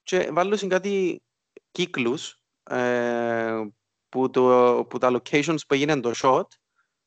και 0.04 0.30
βάλουν 0.32 0.68
κάτι 0.68 1.22
κύκλους 1.70 2.40
ε, 2.62 3.60
που, 4.08 4.30
το, 4.30 4.86
που 4.90 4.98
τα 4.98 5.10
locations 5.12 5.58
που 5.68 5.74
έγινε 5.74 6.00
το 6.00 6.10
shot 6.22 6.46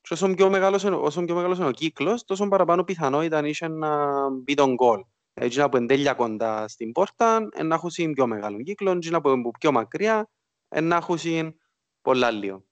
και 0.00 0.14
όσο 0.14 0.34
πιο 0.34 0.50
μεγάλος, 0.50 0.84
όσο 0.84 1.24
πιο 1.24 1.34
μεγάλος 1.34 1.58
είναι 1.58 1.66
ο 1.66 1.70
κύκλος, 1.70 2.24
τόσο 2.24 2.48
παραπάνω 2.48 2.84
πιθανότητα 2.84 3.46
είχε 3.46 3.68
να 3.68 4.30
μπει 4.30 4.54
τον 4.54 4.74
γκολ. 4.74 5.00
Έτσι 5.34 5.58
να 5.58 5.68
που 5.68 5.76
εντέλεια 5.76 6.14
κοντά 6.14 6.68
στην 6.68 6.92
πόρτα, 6.92 7.48
να 7.64 7.74
έχουν 7.74 8.12
πιο 8.12 8.26
μεγάλο 8.26 8.62
κύκλο, 8.62 8.90
έτσι 8.90 9.10
να 9.10 9.20
που 9.20 9.50
πιο 9.58 9.72
μακριά, 9.72 10.28
να 10.82 10.96
έχουν 10.96 11.18
πολλά 12.02 12.30
λίγο. 12.30 12.64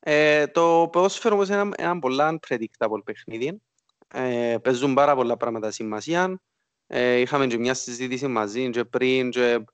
Ε, 0.00 0.46
το 0.46 0.88
ποδόσφαιρο 0.92 1.34
όμως 1.34 1.48
είναι 1.48 1.56
ένα, 1.56 1.70
ένα 1.76 1.98
πολλά 1.98 2.38
unpredictable 2.38 3.04
παιχνίδι. 3.04 3.62
Ε, 4.08 4.56
παίζουν 4.62 4.94
πάρα 4.94 5.14
πολλά 5.14 5.36
πράγματα 5.36 5.70
σημασία. 5.70 6.40
Ε, 6.86 7.16
είχαμε 7.16 7.46
και 7.46 7.58
μια 7.58 7.74
συζήτηση 7.74 8.26
μαζί 8.26 8.70
και 8.70 8.84
πριν 8.84 9.30
και 9.30 9.64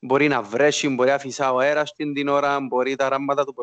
μπορεί 0.00 0.28
να 0.28 0.42
βρέσει, 0.42 0.88
μπορεί 0.88 1.10
να 1.10 1.18
φυσά 1.18 1.52
ο 1.52 1.58
αέρας 1.58 1.92
την 1.92 2.28
ώρα, 2.28 2.60
μπορεί 2.60 2.96
τα 2.96 3.08
ράμπατα 3.08 3.44
του 3.44 3.54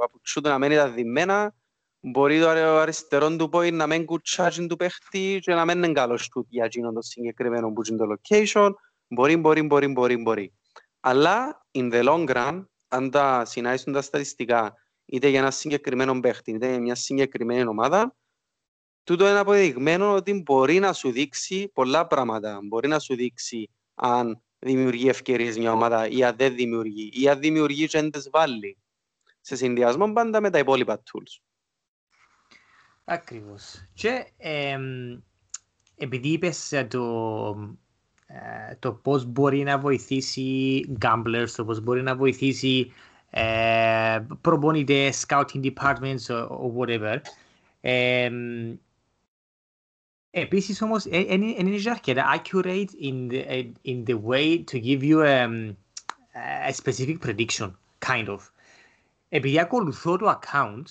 παπουτσού 0.00 0.40
του 0.40 0.48
να 0.48 0.58
μένει 0.58 0.74
τα 0.74 0.88
διμένα, 0.88 1.54
μπορεί 2.00 2.40
το 2.40 2.48
αριστερό 2.48 3.36
του 3.36 3.48
πόη 3.48 3.70
να 3.70 3.86
μην 3.86 4.04
κουτσάζει 4.04 4.66
του 4.66 4.76
παίχτη 4.76 5.38
και 5.40 5.54
να 5.54 5.64
μην 5.64 5.76
είναι 5.82 5.92
καλός 5.92 6.28
του 6.28 6.46
για 6.48 6.64
εκείνον 6.64 6.94
το 6.94 7.02
συγκεκριμένο 7.02 7.72
που 7.72 7.80
είναι 7.88 7.98
το 7.98 8.06
location. 8.14 8.70
Μπορεί, 9.08 9.36
μπορεί, 9.36 9.62
μπορεί, 9.62 9.88
μπορεί, 9.88 10.16
μπορεί. 10.16 10.52
Αλλά, 11.00 11.66
in 11.72 11.92
the 11.92 12.04
long 12.04 12.28
run, 12.34 12.64
αν 12.88 13.10
τα 13.10 13.44
συνάισουν 13.44 13.92
τα 13.92 14.02
στατιστικά 14.02 14.74
είτε 15.04 15.28
για 15.28 15.38
ένα 15.38 15.50
συγκεκριμένο 15.50 16.20
παίχτη, 16.20 16.50
είτε 16.50 16.68
για 16.68 16.80
μια 16.80 16.94
συγκεκριμένη 16.94 17.66
ομάδα, 17.66 18.16
τούτο 19.04 19.28
είναι 19.28 19.38
αποδειγμένο 19.38 20.14
ότι 20.14 20.42
μπορεί 20.42 20.78
να 20.78 20.92
σου 20.92 21.10
δείξει 21.10 21.68
πολλά 21.68 22.06
πράγματα. 22.06 22.60
Μπορεί 22.62 22.88
να 22.88 22.98
σου 22.98 23.14
δείξει 23.14 23.70
αν 23.94 24.42
δημιουργεί 24.58 25.08
ευκαιρίες 25.08 25.58
μια 25.58 25.72
ομάδα 25.72 26.08
ή 26.08 26.24
αν 26.24 26.36
δεν 26.36 26.54
δημιουργεί 26.54 27.10
ή 27.12 27.28
αν 27.28 27.40
δημιουργεί 27.40 27.86
και 27.86 28.00
δεν 28.00 28.10
τις 28.10 28.30
βάλει. 28.30 28.76
Σε 29.40 29.56
συνδυασμό 29.56 30.12
πάντα 30.12 30.40
με 30.40 30.50
τα 30.50 30.58
υπόλοιπα 30.58 31.02
tools. 31.02 31.40
Ακριβώς. 33.04 33.88
Και 33.94 34.26
ε, 34.36 34.78
επειδή 35.96 36.28
είπες 36.28 36.84
το, 36.88 37.56
ε, 38.26 38.74
το 38.78 38.92
πώς 38.92 39.24
μπορεί 39.24 39.62
να 39.62 39.78
βοηθήσει 39.78 40.80
gamblers, 41.00 41.48
το 41.56 41.64
πώς 41.64 41.80
μπορεί 41.80 42.02
να 42.02 42.16
βοηθήσει 42.16 42.92
ε, 43.30 44.20
προπονητές, 44.40 45.24
scouting 45.28 45.72
departments 45.72 46.26
or 46.28 46.72
whatever. 46.78 47.18
Ε, 47.80 48.30
Επίσης 50.30 50.82
όμως, 50.82 51.04
δεν 51.04 51.42
είναι 51.42 51.90
αρκετά 51.90 52.40
accurate 52.42 52.88
in 53.02 53.30
the, 53.30 53.72
in 53.84 54.04
the 54.06 54.20
way 54.22 54.64
to 54.72 54.80
give 54.80 55.02
you 55.02 55.18
a, 55.22 55.74
a 56.68 56.72
specific 56.72 57.18
prediction, 57.20 57.70
kind 58.06 58.26
of. 58.26 58.38
Επειδή 59.28 59.60
ακολουθώ 59.60 60.16
το 60.16 60.40
account 60.40 60.82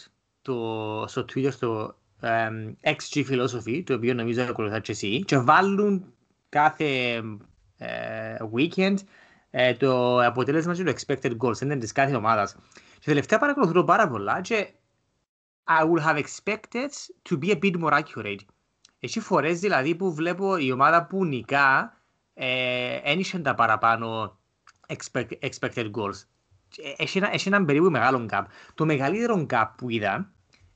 το, 0.41 1.05
στο 1.07 1.25
Twitter, 1.33 1.51
στο 1.51 1.95
um, 2.21 2.73
XG 2.83 3.25
Philosophy, 3.29 3.81
το 3.85 3.93
οποίο 3.93 4.13
νομίζω 4.13 4.43
ακολουθά 4.43 4.79
και 4.79 4.91
εσύ, 4.91 5.23
και 5.23 5.37
βάλουν 5.37 6.13
κάθε 6.49 7.21
uh, 7.79 8.49
weekend 8.55 8.95
uh, 9.51 9.73
το 9.77 10.19
αποτέλεσμα 10.23 10.73
του 10.73 10.93
expected 10.95 11.37
goals, 11.37 11.61
είναι 11.61 11.77
της 11.77 11.91
κάθε 11.91 12.15
ομάδας. 12.15 12.55
Και 12.99 13.05
τελευταία 13.05 13.39
παρακολουθώ 13.39 13.83
πάρα 13.83 14.07
πολλά 14.07 14.41
και 14.41 14.67
I 15.67 15.83
would 15.83 16.03
have 16.03 16.17
expected 16.17 16.89
to 17.29 17.37
be 17.37 17.51
a 17.51 17.59
bit 17.61 17.75
more 17.81 18.01
accurate. 18.01 18.39
Έχει 18.99 19.19
φορές 19.19 19.59
δηλαδή 19.59 19.95
που 19.95 20.13
βλέπω 20.13 20.57
η 20.57 20.71
ομάδα 20.71 21.05
που 21.05 21.25
νικά 21.25 21.97
ένιξε 23.03 23.37
ε, 23.37 23.39
τα 23.39 23.55
παραπάνω 23.55 24.37
expected 25.39 25.91
goals. 25.91 26.23
Έχει, 26.97 27.17
ένα, 27.17 27.33
έχει 27.33 27.47
έναν 27.47 27.65
περίπου 27.65 27.89
μεγάλο 27.89 28.25
gap. 28.31 28.43
Το 28.73 28.85
μεγαλύτερο 28.85 29.45
gap 29.49 29.67
που 29.77 29.89
είδα 29.89 30.31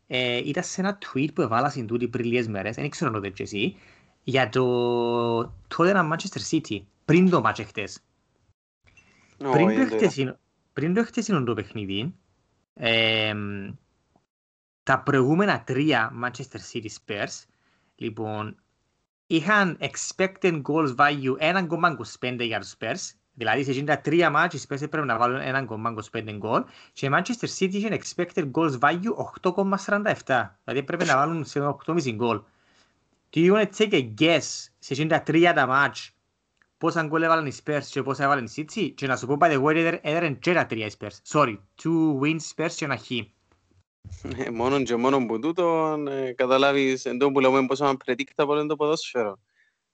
ε, 0.08 0.38
ήταν 0.38 0.64
σε 0.64 0.82
ένα 0.82 0.98
tweet 0.98 1.34
που 1.34 1.42
έβαλα 1.42 1.70
στην 1.70 1.88
τούτη 1.88 2.08
πριν 2.08 2.26
λίγες 2.26 2.48
μέρες, 2.48 2.76
δεν 2.76 2.90
ξέρω 2.90 3.12
αν 3.14 3.22
το 3.22 3.32
εσύ, 3.38 3.76
για 4.24 4.50
το 4.50 4.64
τότε 5.68 5.90
ένα 5.90 6.16
Manchester 6.16 6.42
City, 6.52 6.82
πριν 7.06 7.30
το 7.30 7.42
match 7.46 7.64
χτες. 7.66 8.00
Oh, 9.38 9.52
πριν, 9.52 9.90
το 9.90 9.96
χτεσινό, 9.96 10.38
πριν 10.74 10.94
το 10.94 11.06
χτεσινό 11.06 11.44
το 11.44 11.54
παιχνίδι, 11.54 12.16
ε, 12.74 13.34
τα 14.84 15.00
προηγούμενα 15.00 15.64
τρία 15.64 16.12
Manchester 16.24 16.60
City 16.72 16.88
Spurs 17.06 17.44
Λοιπόν, 18.04 18.56
είχαν 19.28 19.78
expected 19.80 20.62
goals 20.62 20.96
value 20.96 21.38
1,25 22.20 22.38
για 22.40 22.60
τους 22.60 22.76
Spurs, 22.80 23.16
δηλαδή 23.34 23.64
σε 23.64 23.84
τα 23.84 24.00
τρία 24.00 24.30
μάτια 24.30 24.60
οι 24.60 24.66
Spurs 24.68 24.82
έπρεπε 24.82 25.06
να 25.06 25.18
βάλουν 25.18 25.68
1,25 26.12 26.36
γκολ 26.38 26.64
και 26.94 27.06
η 27.06 27.10
Manchester 27.14 27.48
City 27.58 27.74
είχε 27.74 28.00
expected 28.02 28.52
goals 28.52 28.80
value 28.80 29.14
8,47, 29.42 30.50
δηλαδή 30.64 30.80
έπρεπε 30.80 31.06
να 31.06 31.16
βάλουν 31.16 31.46
σε 31.46 31.76
8,5 31.86 32.14
γκολ. 32.14 32.42
Do 33.34 33.40
you 33.40 33.54
want 33.54 33.66
to 33.66 33.78
take 33.78 33.94
a 33.94 34.14
guess 34.22 34.68
σε 34.80 35.06
τα 35.06 35.22
τρία 35.22 35.54
τα 35.54 35.68
μάτια 35.68 36.04
πόσα 36.78 37.04
γκολ 37.04 37.22
έβαλαν 37.22 37.46
οι 37.46 37.52
Spurs 37.64 37.84
και 37.90 38.04
πόσα 38.04 38.24
έβαλαν 38.24 38.46
οι 38.46 38.54
City; 38.56 38.92
Και 38.96 39.08
να 39.08 39.18
σου 39.18 39.28
πω 39.28 39.38
by 39.40 39.52
the 39.52 39.64
way 39.64 40.00
έδεραν 40.02 40.40
και 40.40 40.54
τα 40.54 40.66
τρία 40.66 40.86
οι 40.86 40.92
Spurs. 41.00 41.18
Sorry, 41.28 41.58
two 41.84 42.20
wins 42.22 42.40
Spurs 42.56 42.72
και 42.76 42.86
ένα 42.86 42.98
χ. 42.98 43.12
Ε, 44.38 44.50
μόνο 44.50 44.84
και 44.84 44.96
μόνο 44.96 45.26
που 45.26 45.40
τούτο 45.40 45.96
ε, 46.08 46.34
καταλάβεις 46.34 47.06
εν 47.06 47.18
που 47.18 47.40
λέμε 47.40 47.66
πόσο 47.66 47.94
unpredictable 47.96 48.50
είναι 48.50 48.66
το 48.66 48.76
ποδόσφαιρο. 48.76 49.40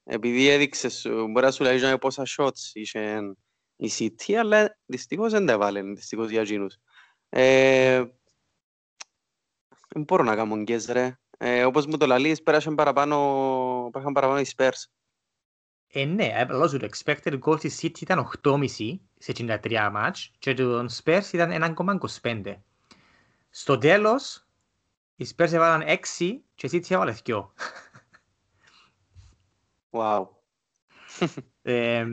Επειδή 0.03 0.47
έδειξες 0.47 0.99
σου, 0.99 1.27
μπορεί 1.27 1.45
να 1.45 1.51
σου 1.51 1.63
λέει 1.63 1.97
πόσα 1.97 2.23
shots 2.37 2.69
είχε 2.73 3.35
η 3.75 3.91
City, 3.97 4.33
αλλά 4.33 4.77
δυστυχώς 4.85 5.31
δεν 5.31 5.45
τα 5.45 5.51
έβαλε, 5.51 5.81
δυστυχώς 5.81 6.29
για 6.29 6.41
εκείνους. 6.41 6.77
Ε, 7.29 8.03
δεν 9.87 10.03
μπορώ 10.03 10.23
να 10.23 10.35
κάνω 10.35 10.55
γκες 10.55 10.85
ρε. 10.85 11.19
Ε, 11.37 11.65
όπως 11.65 11.85
μου 11.85 11.97
το 11.97 12.05
λαλείς, 12.05 12.43
πέρασαν 12.43 12.75
παραπάνω, 12.75 13.89
πέρασαν 13.91 14.13
παραπάνω 14.13 14.39
οι 14.39 14.45
Spurs. 14.55 14.83
Ε, 15.87 16.05
ναι, 16.05 16.35
απλώ 16.39 16.69
το 16.69 16.87
expected 16.91 17.39
goal 17.39 17.59
της 17.59 17.79
City 17.81 18.01
ήταν 18.01 18.29
8,5 18.43 18.99
σε 19.17 19.31
53 19.37 19.89
μάτς 19.91 20.31
και 20.39 20.53
το 20.53 20.85
Spurs 21.03 21.33
ήταν 21.33 21.75
1,25. 22.21 22.55
Στο 23.49 23.77
τέλος, 23.77 24.47
οι 25.15 25.27
Spurs 25.35 25.51
έβαλαν 25.51 25.81
έξι 25.81 26.43
και 26.55 26.65
εσύ 26.65 26.79
τις 26.79 26.91
έβαλες 26.91 27.21
δυο. 27.21 27.53
Wow. 29.91 30.27
ε, 31.61 32.05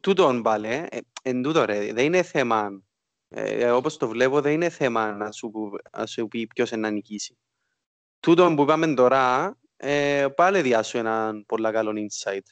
τούτον 0.00 0.42
πάλι, 0.42 0.68
ε, 0.68 0.86
εν 1.22 1.42
τούτο 1.42 1.64
ρε, 1.64 1.92
δεν 1.92 2.04
είναι 2.04 2.22
θέμα, 2.22 2.82
ε, 3.28 3.70
όπως 3.70 3.96
το 3.96 4.08
βλέπω, 4.08 4.40
δεν 4.40 4.52
είναι 4.52 4.68
θέμα 4.68 5.12
να 5.12 5.32
σου, 5.32 5.52
να 5.92 6.06
σου 6.06 6.28
πει 6.28 6.46
ποιος 6.46 6.70
είναι 6.70 6.80
να 6.80 6.90
νικήσει. 6.90 7.38
Τούτον 8.20 8.56
που 8.56 8.62
είπαμε 8.62 8.94
τώρα, 8.94 9.56
ε, 9.76 10.26
πάλι 10.36 10.62
διάσου 10.62 10.98
έναν 10.98 11.44
πολύ 11.46 11.72
καλό 11.72 11.92
insight. 11.96 12.46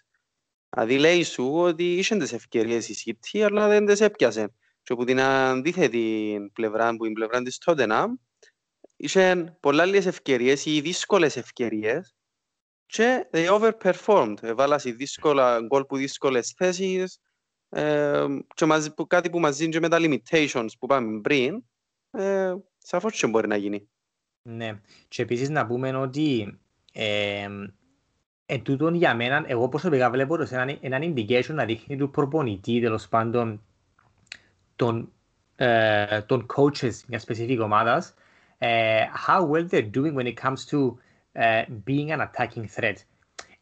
Δηλαδή 0.68 0.98
λέει 0.98 1.22
σου 1.22 1.54
ότι 1.54 1.94
είσαι 1.94 2.16
τις 2.16 2.32
ευκαιρίες 2.32 2.88
η 2.88 3.16
City, 3.32 3.40
αλλά 3.40 3.68
δεν 3.68 3.86
τις 3.86 4.00
έπιασε. 4.00 4.54
Και 4.84 4.92
από 4.92 5.04
την 5.04 5.20
αντίθετη 5.20 6.36
πλευρά, 6.52 6.96
που 6.96 7.04
είναι 7.04 7.14
πλευρά 7.14 7.42
της 7.42 7.62
Tottenham, 7.64 8.06
είχε 8.96 9.56
πολλά 9.60 9.82
άλλες 9.82 10.06
ευκαιρίες 10.06 10.66
ή 10.66 10.80
δύσκολες 10.80 11.36
ευκαιρίες 11.36 12.14
και 12.86 13.28
they 13.30 13.60
overperformed. 13.60 14.42
Έβαλασαι 14.42 14.90
δύσκολα 14.90 15.60
γκολ 15.60 15.84
που 15.84 15.96
δύσκολες 15.96 16.54
θέσεις 16.56 17.18
ε, 17.68 18.26
και 18.54 18.64
μαζί, 18.64 18.94
που, 18.94 19.06
κάτι 19.06 19.30
που 19.30 19.40
μαζί 19.40 19.68
και 19.68 19.80
με 19.80 19.88
τα 19.88 19.98
limitations 20.00 20.68
που 20.78 20.86
πάμε 20.86 21.20
πριν, 21.20 21.64
ε, 22.10 22.54
σαφώς 22.78 23.18
και 23.18 23.26
μπορεί 23.26 23.48
να 23.48 23.56
γίνει. 23.56 23.88
Ναι, 24.42 24.80
και 25.08 25.22
επίσης 25.22 25.48
να 25.48 25.66
πούμε 25.66 25.96
ότι 25.96 26.58
ε, 26.92 27.48
εν 28.46 28.62
τούτον 28.62 28.94
για 28.94 29.14
μένα, 29.14 29.44
εγώ 29.46 29.68
προσωπικά 29.68 30.10
βλέπω 30.10 30.34
ότι 30.34 30.54
έναν, 30.54 30.78
έναν 30.80 31.02
indication 31.02 31.54
να 31.54 31.64
δείχνει 31.64 31.96
του 31.96 32.10
προπονητή 32.10 32.80
τέλος 32.80 33.08
πάντων 33.08 33.64
των, 34.75 35.11
uh, 35.57 36.21
των 36.25 36.45
coaches 36.55 36.93
μια 37.07 37.21
specific 37.27 37.59
ομάδας 37.61 38.13
uh, 38.59 39.07
how 39.27 39.43
well 39.43 39.63
they're 39.63 39.81
doing 39.81 40.13
when 40.15 40.27
it 40.27 40.35
comes 40.35 40.65
to 40.65 40.99
uh, 41.35 41.63
being 41.85 42.11
an 42.11 42.21
attacking 42.21 42.67
threat. 42.67 43.05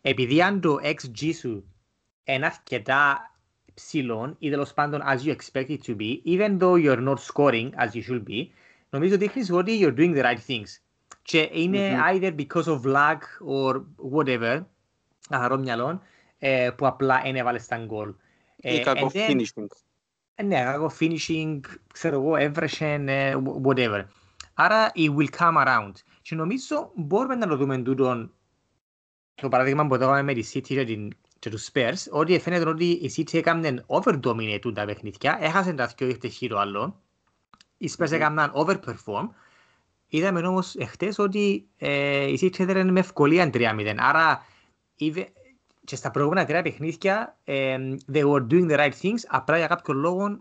Επειδή 0.01 0.41
αν 0.41 0.61
το 0.61 0.77
XG 0.83 1.33
σου 1.39 1.63
είναι 2.23 2.45
αρκετά 2.45 3.31
ψηλό 3.73 4.35
ή 4.39 4.49
τέλος 4.49 4.73
πάντων 4.73 5.01
as 5.05 5.19
you 5.25 5.35
expect 5.35 5.69
it 5.69 5.79
to 5.85 5.95
be, 5.95 6.21
even 6.25 6.57
though 6.59 6.75
you're 6.75 7.01
not 7.01 7.19
scoring 7.19 7.71
as 7.75 7.93
you 7.93 8.01
should 8.01 8.23
be, 8.25 8.45
νομίζω 8.89 9.17
δείχνεις 9.17 9.51
ότι 9.51 9.79
you're 9.81 9.99
doing 9.99 10.15
the 10.15 10.23
right 10.23 10.39
things. 10.47 10.79
Και 11.21 11.49
είναι 11.51 11.91
mm-hmm. 11.91 12.15
either 12.15 12.35
because 12.35 12.67
of 12.67 12.85
luck 12.85 13.19
or 13.45 13.81
whatever, 14.13 14.61
αχαρό 15.29 15.57
μυαλό, 15.57 16.01
ε, 16.39 16.69
που 16.77 16.87
απλά 16.87 17.21
είναι 17.25 17.39
έβαλες 17.39 17.67
τα 17.67 17.77
γκολ. 17.77 18.13
Ή 18.55 18.79
κακό 18.79 19.11
finishing 19.13 19.67
Ναι, 20.44 20.60
εγώ 20.60 20.92
finishing, 21.00 21.60
ξέρω 21.92 22.16
εγώ, 22.16 22.36
έβρεσεν, 22.36 23.08
whatever. 23.64 24.04
Άρα, 24.54 24.92
it 24.94 25.16
will 25.16 25.28
come 25.38 25.66
around. 25.66 25.92
Και 26.22 26.34
νομίζω 26.34 26.90
μπορούμε 26.94 27.34
να 27.34 27.46
το 27.46 27.56
δούμε 27.56 27.78
τούτο 27.78 28.30
το 29.34 29.48
παράδειγμα 29.48 29.86
που 29.86 29.94
έδωγαμε 29.94 30.22
με 30.22 30.34
τη 30.34 30.50
City 30.54 30.66
και, 30.66 30.84
την, 30.84 31.10
και 31.38 31.50
τους 31.50 31.70
Spurs, 31.72 32.10
ότι 32.10 32.38
φαίνεται 32.38 32.68
ότι 32.68 32.84
η 32.84 33.12
City 33.16 33.34
έκανε 33.34 33.84
over-dominate 33.86 34.74
τα 34.74 34.84
παιχνίδια, 34.84 35.38
έχασε 35.40 35.72
τα 35.72 35.92
δυο 35.96 36.06
ήρθες 36.06 36.34
χείρο 36.34 36.58
άλλο, 36.58 37.02
οι 37.76 37.90
Spurs 37.96 38.04
mm-hmm. 38.04 38.12
έκαναν 38.12 38.52
over-perform, 38.54 39.28
είδαμε 40.06 40.40
όμως 40.40 40.74
εχθές 40.74 41.18
ότι 41.18 41.68
ε, 41.76 42.26
η 42.26 42.38
City 42.42 42.60
έδερε 42.60 42.84
με 42.84 43.00
ευκολία 43.00 43.50
3-0, 43.52 43.94
άρα 43.98 44.46
και 45.84 45.96
στα 45.96 46.10
προηγούμενα 46.10 46.44
τρία 46.46 46.62
παιχνίδια 46.62 47.38
ε, 47.44 47.76
they 48.12 48.22
were 48.24 48.46
doing 48.50 48.70
the 48.70 48.76
right 48.78 48.92
things, 49.02 49.18
απλά 49.28 49.56
για 49.58 49.66
κάποιο 49.66 49.94
λόγο 49.94 50.40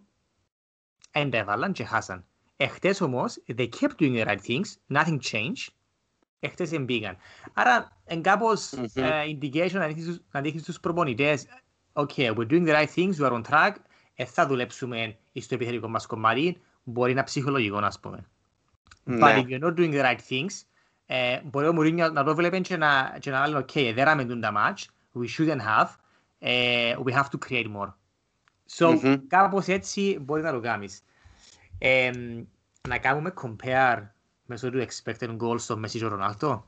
εν 1.12 1.30
τα 1.30 1.38
έβαλαν 1.38 1.72
και 1.74 1.84
χάσαν. 1.84 2.26
Εχθές 2.58 3.02
όμως, 3.02 3.44
they 3.58 3.68
kept 3.80 3.96
doing 4.00 4.24
the 4.24 4.26
right 4.28 4.40
things, 4.48 4.98
nothing 4.98 5.18
changed, 5.32 5.68
εχθές 6.40 6.72
εμπήγαν. 6.72 7.18
Άρα, 7.54 7.98
εν 8.06 8.22
κάπως 8.22 8.72
Μμμ. 8.72 8.84
ε, 8.94 9.24
indication 9.26 9.72
να 9.72 9.88
δείχνεις 9.88 10.04
στους- 10.06 10.22
να 10.32 10.42
δείχνεις 10.42 10.62
στους 10.62 10.80
προπονητές 10.80 11.46
okay, 11.94 12.34
we're 12.36 12.48
doing 12.50 12.66
the 12.68 12.74
right 12.74 12.88
things, 12.96 13.14
we 13.20 13.30
are 13.30 13.32
on 13.32 13.42
track, 13.50 13.72
ε, 14.16 14.26
θα 14.26 14.48
δουλέψουμε 14.48 15.18
στο 15.34 15.56
επιθετικό 15.56 15.88
μας 15.88 16.06
κομμάτι, 16.06 16.62
μπορεί 16.84 17.14
να 17.14 17.24
ψυχολογικό, 17.24 17.78
ας 17.78 18.00
πούμε. 18.00 18.26
But 19.06 19.18
Ναι. 19.18 19.42
if 19.42 19.46
you're 19.50 19.64
not 19.64 19.74
doing 19.80 19.94
the 19.94 20.02
right 20.04 20.20
things, 20.30 20.64
ε, 21.06 21.42
μπορεί 21.44 21.68
ο 21.68 21.74
Μουρίνιο 21.74 22.10
να 22.10 22.24
το 22.24 22.36
βλέπει 22.36 22.62
και 22.62 22.78
να, 22.78 23.18
και 23.20 23.32
να 23.32 23.48
λέει, 23.48 23.66
ok, 23.68 23.92
δέραμε 23.96 24.26
τον 24.26 24.42
τα 24.42 24.52
match, 24.56 24.84
we 25.14 25.28
shouldn't 25.28 25.62
have, 25.62 25.90
ε, 26.40 26.96
we 27.06 27.12
have 27.12 27.28
to 27.30 27.50
create 27.50 27.68
more. 27.68 27.94
So, 28.78 29.00
Μμμ. 29.04 29.28
κάπως 29.28 29.68
έτσι 29.68 30.20
μπορεί 30.22 30.42
να 30.42 30.52
το 30.52 30.60
κάνεις. 30.60 31.04
Ε, 31.78 32.12
να 32.88 32.98
κάνουμε 32.98 33.34
compare 33.42 34.08
μέσω 34.46 34.70
του 34.70 34.86
expected 34.88 35.38
goals 35.38 35.60
στο 35.60 35.80
Messi 35.84 35.90
και 35.90 36.06
Ρονάλτο. 36.06 36.66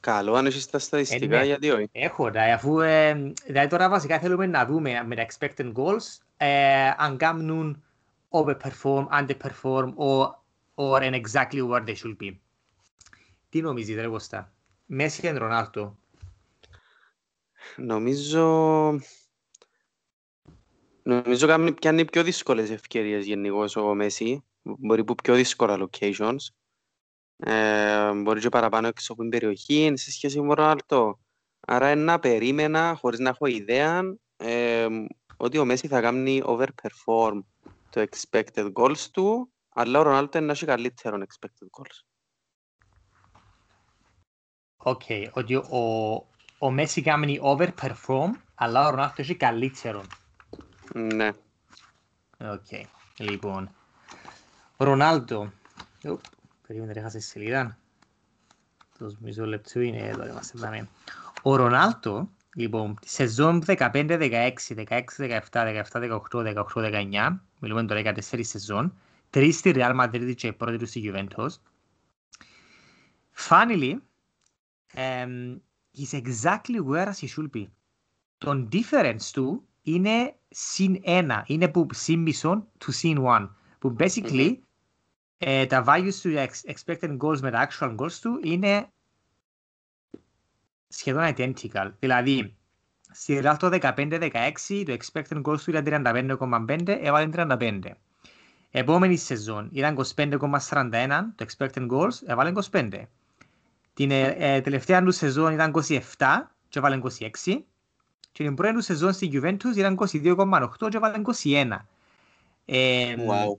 Καλό, 0.00 0.34
αν 0.34 0.46
έχεις 0.46 0.70
τα 0.70 0.78
στατιστικά, 0.78 1.38
ναι. 1.38 1.44
γιατί 1.44 1.70
όχι. 1.70 1.88
Έχω, 1.92 2.30
τα, 2.30 2.42
αφού 2.42 2.80
ε, 2.80 3.32
δηλαδή 3.46 3.68
τώρα 3.68 3.88
βασικά 3.88 4.18
θέλουμε 4.18 4.46
να 4.46 4.66
δούμε 4.66 5.02
με 5.06 5.14
τα 5.14 5.26
expected 5.26 5.72
goals 5.72 6.18
ε, 6.36 6.90
αν 6.96 7.16
κάνουν 7.16 7.82
overperform, 8.30 9.06
underperform 9.08 9.92
or, 9.96 10.34
or 10.74 11.02
in 11.02 11.14
exactly 11.14 11.62
where 11.62 11.84
they 11.84 11.94
should 11.94 12.16
be. 12.20 12.36
Τι 13.48 13.60
νομίζεις 13.60 13.96
ρε 13.96 14.06
Κώστα, 14.06 14.52
Μέση 14.86 15.20
και 15.20 15.30
Ρονάλτο. 15.30 15.98
Νομίζω... 17.76 19.00
Νομίζω 21.02 21.46
κάνει- 21.46 21.74
πιάνει 21.74 22.04
πιο 22.04 22.22
δύσκολες 22.22 22.70
ευκαιρίες 22.70 23.26
γενικώς 23.26 23.76
ο 23.76 23.94
Μέση. 23.94 24.44
Μπορεί 24.62 25.04
που 25.04 25.14
πιο 25.14 25.34
δύσκολα 25.34 25.88
locations. 25.88 26.36
Ε, 27.36 28.12
μπορεί 28.12 28.40
και 28.40 28.48
παραπάνω 28.48 28.86
έξω 28.86 29.12
από 29.12 29.20
την 29.20 29.30
περιοχή 29.30 29.92
σε 29.96 30.10
σχέση 30.10 30.40
με 30.40 30.46
τον 30.46 30.54
Ρονάλτο. 30.54 31.20
Άρα 31.60 31.86
ένα 31.86 32.18
περίμενα, 32.18 32.94
χωρίς 33.00 33.18
να 33.18 33.28
έχω 33.28 33.46
ιδέα, 33.46 34.02
ε, 34.36 34.86
ότι 35.36 35.58
ο 35.58 35.64
Μέση 35.64 35.88
θα 35.88 36.00
κάνει 36.00 36.42
overperform 36.44 37.40
το 37.90 38.04
expected 38.10 38.72
goals 38.72 39.06
του, 39.12 39.52
αλλά 39.68 39.98
ο 39.98 40.02
Ρονάλτο 40.02 40.38
εν 40.38 40.46
να 40.46 40.52
έχει 40.52 40.66
καλύτερο 40.66 41.16
expected 41.16 41.66
goals. 41.80 42.02
OK, 44.76 45.02
ότι 45.32 45.54
ο, 45.54 46.14
ο 46.58 46.70
Μέσι 46.70 47.02
κάνει 47.02 47.40
overperform, 47.42 48.30
αλλά 48.54 48.86
ο 48.86 48.90
Ρονάλτο 48.90 49.22
έχει 49.22 49.34
καλύτερο. 49.34 50.02
Ναι. 50.94 51.30
Οκ, 52.38 52.66
λοιπόν. 53.18 53.70
Ρονάλτο. 54.76 55.52
Οπ, 56.04 56.20
Περίμενε, 56.66 56.92
ρε, 56.92 57.00
έχασες 57.00 57.26
σελίδα. 57.26 57.78
Τος 58.98 59.16
μισό 59.18 59.44
λεπτό 59.46 59.80
είναι 59.80 59.98
εδώ, 59.98 60.26
είμαστε 60.26 60.58
δαμέ. 60.58 60.88
Ο 61.42 61.56
Ρονάλτο, 61.56 62.28
λοιπόν, 62.54 62.98
τη 63.00 63.08
σεζόν 63.08 63.62
15-16, 63.66 64.52
16-17, 64.74 65.82
17-18, 65.90 66.20
18-19, 66.74 67.38
μιλούμε 67.58 67.84
τώρα 67.84 68.02
14 68.04 68.40
σεζόν, 68.40 68.98
τρεις 69.30 69.56
στη 69.56 69.72
Real 69.74 70.00
Madrid 70.00 70.34
και 70.36 70.52
πρώτη 70.52 70.76
τους 70.76 70.88
στη 70.88 71.12
Juventus. 71.12 71.48
Finally, 73.48 73.96
um, 74.94 75.56
he's 75.98 76.14
exactly 76.14 76.80
where 76.80 77.12
he 77.20 77.26
should 77.26 77.50
be. 77.52 77.66
Το 78.38 78.68
difference 78.72 79.30
του 79.32 79.68
είναι 79.82 80.36
συν 80.48 81.00
1, 81.04 81.42
είναι 81.46 81.68
που 81.68 81.86
συν 81.92 82.20
μισό 82.20 82.66
του 82.78 82.92
συν 82.92 83.18
1. 83.26 83.48
Που 83.78 83.96
basically 83.98 84.56
ε, 85.38 85.66
τα 85.66 85.84
values 85.86 86.14
του 86.22 86.34
ex- 86.34 86.72
expected 86.74 87.16
goals 87.18 87.40
με 87.40 87.50
τα 87.50 87.68
actual 87.68 87.96
goals 87.96 88.12
του 88.12 88.40
είναι 88.42 88.90
σχεδόν 90.88 91.34
identical. 91.36 91.92
Δηλαδή, 91.98 92.56
στη 93.10 93.40
Real 93.42 93.56
το 93.58 93.78
15-16 93.82 94.30
το 94.86 94.96
expected 95.00 95.42
goals 95.42 95.60
του 95.60 95.70
ήταν 95.70 96.04
35,5, 96.06 96.88
έβαλε 96.88 97.28
35. 97.34 97.80
Επόμενη 98.70 99.16
σεζόν 99.16 99.68
ήταν 99.72 100.04
25,41 100.16 101.22
το 101.34 101.46
expected 101.48 101.88
goals, 101.90 102.14
έβαλε 102.26 102.52
25. 102.70 103.02
Την 103.98 104.10
ε, 104.10 104.34
ε, 104.38 104.60
τελευταία 104.60 105.02
του 105.02 105.10
σεζόν 105.12 105.52
ήταν 105.52 105.72
27 105.74 106.00
και 106.68 106.78
έβαλε 106.78 107.00
26. 107.02 107.08
Και 108.32 108.44
την 108.44 108.54
πρώτη 108.54 108.74
του 108.74 108.80
σεζόν 108.82 109.12
στη 109.12 109.30
Juventus 109.32 109.76
ήταν 109.76 109.98
22,8 109.98 110.88
και 110.88 110.96
έβαλε 110.96 111.20
21. 111.42 111.76
Ε, 112.64 113.14
Wow. 113.16 113.58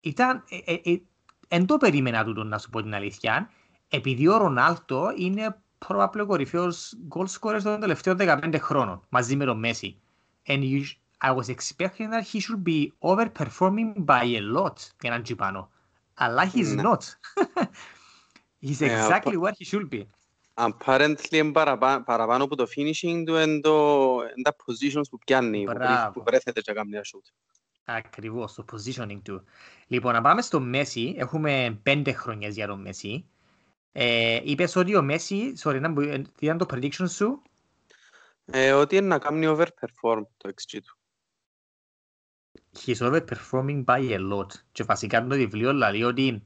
ήταν, 0.00 0.44
ε, 0.48 0.72
ε, 0.72 0.92
ε, 0.92 1.00
εν 1.48 1.66
το 1.66 1.76
περίμενα 1.76 2.24
τούτο 2.24 2.44
να 2.44 2.58
σου 2.58 2.70
πω 2.70 2.82
την 2.82 2.94
αλήθεια, 2.94 3.50
επειδή 3.88 4.28
ο 4.28 4.36
Ρονάλτο 4.36 5.12
είναι 5.16 5.56
probably 5.86 6.20
ο 6.20 6.26
κορυφαίος 6.26 6.94
goal 7.08 7.26
scorer 7.40 7.60
των 7.62 7.80
τελευταίων 7.80 8.16
15 8.20 8.54
χρόνων, 8.58 9.02
μαζί 9.08 9.36
με 9.36 9.44
τον 9.44 9.58
Μέση. 9.58 10.00
And 10.46 10.62
you, 10.62 10.82
I 11.24 11.34
was 11.36 11.48
expecting 11.48 12.10
that 12.10 12.24
he 12.32 12.40
should 12.40 12.64
be 12.64 12.92
overperforming 12.98 14.04
by 14.04 14.22
a 14.22 14.40
lot 14.56 14.74
για 15.00 15.10
έναν 15.10 15.22
τσιπάνο. 15.22 15.70
Αλλά 16.14 16.50
he's 16.54 16.74
Ναι. 16.74 16.82
not. 16.84 16.98
He's 18.68 18.80
Ε, 18.80 19.06
exactly 19.06 19.36
where 19.40 19.52
he 19.58 19.66
should 19.70 19.88
be. 19.88 20.02
Apparently 20.54 21.32
είναι 21.32 21.52
παραπάνω, 21.52 22.04
παραπάνω 22.04 22.44
από 22.44 22.56
το 22.56 22.66
finishing 22.76 23.22
του 23.26 23.34
εν, 23.34 23.60
το, 23.60 24.18
εν 24.36 24.42
τα 24.42 24.56
positions 24.56 25.02
που 25.10 25.18
πιάνει, 25.18 25.64
που, 25.64 25.72
βρει- 25.72 25.78
Μπράβο. 25.86 26.12
που 26.12 26.22
βρέθεται 26.26 26.60
και 26.60 26.72
κάνει 26.72 26.90
ένα 26.92 27.02
shoot. 27.04 27.32
Ακριβώς, 27.84 28.54
το 28.54 28.64
positioning 28.72 29.20
του. 29.22 29.44
Λοιπόν, 29.86 30.12
να 30.12 30.20
πάμε 30.20 30.42
στο 30.42 30.60
Μέση. 30.60 31.14
Έχουμε 31.18 31.78
πέντε 31.82 32.12
χρονιές 32.12 32.54
για 32.54 32.66
τον 32.66 32.80
Μέση. 32.80 33.24
Ε, 33.92 34.40
είπες 34.44 34.76
ότι 34.76 34.96
ο 34.96 35.02
Μέση, 35.02 35.52
sorry, 35.62 35.80
να 35.80 35.88
μπο- 35.88 36.00
ε, 36.02 36.18
τι 36.18 36.44
ήταν 36.46 36.58
το 36.58 36.66
prediction 36.70 37.08
σου, 37.08 37.42
Ε, 38.44 38.72
ότι 38.72 38.96
είναι 38.96 39.06
να 39.06 39.18
κάνει 39.18 39.46
overperform 39.48 40.22
το 40.36 40.48
XG 40.48 40.78
του. 40.84 40.98
he's 42.84 42.98
overperforming 42.98 43.84
by 43.84 44.10
a 44.10 44.32
lot. 44.32 44.46
Και 44.72 44.84
βασικά 44.84 45.26
το 45.26 45.34
βιβλίο 45.36 45.72
λέει 45.72 46.02
ότι 46.02 46.42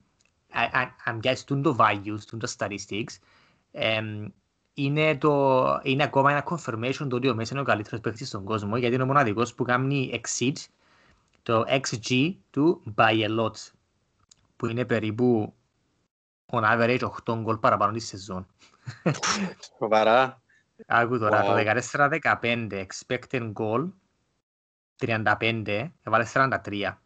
α- 0.52 0.78
α- 0.80 0.94
αν 1.04 1.18
πιάσεις 1.20 1.44
τούν 1.44 1.62
το 1.62 1.76
values, 1.78 2.20
τούν 2.26 2.38
το 2.38 2.52
statistics, 2.58 3.16
εμ, 3.70 4.26
είναι, 4.74 5.16
το, 5.16 5.64
είναι 5.82 6.02
ακόμα 6.02 6.30
ένα 6.30 6.44
confirmation 6.48 7.06
το 7.08 7.16
ότι 7.16 7.28
ο 7.28 7.34
Μέση 7.34 7.52
είναι 7.52 7.60
ο 7.62 7.64
καλύτερος 7.64 8.00
παίκτης 8.00 8.28
στον 8.28 8.44
κόσμο, 8.44 8.76
γιατί 8.76 8.94
είναι 8.94 9.02
ο 9.02 9.06
μοναδικός 9.06 9.54
που 9.54 9.64
κάνει 9.64 10.20
exceed 10.22 10.52
το 11.42 11.64
XG 11.68 12.34
του 12.50 12.82
by 12.96 13.12
a 13.28 13.38
lot, 13.40 13.52
που 14.56 14.66
είναι 14.66 14.84
περίπου 14.84 15.54
on 16.46 16.62
average 16.62 17.00
8 17.24 17.38
γκολ 17.40 17.56
παραπάνω 17.56 17.92
τη 17.92 17.98
σεζόν. 18.00 18.46
Σοβαρά. 19.78 20.40
Άκου 20.86 21.18
τώρα, 21.18 21.42
Wow. 21.42 21.46
το 21.46 21.54
14-15 22.40 22.86
expected 22.86 23.52
goal 23.52 23.88
35, 24.96 25.92
έβαλες 26.02 26.32
43. 26.34 27.02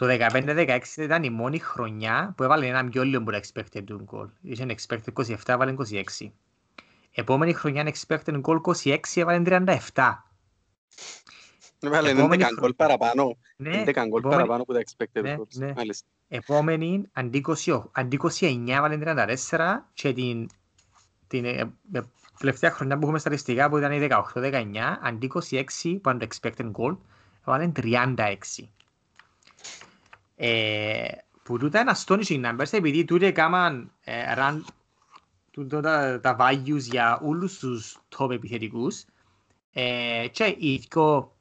Το 0.00 0.06
15-16 0.08 0.80
ήταν 0.96 1.22
η 1.22 1.30
μόνη 1.30 1.58
χρονιά 1.58 2.32
που 2.36 2.42
έβαλε 2.42 2.66
ένα 2.66 2.84
πιο 2.88 3.04
λίγο 3.04 3.22
από 3.22 3.30
το 3.30 3.40
expected 3.42 3.82
του 3.84 4.04
goal. 4.12 4.28
Είχε 4.42 4.66
expected 4.68 5.12
27, 5.24 5.36
έβαλε 5.46 5.74
26. 6.20 6.26
Επόμενη 7.14 7.52
χρονιά 7.52 7.80
είναι 7.80 7.92
expected 7.94 8.40
goal 8.40 8.60
26, 8.84 8.96
έβαλε 9.14 9.42
37. 9.92 10.12
Έβαλε 11.80 12.10
Επόμενη 12.10 12.42
11 12.42 12.46
χρονιά. 12.46 12.48
γκολ 12.60 12.74
παραπάνω. 12.74 13.36
Ναι, 13.56 13.82
11 13.86 13.92
γκολ 13.92 14.18
επόμενη- 14.18 14.20
παραπάνω 14.20 14.62
από 14.62 14.72
τα 14.72 14.80
expected 14.80 15.22
Ναι, 15.22 15.36
goals. 15.38 15.54
ναι. 15.54 15.72
Μάλιστα. 15.76 16.06
Επόμενη, 16.28 17.02
αντί 17.12 17.38
28 17.64 17.82
αντί 17.92 18.16
29 18.16 18.76
έβαλε 18.76 18.96
34 18.96 19.88
και 19.94 20.12
την, 20.12 20.48
την 21.26 21.44
ε, 21.44 21.72
ε, 21.92 22.00
τελευταία 22.38 22.70
χρονιά 22.70 22.96
που 22.96 23.02
έχουμε 23.02 23.18
στατιστικά 23.18 23.68
που 23.68 23.78
ήταν 23.78 23.92
η 23.92 24.08
18-19, 24.34 24.98
αντί 25.02 25.30
26 25.50 25.62
που 25.82 26.10
ήταν 26.10 26.18
το 26.18 26.26
expected 26.30 26.70
goal, 26.72 26.96
έβαλε 27.46 27.72
36. 27.76 28.36
Ε, 30.42 31.08
που 31.42 31.58
τούτα 31.58 31.80
είναι 31.80 31.92
astonishing 31.94 32.44
numbers 32.44 32.72
επειδή 32.72 33.04
τούτοι 33.04 33.24
έκαναν 33.26 33.92
ε, 34.04 34.34
run 34.36 34.60
τούτα 35.50 35.80
τα, 35.80 36.20
τα 36.20 36.36
values 36.40 36.78
για 36.78 37.20
όλους 37.22 37.58
τους 37.58 37.98
top 38.16 38.30
επιθετικούς 38.30 39.04
ε, 39.72 40.26
και 40.32 40.56
οι 40.58 40.86
δυο 40.88 41.36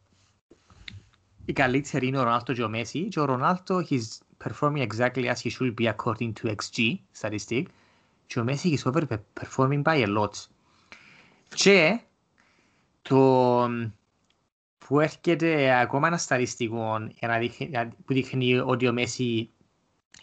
οι 1.45 1.53
καλύτεροι 1.53 2.07
είναι 2.07 2.19
ο 2.19 2.23
Ρονάλτο 2.23 2.53
και 2.53 2.63
ο 2.63 2.69
Μέση 2.69 3.07
και 3.07 3.19
ο 3.19 3.25
Ρονάλτο 3.25 3.83
he's 3.89 4.17
performing 4.47 4.87
exactly 4.87 5.25
as 5.25 5.35
he 5.43 5.49
should 5.49 5.73
be 5.75 5.93
according 5.93 6.33
to 6.41 6.55
XG 6.55 6.95
statistic 7.21 7.63
και 8.27 8.39
ο 8.39 8.43
Μέση 8.43 8.79
is 8.83 8.91
overperforming 8.91 9.81
by 9.83 10.05
a 10.05 10.17
lot. 10.17 10.31
Και 11.55 11.99
το 13.01 13.69
που 14.89 14.99
έρχεται 14.99 15.79
ακόμα 15.79 16.07
ένα 16.07 16.17
στατιστικό 16.17 16.97
για 17.19 17.27
να 17.27 17.37
δείχνει, 17.37 17.67
για- 17.67 17.87
που 18.05 18.13
δείχνει 18.13 18.57
ότι 18.59 18.87
ο 18.87 18.93
Μέση 18.93 19.49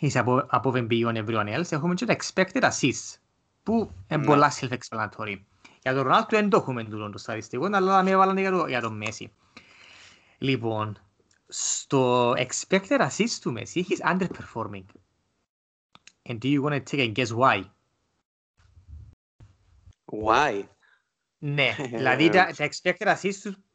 is 0.00 0.10
above, 0.12 0.46
above 0.50 0.72
and 0.72 0.86
beyond 0.88 1.24
everyone 1.26 1.58
else 1.58 1.72
έχουμε 1.72 1.94
και 1.94 2.04
τα 2.06 2.16
expected 2.16 2.62
assists 2.62 3.16
που 3.62 3.90
είναι 4.08 4.20
Ναι. 4.20 4.26
πολλά 4.26 4.52
self-explanatory. 4.60 5.36
Για 5.82 5.94
τον 5.94 6.02
Ρονάλτο 6.02 6.36
δεν 6.36 6.48
το 6.48 6.56
έχουμε 6.56 6.84
τούτο 6.84 7.10
το 7.10 7.18
στατιστικό 7.18 7.68
αλλά 7.72 8.02
με 8.02 8.10
έβαλαν 8.10 8.38
για, 8.38 8.50
το, 8.50 8.66
για 8.66 8.80
τον 8.80 8.96
Μέση. 8.96 9.32
Λοιπόν, 10.38 10.98
στο 11.48 12.30
expected 12.32 13.00
assist 13.08 13.38
του 13.40 13.54
Messi, 13.58 13.82
he's 13.82 14.12
underperforming. 14.12 14.84
And 16.28 16.38
do 16.40 16.48
you 16.48 16.62
want 16.62 16.72
to 16.74 16.80
take 16.96 17.00
a 17.00 17.12
guess 17.20 17.32
why? 17.32 17.62
Why? 20.04 20.62
Ναι, 21.38 21.74
δηλαδή 21.96 22.28
τα, 22.28 22.46
τα 22.56 22.68
expected 22.68 23.16
assist 23.16 23.34
τους, 23.42 23.54
ε, 23.54 23.54
ε, 23.54 23.54
πιο, 23.54 23.54
ε, 23.54 23.65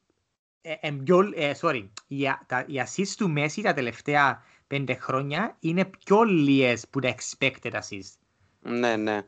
sorry, 1.62 1.90
οι, 2.08 2.24
τα, 2.46 2.66
οι 2.68 2.82
assist 2.86 3.14
του 3.18 3.34
Messi 3.38 3.62
τα 3.62 3.74
τελευταία 3.74 4.44
πέντε 4.68 4.94
χρόνια 4.96 5.58
είναι 5.60 5.86
πιο 5.86 6.24
λίγες 6.24 6.88
που 6.90 7.00
τα 7.00 7.16
expected 7.16 7.72
assist. 7.72 8.12
Ναι, 8.60 8.96
ναι. 8.96 9.22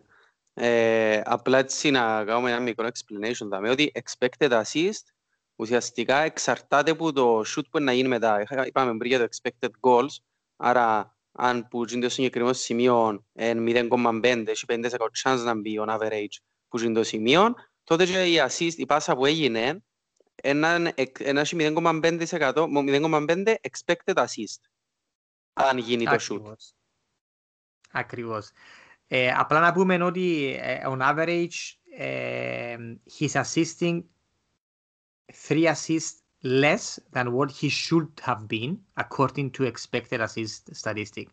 Ε, 0.54 1.22
απλά 1.26 1.58
έτσι 1.58 1.92
να 1.92 2.24
κάνουμε 2.24 2.52
ένα 2.52 2.60
μικρό 2.60 2.88
explanation 2.88 3.48
δάμε, 3.48 3.70
ότι 3.70 3.92
expected 3.96 4.62
assist 4.62 5.14
ουσιαστικά 5.56 6.18
εξαρτάται 6.18 6.92
από 6.92 7.14
το 7.14 7.40
shoot 7.40 7.64
που 7.70 7.80
να 7.80 7.94
γίνει 7.94 8.08
μετά. 8.08 8.44
Είπαμε 8.66 8.98
πριν 8.98 9.10
για 9.10 9.20
το 9.20 9.28
expected 9.32 9.70
goals, 9.80 10.16
άρα 10.56 11.18
αν 11.32 11.68
που 11.68 11.86
είναι 11.92 12.02
το 12.02 12.10
συγκεκριμένο 12.10 12.54
σημείο 12.54 13.26
είναι 13.34 13.88
0,5, 13.92 14.44
έχει 14.48 14.66
5% 14.68 14.88
chance 15.24 15.44
να 15.44 15.56
μπει 15.56 15.80
on 15.82 15.90
average 15.98 16.38
που 16.68 16.80
είναι 16.80 16.94
το 16.94 17.04
σημείο, 17.04 17.54
τότε 17.84 18.06
και 18.06 18.24
η 18.24 18.36
assist, 18.48 18.74
η 18.76 18.86
πάσα 18.86 19.16
που 19.16 19.26
έγινε, 19.26 19.84
ένα 20.36 20.94
0,5% 20.96 22.54
0,5 22.54 23.56
expected 23.62 24.16
assist 24.16 24.62
αν 25.54 25.78
γίνει 25.78 26.06
το 26.06 26.18
shoot. 26.20 26.56
Ακριβώς. 27.92 28.50
Ε, 29.08 29.32
απλά 29.32 29.60
να 29.60 29.72
πούμε 29.74 30.04
ότι 30.04 30.58
ε, 30.62 30.82
on 30.86 31.00
average 31.00 31.76
ε, 31.98 32.78
he's 33.20 33.44
assisting 33.44 34.04
three 35.48 35.74
assists 35.74 36.22
less 36.44 37.00
than 37.14 37.26
what 37.34 37.50
he 37.62 37.70
should 37.70 38.10
have 38.26 38.48
been 38.48 38.78
according 38.96 39.50
to 39.52 39.72
expected 39.72 40.20
assist 40.20 40.76
statistic. 40.84 41.26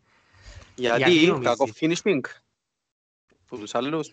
Γιατί, 0.75 1.11
Γιατί 1.11 1.39
κακό 1.41 1.69
finishing 1.79 2.21
που 3.47 3.57
τους 3.57 3.75
άλλους. 3.75 4.11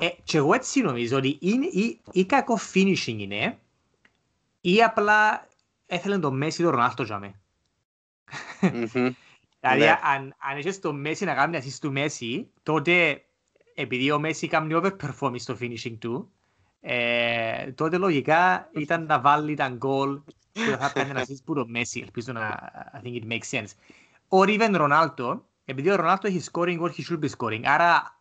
Ε, 0.00 0.08
και 0.24 0.36
εγώ 0.36 0.54
έτσι 0.54 0.80
νομίζω 0.80 1.16
ότι 1.16 1.38
είναι, 1.40 1.66
ή, 1.66 2.00
ή 2.12 2.24
κακό 2.24 2.58
finishing 2.74 3.18
είναι 3.18 3.58
ή 4.66 4.82
απλά 4.82 5.46
έθελε 5.86 6.18
το 6.18 6.32
Μέση 6.32 6.62
το 6.62 6.70
Ρονάλτο 6.70 7.02
για 7.02 7.18
με. 7.18 7.40
Δηλαδή, 9.60 9.84
ναι. 9.84 9.98
αν, 10.02 10.34
αν 10.38 10.56
έχεις 10.56 10.80
το 10.80 10.92
Μέση 10.92 11.24
να 11.24 11.34
κάνει 11.34 11.58
assist 11.62 11.78
του 11.80 11.92
Μέση, 11.92 12.50
τότε 12.62 13.24
επειδή 13.74 14.10
ο 14.10 14.18
Μέση 14.18 14.48
κάνει 14.48 14.74
overperform 14.82 15.34
στο 15.36 15.56
finishing 15.60 15.96
του, 15.98 16.30
ε, 16.80 17.72
τότε 17.72 17.96
λογικά 17.96 18.70
ήταν 18.74 19.06
να 19.06 19.20
βάλει 19.20 19.54
τα 19.54 19.68
γκολ 19.68 20.20
που 20.52 20.76
θα 20.78 20.90
κάνει 20.94 21.10
ένα 21.10 21.22
assist 21.22 21.44
που 21.44 21.54
το 21.54 21.66
Μέση. 21.68 22.00
Ελπίζω 22.00 22.32
να 22.32 22.72
I 22.92 23.06
think 23.06 23.22
it 23.22 23.26
makes 23.32 23.58
sense. 23.58 23.70
Ο 24.28 24.42
Ρίβεν 24.42 24.76
Ρονάλτο, 24.76 25.44
επειδή 25.64 25.90
ο 25.90 25.96
Ρονάλτο 25.96 26.26
έχει 26.26 26.44
scoring 26.52 26.80
what 26.80 26.90
he 26.90 27.02
should 27.10 27.20
be 27.20 27.28
scoring, 27.36 27.62
άρα 27.64 28.20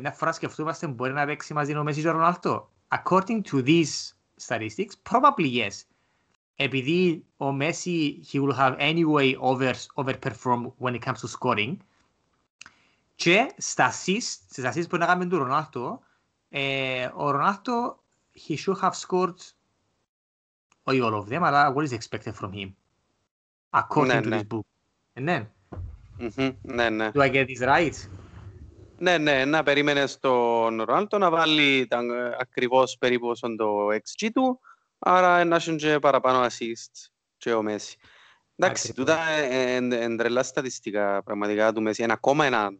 μια 0.00 0.12
φορά 0.12 0.32
σκεφτούμαστε 0.32 0.86
μπορεί 0.86 1.12
να 1.12 1.26
παίξει 1.26 1.54
μαζί 1.54 1.76
ο 1.76 1.82
Μέση 1.82 2.00
και 2.00 2.08
ο 2.08 2.12
Ρονάλτο. 2.12 2.70
According 2.88 3.40
to 3.50 3.64
these 3.64 4.17
statistics, 4.37 4.95
probably 5.11 5.47
yes. 5.47 5.83
Επειδή 6.55 7.25
ο 7.37 7.51
Μέση, 7.51 8.25
he 8.31 8.39
will 8.39 8.53
have 8.53 8.75
anyway 8.79 9.35
over, 9.39 9.73
overperform 9.95 10.71
when 10.77 10.95
it 10.95 11.01
comes 11.01 11.19
to 11.21 11.27
scoring. 11.27 11.77
Και 13.15 13.53
στα 13.57 13.89
assists, 13.89 14.45
στις 14.49 14.65
assists 14.65 14.89
που 14.89 14.97
να 14.97 15.05
κάνουμε 15.05 15.29
του 15.29 15.37
Ρονάλτο, 15.37 15.99
ε, 16.49 17.09
ο 17.15 17.31
Ρονάλτο, 17.31 18.03
he 18.47 18.55
should 18.55 18.79
have 18.81 18.93
scored 19.07 19.35
όχι 20.83 20.99
all 21.03 21.23
of 21.23 21.33
them, 21.33 21.41
αλλά 21.41 21.73
what 21.75 21.87
is 21.87 21.91
expected 21.91 22.33
from 22.41 22.51
him. 22.53 22.69
According 23.69 24.05
ναι, 24.07 24.19
to 24.19 24.27
ναι. 24.27 24.39
this 24.39 24.53
book. 24.53 24.65
Ε, 25.13 25.19
ναι. 25.19 25.49
Mm-hmm, 26.19 26.53
ναι, 26.61 26.89
ναι. 26.89 27.11
Do 27.13 27.19
I 27.19 27.31
get 27.31 27.45
this 27.47 27.61
right? 27.61 27.93
Ναι, 28.98 29.18
ναι, 29.18 29.44
να 29.44 29.62
περίμενε 29.62 30.04
τον 30.20 30.82
Ρονάλτο 30.82 31.18
να 31.18 31.30
βάλει 31.30 31.86
τα, 31.86 32.00
ακριβώς 32.40 32.96
περίπου 32.98 33.34
στον 33.34 33.56
το 33.56 33.86
XG 33.86 34.28
του, 34.34 34.60
άρα 34.98 35.44
να 35.44 35.56
έχουν 35.56 35.76
και 35.76 35.98
παραπάνω 35.98 36.46
assist 36.46 37.08
και 37.36 37.52
ο 37.52 37.62
Μέση. 37.62 37.96
Εντάξει, 38.56 38.94
τούτα 38.94 39.46
είναι 39.76 40.16
τρελά 40.16 40.42
στατιστικά 40.42 41.22
πραγματικά 41.22 41.72
του 41.72 41.82
Μέση. 41.82 42.02
Είναι 42.02 42.12
ακόμα 42.12 42.44
ένα 42.44 42.70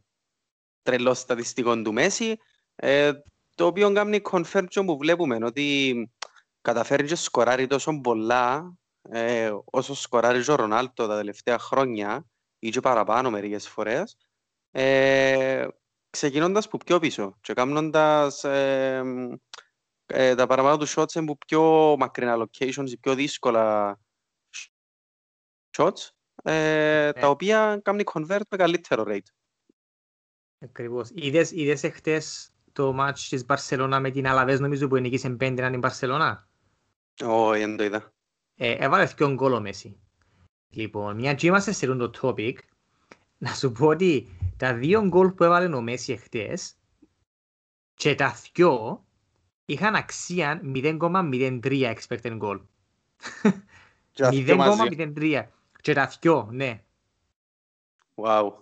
τρελό 0.83 1.14
στατιστικό 1.14 1.83
του 1.83 1.93
Μέση, 1.93 2.37
ε, 2.75 3.12
το 3.55 3.66
οποίο 3.66 3.93
κάνει 3.93 4.21
confirm 4.31 4.66
που 4.73 4.99
βλέπουμε, 4.99 5.39
ότι 5.43 6.11
καταφέρει 6.61 7.07
και 7.07 7.14
σκοράρει 7.14 7.66
τόσο 7.66 8.01
πολλά 8.01 8.79
ε, 9.11 9.53
όσο 9.64 9.95
σκοράρει 9.95 10.45
ο 10.49 10.55
Ρονάλτο 10.55 11.07
τα 11.07 11.16
τελευταία 11.16 11.59
χρόνια 11.59 12.27
ή 12.59 12.71
και 12.71 12.81
παραπάνω 12.81 13.31
μερικές 13.31 13.69
φορές, 13.69 14.16
ε, 14.71 15.66
ξεκινώντας 16.11 16.68
που 16.68 16.78
πιο 16.78 16.98
πίσω 16.98 17.38
και 17.40 17.52
κάνοντας 17.52 18.44
ε, 18.44 19.02
ε, 20.06 20.34
τα 20.34 20.46
παραπάνω 20.46 20.76
του 20.76 20.88
shots 20.88 21.24
που 21.26 21.38
πιο 21.46 21.94
μακρινά 21.98 22.36
locations, 22.36 22.92
πιο 23.00 23.14
δύσκολα 23.14 23.98
shots, 25.76 26.09
ε, 26.42 27.12
τα 27.12 27.28
οποία 27.28 27.80
κάνουν 27.82 28.02
convert 28.12 28.40
με 28.50 28.56
καλύτερο 28.56 29.04
rate. 29.06 29.30
Ακριβώς. 30.59 31.11
Είδες, 31.14 31.50
είδες 31.50 31.82
εχθές 31.82 32.52
το 32.72 32.96
match 33.00 33.18
της 33.28 33.44
Μπαρσελώνα 33.44 34.00
με 34.00 34.11
την 34.11 34.26
Αλαβές 34.26 34.61
νομίζω 34.61 34.88
που 34.88 34.96
νικήσε 34.96 35.28
5 35.28 35.59
έναν 35.59 35.70
την 35.70 35.80
Μπαρσελώνα. 35.80 36.48
Όχι, 37.24 37.61
δεν 37.61 37.76
το 37.76 37.84
είδα. 37.84 38.12
Ε, 38.54 38.72
έβαλες 38.72 39.14
δυο 39.14 39.34
γκολ 39.34 39.52
ο 39.52 39.61
Μέση. 39.61 40.00
Λοιπόν, 40.68 41.16
μια 41.16 41.34
και 41.34 41.46
είμαστε 41.46 41.72
σε 41.72 41.86
το 41.86 42.11
topic, 42.22 42.54
να 43.39 43.55
σου 43.55 43.72
πω 43.72 43.86
ότι 43.86 44.36
τα 44.57 44.74
δύο 44.74 45.07
γκολ 45.07 45.30
που 45.30 45.45
έβαλε 45.45 45.74
ο 45.74 45.80
Μέση 45.80 46.12
εχθές 46.12 46.76
και 47.95 48.14
τα 48.14 48.34
δυο 48.53 49.05
είχαν 49.64 49.95
αξία 49.95 50.61
0,03 50.64 51.95
expected 51.95 52.39
goal. 52.41 52.61
0,03 54.16 55.47
και 55.80 55.93
τα 55.93 56.12
δυο, 56.20 56.49
ναι. 56.53 56.82
Wow. 58.14 58.53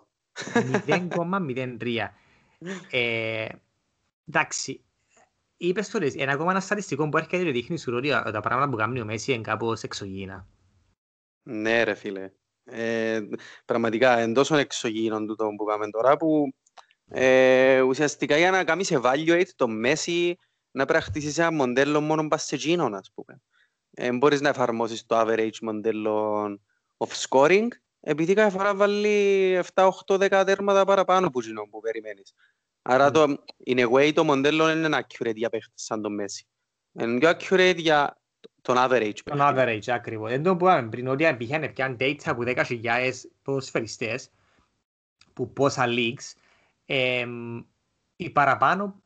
0,03. 0.86 2.08
ε, 2.90 3.48
εντάξει, 4.28 4.84
είπες 5.56 5.88
τώρα, 5.88 6.06
ένα 6.14 6.32
ακόμα 6.32 6.50
ένα 6.50 6.60
στατιστικό 6.60 7.08
που 7.08 7.16
έρχεται 7.16 7.44
και 7.44 7.50
δείχνει 7.50 7.78
σου 7.78 7.92
ότι 7.94 8.08
τα 8.08 8.40
πράγματα 8.40 8.70
που 8.70 8.76
κάνει 8.76 9.00
ο 9.00 9.04
Μέση 9.04 9.32
είναι 9.32 9.42
κάπως 9.42 9.82
εξωγήινα. 9.82 10.46
Ναι 11.42 11.82
ρε 11.82 11.94
φίλε. 11.94 12.30
Ε, 12.68 13.20
πραγματικά 13.64 14.22
είναι 14.22 14.32
τόσο 14.32 14.56
εξωγήινο 14.56 15.24
τούτο 15.24 15.48
που 15.56 15.64
κάνουμε 15.64 15.90
τώρα 15.90 16.16
που 16.16 16.54
ε, 17.08 17.80
ουσιαστικά 17.80 18.36
για 18.36 18.50
να 18.50 18.64
κάνεις 18.64 18.92
evaluate 18.92 19.48
το 19.56 19.68
Μέση 19.68 20.36
να 20.70 20.84
πρέπει 20.84 21.04
να 21.04 21.10
χτίσεις 21.10 21.38
ένα 21.38 21.52
μοντέλο 21.52 22.00
μόνο 22.00 22.28
πας 22.28 22.44
σε 22.44 22.54
εκείνον 22.54 22.94
ας 22.94 23.10
πούμε. 23.14 23.40
Ε, 23.90 24.12
μπορείς 24.12 24.40
να 24.40 24.48
εφαρμόσεις 24.48 25.06
το 25.06 25.20
average 25.20 25.58
μοντέλο 25.60 26.44
of 26.96 27.08
scoring 27.28 27.68
επειδή 28.00 28.34
κάθε 28.34 28.50
φορά 28.50 28.74
βάλει 28.74 29.58
7, 29.74 29.88
8, 30.06 30.18
10 30.18 30.42
τέρματα 30.46 30.84
παραπάνω 30.84 31.26
από 31.26 31.40
εκείνον 31.40 31.70
που 31.70 31.80
περιμένεις. 31.80 32.34
Άρα 32.82 33.10
το, 33.10 33.44
in 33.66 33.78
a 33.78 33.90
way 33.90 34.12
το 34.14 34.24
μοντέλο 34.24 34.70
είναι 34.70 34.98
accurate 35.02 35.34
για 35.34 35.48
παίχτες 35.48 35.82
σαν 35.82 36.02
το 36.02 36.10
Μέση. 36.10 36.46
Είναι 36.92 37.18
πιο 37.18 37.30
accurate 37.30 37.76
για 37.76 38.20
τον 38.66 38.76
average. 38.78 39.18
Τον 39.24 39.38
average, 39.40 39.88
ακριβώς. 39.88 40.30
Δεν 40.30 40.42
το 40.42 40.56
πούμε 40.56 40.88
πριν 40.90 41.08
ότι 41.08 41.26
αν 41.26 41.36
πήγαινε 41.36 41.68
πιαν 41.68 41.96
data 42.00 42.20
από 42.24 42.42
10.000 42.46 43.12
ποδοσφαιριστές 43.42 44.30
που 45.32 45.52
πόσα 45.52 45.84
leagues, 45.88 46.32
ε, 46.86 47.26
οι 48.16 48.30
παραπάνω 48.30 49.02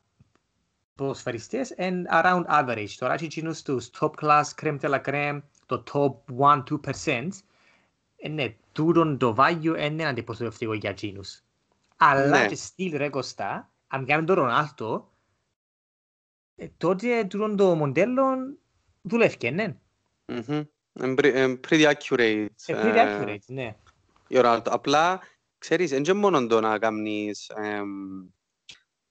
ποδοσφαιριστές 0.95 1.73
είναι 1.77 2.09
around 2.11 2.43
average. 2.45 2.89
Τώρα 2.97 3.13
έχει 3.13 3.25
εκείνους 3.25 3.61
τους 3.61 3.89
top 3.99 4.11
class, 4.21 4.43
creme 4.61 4.79
de 4.79 4.89
la 4.89 5.01
creme, 5.05 5.41
το 5.65 5.83
top 5.91 6.35
1-2%, 6.39 7.27
ε, 8.15 8.29
ναι, 8.29 8.55
τούτον 8.71 9.17
το 9.17 9.35
value 9.37 9.75
είναι 9.79 10.05
αντιπροσωπευτικό 10.05 10.73
για 10.73 10.89
εκείνους. 10.89 11.41
Αλλά 11.97 12.27
ναι. 12.27 12.47
και 12.47 12.55
στυλ 12.55 12.97
ρε 12.97 13.09
Κωστά, 13.09 13.71
αν 13.87 14.05
κάνουμε 14.05 14.27
τον 14.27 14.35
Ρονάλτο, 14.35 15.11
ε, 16.55 16.67
τότε 16.77 17.23
τούτον 17.23 17.55
το 17.55 17.75
μοντέλο 17.75 18.23
δουλεύει, 19.01 19.51
ναι. 19.51 19.75
Pretty 21.67 21.91
accurate. 21.91 22.47
Pretty 22.65 22.95
ε, 22.95 23.03
accurate, 23.05 23.45
ναι. 23.45 23.75
Απλά, 24.63 25.21
ξέρεις, 25.57 25.89
δεν 25.89 26.03
είναι 26.03 26.13
μόνο 26.13 26.47
το 26.47 26.59
να 26.59 26.79
κάνεις 26.79 27.51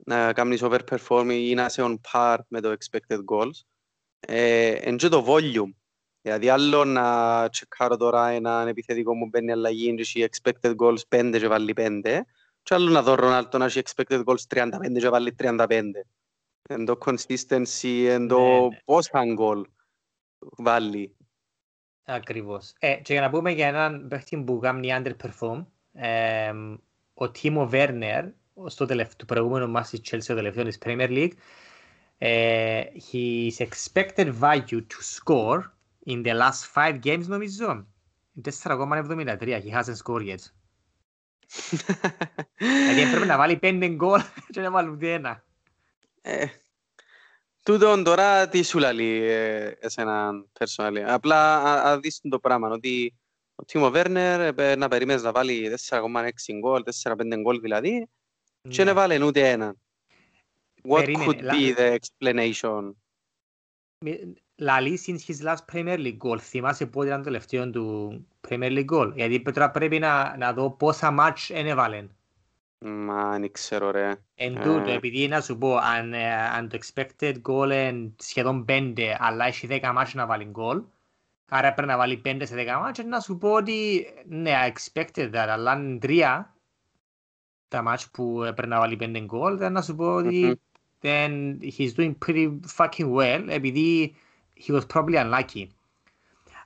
να 0.04 0.32
κάνεις 0.32 0.62
overperform 0.62 1.26
ή 1.30 1.54
να 1.54 1.64
είσαι 1.64 1.82
on 1.84 1.96
par 2.12 2.36
με 2.48 2.60
το 2.60 2.76
expected 2.78 3.18
goals. 3.24 3.64
Είναι 4.84 4.96
και 4.96 5.08
το 5.08 5.24
volume. 5.28 5.74
Δηλαδή 6.22 6.48
άλλο 6.48 6.84
να 6.84 7.48
τσεκάρω 7.48 7.96
τώρα 7.96 8.28
έναν 8.28 8.68
επιθετικό 8.68 9.14
μου 9.14 9.26
μπαίνει 9.26 9.52
αλλαγή 9.52 9.94
και 9.94 10.30
expected 10.32 10.74
goals 10.76 10.98
5 11.08 11.36
και 11.38 11.48
βάλει 11.48 11.72
5 11.76 12.20
και 12.62 12.74
άλλο 12.74 12.90
να 12.90 13.02
δω 13.02 13.14
Ρονάλτο 13.14 13.58
να 13.58 13.64
έχει 13.64 13.80
expected 13.84 14.24
goals 14.24 14.42
35 14.54 14.68
και 14.98 15.08
βάλει 15.08 15.34
35. 15.38 15.82
Εν 16.62 16.84
το 16.84 16.98
consistency, 17.04 18.04
εν 18.06 18.28
το 18.28 18.40
ναι, 18.40 18.60
ναι. 18.60 18.80
πόσα 18.84 19.24
γκολ 19.34 19.64
βάλει. 20.40 21.16
Ακριβώς. 22.04 22.72
Ε, 22.78 22.94
και 22.94 23.12
για 23.12 23.22
να 23.22 23.30
πούμε 23.30 23.50
για 23.50 23.66
έναν 23.66 24.08
παίχτη 24.08 24.38
που 24.38 24.58
κάνει 24.58 24.88
underperform, 24.92 25.66
ε, 25.92 26.52
ο 27.14 27.30
Τίμο 27.30 27.68
Βέρνερ, 27.68 28.24
στο 28.66 28.86
τελευταίο, 28.86 29.26
προηγούμενο 29.26 29.68
μας 29.68 29.90
της 29.90 30.00
Chelsea, 30.10 30.24
το 30.26 30.34
τελευταίο 30.34 30.64
της 30.64 30.78
Premier 30.84 31.08
League, 31.08 31.32
uh, 32.18 32.84
his 33.12 33.66
expected 33.66 34.32
value 34.40 34.82
to 34.92 35.00
score 35.00 35.60
in 36.06 36.22
the 36.22 36.34
last 36.34 36.64
five 36.74 37.00
games 37.02 37.26
νομίζω 37.26 37.86
4,73. 38.44 39.60
He 39.64 39.70
hasn't 39.70 39.96
scored 39.96 40.26
yet. 40.26 40.44
Δηλαδή 42.86 43.00
έπρεπε 43.00 43.24
να 43.24 43.36
βάλει 43.36 43.56
πέντε 43.56 43.88
γκολ 43.88 44.20
και 44.52 44.60
να 44.60 44.70
βάλει 44.70 44.90
ούτε 44.90 45.12
ένα. 45.12 45.44
Ε, 47.62 47.72
τούτον 47.72 48.04
τώρα 48.04 48.48
τι 48.48 48.62
σου 48.62 48.78
λέει 48.78 49.22
ε, 49.22 49.76
εσένα 49.80 50.30
personally. 50.58 51.02
Απλά 51.06 51.62
α, 51.62 52.00
δεις 52.00 52.20
το 52.30 52.38
πράγμα 52.38 52.68
ότι 52.68 53.14
ο 53.54 53.64
Τίμο 53.64 53.90
Βέρνερ 53.90 54.54
να 54.76 54.88
περιμένεις 54.88 55.22
να 55.22 55.32
βάλει 55.32 55.76
4,6 55.88 56.00
γκολ, 56.58 56.82
4-5 57.02 57.14
γκολ 57.40 57.60
δηλαδή 57.60 58.08
και 58.68 58.84
να 58.84 58.94
βάλει 58.94 59.24
ούτε 59.24 59.50
ένα. 59.50 59.74
What 60.88 61.06
could 61.06 61.50
be 61.50 61.74
the 61.76 61.96
explanation? 61.98 62.92
Λαλή 64.56 64.98
since 65.06 65.30
his 65.30 65.42
last 65.46 65.64
Premier 65.72 65.98
League 65.98 66.18
goal. 66.18 66.38
Θυμάσαι 66.40 66.86
πότε 66.86 67.06
ήταν 67.06 67.18
το 67.18 67.24
τελευταίο 67.24 67.70
του 67.70 68.26
Premier 68.48 68.84
League 68.84 68.90
goal; 68.94 69.12
Γιατί 69.14 69.42
τώρα 69.42 69.70
πρέπει 69.70 69.98
να, 69.98 70.36
να 70.36 70.52
δω 70.52 70.70
πόσα 70.70 71.10
μάτς 71.10 71.50
έβαλεν. 71.50 72.16
Μα 72.84 73.38
δεν 73.38 73.52
ξέρω 73.52 73.90
ρε. 73.90 74.14
Εν 74.34 74.54
τούτο, 74.54 74.90
επειδή 74.90 75.28
να 75.28 75.40
σου 75.40 75.58
πω, 75.58 75.76
αν, 75.76 76.14
αν 76.54 76.68
το 76.68 76.78
expected 76.80 77.34
goal 77.48 77.70
είναι 77.70 78.12
σχεδόν 78.16 78.64
5, 78.68 78.92
αλλά 79.18 79.46
έχει 79.46 79.66
10 79.70 79.90
μάτς 79.94 80.14
να 80.14 80.26
βάλει 80.26 80.52
goal, 80.54 80.82
άρα 81.48 81.74
πρέπει 81.74 81.88
να 81.88 81.96
βάλει 81.96 82.22
5 82.24 82.40
σε 82.42 82.54
10 82.54 82.80
μάτς, 82.80 83.04
να 83.04 83.20
σου 83.20 83.38
πω 83.38 83.52
ότι 83.52 84.06
ναι, 84.26 84.52
expected 84.72 85.30
that, 85.34 85.46
αλλά 85.48 85.70
αν 85.70 86.00
3 86.02 86.42
τα 87.68 87.82
μάτς 87.82 88.10
που 88.10 88.38
πρέπει 88.38 88.68
να 88.68 88.78
βάλει 88.78 88.98
5 89.00 89.26
goal, 89.30 89.70
να 89.70 89.82
σου 89.82 89.94
πω 89.94 90.14
ότι 90.14 90.60
then 91.02 91.58
he's 91.78 91.92
doing 91.96 92.14
pretty 92.26 92.60
fucking 92.76 93.14
well, 93.14 93.44
επειδή 93.48 94.14
he 94.66 94.72
was 94.72 94.82
probably 94.94 95.16
unlucky. 95.16 95.66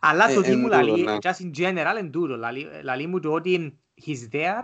Αλλά 0.00 0.34
το 0.34 0.40
τι 0.40 0.56
μου 0.56 0.66
λαλεί, 0.66 1.04
just 1.22 1.42
in 1.42 1.50
general, 1.58 1.96
εν 1.98 2.10
τούτο, 2.10 2.36
λαλεί 2.82 3.06
μου 3.06 3.20
το 3.20 3.32
ότι 3.32 3.78
he's 4.06 4.28
there 4.32 4.62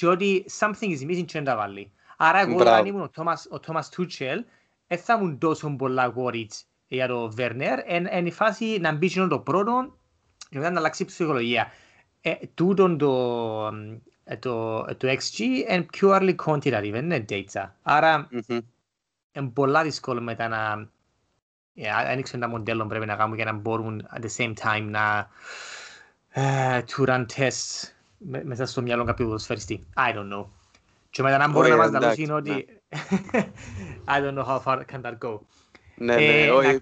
και 0.00 0.06
ότι 0.06 0.44
something 0.58 0.98
is 0.98 1.02
missing 1.02 1.24
και 1.24 1.32
δεν 1.32 1.44
τα 1.44 1.56
βάλει. 1.56 1.92
Άρα 2.16 2.38
εγώ 2.40 2.62
αν 2.68 2.86
ήμουν 2.86 3.10
ο 3.50 3.60
Thomas 3.66 3.82
Tuchel, 3.96 4.36
δεν 4.86 4.98
θα 4.98 5.14
ήμουν 5.14 5.38
τόσο 5.38 5.76
πολλά 5.76 6.14
worried 6.16 6.48
για 6.86 7.08
το 7.08 7.32
Werner, 7.36 7.78
εν 7.86 8.26
η 8.26 8.30
φάση 8.32 8.78
να 8.80 8.92
μπει 8.92 9.28
το 9.28 9.38
πρώτο 9.38 9.96
και 10.50 10.58
μετά 10.58 10.70
να 10.70 10.78
αλλάξει 10.78 11.04
ψυχολογία. 11.04 11.70
Τούτον 12.54 12.98
το, 12.98 13.70
το, 14.38 14.84
το 14.84 15.08
XG 15.08 15.38
είναι 15.38 15.86
purely 16.00 16.34
quantitative, 16.44 16.90
δεν 16.92 17.04
είναι 17.04 17.24
data. 17.28 17.70
Άρα 17.82 18.28
είναι 19.32 19.48
πολλά 19.52 19.82
δύσκολο 19.82 20.20
μετά 20.20 20.48
να 20.48 20.88
άνοιξε 22.08 22.36
ένα 22.36 22.48
μοντέλο 22.48 22.86
πρέπει 22.86 23.06
να 23.06 23.16
κάνουμε 23.16 23.36
για 23.36 23.44
να 23.44 23.52
μπορούν 23.52 24.08
at 24.16 24.20
the 24.20 24.36
same 24.36 24.54
time 24.62 24.86
να 24.90 25.28
uh, 26.34 26.80
to 26.96 27.06
run 27.06 27.24
tests 27.36 27.99
μέσα 28.42 28.66
στο 28.66 28.82
μυαλό 28.82 29.04
κάποιου 29.04 29.26
ποδοσφαιριστή. 29.26 29.86
I 29.96 30.14
don't 30.14 30.32
know. 30.32 30.46
Και 31.10 31.22
μετά 31.22 31.38
να 31.38 31.48
μπορεί 31.48 31.70
να 31.70 31.76
μας 31.76 31.90
δαλώσει 31.90 32.22
είναι 32.22 32.32
ότι 32.32 32.66
I 34.14 34.20
don't 34.22 34.38
know 34.38 34.44
how 34.44 34.60
far 34.64 34.80
can 34.92 35.00
that 35.02 35.18
go. 35.18 35.38
Ναι, 36.02 36.14
ναι, 36.14 36.50
όχι, 36.50 36.80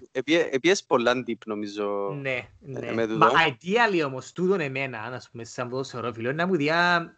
επίσης 0.50 0.84
πολλά 0.84 1.12
deep 1.26 1.38
νομίζω. 1.46 2.16
Ναι, 2.20 2.48
ναι. 2.60 3.06
Μα 3.06 3.30
ideally 3.48 4.02
όμως, 4.06 4.32
τούτον 4.32 4.60
εμένα, 4.60 5.08
να 5.10 5.22
πούμε, 5.30 5.44
σαν 5.44 5.68
ποδοσφαιρό 5.68 6.12
φίλο, 6.12 6.32
να 6.32 6.46
μου 6.46 6.56
διά 6.56 7.12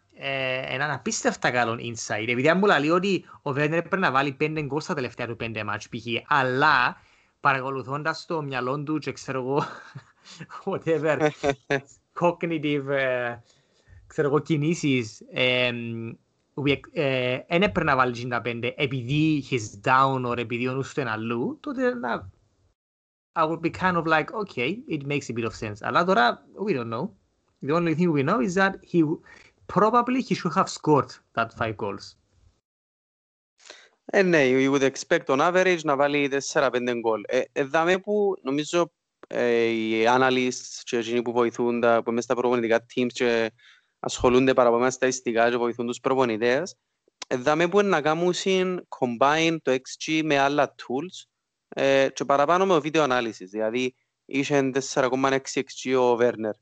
έναν 0.67 0.91
απίστευτα 0.91 1.51
καλό 1.51 1.73
insight. 1.73 2.27
Επειδή 2.27 2.49
αν 2.49 2.57
μου 2.57 2.65
λέει 2.65 2.89
ότι 2.89 3.25
ο 3.41 3.53
Βέρνερ 3.53 3.81
πρέπει 3.81 4.01
να 4.01 4.11
βάλει 4.11 4.31
πέντε 4.31 4.61
γκολ 4.61 4.81
στα 4.81 4.93
τελευταία 4.93 5.27
του 5.27 5.35
πέντε 5.35 5.63
μάτς 5.63 5.89
π.χ. 5.89 6.05
Αλλά 6.27 7.01
παρακολουθώντας 7.39 8.25
το 8.25 8.41
μυαλό 8.41 8.83
του 8.83 8.97
και 8.97 9.11
ξέρω 9.11 9.39
εγώ 9.39 9.65
whatever 10.65 11.29
cognitive 12.19 12.87
ε, 12.87 13.39
ξέρω 14.11 14.27
εγώ 14.27 14.39
κινήσεις 14.39 15.21
δεν 17.47 17.61
έπρεπε 17.61 17.83
να 17.83 17.95
βάλει 17.95 18.27
τα 18.27 18.41
πέντε 18.41 18.73
επειδή 18.77 19.43
he's 19.49 19.89
down 19.89 20.25
or 20.25 20.37
επειδή 20.37 20.67
ο 20.67 20.73
νους 20.73 20.93
του 20.93 20.99
είναι 20.99 21.09
αλλού 21.09 21.57
τότε 21.59 21.93
να 21.93 22.29
I 23.33 23.45
would 23.45 23.61
be 23.61 23.69
kind 23.69 23.95
of 23.95 24.05
like 24.05 24.29
okay 24.43 24.71
it 24.89 25.05
makes 25.05 25.29
a 25.29 25.33
bit 25.33 25.45
of 25.45 25.53
sense. 25.59 25.77
Αλλά 25.81 26.05
τώρα 26.05 26.45
we 26.67 26.71
don't 26.71 26.89
know. 26.89 27.09
The 27.65 27.73
only 27.73 27.95
thing 27.95 28.11
we 28.11 28.23
know 28.23 28.39
is 28.47 28.53
that 28.55 28.73
he 28.91 28.99
probably 29.65 30.21
he 30.27 30.35
should 30.35 30.55
have 30.59 30.69
scored 30.69 31.11
that 31.35 31.49
five 31.57 31.75
goals. 31.77 32.15
Ε, 34.05 34.21
ναι, 34.21 34.43
you 34.49 34.71
would 34.71 34.91
expect 34.91 35.25
on 35.25 35.39
average 35.39 35.79
να 35.83 35.95
βάλει 35.95 36.29
4-5 36.53 36.71
γκολ. 36.99 37.21
Ε, 37.27 37.41
εδάμε 37.51 37.97
που 37.97 38.33
νομίζω 38.41 38.91
ε, 39.27 39.63
οι 39.63 40.05
analysts 40.07 40.81
και 40.83 40.97
εκείνοι 40.97 41.21
που 41.21 41.31
βοηθούν 41.31 41.79
τα, 41.79 42.03
που 42.03 42.11
μέσα 42.11 42.21
στα 42.21 42.35
προπονητικά 42.35 42.85
teams 42.95 43.11
και 43.13 43.51
ασχολούνται 44.03 44.53
παραπάνω 44.53 44.83
στα 44.83 44.91
στατιστικά 44.91 45.49
και 45.49 45.57
βοηθούν 45.57 45.87
τους 45.87 45.99
προπονητές, 45.99 46.75
εδάμε 47.27 47.67
που 47.67 47.79
είναι 47.79 47.89
να 47.89 48.01
κάνουν 48.01 48.33
combine 48.99 49.57
το 49.61 49.71
XG 49.71 50.21
με 50.23 50.39
άλλα 50.39 50.75
tools 50.77 51.29
ε, 51.69 52.07
και 52.13 52.25
παραπάνω 52.25 52.65
με 52.65 52.75
video 52.83 53.07
analysis. 53.07 53.47
Δηλαδή, 53.49 53.95
είχε 54.25 54.71
4,6 54.93 55.39
XG 55.53 55.95
ο 55.97 56.17
Werner. 56.19 56.57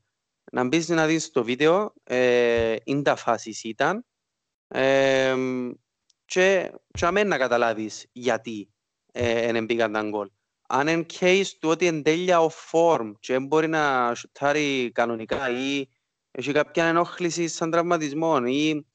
Να 0.52 0.64
μπεις 0.64 0.88
να 0.88 1.06
δεις 1.06 1.30
το 1.30 1.44
βίντεο, 1.44 1.92
ε, 2.02 2.76
είναι 2.84 3.02
τα 3.02 3.16
φάσεις 3.16 3.64
ήταν, 3.64 4.06
ε, 4.68 5.34
και, 6.24 6.72
και 6.90 7.06
αμέν 7.06 7.28
να 7.28 7.38
καταλάβεις 7.38 8.06
γιατί 8.12 8.70
δεν 9.12 9.56
ε, 9.56 9.62
μπήκαν 9.62 9.92
τα 9.92 10.02
γκολ. 10.02 10.28
Αν 10.68 10.88
είναι 10.88 11.06
case 11.20 11.46
του 11.60 11.68
ότι 11.68 11.86
είναι 11.86 12.02
τέλεια 12.02 12.40
ο 12.40 12.50
form 12.70 13.12
και 13.20 13.32
δεν 13.32 13.46
μπορεί 13.46 13.68
να 13.68 14.14
σουτάρει 14.14 14.90
κανονικά 14.94 15.50
ή 15.50 15.86
έχει 16.40 16.52
κάποια 16.52 16.84
ενόχληση 16.84 17.48
σαν 17.48 17.70
τραυματισμό 17.70 18.40
ή 18.44 18.86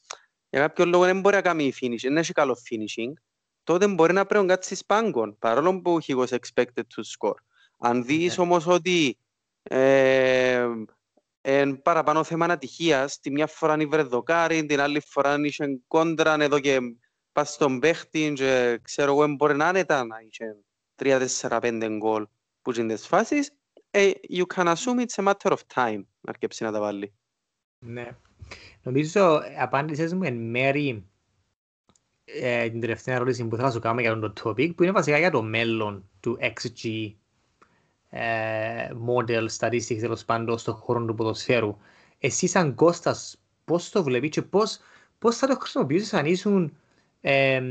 για 0.50 0.60
κάποιο 0.60 0.86
λόγο 0.86 1.04
δεν 1.04 1.20
μπορεί 1.20 1.36
να 1.36 1.42
κάνει 1.42 1.74
finishing, 1.82 2.00
δεν 2.02 2.18
έχει 2.18 2.34
καλό 2.34 2.58
finishing, 2.70 3.14
τότε 3.64 3.88
μπορεί 3.88 4.14
να 4.14 4.26
πρέπει 4.26 4.46
να 4.46 4.54
κάτσεις 4.54 4.80
σπάγκον, 4.80 5.38
παρόλο 5.40 5.82
που 5.82 5.98
he 6.08 6.16
was 6.16 6.28
expected 6.28 6.84
to 6.96 7.02
score. 7.18 7.38
Αν 7.78 8.06
δεις 8.06 8.36
yeah. 8.36 8.42
όμως 8.42 8.68
ότι 8.68 9.18
ε, 9.64 10.68
ε, 11.42 11.66
παραπάνω 11.84 12.24
θέμα 12.24 12.46
ατυχίας, 12.46 13.20
τη 13.20 13.32
μια 13.32 13.48
φορά 13.48 13.74
είναι 13.74 13.86
βρεδοκάρι, 13.86 14.66
την 14.66 14.80
άλλη 14.80 15.02
φορά 15.08 15.34
είναι 15.34 15.82
κόντρα 15.88 16.36
εδώ 16.40 16.60
και 16.60 16.80
πας 17.32 17.54
στον 17.54 17.80
παίχτη 17.80 18.34
και 18.36 18.80
ξέρω 18.82 19.12
εγώ 19.12 19.28
μπορεί 19.28 19.56
να 19.56 19.68
άνετα 19.68 20.06
να 20.06 20.16
είχε 20.20 20.56
3-4-5 21.42 21.98
γκολ 21.98 22.28
που 22.62 22.80
είναι 22.80 22.94
τις 22.94 23.08
φάσεις, 23.08 23.52
ε, 23.92 24.12
you 24.30 24.44
can 24.56 24.68
assume 24.68 25.00
it's 25.00 25.24
a 25.24 25.24
matter 25.24 25.52
of 25.52 25.60
time 25.74 26.04
να 26.22 26.32
αρκέψει 26.32 26.64
να 26.64 26.72
τα 26.72 26.80
βάλει. 26.80 27.14
Ναι. 27.86 28.08
Νομίζω 28.84 29.42
απάντησες 29.60 30.14
μου 30.14 30.24
εν 30.24 30.36
μέρη 30.36 31.06
ε, 32.26 32.70
την 32.70 32.80
τελευταία 32.80 33.16
ερώτηση 33.16 33.46
που 33.46 33.56
θα 33.56 33.72
σου 33.72 33.80
κάνω 33.80 34.02
για 34.02 34.20
το 34.20 34.34
topic 34.44 34.76
που 34.76 34.84
είναι 34.84 34.92
βασικά 34.92 35.18
για 35.18 35.32
το 35.32 35.42
μέλλον 35.42 36.10
του 36.20 36.38
XG 36.42 37.14
ε, 38.10 38.90
model 39.08 39.48
statistics 39.58 40.00
τέλος 40.00 40.26
πάντων 40.26 40.58
στον 40.58 40.74
χώρο 40.74 41.06
του 41.06 41.16
ποδοσφαίρου. 41.16 41.78
Εσύ 42.20 42.48
σαν 42.48 42.76
Κώστας 42.76 43.38
πώς 43.66 43.90
το 43.90 44.04
βλέπεις 44.04 44.30
και 44.30 44.42
πώς, 44.42 44.80
πώς 45.20 45.38
θα 45.38 45.48
το 45.48 45.58
χρησιμοποιήσεις 45.60 46.14
αν 46.14 46.26
ήσουν 46.26 46.78
ε, 47.22 47.62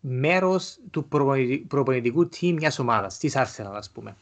μέρος 0.00 0.78
του 0.90 1.08
προπονητικού 1.68 2.28
team 2.32 2.52
μιας 2.52 2.78
ομάδας, 2.78 3.18
της 3.18 3.34
Arsenal 3.36 3.72
ας 3.72 3.90
πούμε. 3.90 4.16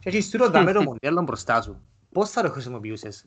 Και 0.00 0.08
έχεις 0.08 0.30
τούτο 0.30 0.50
δάμε 0.50 0.72
το 0.72 0.82
μοντέλο 0.82 1.22
μπροστά 1.22 1.62
σου. 1.62 1.80
Πώς 2.12 2.30
θα 2.30 2.42
το 2.42 2.50
χρησιμοποιούσες; 2.50 3.24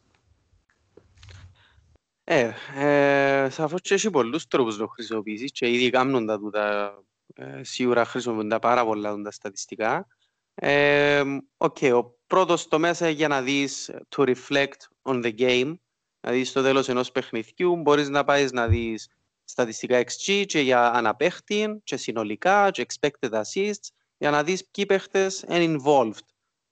Ε, 2.26 2.54
ε, 2.76 3.50
σαφώς 3.50 3.82
και 3.82 3.94
έχει 3.94 4.10
πολλούς 4.10 4.48
τρόπους 4.48 4.78
να 4.78 4.86
το 4.86 4.88
χρησιμοποιήσεις 4.92 5.52
και 5.52 5.72
ήδη 5.72 5.90
κάνουν 5.90 6.26
τα 6.26 6.40
τούτα, 6.40 6.98
ε, 7.36 7.64
σίγουρα 7.64 8.06
χρησιμοποιούν 8.06 8.50
τα 8.50 8.60
πάρα 8.60 8.86
πολλά 8.86 9.22
τα 9.22 9.32
στατιστικά. 9.32 10.08
Ε, 10.56 11.24
okay, 11.58 12.04
ο 12.04 12.16
πρώτος 12.28 12.68
τομέας 12.68 13.02
για 13.02 13.28
να 13.28 13.42
δεις 13.42 13.92
to 14.16 14.36
reflect 14.36 14.78
on 15.02 15.24
the 15.24 15.36
game, 15.38 15.74
δηλαδή 16.20 16.44
στο 16.44 16.62
τέλος 16.62 16.90
ενός 16.90 17.12
παιχνιδιού 17.12 17.76
μπορείς 17.76 18.10
να 18.10 18.24
πάεις 18.24 18.52
να 18.52 18.68
δεις 18.68 19.10
στατιστικά 19.44 20.04
XG 20.04 20.44
και 20.46 20.60
για 20.60 20.92
αναπαίχτη 20.92 21.82
και 21.84 21.98
συνολικά 21.98 22.72
και 22.72 22.86
expected 22.88 23.42
assists 23.42 23.88
για 24.18 24.32
να 24.32 24.44
δεις 24.44 24.70
ποιοι 24.70 24.86
παίχτες 24.86 25.46
είναι 25.50 25.76
involved. 25.78 26.26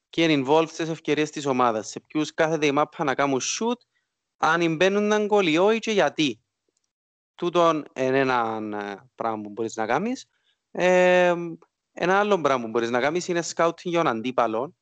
Και 0.10 0.24
είναι 0.24 0.44
involved 0.46 0.70
στις 0.70 0.90
ευκαιρίες 0.90 1.30
της 1.30 1.46
ομάδας, 1.46 1.88
σε 1.88 2.00
ποιους 2.00 2.34
κάθεται 2.34 2.66
η 2.66 2.72
μάπα 2.72 3.04
να 3.04 3.16
κάνουν 3.16 3.40
shoot, 3.40 3.80
αν 4.44 4.76
μπαίνουν 4.76 5.04
έναν 5.04 5.26
γκολ 5.26 5.48
ή 5.48 5.58
όχι 5.58 5.80
και 5.80 5.92
γιατί. 5.92 6.42
Τούτον 7.36 7.86
είναι 7.96 8.20
ένα 8.20 8.60
ε, 8.74 9.10
πράγμα 9.16 9.42
που 9.42 9.50
μπορείς 9.50 9.76
να 9.76 9.86
κάνεις. 9.86 10.26
Ε, 10.72 11.34
ένα 11.92 12.20
άλλο 12.20 12.42
πράγμα 12.42 12.66
που 12.66 12.70
μπορείς 12.70 12.90
να 12.90 13.00
κάνεις 13.00 13.28
είναι 13.28 13.44
scouting 13.56 13.84
για 13.84 14.04
τον 14.04 14.08
αντίπαλο 14.08 14.76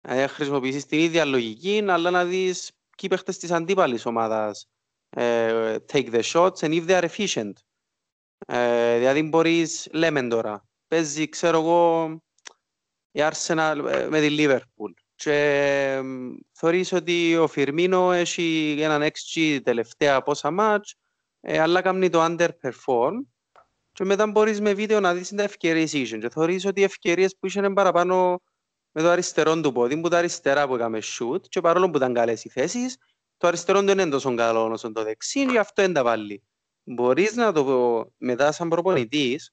Ε, 0.00 0.26
χρησιμοποιήσεις 0.26 0.86
την 0.86 0.98
ίδια 0.98 1.24
λογική, 1.24 1.84
αλλά 1.88 2.10
να 2.10 2.24
δεις 2.24 2.72
ποιοι 2.96 3.10
παίχτες 3.10 3.38
της 3.38 3.50
αντίπαλης 3.50 4.06
ομάδας 4.06 4.68
ε, 5.10 5.76
take 5.92 6.10
the 6.10 6.22
shots 6.22 6.60
and 6.60 6.72
if 6.72 6.86
they 6.86 7.00
are 7.00 7.08
efficient. 7.08 7.52
Ε, 8.46 8.96
δηλαδή 8.96 9.22
μπορείς, 9.22 9.88
λέμε 9.92 10.28
τώρα, 10.28 10.68
παίζει, 10.88 11.28
ξέρω 11.28 11.58
εγώ, 11.60 12.10
η 13.10 13.20
Arsenal 13.22 13.84
ε, 13.88 14.08
με 14.08 14.20
τη 14.20 14.36
Liverpool 14.38 14.92
και 15.18 16.00
θεωρείς 16.52 16.92
ότι 16.92 17.36
ο 17.36 17.46
Φιρμίνο 17.46 18.12
έχει 18.12 18.76
έναν 18.80 19.02
XG 19.02 19.60
τελευταία 19.62 20.22
πόσα 20.22 20.50
μάτς, 20.50 20.94
ε, 21.40 21.58
αλλά 21.58 21.80
κάνει 21.80 22.08
το 22.08 22.24
underperform 22.24 23.12
και 23.92 24.04
μετά 24.04 24.26
μπορείς 24.26 24.60
με 24.60 24.74
βίντεο 24.74 25.00
να 25.00 25.14
δεις 25.14 25.28
τα 25.28 25.42
ευκαιρίες 25.42 25.92
είχε 25.92 26.18
και 26.18 26.28
θεωρείς 26.28 26.66
ότι 26.66 26.80
οι 26.80 26.84
ευκαιρίες 26.84 27.36
που 27.38 27.46
είχε 27.46 27.70
παραπάνω 27.70 28.40
με 28.90 29.02
το 29.02 29.08
αριστερό 29.08 29.60
του 29.60 29.72
πόδι, 29.72 30.00
που 30.00 30.08
τα 30.08 30.18
αριστερά 30.18 30.66
που 30.66 30.74
έκαμε 30.74 30.98
shoot 31.02 31.40
και 31.48 31.60
παρόλο 31.60 31.90
που 31.90 31.96
ήταν 31.96 32.14
καλές 32.14 32.44
οι 32.44 32.48
θέσεις, 32.48 32.96
το 33.36 33.46
αριστερό 33.46 33.82
δεν 33.82 33.98
είναι 33.98 34.10
τόσο 34.10 34.34
καλό 34.34 34.70
όσο 34.70 34.92
το 34.92 35.02
δεξί 35.02 35.46
και 35.46 35.58
αυτό 35.58 35.82
δεν 35.82 35.92
τα 35.92 36.02
βάλει. 36.02 36.42
Μπορείς 36.84 37.34
να 37.34 37.52
το 37.52 38.12
μετά 38.16 38.52
σαν 38.52 38.68
προπονητής 38.68 39.52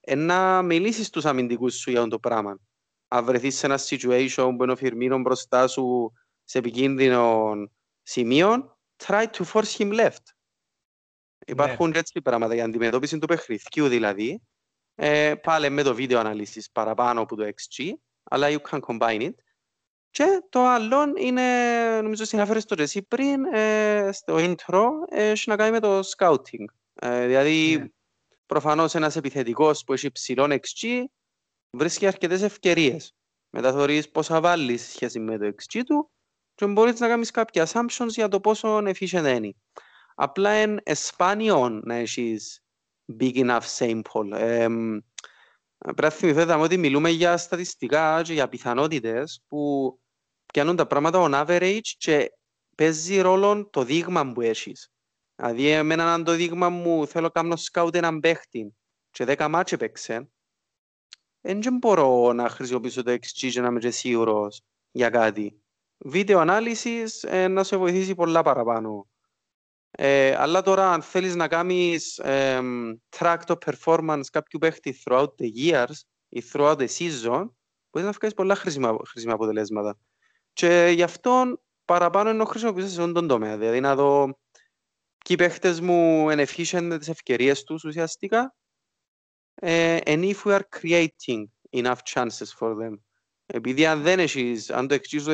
ε, 0.00 0.14
να 0.14 0.62
μιλήσεις 0.62 1.06
στους 1.06 1.24
αμυντικούς 1.24 1.74
σου 1.74 1.90
για 1.90 2.06
το 2.08 2.18
πράγμα. 2.18 2.58
Αν 3.12 3.24
βρεθείς 3.24 3.58
σε 3.58 3.66
ένα 3.66 3.78
situation 3.78 4.54
που 4.56 4.62
είναι 4.62 4.72
ο 4.72 4.76
Φιρμίνο 4.76 5.18
μπροστά 5.18 5.68
σου 5.68 6.12
σε 6.44 6.58
επικίνδυνο 6.58 7.54
σημείο, 8.02 8.78
try 9.06 9.26
to 9.26 9.44
force 9.52 9.76
him 9.78 10.00
left. 10.00 10.24
Υπάρχουν 11.46 11.90
ναι. 11.90 11.98
έτσι 11.98 12.22
πράγματα 12.22 12.54
για 12.54 12.64
αντιμετώπιση 12.64 13.18
του 13.18 13.26
παιχνιδιού 13.26 13.88
δηλαδή. 13.88 14.42
Ε, 14.94 15.34
πάλι 15.34 15.70
με 15.70 15.82
το 15.82 15.94
βίντεο 15.94 16.18
αναλύσεις 16.18 16.70
παραπάνω 16.70 17.20
από 17.20 17.36
το 17.36 17.44
XG, 17.44 17.92
αλλά 18.22 18.48
you 18.50 18.58
can 18.70 18.80
combine 18.80 19.20
it. 19.20 19.34
Και 20.10 20.42
το 20.48 20.66
άλλο 20.66 21.12
είναι, 21.16 21.42
νομίζω 22.02 22.24
συναφέρεις 22.24 22.64
το 22.64 22.82
εσύ 22.82 23.02
πριν, 23.02 23.44
ε, 23.44 24.10
στο 24.12 24.36
intro, 24.38 24.86
έχει 25.08 25.48
να 25.48 25.56
κάνει 25.56 25.70
με 25.70 25.80
το 25.80 26.00
scouting. 26.16 26.64
Ε, 26.94 27.26
δηλαδή, 27.26 27.74
yeah. 27.74 27.78
Ναι. 27.78 27.86
προφανώς 28.46 28.94
ένας 28.94 29.16
επιθετικός 29.16 29.84
που 29.84 29.92
έχει 29.92 30.12
ψηλό 30.12 30.44
XG 30.44 31.04
βρίσκει 31.70 32.06
αρκετές 32.06 32.42
ευκαιρίες. 32.42 33.14
Μετά 33.50 33.72
θεωρείς 33.72 34.10
πόσα 34.10 34.40
βάλεις 34.40 34.88
σχέση 34.90 35.20
με 35.20 35.38
το 35.38 35.46
XG 35.46 35.80
του 35.86 36.10
και 36.54 36.66
μπορείς 36.66 37.00
να 37.00 37.08
κάνεις 37.08 37.30
κάποια 37.30 37.66
assumptions 37.66 38.08
για 38.08 38.28
το 38.28 38.40
πόσο 38.40 38.76
efficient 38.76 39.34
είναι. 39.36 39.54
Απλά 40.14 40.62
είναι 40.62 40.80
εσπάνιο 40.84 41.68
να 41.68 41.94
έχεις 41.94 42.62
big 43.20 43.34
enough 43.34 43.76
sample. 43.78 44.32
Ε, 44.32 44.66
πρέπει 45.78 46.02
να 46.02 46.10
θυμηθείτε 46.10 46.54
ότι 46.54 46.76
μιλούμε 46.76 47.10
για 47.10 47.36
στατιστικά 47.36 48.22
και 48.22 48.32
για 48.32 48.48
πιθανότητες 48.48 49.44
που 49.48 49.94
πιάνουν 50.52 50.76
τα 50.76 50.86
πράγματα 50.86 51.18
on 51.22 51.46
average 51.46 51.88
και 51.98 52.32
παίζει 52.76 53.20
ρόλο 53.20 53.68
το 53.70 53.84
δείγμα 53.84 54.32
που 54.32 54.40
έχεις. 54.40 54.92
Δηλαδή, 55.34 55.68
εμένα 55.68 56.12
αν 56.12 56.24
το 56.24 56.32
δείγμα 56.32 56.68
μου 56.68 57.06
θέλω 57.06 57.24
να 57.24 57.30
κάνω 57.30 57.56
σκάουτ 57.56 57.94
έναν 57.94 58.20
παίχτη 58.20 58.74
και 59.10 59.24
δέκα 59.24 59.48
μάτσε 59.48 59.76
παίξε, 59.76 60.30
δεν 61.40 61.76
μπορώ 61.78 62.32
να 62.32 62.48
χρησιμοποιήσω 62.48 63.02
το 63.02 63.12
XG 63.12 63.50
και 63.52 63.60
να 63.60 63.66
είμαι 63.66 63.90
σίγουρος 63.90 64.62
για 64.90 65.10
κάτι. 65.10 65.62
Βίντεο 65.98 66.38
ανάλυσης 66.38 67.22
ε, 67.22 67.48
να 67.48 67.64
σε 67.64 67.76
βοηθήσει 67.76 68.14
πολλά 68.14 68.42
παραπάνω. 68.42 69.08
Ε, 69.90 70.34
αλλά 70.36 70.62
τώρα 70.62 70.92
αν 70.92 71.02
θέλεις 71.02 71.34
να 71.34 71.48
κάνεις 71.48 72.18
ε, 72.18 72.60
track 73.18 73.38
το 73.46 73.58
performance 73.66 74.24
κάποιου 74.32 74.58
παίχτη 74.58 75.02
throughout 75.04 75.28
the 75.38 75.50
years 75.56 75.94
ή 76.28 76.42
throughout 76.52 76.76
the 76.76 76.86
season, 76.98 77.48
μπορείς 77.90 78.08
να 78.08 78.12
βγάλεις 78.12 78.34
πολλά 78.34 78.54
χρήσιμα, 78.54 78.96
χρήσιμα 79.06 79.32
αποτελέσματα. 79.32 79.98
Και 80.52 80.92
γι' 80.94 81.02
αυτό 81.02 81.60
παραπάνω 81.84 82.28
ενώ 82.28 82.44
χρησιμοποιήσω 82.44 82.88
σε 82.88 82.98
αυτόν 82.98 83.14
τον 83.14 83.28
τομέα. 83.28 83.58
Δηλαδή 83.58 83.80
να 83.80 83.94
δω 83.94 84.38
ποιοι 85.24 85.36
παίχτες 85.36 85.80
μου 85.80 86.30
είναι 86.30 86.46
efficient 86.48 86.82
με 86.82 86.98
τις 86.98 87.08
ευκαιρίες 87.08 87.64
τους 87.64 87.84
ουσιαστικά 87.84 88.54
uh, 89.62 90.00
and 90.06 90.24
if 90.24 90.44
we 90.44 90.52
are 90.52 90.66
creating 90.80 91.48
enough 91.70 92.02
chances 92.04 92.52
for 92.52 92.74
them. 92.74 92.98
Επειδή 93.46 93.86
αν 93.86 94.02
δεν 94.02 94.18
έχεις, 94.18 94.70
αν 94.70 94.88
το 94.88 94.94
εξηγήσω 94.94 95.32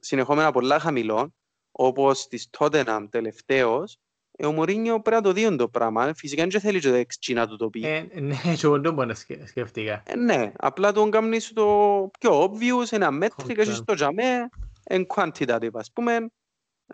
συνεχόμενα 0.00 0.52
πολλά 0.52 0.78
χαμηλό, 0.78 1.34
όπως 1.70 2.28
της 2.28 2.48
Tottenham 2.58 3.06
τελευταίος, 3.10 3.98
ο 4.44 4.52
Μωρίνιο 4.52 5.00
πρέπει 5.00 5.16
να 5.16 5.22
το 5.22 5.32
δει 5.32 5.56
το 5.56 5.68
πράγμα. 5.68 6.14
Φυσικά 6.14 6.46
δεν 6.46 6.60
θέλει 6.60 6.80
το 6.80 6.90
XG 6.90 7.34
να 7.34 7.46
του 7.48 7.56
το 7.56 7.70
πει. 7.70 7.86
Ε, 7.86 8.06
ναι, 8.20 8.34
και 8.58 8.60
εγώ 8.66 8.80
δεν 8.80 8.94
μπορώ 8.94 9.08
να 9.08 9.14
σκεφτήκα. 9.46 10.02
Ε, 10.06 10.16
ναι, 10.16 10.52
απλά 10.56 10.92
τον 10.92 11.10
κάνεις 11.10 11.52
το 11.52 12.10
πιο 12.18 12.44
obvious, 12.44 12.86
ένα 12.90 13.10
μέτρη, 13.10 13.54
και 13.54 13.64
το 13.84 13.94
τζαμέ, 13.94 14.48
εν 14.84 15.06
quantitative, 15.14 15.72
ας 15.72 15.92
πούμε, 15.92 16.30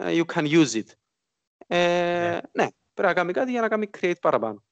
you 0.00 0.24
can 0.34 0.42
use 0.42 0.72
it. 0.72 0.86
Ε, 1.66 1.76
ναι. 1.76 2.40
ναι, 2.52 2.66
πρέπει 2.94 3.08
να 3.08 3.14
κάνει 3.14 3.32
κάτι 3.32 3.50
για 3.50 3.60
να 3.60 3.68
κάνει 3.68 3.90
create 4.00 4.20
παραπάνω. 4.20 4.64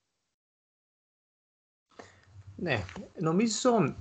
Ναι, 2.60 2.84
νομίζω 3.18 3.94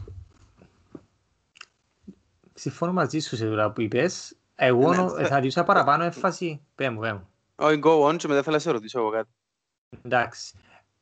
συμφώνω 2.54 2.94
μαζί 2.94 3.20
σου 3.20 3.36
σε 3.36 3.48
δουλειά 3.48 3.72
που 3.72 3.82
είπες. 3.82 4.36
Εγώ 4.56 4.94
ναι, 4.94 5.28
θα 5.28 5.40
ρίξω 5.40 5.64
παραπάνω 5.64 6.04
έμφαση. 6.04 6.62
Πέ 6.76 6.90
μου, 6.90 7.00
πέ 7.00 7.14
μου. 7.14 7.28
Όχι, 7.56 7.80
go 7.84 8.10
on 8.10 8.16
και 8.18 8.28
μετά 8.28 8.44
θέλω 8.44 8.56
να 8.56 8.62
σε 8.62 8.72
ρωτήσω 8.72 9.00
εγώ 9.00 9.10
κάτι. 9.10 9.30
Εντάξει. 10.02 10.54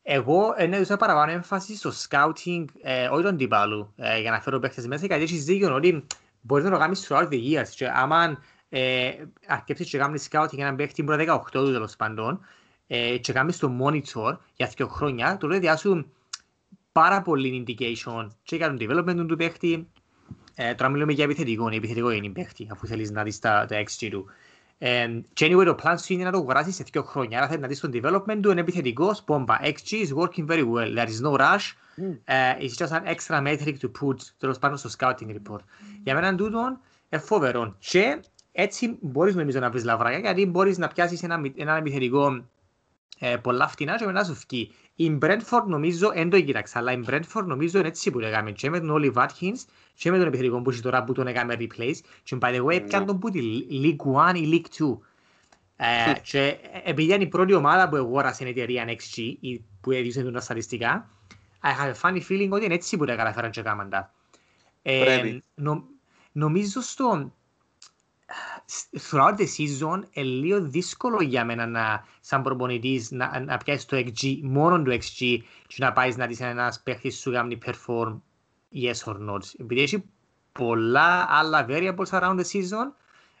Εγώ 0.02 0.54
έδωσα 0.56 0.96
παραπάνω 0.96 1.32
έμφαση 1.32 1.76
στο 1.76 1.92
scouting, 2.08 2.64
ε, 2.82 3.08
όχι 3.08 3.22
τον 3.22 3.36
τυπάλου, 3.36 3.92
ε, 3.96 4.20
για 4.20 4.30
να 4.30 4.40
φέρω 4.40 4.58
παίχτες 4.58 4.86
μέσα, 4.86 5.06
γιατί 5.06 5.22
έχεις 5.22 5.44
δίκιο 5.44 5.74
ότι 5.74 6.06
μπορείς 6.40 6.64
να 6.64 6.70
το 6.70 6.78
κάνεις 6.78 7.08
throughout 7.08 7.28
the 7.28 7.52
years. 7.52 7.68
Και 7.68 7.88
άμα 7.88 8.38
ε, 8.68 9.12
αρκέψεις 9.46 9.90
και 9.90 9.98
κάνεις 9.98 10.28
scouting 10.30 10.58
έναν 10.58 10.76
παίχτη 10.76 11.04
που 11.04 11.12
είναι 11.12 11.24
18 11.28 11.40
του 11.50 11.72
τέλος 11.72 11.96
πάντων, 11.96 12.40
ε, 12.86 13.18
και 13.18 13.32
κάνεις 13.32 13.58
το 13.58 13.70
monitor 13.82 14.36
για 14.54 14.72
δύο 14.76 14.88
χρόνια, 14.88 15.36
το 15.36 15.46
λέει 15.46 15.58
διάσου 15.58 16.06
πάρα 17.02 17.22
πολύ 17.22 17.64
indication 17.66 18.26
και 18.42 18.56
για 18.56 18.66
τον 18.66 18.76
development 18.80 19.26
του 19.28 19.36
παίχτη. 19.36 19.88
Ε, 20.54 20.74
τώρα 20.74 20.90
μιλούμε 20.90 21.12
για 21.12 21.24
επιθετικό, 21.24 21.66
είναι 21.66 21.76
επιθετικό 21.76 22.10
είναι 22.10 22.26
η 22.26 22.30
παίχτη, 22.30 22.68
αφού 22.70 22.86
θέλεις 22.86 23.10
να 23.10 23.22
δεις 23.22 23.38
τα, 23.38 23.66
τα 23.68 23.82
XG 23.82 24.08
του. 24.10 24.26
Um, 24.78 25.20
και 25.32 25.46
anyway, 25.46 25.64
το 25.64 25.76
plan 25.82 25.94
σου 26.04 26.12
είναι 26.12 26.24
να 26.24 26.30
το 26.30 26.38
αγοράσεις 26.38 26.74
σε 26.74 26.84
δύο 26.92 27.02
χρόνια. 27.02 27.38
Άρα 27.38 27.46
θέλεις 27.46 27.62
να 27.62 27.68
δεις 27.68 27.80
τον 27.80 27.90
development 27.94 28.38
του, 28.40 28.50
είναι 28.50 28.60
επιθετικός, 28.60 29.22
πόμπα. 29.22 29.56
XG 29.62 29.92
is 29.92 30.22
working 30.22 30.46
very 30.46 30.64
well. 30.72 30.94
There 30.96 31.08
is 31.08 31.20
no 31.20 31.36
rush. 31.36 31.66
Mm. 31.98 32.18
Uh, 32.28 32.64
it's 32.64 32.76
just 32.76 32.92
an 32.92 33.14
extra 33.14 33.40
metric 33.40 33.76
to 33.80 33.90
put 34.00 34.16
τέλος 34.38 34.58
πάνω 34.58 34.76
στο 34.76 34.90
scouting 34.98 35.28
report. 35.28 35.60
Για 36.02 36.14
μένα 36.14 36.34
τούτον 36.34 36.80
είναι 37.08 37.22
φοβερό. 37.22 37.76
Και 37.78 38.20
έτσι 38.52 38.98
μπορείς 39.00 39.34
νομίζω 39.34 39.60
να 39.60 39.70
βρεις 39.70 39.84
λαβράκια, 39.84 40.18
γιατί 40.18 40.46
μπορείς 40.46 40.78
να 40.78 40.88
πιάσεις 40.88 41.22
ένα, 41.22 41.40
ένα 41.56 41.76
επιθετικό 41.76 42.44
ε, 43.18 43.36
πολλά 43.36 43.68
φτηνά 43.68 43.96
και 43.96 44.06
μετά 44.06 44.24
σου 44.24 44.34
φκεί. 44.34 44.74
Η 44.94 45.18
Brentford 45.22 45.64
νομίζω, 45.66 46.10
δεν 46.14 46.30
το 46.30 46.40
κοίταξα, 46.40 46.78
αλλά 46.78 46.92
η 46.92 47.00
Brentford 47.06 47.44
νομίζω 47.44 47.78
είναι 47.78 47.88
έτσι 47.88 48.10
που 48.10 48.18
λέγαμε 48.18 48.50
και 48.50 48.70
με 48.70 48.80
τον 48.80 48.90
Όλι 48.90 49.12
Watkins 49.16 49.58
και 49.94 50.10
με 50.10 50.18
τον 50.18 50.26
επιθετικό 50.26 50.62
που 50.62 50.80
τώρα 50.80 51.04
που 51.04 51.12
τον 51.12 51.26
έκαμε 51.26 51.56
replace 51.58 51.96
και 52.22 52.36
by 52.40 52.54
the 52.54 52.64
way 52.64 52.74
έπιαν 52.74 53.06
τον 53.06 53.18
που 53.18 53.30
τη 53.30 53.66
League 53.70 54.30
1 54.30 54.36
ή 54.36 54.48
League 54.52 54.84
2. 54.84 54.98
Ε, 55.76 56.12
και 56.22 56.56
επειδή 56.84 57.14
είναι 57.14 57.22
η 57.22 57.26
πρώτη 57.26 57.54
ομάδα 57.54 57.88
που 57.88 57.96
αγόρασε 57.96 58.44
η 58.44 58.48
εταιρεία 58.48 58.84
XG 58.84 59.36
που 59.80 59.90
έδιωσε 59.90 60.30
τα 60.30 60.40
στατιστικά 60.40 61.10
I 61.62 61.72
have 61.72 61.92
a 61.92 62.00
funny 62.00 62.20
feeling 62.28 62.48
ότι 62.50 62.64
είναι 62.64 62.74
έτσι 62.74 62.96
που 62.96 63.04
τα 63.04 63.16
καταφέραν 63.16 63.50
και 63.50 63.62
κάμαν 63.62 63.90
τα. 63.90 64.12
Ε, 64.82 65.38
νομίζω 66.32 66.80
στο 66.80 67.32
throughout 68.98 69.36
the 69.36 69.46
season 69.56 70.02
είναι 70.12 70.26
λίγο 70.26 70.60
δύσκολο 70.60 71.22
για 71.22 71.44
μένα 71.44 71.66
να, 71.66 72.04
σαν 72.20 72.42
προπονητής 72.42 73.10
να, 73.10 73.40
να 73.40 73.56
πιάσεις 73.56 73.84
το 73.84 73.96
XG, 73.96 74.38
μόνο 74.42 74.82
το 74.82 74.92
XG 74.92 75.38
και 75.66 75.76
να 75.76 75.92
πάεις 75.92 76.16
να 76.16 76.26
δεις 76.26 76.40
ένας 76.40 76.82
παίχτης 76.82 77.18
σου 77.18 77.32
κάνει 77.32 77.58
perform 77.66 78.20
yes 78.74 79.04
or 79.04 79.16
not. 79.28 79.40
Επειδή 79.58 79.80
έχει 79.80 80.04
πολλά 80.52 81.26
άλλα 81.28 81.66
variables 81.68 82.10
around 82.10 82.36
the 82.38 82.44
season, 82.52 82.92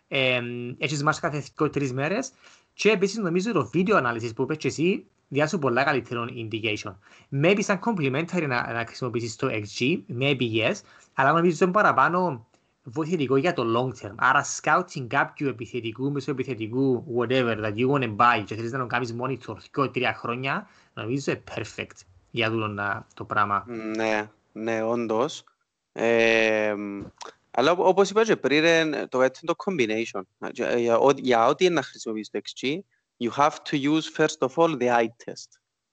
ε, 0.08 0.40
έχεις 0.78 1.02
μάτς 1.02 1.20
κάθε 1.20 1.44
τρεις 1.70 1.92
μέρες 1.92 2.32
και 2.72 2.90
επίσης 2.90 3.16
νομίζω 3.16 3.52
το 3.52 3.70
video 3.74 4.02
analysis 4.02 4.34
που 4.34 4.42
είπες 4.42 4.56
και 4.56 4.68
εσύ 4.68 5.06
διάσου 5.28 5.58
πολλά 5.58 5.84
καλύτερο 5.84 6.26
indication. 6.30 6.94
Maybe 7.42 7.58
σαν 7.58 7.80
complementary 7.84 8.46
να, 8.46 8.72
να 8.72 8.84
χρησιμοποιήσεις 8.86 9.36
το 9.36 9.48
XG, 9.50 9.98
maybe 10.20 10.54
yes, 10.54 10.74
αλλά 11.14 11.32
νομίζω 11.32 11.64
είναι 11.64 11.72
παραπάνω 11.72 12.46
βοηθητικό 12.88 13.36
για 13.36 13.52
το 13.52 13.62
long 13.76 14.04
term. 14.04 14.14
Άρα 14.16 14.44
scouting 14.44 15.06
κάποιου 15.06 15.48
επιθετικού, 15.48 16.12
μεσοεπιθετικού, 16.12 17.04
whatever 17.16 17.56
that 17.64 17.74
you 17.74 17.88
want 17.90 18.02
to 18.02 18.16
buy 18.16 18.42
και 18.44 18.54
θέλεις 18.54 18.72
να 18.72 18.78
το 18.78 18.86
κάνεις 18.86 19.14
monitor 19.20 19.56
και 19.72 19.88
τρία 19.92 20.14
χρόνια, 20.14 20.68
νομίζω 20.94 21.32
είναι 21.32 21.42
perfect 21.54 22.00
για 22.30 22.50
το, 22.50 22.74
το 23.14 23.24
πράγμα. 23.24 23.64
Ναι, 23.96 24.30
ναι, 24.52 24.82
όντως. 24.82 25.44
Ε, 25.92 26.74
αλλά 27.50 27.72
όπως 27.72 28.10
είπα 28.10 28.24
και 28.24 28.36
πριν, 28.36 29.08
το 29.08 29.22
έτσι 29.22 29.40
είναι 29.44 29.54
το 29.56 29.64
combination. 29.64 30.22
Για, 30.52 30.78
για 31.16 31.46
ό,τι 31.46 31.64
είναι 31.64 31.74
να 31.74 31.82
χρησιμοποιείς 31.82 32.30
το 32.30 32.40
XG, 32.42 32.78
you 33.18 33.30
have 33.42 33.54
to 33.70 33.82
use 33.82 34.16
first 34.16 34.48
of 34.48 34.54
all 34.56 34.76
the 34.78 34.88
eye 34.88 35.08
test. 35.24 35.48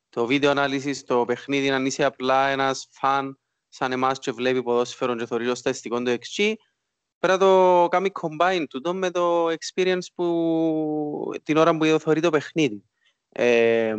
Το 0.09 0.25
βίντεο 0.25 0.49
ανάλυσης, 0.51 1.03
το 1.03 1.25
παιχνίδι, 1.25 1.69
αν 1.69 1.85
είσαι 1.85 2.03
απλά 2.03 2.47
ένας 2.47 2.87
φαν 2.91 3.37
σαν 3.69 3.91
εμάς 3.91 4.19
και 4.19 4.31
βλέπει 4.31 4.63
ποδόσφαιρο 4.63 5.15
και 5.15 5.25
θωρεί 5.25 5.47
το 5.47 5.55
στατιστικό 5.55 6.01
του 6.01 6.17
XG, 6.19 6.53
πρέπει 7.23 7.39
να 7.39 7.47
το 7.47 7.87
κάνει 7.87 8.11
combine 8.21 8.63
τούτο 8.69 8.93
με 8.93 9.11
το 9.11 9.47
experience 9.47 10.05
που 10.15 11.29
την 11.43 11.57
ώρα 11.57 11.77
που 11.77 11.99
θεωρεί 11.99 12.19
το 12.21 12.29
παιχνίδι. 12.29 12.83
Ε, 13.29 13.95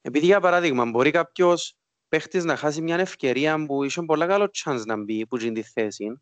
επειδή 0.00 0.26
για 0.26 0.40
παράδειγμα 0.40 0.84
μπορεί 0.84 1.10
κάποιος 1.10 1.76
παίχτης 2.08 2.44
να 2.44 2.56
χάσει 2.56 2.82
μια 2.82 2.96
ευκαιρία 2.96 3.64
που 3.66 3.84
είχε 3.84 4.02
πολλά 4.02 4.26
καλό 4.26 4.50
chance 4.64 4.82
να 4.86 4.96
μπει 4.96 5.26
που 5.26 5.36
γίνει 5.36 5.52
τη 5.52 5.62
θέση 5.62 6.20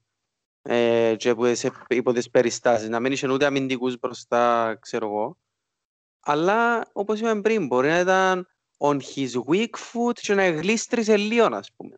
ε, 0.63 1.15
και 1.19 1.35
που 1.35 1.55
σε, 1.55 1.73
υπό 1.89 2.13
τις 2.13 2.31
περιστάσεις, 2.31 2.89
να 2.89 3.01
μην 3.01 3.13
είχε 3.13 3.33
ούτε 3.33 3.47
αμυντικούς 3.47 3.99
μπροστά, 3.99 4.77
ξέρω 4.81 5.07
εγώ. 5.07 5.39
Αλλά, 6.21 6.91
όπως 6.93 7.19
είπαμε 7.19 7.41
πριν, 7.41 7.67
μπορεί 7.67 7.89
να 7.89 7.99
ήταν 7.99 8.49
on 8.79 8.97
his 8.97 9.31
weak 9.49 9.75
foot 9.93 10.19
και 10.21 10.35
να 10.35 10.51
γλίστρισε 10.51 11.17
λίγο, 11.17 11.49
ας 11.51 11.73
πούμε. 11.77 11.97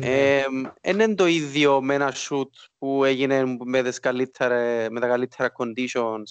Δεν 0.00 0.52
ναι. 0.52 1.02
είναι 1.04 1.14
το 1.14 1.26
ίδιο 1.26 1.82
με 1.82 1.94
ένα 1.94 2.12
shoot 2.14 2.50
που 2.78 3.04
έγινε 3.04 3.56
με, 3.64 3.82
τις 3.82 4.00
καλύτερα, 4.00 4.90
με 4.90 5.00
τα 5.00 5.06
καλύτερα 5.06 5.52
conditions 5.56 6.22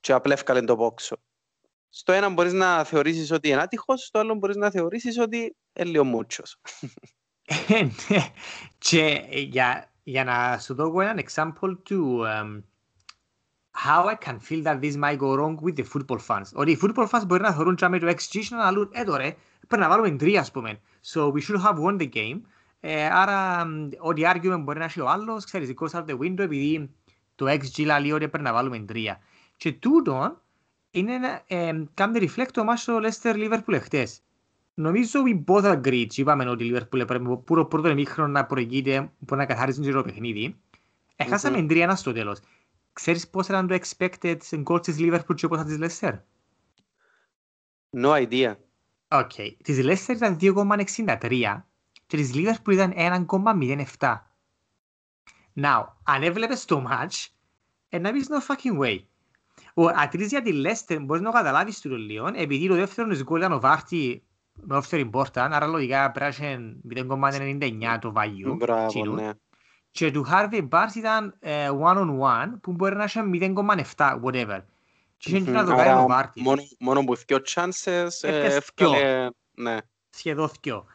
και 0.00 0.12
απλά 0.12 0.32
έφκαλε 0.32 0.62
το 0.62 0.76
πόξο. 0.76 1.16
Στο 1.88 2.12
ένα 2.12 2.28
μπορείς 2.28 2.52
να 2.52 2.84
θεωρήσεις 2.84 3.30
ότι 3.30 3.48
είναι 3.48 3.62
άτυχος, 3.62 4.04
στο 4.04 4.18
άλλο 4.18 4.34
μπορείς 4.34 4.56
να 4.56 4.70
θεωρήσεις 4.70 5.18
ότι 5.18 5.56
είναι 5.72 5.88
λίγο 5.90 6.04
μούτσος. 6.04 6.56
Ε, 7.68 7.82
ναι. 7.82 8.32
Και 8.78 9.24
για, 9.30 9.92
για 10.02 10.24
να 10.24 10.58
σου 10.58 10.74
δω 10.74 11.00
ένα 11.00 11.22
example 11.26 11.78
του 11.82 12.24
um, 12.26 12.62
how 13.86 14.06
I 14.06 14.14
can 14.14 14.38
feel 14.38 14.62
that 14.62 14.80
this 14.80 14.96
might 14.96 15.18
go 15.18 15.34
wrong 15.34 15.56
with 15.62 15.76
the 15.76 15.84
football 15.84 16.18
fans. 16.18 16.52
Ότι 16.54 16.70
οι 16.70 16.78
football 16.82 17.08
fans 17.08 17.26
μπορεί 17.26 17.42
να 17.42 17.52
θεωρούν 17.52 17.74
και 17.74 17.86
το 17.86 18.08
XG 18.08 18.40
και 18.48 18.54
να 18.54 18.70
λούν, 18.70 18.90
ε 18.92 19.04
τώρα, 19.04 19.34
πρέπει 19.68 19.82
να 19.82 19.88
βάλουμε 19.88 20.10
τρία, 20.10 20.40
ας 20.40 20.50
πούμε. 20.50 20.80
So 21.12 21.32
we 21.32 21.40
should 21.40 21.62
have 21.62 21.78
won 21.78 21.98
the 21.98 22.08
game. 22.12 22.40
Ε, 22.80 23.06
άρα, 23.06 23.66
ό,τι 23.98 24.22
argument 24.24 24.60
μπορεί 24.60 24.78
να 24.78 24.84
έχει 24.84 25.00
ο 25.00 25.08
άλλος, 25.08 25.44
ξέρεις, 25.44 25.74
goes 25.80 25.90
out 25.90 26.04
the 26.04 26.18
window 26.18 26.38
επειδή 26.38 26.90
το 27.34 27.46
xG 27.46 27.84
λέει 28.00 28.12
ότι 28.12 28.28
πρέπει 28.28 28.44
να 28.44 28.52
βάλουμε 28.52 28.78
τρία. 28.78 29.18
Και 29.56 29.72
τούτο 29.72 30.42
είναι 30.90 31.14
ένα, 31.14 31.42
ε, 31.46 31.82
κάνει 31.94 32.28
reflect 32.28 32.48
το 32.52 32.64
match 32.64 32.98
Leicester 33.02 33.34
Liverpool 33.34 33.72
εχθές. 33.72 34.22
Νομίζω 34.74 35.20
we 35.26 35.44
both 35.44 35.72
agree, 35.72 36.06
και 36.08 36.20
είπαμε 36.20 36.48
ότι 36.48 36.64
η 36.64 36.74
Liverpool 36.74 37.06
πρέπει 37.06 37.38
που 37.44 37.57
το 37.57 37.66
πρώτο 37.66 37.88
ημίχρονο 37.88 38.32
να 38.32 38.46
προηγείται, 38.46 39.12
που 39.26 39.36
να 39.36 39.46
καθάριζουν 39.46 39.92
το 39.92 40.02
παιχνίδι. 40.02 40.56
Εχάσαμε 41.16 41.58
mm-hmm. 41.58 41.68
τρία 41.68 41.96
στο 41.96 42.12
τέλος. 42.12 42.40
Ξέρεις 42.92 43.28
πώς 43.28 43.48
ήταν 43.48 43.66
το 43.66 43.78
expected 43.80 44.36
goal 44.64 44.82
της 44.82 44.96
Liverpool 44.98 45.34
και 45.34 45.48
πώς 45.48 45.60
ήταν 45.60 45.78
της 45.78 45.98
Leicester? 46.00 46.18
No 47.92 48.26
idea. 48.26 48.54
OK. 49.08 49.30
Okay. 49.36 49.56
Της 49.62 49.78
Leicester 49.82 50.14
ήταν 50.14 50.38
2,63 50.40 51.62
και 52.08 52.16
της 52.16 52.32
Liverpool 52.34 52.72
ήταν 52.72 52.92
1,07. 53.98 54.16
Now, 55.62 55.84
αν 56.02 56.22
έβλεπες 56.22 56.64
το 56.64 56.86
match, 56.90 57.26
να 58.00 58.12
πεις 58.12 58.26
no 58.28 58.52
fucking 58.52 58.78
way. 58.80 58.98
Ο 59.74 59.86
ατρής 59.86 60.28
για 60.28 60.42
τη 60.42 60.52
Leicester 60.54 60.98
μπορείς 61.00 61.22
να 61.22 61.30
καταλάβεις 61.30 61.80
του 61.80 61.96
λίγο, 61.96 62.30
επειδή 62.34 62.68
το 62.68 62.74
δεύτερο 62.74 63.08
της 63.08 63.22
γκολ 63.22 63.38
ήταν 63.38 63.52
ο 63.52 63.60
Βάρτη 63.60 64.22
με 64.52 64.76
όφτερη 64.76 65.06
πόρτα, 65.06 65.44
άρα 65.44 65.66
λογικά 65.66 66.10
πράσινε 66.10 66.76
0,99 66.94 67.98
το 68.00 68.12
value. 68.16 68.56
Μπράβο, 68.56 69.04
ναι. 69.04 69.30
Και 69.90 70.10
του 70.10 70.26
Harvey 70.30 70.68
Barnes 70.68 70.94
ήταν 70.94 71.38
uh, 71.42 71.80
one 71.80 71.96
on 71.96 72.18
one 72.18 72.60
που 72.60 72.72
μπορεί 72.72 72.96
να 72.96 73.02
έχει 73.02 73.20
0,7 73.32 74.20
whatever. 74.24 74.60
Και 75.16 75.36
είχε 75.36 75.50
να 75.50 75.64
το 75.64 75.76
κάνει 75.76 76.02
ο 76.02 76.06
Βάρτης. 76.06 76.42
Μόνο, 76.42 76.62
μόνο 76.78 77.04
που 77.04 77.14
δύο 77.14 77.38
chances 77.54 78.08
έφκαλε, 78.22 79.28
ναι. 79.54 79.76
Σχεδόν 80.10 80.50
δύο. 80.60 80.86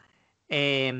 Ε, 0.46 0.92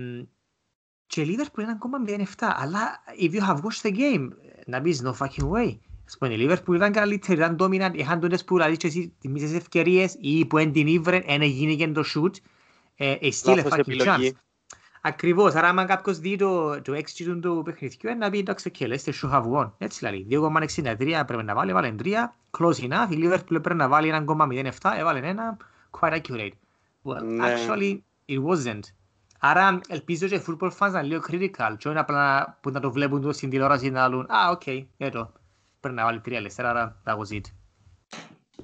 και 1.07 1.21
η 1.21 1.37
Liverpool 1.39 1.61
είναι 1.61 1.71
ακόμα 1.71 1.99
0,7 2.07 2.23
αλλά 2.39 3.03
if 3.21 3.33
you 3.33 3.49
have 3.49 3.57
watched 3.57 3.83
the 3.83 3.97
game 3.97 4.29
να 4.67 4.81
πεις 4.81 5.03
no 5.05 5.13
fucking 5.13 5.51
way. 5.51 5.77
Ας 6.07 6.19
πούμε, 6.19 6.35
η 6.35 6.49
Liverpool 6.49 6.75
ήταν 6.75 6.93
καλύτερη, 6.93 7.39
ήταν 7.39 7.57
dominant, 7.61 7.91
είχαν 7.95 8.21
τούτες 8.21 8.45
που 8.45 8.57
λαλείς 8.57 8.77
και 8.77 8.87
εσύ 8.87 9.15
τις 9.21 9.31
μισές 9.31 9.53
ευκαιρίες 9.53 10.17
ή 10.21 10.47
που 10.47 10.59
εν 10.59 10.73
την 10.73 10.87
ήβρε, 10.87 11.23
εν 11.27 11.43
έγινε 11.43 11.75
και 11.75 11.89
το 11.89 12.05
shoot. 12.15 12.31
Ε, 12.97 13.17
still 13.43 13.65
a 13.65 13.69
fucking 13.69 14.01
chance. 14.05 14.31
Ακριβώς, 15.07 15.55
άρα 15.55 15.69
αν 15.69 15.87
κάποιος 15.87 16.19
δει 16.19 16.37
το, 16.37 16.83
το 16.83 16.93
XG 16.93 17.39
του 17.43 17.63
παιχνιδιού, 17.65 18.17
να 18.17 18.31
πει 18.31 18.39
εντάξει, 18.39 18.71
okay, 18.75 18.85
let's 18.85 19.13
should 19.21 19.31
have 19.31 19.51
won. 19.53 19.71
Έτσι 19.79 20.05
λέει, 20.05 20.27
2,63 20.31 21.23
πρέπει 21.27 21.45
να 21.45 21.55
βάλει, 21.55 21.71
έβαλε 21.71 21.95
3, 22.03 22.07
close 22.59 22.89
enough, 22.89 23.07
η 23.11 23.17
Liverpool 23.23 23.63
πρέπει 23.63 23.75
να 23.75 23.89
βάλει 23.89 24.25
1,07, 24.29 24.91
έβαλε 24.97 25.19
ένα, 25.19 25.57
quite 26.01 26.21
accurate. 26.21 26.53
Well, 27.05 27.23
ναι. 27.23 27.55
actually, 27.55 27.99
it 28.29 28.43
wasn't. 28.43 28.83
Άρα 29.47 29.81
ελπίζω 29.89 30.27
και 30.27 30.35
οι 30.35 30.43
football 30.47 30.71
fans 30.79 30.91
να 30.91 31.01
είναι 31.01 31.03
λίγο 31.03 31.23
critical 31.31 31.75
και 31.79 31.89
όχι 31.89 31.99
απλά 31.99 32.59
που 32.63 32.71
να 32.71 32.81
το 32.81 32.93
βλέπουν 32.93 33.33
στην 33.33 33.51
τηλεόραση 33.51 33.91
να 33.91 34.09
λαλούν 34.09 34.31
«Α, 34.31 34.51
οκ, 34.51 34.67
έτο, 34.97 35.33
πρέπει 35.81 35.97
να 35.97 36.05
βάλει 36.05 36.21
τρία 36.21 36.41
η 36.41 36.43
Leicester, 36.43 36.71
άρα 36.71 37.03
that 37.05 37.13
was 37.13 37.37
it». 37.37 37.41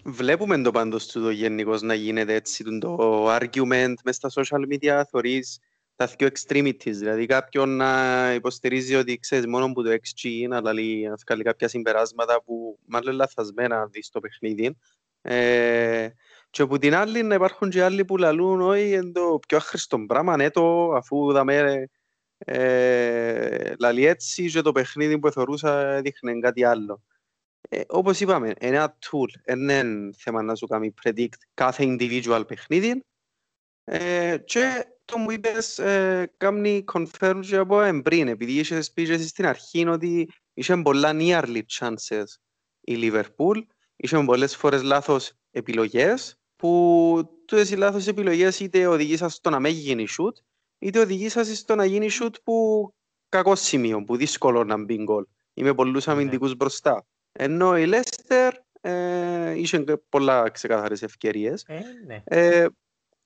Βλέπουμε 0.05 0.63
το 0.63 0.71
πάντως 0.71 1.07
του 1.07 1.23
το 1.23 1.31
γενικώς 1.31 1.83
να 1.83 1.95
γίνεται 1.95 2.35
έτσι 2.35 2.79
το 2.79 3.27
argument 3.37 3.95
μες 4.05 4.17
στα 4.17 4.31
social 4.35 4.61
media, 4.73 5.03
θωρείς 5.11 5.59
τα 5.97 6.07
δύο 6.07 6.29
extremities, 6.29 6.75
δηλαδή 6.85 7.27
κάποιον 7.27 7.77
να 7.77 8.33
υποστηρίζει 8.35 8.95
ότι 8.95 9.19
ξέρεις 9.19 9.47
μόνο 9.47 9.73
που 9.73 9.83
το 9.83 9.91
xG 9.91 10.25
είναι, 10.25 10.57
αλλά 10.57 10.73
να 11.09 11.15
βγάλει 11.27 11.43
κάποια 11.43 11.69
συμπεράσματα 11.69 12.43
που 12.43 12.79
μάλλον 12.85 13.15
λαθασμένα 13.15 13.87
δεις 13.87 14.11
το 14.11 14.21
παιχνίδι. 14.21 14.77
Ε, 15.23 16.09
και 16.51 16.63
από 16.63 16.79
την 16.79 16.95
άλλη 16.95 17.23
να 17.23 17.35
υπάρχουν 17.35 17.71
και 17.71 17.83
άλλοι 17.83 18.05
που 18.05 18.17
λαλούν 18.17 18.61
όχι 18.61 18.91
είναι 18.91 19.13
το 19.13 19.39
πιο 19.49 19.57
άχρηστο 19.57 20.05
πράγμα 20.07 20.37
ναι 20.37 20.51
το 20.51 20.93
αφού 20.93 21.33
δαμε 21.33 21.87
ε, 22.45 23.75
λαλεί 23.79 24.05
έτσι 24.05 24.51
και 24.51 24.61
το 24.61 24.73
παιχνίδι 24.73 25.19
που 25.19 25.31
θεωρούσα 25.31 26.01
δείχνει 26.01 26.41
κάτι 26.41 26.65
άλλο. 26.65 27.03
Ε, 27.69 27.81
όπως 27.89 28.21
είπαμε, 28.21 28.47
είναι 28.47 28.77
ένα 28.77 28.99
tool, 29.01 29.55
είναι 29.57 30.11
θέμα 30.17 30.43
να 30.43 30.55
σου 30.55 30.67
κάνει 30.67 30.95
predict 31.03 31.39
κάθε 31.55 31.85
individual 31.87 32.45
παιχνίδι 32.47 33.05
ε, 33.85 34.39
και 34.45 34.85
το 35.05 35.19
μου 35.19 35.31
είπες 35.31 35.79
ε, 35.79 36.33
κάνει 36.37 36.85
confirm 36.93 37.41
και 37.43 37.57
από 37.57 37.81
εμπριν 37.81 38.29
επειδή 38.29 38.53
είχες 38.53 38.93
πει 38.93 39.05
στην 39.05 39.47
αρχή 39.47 39.87
ότι 39.87 40.31
είχε 40.55 40.77
πολλά 40.77 41.11
nearly 41.15 41.63
chances 41.79 42.25
η 42.81 42.97
Liverpool, 42.97 43.63
είχε 43.97 44.23
πολλές 44.25 44.57
φορές 44.57 44.83
λάθος 44.83 45.33
επιλογές 45.51 46.40
που 46.61 47.43
τούτες 47.45 47.71
οι 47.71 47.77
λάθος 47.77 48.07
επιλογές 48.07 48.61
είτε 48.61 48.87
οδηγήσαν 48.87 49.31
στο 49.31 49.51
να 49.51 49.61
μην 49.61 49.73
γίνει 49.73 50.07
shoot, 50.19 50.33
είτε 50.79 50.99
οδηγήσαν 50.99 51.45
στο 51.45 51.75
να 51.75 51.85
γίνει 51.85 52.09
shoot 52.21 52.35
που 52.45 52.89
κακό 53.29 53.55
σημείο, 53.55 54.05
που 54.05 54.17
δύσκολο 54.17 54.65
να 54.65 54.85
μπει 54.85 54.97
γκολ. 55.03 55.25
Είμαι 55.55 55.75
πολλούς 55.75 56.07
ναι. 56.07 56.13
αμυντικούς 56.13 56.57
μπροστά. 56.57 57.07
Ενώ 57.33 57.79
η 57.79 57.87
Λέστερ 57.87 58.55
ε, 58.81 59.59
είχε 59.59 59.85
πολλά 60.09 60.51
ξεκάθαρες 60.51 61.03
ευκαιρίες. 61.03 61.65
Ε, 61.67 61.83
ναι. 62.07 62.23
ε, 62.25 62.67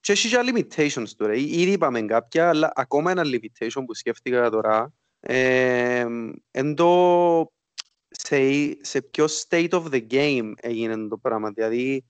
και 0.00 0.12
έχει 0.12 0.28
και 0.28 0.38
limitations 0.46 1.08
τώρα. 1.16 1.34
Ήδη 1.34 1.72
είπαμε 1.72 2.02
κάποια, 2.02 2.48
αλλά 2.48 2.72
ακόμα 2.74 3.10
ένα 3.10 3.22
limitation 3.24 3.82
που 3.86 3.94
σκέφτηκα 3.94 4.50
τώρα. 4.50 4.92
Ε, 5.20 6.06
εντό 6.50 7.52
σε, 8.08 8.36
σε 8.80 9.02
ποιο 9.02 9.26
state 9.48 9.70
of 9.70 9.84
the 9.90 10.06
game 10.10 10.52
έγινε 10.56 11.08
το 11.08 11.16
πράγμα. 11.16 11.50
Δηλαδή, 11.50 12.04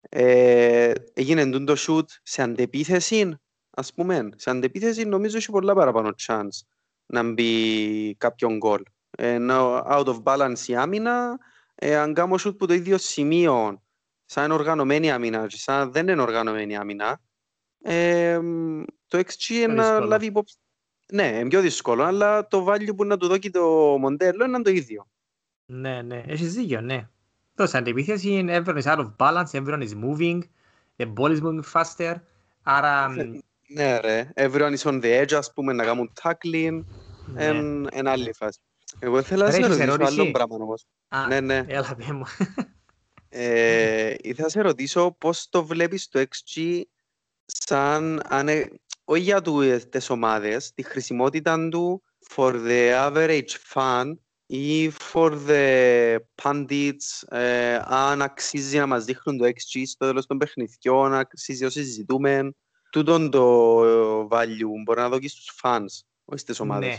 ε, 0.00 0.92
έγινε 1.12 1.50
το 1.50 1.74
shoot 1.78 2.06
σε 2.22 2.42
αντεπίθεση, 2.42 3.38
ας 3.70 3.94
πούμε. 3.94 4.28
Σε 4.36 4.50
αντεπίθεση 4.50 5.04
νομίζω 5.04 5.36
έχει 5.36 5.50
πολλά 5.50 5.74
παραπάνω 5.74 6.14
chance 6.26 6.60
να 7.06 7.32
μπει 7.32 8.14
κάποιον 8.14 8.56
γκολ. 8.56 8.82
Ενώ 9.10 9.82
out 9.86 10.04
of 10.04 10.22
balance 10.22 10.66
η 10.66 10.76
άμυνα, 10.76 11.38
ε, 11.74 11.96
αν 11.96 12.14
κάνω 12.14 12.36
shoot 12.44 12.58
που 12.58 12.66
το 12.66 12.74
ίδιο 12.74 12.98
σημείο, 12.98 13.82
σαν 14.24 14.50
οργανωμένη 14.50 15.10
άμυνα 15.10 15.46
και 15.46 15.56
σαν 15.56 15.92
δεν 15.92 16.08
είναι 16.08 16.22
οργανωμένη 16.22 16.76
άμυνα, 16.76 17.20
ε, 17.82 18.40
το 19.06 19.18
XG 19.18 19.48
είναι 19.48 19.72
να 19.72 20.00
λάβει 20.00 20.26
υπόψη. 20.26 20.56
Ναι, 21.12 21.26
είναι 21.26 21.48
πιο 21.48 21.60
δύσκολο, 21.60 22.02
αλλά 22.02 22.46
το 22.46 22.66
value 22.68 22.96
που 22.96 23.04
να 23.04 23.16
του 23.16 23.26
δώσει 23.26 23.50
το 23.50 23.96
μοντέλο 23.98 24.44
είναι 24.44 24.62
το 24.62 24.70
ίδιο. 24.70 25.08
Ναι, 25.66 26.02
ναι, 26.02 26.22
έχεις 26.26 26.54
δίκιο, 26.54 26.80
ναι. 26.80 27.08
Τόσο 27.58 27.78
αντιπίθεση, 27.78 28.44
everyone 28.48 28.80
is 28.82 28.86
out 28.86 28.98
of 28.98 29.16
balance, 29.16 29.52
everyone 29.52 29.82
is 29.82 29.94
moving, 29.94 30.40
the 30.96 31.06
ball 31.14 31.36
is 31.36 31.40
moving 31.40 31.62
faster, 31.72 32.14
άρα... 32.62 33.08
Ναι 33.68 33.98
ρε, 33.98 34.32
everyone 34.34 34.74
is 34.76 34.82
on 34.82 35.02
the 35.02 35.22
edge, 35.22 35.34
ας 35.34 35.52
πούμε, 35.52 35.72
να 35.72 35.84
κάνουν 35.84 36.12
tackling, 36.22 36.84
εν 37.34 37.80
ναι. 37.80 38.10
άλλη 38.10 38.32
φάση. 38.32 38.58
Εγώ 38.98 39.18
ήθελα 39.18 39.44
να 39.44 39.50
σε 39.50 39.84
ρωτήσω 39.84 40.22
άλλο 40.22 40.30
πράγμα 40.30 40.56
όμως. 40.56 40.86
Ναι, 41.28 41.40
ναι. 41.40 41.64
Έλα, 41.66 41.96
πέ 41.96 42.12
μου. 42.12 42.24
Ε, 43.28 44.14
ήθελα 44.20 44.42
να 44.42 44.48
σε 44.48 44.60
ρωτήσω 44.60 45.16
πώς 45.18 45.48
το 45.48 45.64
βλέπεις 45.64 46.08
το 46.08 46.20
XG 46.20 46.80
σαν, 47.44 48.22
όχι 49.04 49.22
για 49.22 49.42
τις 49.88 50.10
ομάδες, 50.10 50.74
τη 50.74 50.82
χρησιμότητα 50.82 51.68
του 51.68 52.02
for 52.34 52.52
the 52.52 53.10
average 53.10 53.54
fan 53.74 54.12
ή 54.50 54.90
for 55.12 55.38
the 55.48 56.16
pundits, 56.42 57.28
ε, 57.28 57.80
αν 57.84 58.22
αξίζει 58.22 58.78
να 58.78 58.86
μας 58.86 59.04
δείχνουν 59.04 59.38
το 59.38 59.44
XG 59.44 59.82
στο 59.86 60.06
τέλος 60.06 60.26
των 60.26 60.38
παιχνιδιών, 60.38 61.12
αν 61.12 61.18
αξίζει 61.18 61.64
όσοι 61.64 61.84
συζητούμε, 61.84 62.50
τούτον 62.90 63.30
το 63.30 63.90
value 64.28 64.82
μπορεί 64.84 65.00
να 65.00 65.08
δώκει 65.08 65.28
στους 65.28 65.60
fans, 65.62 66.04
όχι 66.24 66.40
στις 66.40 66.60
ομάδες. 66.60 66.88
Ναι. 66.88 66.96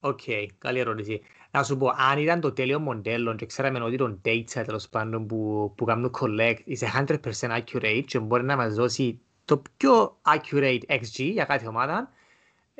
OK, 0.00 0.20
okay, 0.26 0.46
καλή 0.58 0.78
ερώτηση. 0.78 1.20
Να 1.50 1.62
σου 1.62 1.76
πω, 1.76 1.92
αν 1.96 2.18
ήταν 2.18 2.40
το 2.40 2.52
τέλειο 2.52 2.80
μοντέλο 2.80 3.34
και 3.34 3.46
ξέραμε 3.46 3.80
ότι 3.80 3.96
το 3.96 4.20
data 4.24 4.62
τέλος 4.64 4.88
πάντων 4.88 5.26
που, 5.26 5.72
που 5.76 5.84
κάνουν 5.84 6.10
collect 6.20 6.58
is 6.66 7.06
100% 7.06 7.16
accurate 7.40 8.04
και 8.06 8.18
μπορεί 8.18 8.44
να 8.44 8.56
μας 8.56 8.74
δώσει 8.74 9.20
το 9.44 9.62
πιο 9.76 10.20
accurate 10.22 10.80
XG 10.88 11.30
για 11.32 11.44
κάθε 11.44 11.66
ομάδα 11.66 12.10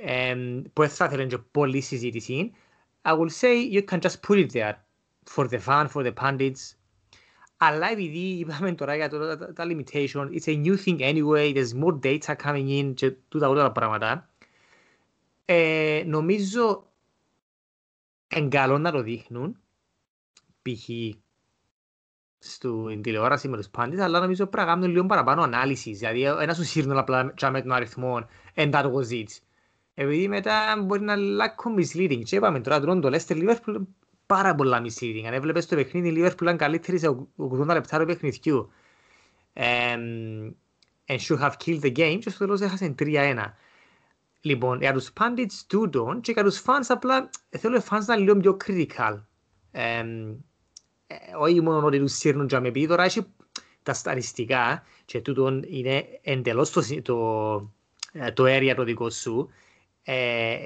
um, 0.06 0.62
που 0.72 0.82
θα 0.82 1.08
θέλουν 1.08 1.28
και 1.28 1.38
πολλή 1.38 1.80
συζήτηση 1.80 2.52
I 3.10 3.12
will 3.18 3.32
say 3.42 3.54
you 3.76 3.82
can 3.90 4.00
just 4.06 4.18
put 4.26 4.38
it 4.42 4.50
there 4.56 4.76
for 5.34 5.44
the 5.52 5.60
fun, 5.68 5.84
for 5.94 6.02
the 6.02 6.14
pundits 6.22 6.74
αλλά 7.56 7.90
επειδή 7.90 8.18
είπαμε 8.18 8.72
τώρα 8.72 8.96
για 8.96 9.08
το, 9.08 9.36
τα, 9.36 9.52
τα 9.52 9.64
limitation 9.68 10.28
it's 10.30 10.46
a 10.46 10.64
new 10.64 10.76
thing 10.84 11.00
anyway, 11.00 11.52
there's 11.54 11.74
more 11.74 11.98
data 12.02 12.34
coming 12.44 12.68
in 12.68 12.94
και 12.94 13.10
τούτα 13.28 13.48
όλα 13.48 13.62
τα 13.62 13.72
πράγματα 13.72 14.28
ε, 15.44 16.02
νομίζω 16.06 16.86
εν 18.28 18.50
καλό 18.50 18.78
να 18.78 18.92
το 18.92 19.02
δείχνουν 19.02 19.56
π.χ. 20.62 20.88
στην 22.38 23.02
τηλεόραση 23.02 23.48
με 23.48 23.56
τους 23.56 23.68
πάντες, 23.68 24.00
αλλά 24.00 24.20
νομίζω 24.20 24.46
πρέπει 24.46 24.66
να 24.66 24.72
κάνουν 24.74 24.90
λίγο 24.90 25.06
παραπάνω 25.06 25.42
ανάλυση. 25.42 25.92
Δηλαδή, 25.92 26.22
ένα 26.22 26.54
σου 26.54 26.64
σύρνουν 26.64 26.98
απλά 26.98 27.24
με 27.50 27.62
τον 27.62 27.72
αριθμό 27.72 28.28
and 28.54 28.72
that 28.72 28.84
was 28.84 29.10
it. 29.10 29.28
Επειδή 29.98 30.28
μετά 30.28 30.82
μπορεί 30.84 31.00
να 31.00 31.16
λάκκω 31.16 31.74
misleading. 31.78 32.22
Και 32.24 32.36
είπαμε 32.36 32.60
τώρα, 32.60 32.80
τώρα 32.80 33.00
το 33.00 33.08
Leicester 33.12 33.36
Liverpool 33.36 33.80
πάρα 34.26 34.54
πολλά 34.54 34.82
misleading. 34.82 35.22
Αν 35.26 35.32
έβλεπες 35.32 35.66
το 35.66 35.76
παιχνίδι, 35.76 36.08
η 36.08 36.14
Liverpool 36.16 36.42
ήταν 36.42 36.56
καλύτερη 36.56 36.98
σε 36.98 37.08
80 37.36 37.66
λεπτά 37.66 37.98
του 37.98 38.06
παιχνιδιού. 38.06 38.70
Um, 39.52 40.52
and 41.06 41.18
should 41.18 41.40
have 41.40 41.56
killed 41.64 41.80
the 41.80 41.96
game 41.96 42.18
και 42.20 42.30
στο 42.30 42.38
τέλος 42.38 42.60
έχασε 42.60 42.94
3-1. 42.98 43.36
Λοιπόν, 44.40 44.80
για 44.80 44.92
τους 44.92 45.12
pundits 45.20 45.64
τούτον 45.66 46.20
και 46.20 46.32
για 46.32 46.44
τους 46.44 46.62
fans 46.66 46.84
απλά 46.88 47.30
θέλω 47.58 47.76
οι 47.76 47.82
fans 47.90 48.04
να 48.06 48.14
είναι 48.14 48.24
λίγο 48.24 48.36
πιο 48.36 48.56
critical. 48.64 49.20
Ε, 49.70 50.04
όχι 51.38 51.60
μόνο 51.60 51.86
ότι 51.86 51.98
τους 51.98 52.12
σύρνουν 52.12 52.46
και 52.46 52.56
επειδή 52.56 52.86
τώρα 52.86 53.04
έχει 53.04 53.26
τα 53.82 53.92
σταριστικά 53.92 54.82
και 55.04 55.20
τούτον 55.20 55.62
είναι 55.66 56.04
εντελώς 56.22 56.70
το, 56.70 57.02
το, 57.02 57.58
το 58.34 58.44
area 58.46 58.72
το 58.76 58.84
δικό 58.84 59.10
σου 59.10 59.50
ε, 60.06 60.56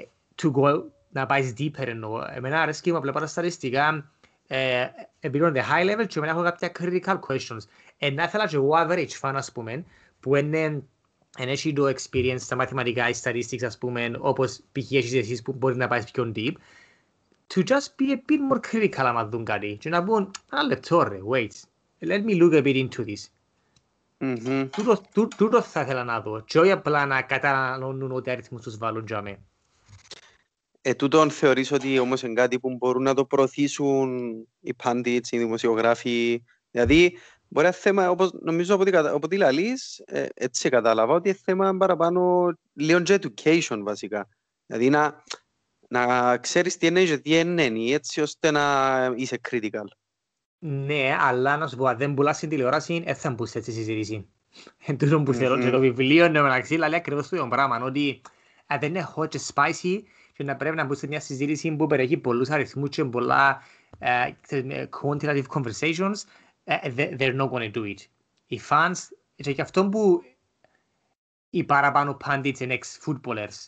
to 0.41 0.51
go, 0.51 0.83
να 1.09 1.25
πάει 1.25 1.53
deeper 1.57 1.87
εννοώ. 1.87 2.23
Εμένα 2.33 2.61
αρέσκει 2.61 2.91
μου 2.91 2.97
απλά 2.97 3.11
τα 3.11 3.27
σταριστικά 3.27 4.11
ε, 4.47 4.85
επειδή 5.19 5.45
είναι 5.45 5.63
high 5.69 5.91
level 5.91 6.07
και 6.07 6.19
εμένα 6.19 6.31
έχω 6.31 6.43
κάποια 6.43 6.71
critical 6.79 7.19
questions; 7.27 7.61
Ενώ 7.97 8.23
ήθελα 8.23 8.47
και 8.47 8.55
εγώ 8.55 8.69
average 8.73 9.19
fan 9.21 9.33
ας 9.35 9.51
πούμε 9.51 9.85
που 10.19 10.35
είναι 10.35 10.83
εν 11.37 11.47
έχει 11.49 11.73
το 11.73 11.87
experience 11.87 12.39
στα 12.39 12.55
μαθηματικά, 12.55 13.09
οι 13.09 13.13
statistics 13.21 13.63
ας 13.63 13.77
πούμε, 13.77 14.11
όπως 14.19 14.61
π.χ. 14.71 14.91
έχεις 14.91 15.13
εσείς 15.13 15.41
που 15.41 15.53
μπορεί 15.53 15.75
να 15.75 15.87
πάει 15.87 16.03
πιο 16.13 16.31
deep, 16.35 16.53
to 17.53 17.63
just 17.67 17.87
be 17.99 18.11
a 18.11 18.15
bit 18.15 18.51
more 18.51 18.59
critical 18.71 19.03
άμα 19.05 19.25
δουν 19.25 19.45
κάτι 19.45 19.77
και 19.79 19.89
να 19.89 20.03
πούν, 20.03 20.31
ένα 20.51 20.63
λεπτό 20.63 21.03
ρε, 21.03 21.19
wait, 21.29 21.51
let 22.07 22.23
me 22.25 22.41
look 22.41 22.53
a 22.53 22.63
bit 22.63 22.75
into 22.75 23.05
this. 23.05 23.29
Mm-hmm. 24.21 24.69
Τούτος, 24.71 25.01
τού, 25.13 25.27
τούτος 25.37 25.67
θα 25.67 25.81
ήθελα 25.81 26.03
να 26.03 26.21
δω 26.21 26.39
και 26.39 26.59
όχι 26.59 26.71
απλά 26.71 27.05
να 27.05 27.21
καταναλώνουν 27.21 28.11
ό,τι 28.11 28.31
αριθμούς 28.31 28.61
τους 28.61 28.77
βάλουν 28.77 29.03
για 29.07 29.21
μέ. 29.21 29.39
Ε, 30.81 30.93
τούτον 30.93 31.29
θεωρείς 31.29 31.71
ότι 31.71 31.99
όμως 31.99 32.23
είναι 32.23 32.33
κάτι 32.33 32.59
που 32.59 32.75
μπορούν 32.75 33.03
να 33.03 33.13
το 33.13 33.25
προωθήσουν 33.25 34.31
οι 34.59 34.73
pundits, 34.83 35.27
οι 35.29 35.37
δημοσιογράφοι, 35.37 36.43
δηλαδή 36.71 37.17
Μπορεί 37.53 37.65
να 37.65 37.71
θέμα, 37.71 38.09
όπως 38.09 38.31
νομίζω 38.41 38.73
από 38.73 38.83
ό,τι, 38.83 38.97
από 38.97 39.27
λαλείς, 39.35 39.99
ε, 40.05 40.25
έτσι 40.33 40.69
κατάλαβα, 40.69 41.13
ότι 41.13 41.29
είναι 41.29 41.37
θέμα 41.43 41.77
παραπάνω 41.77 42.51
λίγο 42.73 43.01
education 43.05 43.79
βασικά. 43.83 44.27
Δηλαδή 44.65 44.89
να, 44.89 45.23
να 45.87 46.37
ξέρεις 46.37 46.77
τι 46.77 46.87
είναι 46.87 47.03
και 47.03 47.17
τι 47.17 47.39
είναι, 47.39 47.93
έτσι 47.93 48.21
ώστε 48.21 48.51
να 48.51 49.13
είσαι 49.15 49.39
critical. 49.49 49.85
Ναι, 50.63 51.17
αλλά 51.19 51.57
να 51.57 51.67
σου 51.67 51.77
πω, 51.77 51.85
αν 51.85 51.97
δεν 51.97 52.13
πουλάς 52.13 52.37
στην 52.37 52.49
τηλεόραση, 52.49 53.01
δεν 53.05 53.15
θα 53.15 53.29
μπούς 53.29 53.53
έτσι 53.53 53.71
συζήτηση. 53.71 54.27
Εν 54.85 54.97
τούτο 54.97 55.23
που 55.23 55.33
θέλω 55.33 55.59
και 55.59 55.69
το 55.69 55.79
βιβλίο, 55.79 56.29
ναι, 56.29 56.41
μεταξύ, 56.41 56.75
λέει 56.75 56.95
ακριβώς 56.95 57.29
το 57.29 57.35
ίδιο 57.35 57.47
πράγμα, 57.47 57.81
ότι 57.83 58.21
αν 58.65 58.79
δεν 58.79 58.89
είναι 58.89 59.07
hot 59.15 59.29
και 59.29 59.39
spicy, 59.53 60.01
και 60.33 60.43
να 60.43 60.55
πρέπει 60.55 60.75
να 60.75 60.85
μπούς 60.85 60.97
σε 60.97 61.07
μια 61.07 61.19
συζήτηση 61.19 61.75
που 61.75 61.87
περιέχει 61.87 62.17
πολλούς 62.17 62.49
αριθμούς 62.49 62.89
και 62.89 63.05
πολλά 63.05 63.61
uh, 63.99 64.31
quantitative 65.01 65.45
conversations, 65.53 66.15
they're 66.95 67.35
not 67.35 67.49
going 67.49 67.71
to 67.71 67.71
do 67.71 67.83
it. 67.83 68.07
Οι 68.45 68.61
fans, 68.69 68.97
και 69.35 69.53
και 69.53 69.61
αυτό 69.61 69.89
που 69.89 70.21
οι 71.49 71.63
παραπάνω 71.63 72.17
pundits 72.25 72.57
and 72.57 72.77
ex-footballers, 72.77 73.67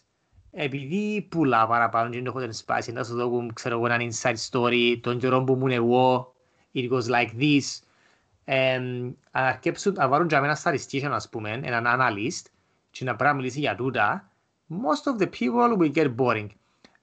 επειδή 0.51 1.27
πουλά 1.31 1.67
παραπάνω 1.67 2.09
και 2.09 2.23
έχω 2.25 2.39
την 2.39 2.53
σπάση, 2.53 2.91
να 2.91 3.03
σου 3.03 3.15
δω, 3.15 3.47
ξέρω 3.53 3.75
εγώ, 3.75 3.85
έναν 3.85 4.11
inside 4.11 4.49
story, 4.49 4.97
τον 5.01 5.17
καιρό 5.17 5.43
που 5.43 5.53
ήμουν 5.53 5.71
εγώ, 5.71 6.32
it 6.73 6.89
goes 6.89 7.07
like 7.09 7.31
this, 7.39 7.79
αν 8.45 9.17
αρκέψουν, 9.31 9.93
να 9.93 10.07
βάλουν 10.07 10.27
για 10.27 10.41
μένα 10.41 10.57
statistician, 10.63 11.09
ας 11.11 11.29
πούμε, 11.29 11.59
έναν 11.63 11.85
analyst, 11.87 12.45
και 12.91 13.03
να 13.03 13.15
πρέπει 13.15 13.31
να 13.31 13.33
μιλήσει 13.33 13.59
για 13.59 13.75
τούτα, 13.75 14.29
most 14.69 15.13
of 15.13 15.21
the 15.21 15.29
people 15.39 15.77
will 15.77 15.93
get 15.93 16.15
boring. 16.15 16.47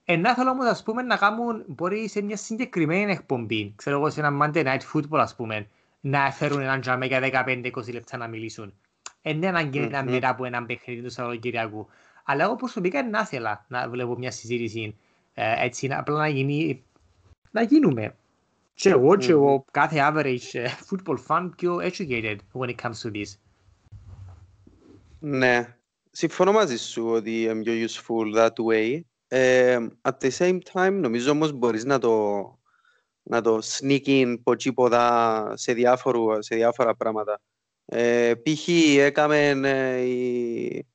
Ενώ 0.05 0.33
θέλω 0.33 0.49
όμως, 0.49 0.65
ας 0.65 0.83
πούμε, 0.83 1.01
να 1.01 1.15
κάνουν, 1.15 1.63
μπορεί 1.67 2.09
σε 2.09 2.21
μια 2.21 2.37
συγκεκριμένη 2.37 3.11
εκπομπή, 3.11 3.73
ξέρω 3.75 3.97
εγώ, 3.97 4.09
σε 4.09 4.19
ένα 4.19 4.37
Monday 4.41 4.65
Night 4.65 4.81
Football, 4.93 5.19
ας 5.19 5.35
πούμε, 5.35 5.67
να 6.01 6.31
φέρουν 6.31 6.61
έναν 6.61 6.81
τζάμε 6.81 7.05
για 7.05 7.45
15-20 7.45 7.93
λεπτά 7.93 8.17
να 8.17 8.27
μιλήσουν. 8.27 8.73
Είναι 9.21 9.47
αναγκαία 9.47 10.01
mm-hmm. 10.01 10.09
μετά 10.09 10.29
από 10.29 10.45
έναν 10.45 10.65
παιχνίδι 10.65 11.01
του 11.01 11.09
Σαββατοκυριακού. 11.09 11.87
Αλλά 12.23 12.43
εγώ 12.43 12.55
προσωπικά 12.55 13.03
να 13.03 13.19
ήθελα 13.19 13.65
να 13.67 13.89
βλέπω 13.89 14.17
μια 14.17 14.31
συζήτηση 14.31 14.95
ε, 15.33 15.65
έτσι, 15.65 15.87
απλά 15.91 16.17
να, 16.17 16.27
γίνει, 16.27 16.83
να 17.51 17.61
γίνουμε. 17.61 18.15
Και 18.73 18.89
εγώ 18.89 19.15
και 19.15 19.31
εγώ 19.31 19.65
κάθε 19.71 20.11
average 20.11 20.65
uh, 20.65 20.67
football 20.67 21.17
fan 21.27 21.49
πιο 21.57 21.77
educated 21.81 22.35
when 22.53 22.69
it 22.69 22.75
comes 22.81 23.01
to 23.03 23.11
this. 23.11 23.35
Ναι, 25.19 25.77
συμφωνώ 26.11 26.51
μαζί 26.51 26.77
σου 26.77 27.07
ότι 27.07 27.41
είναι 27.41 27.61
πιο 27.61 27.73
useful 27.73 28.37
that 28.37 28.53
way. 28.65 28.99
Uh, 29.33 29.87
at 30.01 30.17
the 30.19 30.29
same 30.37 30.59
time, 30.73 30.93
νομίζω 31.01 31.31
όμως 31.31 31.51
μπορείς 31.51 31.85
να 31.85 31.99
το 31.99 32.15
να 33.23 33.41
το 33.41 33.59
sneak 33.63 34.05
in 34.05 34.37
ποτσίποτα 34.43 35.53
σε, 35.55 35.73
διάφορου, 35.73 36.43
σε 36.43 36.55
διάφορα 36.55 36.95
πράγματα. 36.95 37.41
Ε, 37.85 38.33
π.χ. 38.35 38.67
έκαμε 38.97 39.49
ε, 39.49 40.01
η, 40.01 40.87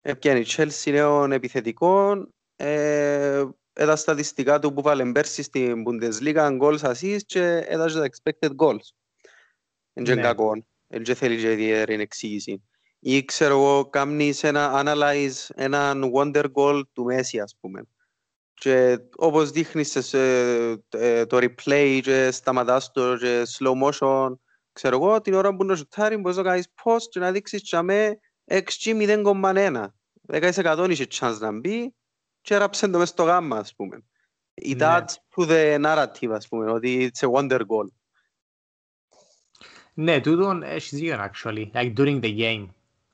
έπιανε 0.00 0.38
η 0.38 0.46
Chelsea 0.48 0.92
νέων 0.92 1.32
επιθετικών 1.32 2.34
ε, 2.56 3.44
τα 3.72 3.96
στατιστικά 3.96 4.58
του 4.58 4.72
που 4.72 4.82
βάλε 4.82 5.12
πέρσι 5.12 5.42
στην 5.42 5.84
Bundesliga 5.86 6.58
goals 6.60 6.78
assist 6.78 7.22
και 7.26 7.64
έδωσε 7.66 7.98
τα 7.98 8.08
expected 8.10 8.56
goals. 8.56 8.88
Εν 9.92 10.04
και 10.04 10.14
ναι. 10.14 10.22
κακό, 10.22 10.64
εν 10.88 11.02
και 11.02 11.14
θέλει 11.14 11.40
και 11.40 11.52
ιδιαίτερη 11.52 12.02
εξήγηση. 12.02 12.62
Ή 12.98 13.24
ξέρω 13.24 13.54
εγώ, 13.54 13.88
κάνεις 13.88 14.42
ένα 14.42 14.82
analyze 14.84 15.48
έναν 15.54 16.10
wonder 16.14 16.44
goal 16.54 16.82
του 16.92 17.06
Messi 17.10 17.38
ας 17.42 17.56
πούμε 17.60 17.82
και 18.60 18.98
όπως 19.16 19.50
δείχνεις 19.50 20.12
ε, 20.12 21.26
το 21.26 21.38
replay 21.40 22.00
και 22.02 22.30
σταματάς 22.30 22.90
το 22.92 23.16
και 23.16 23.42
slow 23.58 23.72
motion 23.82 24.34
ξέρω 24.72 24.96
εγώ 24.96 25.20
την 25.20 25.34
ώρα 25.34 25.56
που 25.56 25.66
το 25.66 25.76
σουτάρει 25.76 26.16
μπορείς 26.16 26.36
να 26.36 26.42
κάνεις 26.42 26.72
post 26.84 27.02
και 27.10 27.18
να 27.18 27.32
δείξεις 27.32 27.62
και 27.62 27.80
με 27.80 28.18
XG 28.46 29.22
0,1 29.24 29.84
10% 30.32 30.86
είχε 30.90 31.06
chance 31.10 31.36
να 31.38 31.52
μπει 31.52 31.94
και 32.40 32.54
έραψε 32.54 32.88
το 32.88 32.98
μες 32.98 33.08
στο 33.08 33.22
γάμμα 33.22 33.56
ας 33.56 33.74
πούμε 33.74 34.04
It 34.62 34.76
ναι. 34.76 34.86
adds 34.86 35.14
to 35.36 35.48
the 35.48 35.84
narrative 35.84 36.30
ας 36.30 36.48
πούμε 36.48 36.70
ότι 36.70 37.10
it's 37.12 37.28
a 37.28 37.32
wonder 37.32 37.60
goal 37.60 37.86
Ναι, 39.94 40.20
τούτον 40.20 40.62
έχεις 40.62 40.98
δίκιο 40.98 41.30
actually, 41.30 41.70
like 41.72 41.94
during 41.94 42.20
the 42.20 42.38
game 42.38 42.66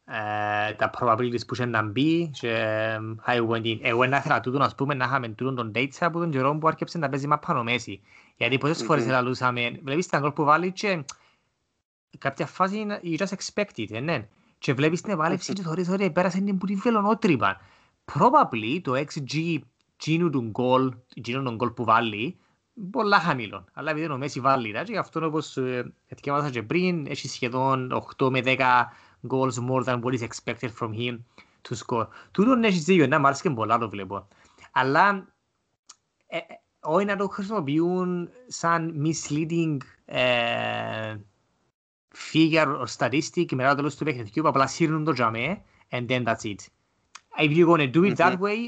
ε, 0.08 0.72
τα 0.72 0.90
probabilities 0.98 1.46
που 1.46 1.54
είχε 1.54 1.64
να 1.64 1.82
μπει 1.82 2.30
και 2.30 2.76
how 3.26 3.48
went 3.48 3.64
in. 3.64 3.78
Εγώ 3.82 4.06
να 4.06 4.16
ήθελα 4.16 4.40
τούτο 4.40 4.58
να 4.58 4.70
πούμε 4.76 4.94
να 4.94 5.04
είχαμε 5.04 5.28
τούτο 5.28 5.54
τον 5.54 5.72
data 5.74 5.88
από 6.00 6.18
τον 6.18 6.30
καιρό 6.30 6.58
που 6.58 6.68
άρχισε 6.68 6.98
να 6.98 7.08
παίζει 7.08 7.26
μάπα 7.26 7.62
μέση. 7.62 8.00
Γιατί 8.36 8.58
πόσες 8.58 8.82
φορές 8.82 9.06
ελαλούσαμε, 9.06 9.80
βλέπεις 9.82 10.06
τα 10.06 10.18
γκολ 10.18 10.32
που 10.32 10.44
βάλει 10.44 10.72
και 10.72 11.04
κάποια 12.18 12.46
φάση 12.46 12.86
you 13.02 13.16
just 13.16 13.34
expect 13.36 13.76
it, 13.76 14.02
ναι. 14.02 14.28
Και 14.58 14.74
βλέπεις 14.74 15.00
την 15.00 15.12
επάλευση 15.12 15.52
και 15.52 15.62
θωρείς 15.62 15.88
ότι 15.88 16.10
πέρασε 16.10 16.40
την 16.40 16.58
που 16.58 16.66
τη 16.66 16.74
βελονότρυπα. 16.74 17.60
Probably 18.12 18.80
το 18.82 18.92
XG 18.92 19.58
γίνου 20.00 20.30
του 20.30 20.42
γκολ, 20.42 20.94
γίνου 21.14 21.42
τον 21.42 21.54
γκολ 21.54 21.70
που 21.70 21.84
βάλει, 21.84 22.38
πολλά 22.90 23.20
χαμηλό. 23.20 23.64
Αλλά 23.72 23.90
επειδή 23.90 24.10
ο 24.10 24.16
Μέση 24.16 24.40
βάλει, 24.40 24.72
και 24.72 24.92
γι' 24.92 24.96
αυτό 24.96 25.26
όπως 25.26 25.56
εθιέβασα 26.06 26.50
και 26.50 26.62
πριν, 26.62 27.06
έχει 27.06 27.28
σχεδόν 27.28 28.02
8 28.18 28.30
με 28.30 28.40
10 28.44 28.56
goals 29.28 29.68
more 29.68 29.84
than 29.84 30.02
what 30.02 30.12
is 30.12 30.20
expected 30.20 30.70
from 30.80 30.92
him 30.92 31.18
to 31.68 31.76
score. 31.86 32.06
Τούτον 32.30 32.64
έχεις 32.64 32.84
δίκιο, 32.84 33.06
να 33.06 33.18
μ' 33.18 33.26
άρεσε 33.26 33.42
και 33.42 33.50
πολλά 33.50 33.78
το 33.78 33.88
βλέπω. 33.88 34.28
Αλλά 34.72 35.26
ε, 36.26 36.38
όχι 36.80 37.04
να 37.04 37.16
το 37.16 37.28
χρησιμοποιούν 37.28 38.28
σαν 38.46 39.04
misleading 39.04 39.76
ε, 40.04 41.16
figure 42.32 42.76
or 42.80 42.86
statistic 42.96 43.52
μετά 43.52 43.68
το 43.68 43.74
τέλος 43.74 43.96
του 43.96 44.04
παιχνιδιού 44.04 44.42
που 44.42 44.48
απλά 44.48 44.66
σύρνουν 44.66 45.04
το 45.04 45.12
τζαμέ 45.12 45.62
and 45.90 46.06
then 46.08 46.24
that's 46.24 46.44
it. 46.44 46.66
If 47.38 47.50
you're 47.52 47.66
going 47.66 47.84
to 47.86 47.98
do 47.98 48.04
it 48.04 48.16
that 48.16 48.38
way 48.38 48.60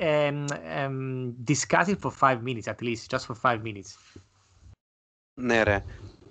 um, 0.00 0.46
um, 0.76 1.34
discuss 1.44 1.88
it 1.88 2.00
for 2.00 2.10
five 2.10 2.42
minutes 2.42 2.68
at 2.68 2.80
least, 2.82 3.10
just 3.10 3.26
for 3.26 3.34
five 3.34 3.62
minutes. 3.62 3.96
Ναι 5.34 5.62
ρε. 5.62 5.84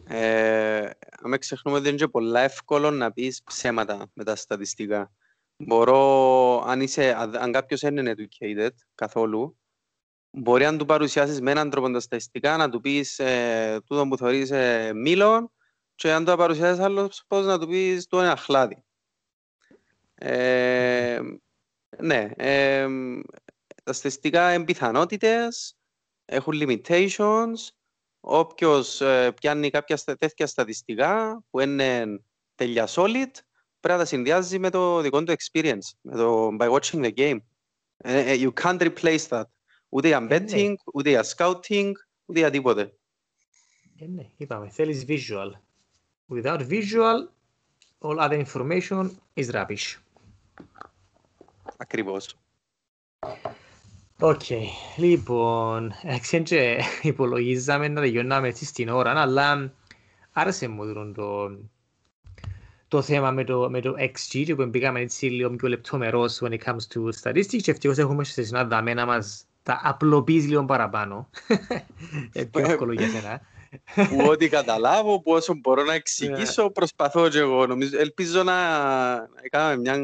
Ε, 0.09 0.89
αν 1.23 1.37
ξεχνούμε 1.37 1.77
ότι 1.77 1.87
είναι 1.87 1.97
και 1.97 2.07
πολλά 2.07 2.41
εύκολο 2.41 2.91
να 2.91 3.11
πεις 3.11 3.43
ψέματα 3.43 4.11
με 4.13 4.23
τα 4.23 4.35
στατιστικά. 4.35 5.11
Μπορώ, 5.57 6.63
αν, 6.65 6.81
είσαι, 6.81 7.15
αν 7.15 7.51
κάποιος 7.51 7.81
είναι 7.81 8.13
educated 8.17 8.71
καθόλου, 8.95 9.57
μπορεί 10.31 10.63
να 10.63 10.77
του 10.77 10.85
παρουσιάσεις 10.85 11.41
με 11.41 11.51
έναν 11.51 11.69
τρόπο 11.69 11.91
τα 11.91 11.99
στατιστικά, 11.99 12.57
να 12.57 12.69
του 12.69 12.81
πεις 12.81 13.19
ε, 13.19 13.79
τούτο 13.85 14.07
που 14.07 14.17
θεωρείς 14.17 14.51
ε, 14.51 14.93
μήλο 14.93 15.51
και 15.95 16.11
αν 16.11 16.25
το 16.25 16.35
παρουσιάσεις 16.35 16.83
άλλος 16.83 17.23
πώς 17.27 17.45
να 17.45 17.59
του 17.59 17.67
πεις 17.67 18.07
το 18.07 18.19
είναι 18.19 18.29
αχλάδι. 18.29 18.83
Ε, 20.19 21.19
ναι, 21.97 22.29
ε, 22.35 22.87
τα 23.83 23.93
στατιστικά 23.93 24.53
είναι 24.53 24.63
πιθανότητες, 24.63 25.77
έχουν 26.25 26.53
limitations, 26.55 27.69
όποιος 28.19 29.01
ε, 29.01 29.31
πιάνει 29.31 29.69
κάποια 29.69 29.97
τέτοια 29.97 30.47
στατιστικά 30.47 31.43
που 31.49 31.59
είναι 31.59 32.21
τελειά 32.55 32.87
solid, 32.89 33.31
πρέπει 33.79 33.97
να 33.97 33.97
τα 33.97 34.05
συνδυάζει 34.05 34.59
με 34.59 34.69
το 34.69 35.01
δικό 35.01 35.23
του 35.23 35.33
experience, 35.33 35.91
με 36.01 36.15
το 36.15 36.47
by 36.59 36.69
watching 36.69 37.03
the 37.03 37.13
game. 37.13 37.37
Uh, 38.03 38.37
you 38.39 38.51
can't 38.61 38.81
replace 38.81 39.27
that. 39.29 39.43
Ούτε 39.89 40.07
για 40.07 40.27
betting, 40.29 40.73
ούτε 40.93 41.09
για 41.09 41.25
scouting, 41.35 41.91
ούτε 42.25 42.39
για 42.39 42.49
τίποτε. 42.49 42.97
Ναι, 43.95 44.29
είπαμε, 44.37 44.69
θέλεις 44.69 45.05
visual. 45.07 45.51
Without 46.29 46.67
visual, 46.69 47.27
all 47.99 48.19
other 48.19 48.39
information 48.45 49.09
is 49.33 49.49
rubbish. 49.51 50.06
Ακριβώς. 51.77 52.37
OK, 54.19 54.41
okay. 54.49 54.63
λοιπόν, 54.97 55.93
ξέρετε, 56.21 56.81
υπολογίζαμε 57.01 57.87
να 57.87 58.01
τελειώναμε 58.01 58.47
έτσι 58.47 58.65
στην 58.65 58.89
ώρα, 58.89 59.21
αλλά 59.21 59.73
άρεσε 60.31 60.67
μου 60.67 61.13
το, 61.13 61.57
το 62.87 63.01
θέμα 63.01 63.31
με 63.31 63.43
το, 63.43 63.69
με 63.69 63.81
το 63.81 63.95
XG 63.99 64.43
και 64.45 64.55
που 64.55 64.65
μπήκαμε 64.65 64.99
έτσι 64.99 65.25
λίγο 65.25 65.49
πιο 65.49 65.67
λεπτομερώς 65.67 66.41
when 66.41 66.51
it 66.51 66.59
comes 66.63 66.87
to 66.93 67.09
statistics 67.21 67.61
και 67.61 67.71
ευτυχώς 67.71 67.97
έχουμε 67.97 68.23
εσέν, 68.23 68.43
Αδάμε, 68.43 68.93
να 68.93 69.05
μας 69.05 69.45
τα 69.63 69.81
απλοποιείς 69.83 70.47
λίγο 70.47 70.65
παραπάνω. 70.65 71.29
Είναι 72.33 72.45
πιο 72.45 72.65
εύκολο 72.65 72.93
για 72.93 73.09
σένα. 73.09 73.41
Που 73.95 74.25
ό,τι 74.27 74.49
καταλάβω, 74.49 75.21
που 75.21 75.31
όσο 75.31 75.53
μπορώ 75.53 75.83
να 75.83 75.93
εξηγήσω, 75.93 76.69
προσπαθώ 76.69 77.29
και 77.29 77.39
εγώ. 77.39 77.65
Νομίζω, 77.65 77.99
ελπίζω 77.99 78.43
να 78.43 78.53
κάνουμε 79.49 79.77
μια 79.77 79.95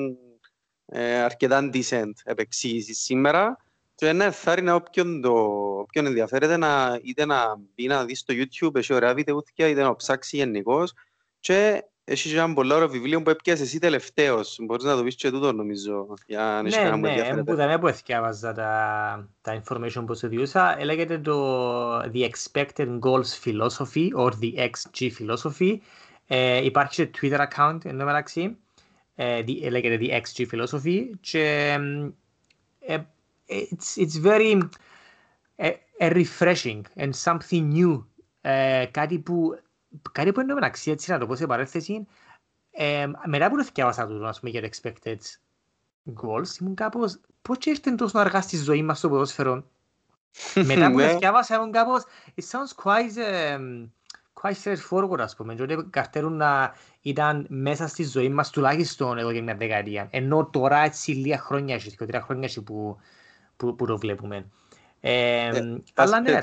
ε, 0.95 1.22
αρκετά 1.22 1.70
decent 1.74 2.11
επεξήγησης 2.24 2.99
σήμερα 2.99 3.57
και 3.95 4.14
να 4.14 4.24
ευθάρρυνα 4.24 4.76
όποιον, 4.76 5.22
το, 5.22 5.32
όποιον 5.80 6.06
ενδιαφέρεται 6.06 6.57
να, 6.57 6.99
είτε 7.03 7.26
να 7.26 7.56
μπει 7.76 7.88
να 7.88 8.06
δει 8.06 8.15
στο 8.15 8.34
YouTube, 8.38 8.76
έχει 8.76 8.94
ωραία 8.94 9.14
βιτεούθηκια, 9.14 9.68
είτε 9.68 9.82
να 9.82 9.95
ψάξει 9.95 10.38
γενικώς 10.38 10.94
και 11.40 11.84
έχει 12.03 12.30
και 12.30 12.38
ένα 12.38 12.53
πολύ 12.53 12.74
ωραίο 12.74 12.90
βιβλίο 12.90 13.22
που 13.22 13.30
έπιασες 13.30 13.68
εσύ 13.68 13.80
τελευταίος. 13.80 14.57
Μπορείς 14.61 14.84
να 14.84 14.95
το 14.95 15.03
πεις 15.03 15.15
και 15.15 15.30
τούτο 15.32 15.52
νομίζω. 15.52 16.14
Για 16.26 16.41
να 16.41 16.61
ναι, 16.61 16.98
ναι, 16.98 17.32
ναι, 17.32 17.44
που 17.44 17.56
δεν 17.56 17.80
που 17.80 17.88
έφτιαβαζα 17.88 18.53
τα, 18.53 19.30
τα 19.41 19.61
information 19.61 20.03
που 20.06 20.15
σου 20.15 20.28
διούσα. 20.28 20.80
Έλεγεται 20.80 21.18
το 21.18 21.99
The 21.99 22.30
Expected 22.30 22.99
Goals 22.99 23.44
Philosophy 23.44 24.10
or 24.18 24.32
The 24.41 24.70
XG 24.70 25.10
Philosophy. 25.20 25.78
Ε, 26.28 26.65
υπάρχει 26.65 27.06
και 27.06 27.10
Twitter 27.22 27.48
account 27.48 27.86
εν 27.86 27.98
τω 27.98 28.06
μεταξύ. 28.06 28.57
Ε, 29.15 29.44
λέγεται 29.69 29.98
The 30.02 30.22
XG 30.22 30.48
Philosophy 30.52 31.10
και 31.19 31.77
ε, 32.80 32.98
it's, 33.48 33.98
it's 33.98 34.18
very 34.23 34.61
uh, 35.60 35.72
refreshing 35.99 36.81
and 36.98 37.14
something 37.15 37.73
new. 37.73 38.03
Uh, 38.45 38.85
κάτι 38.91 39.19
που 39.19 39.60
κάτι 40.11 40.31
που 40.31 40.41
είναι 40.41 40.53
μεταξύ 40.53 40.91
έτσι 40.91 41.11
να 41.11 41.19
το 41.19 41.26
πω 41.26 41.35
σε 41.35 41.45
παρέθεσης 41.45 42.02
ε, 42.72 43.06
μετά 43.26 43.49
που 43.49 43.56
το 43.56 43.64
θυκιάβασα 43.64 44.07
του 44.07 44.27
ας 44.27 44.40
πούμε 44.40 44.52
για 44.52 44.61
το 44.61 44.69
expected 44.72 45.18
goals 46.22 46.60
ήμουν 46.61 46.76
κάπως 46.76 47.19
πώς 47.41 47.57
και 47.57 47.69
ήρθε 47.69 47.91
τόσο 47.91 48.19
αργά 48.19 48.41
στη 48.41 48.57
ζωή 48.57 48.84
μας 48.84 48.99
το 48.99 49.10
ποδόσφαιρο; 49.10 49.64
Μετά 50.65 50.91
που 50.91 50.98
το 50.98 51.07
θυκιάβασα 51.07 51.56
ήμουν 51.56 51.72
κάπως 51.72 52.03
it 52.35 52.44
sounds 52.44 52.84
quite, 52.84 53.18
um, 53.57 53.88
quite 54.44 54.56
straightforward 54.64 55.20
ας 55.20 55.36
πούμε 55.36 55.56
και 55.56 55.61
ότι 55.61 55.88
καρτέρουν 55.90 56.36
να 56.36 56.74
ήταν 57.02 57.45
μέσα 57.49 57.88
στη 57.88 58.03
ζωή 58.03 58.30
μας 58.30 58.49
τουλάχιστον 58.49 59.18
εδώ 59.18 59.34
και 59.34 59.41
μια 59.41 59.56
δεκαετία. 59.56 60.07
Ενώ 60.11 60.49
τώρα 60.52 60.78
έτσι 60.78 61.11
λίγα 61.11 61.38
χρόνια 61.38 61.78
και 61.78 62.06
τρία 62.06 62.22
χρόνια 62.22 62.49
που, 62.65 62.98
που, 63.57 63.76
που 63.76 63.86
το 63.86 63.98
βλέπουμε. 63.98 64.49
Ε, 64.99 65.48
ε, 65.48 65.84
αλλά 65.94 66.20
ναι. 66.20 66.40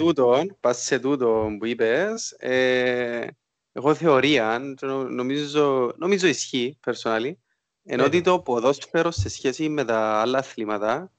Πας 0.61 0.83
σε 0.83 0.99
τούτο 0.99 1.57
που 1.59 1.67
είπες, 1.67 2.31
ε, 2.31 3.27
εγώ 3.73 3.95
θεωρία, 3.95 4.61
νομίζω, 5.09 5.93
νομίζω 5.97 6.27
ισχύει, 6.27 6.79
personally, 6.87 7.33
ενώ 7.85 8.05
ότι 8.05 8.21
το 8.21 8.41
ποδόσφαιρο 8.41 9.11
σε 9.11 9.29
σχέση 9.29 9.69
με 9.69 9.85
τα 9.85 10.21
άλλα 10.21 10.39
αθλήματα 10.39 11.13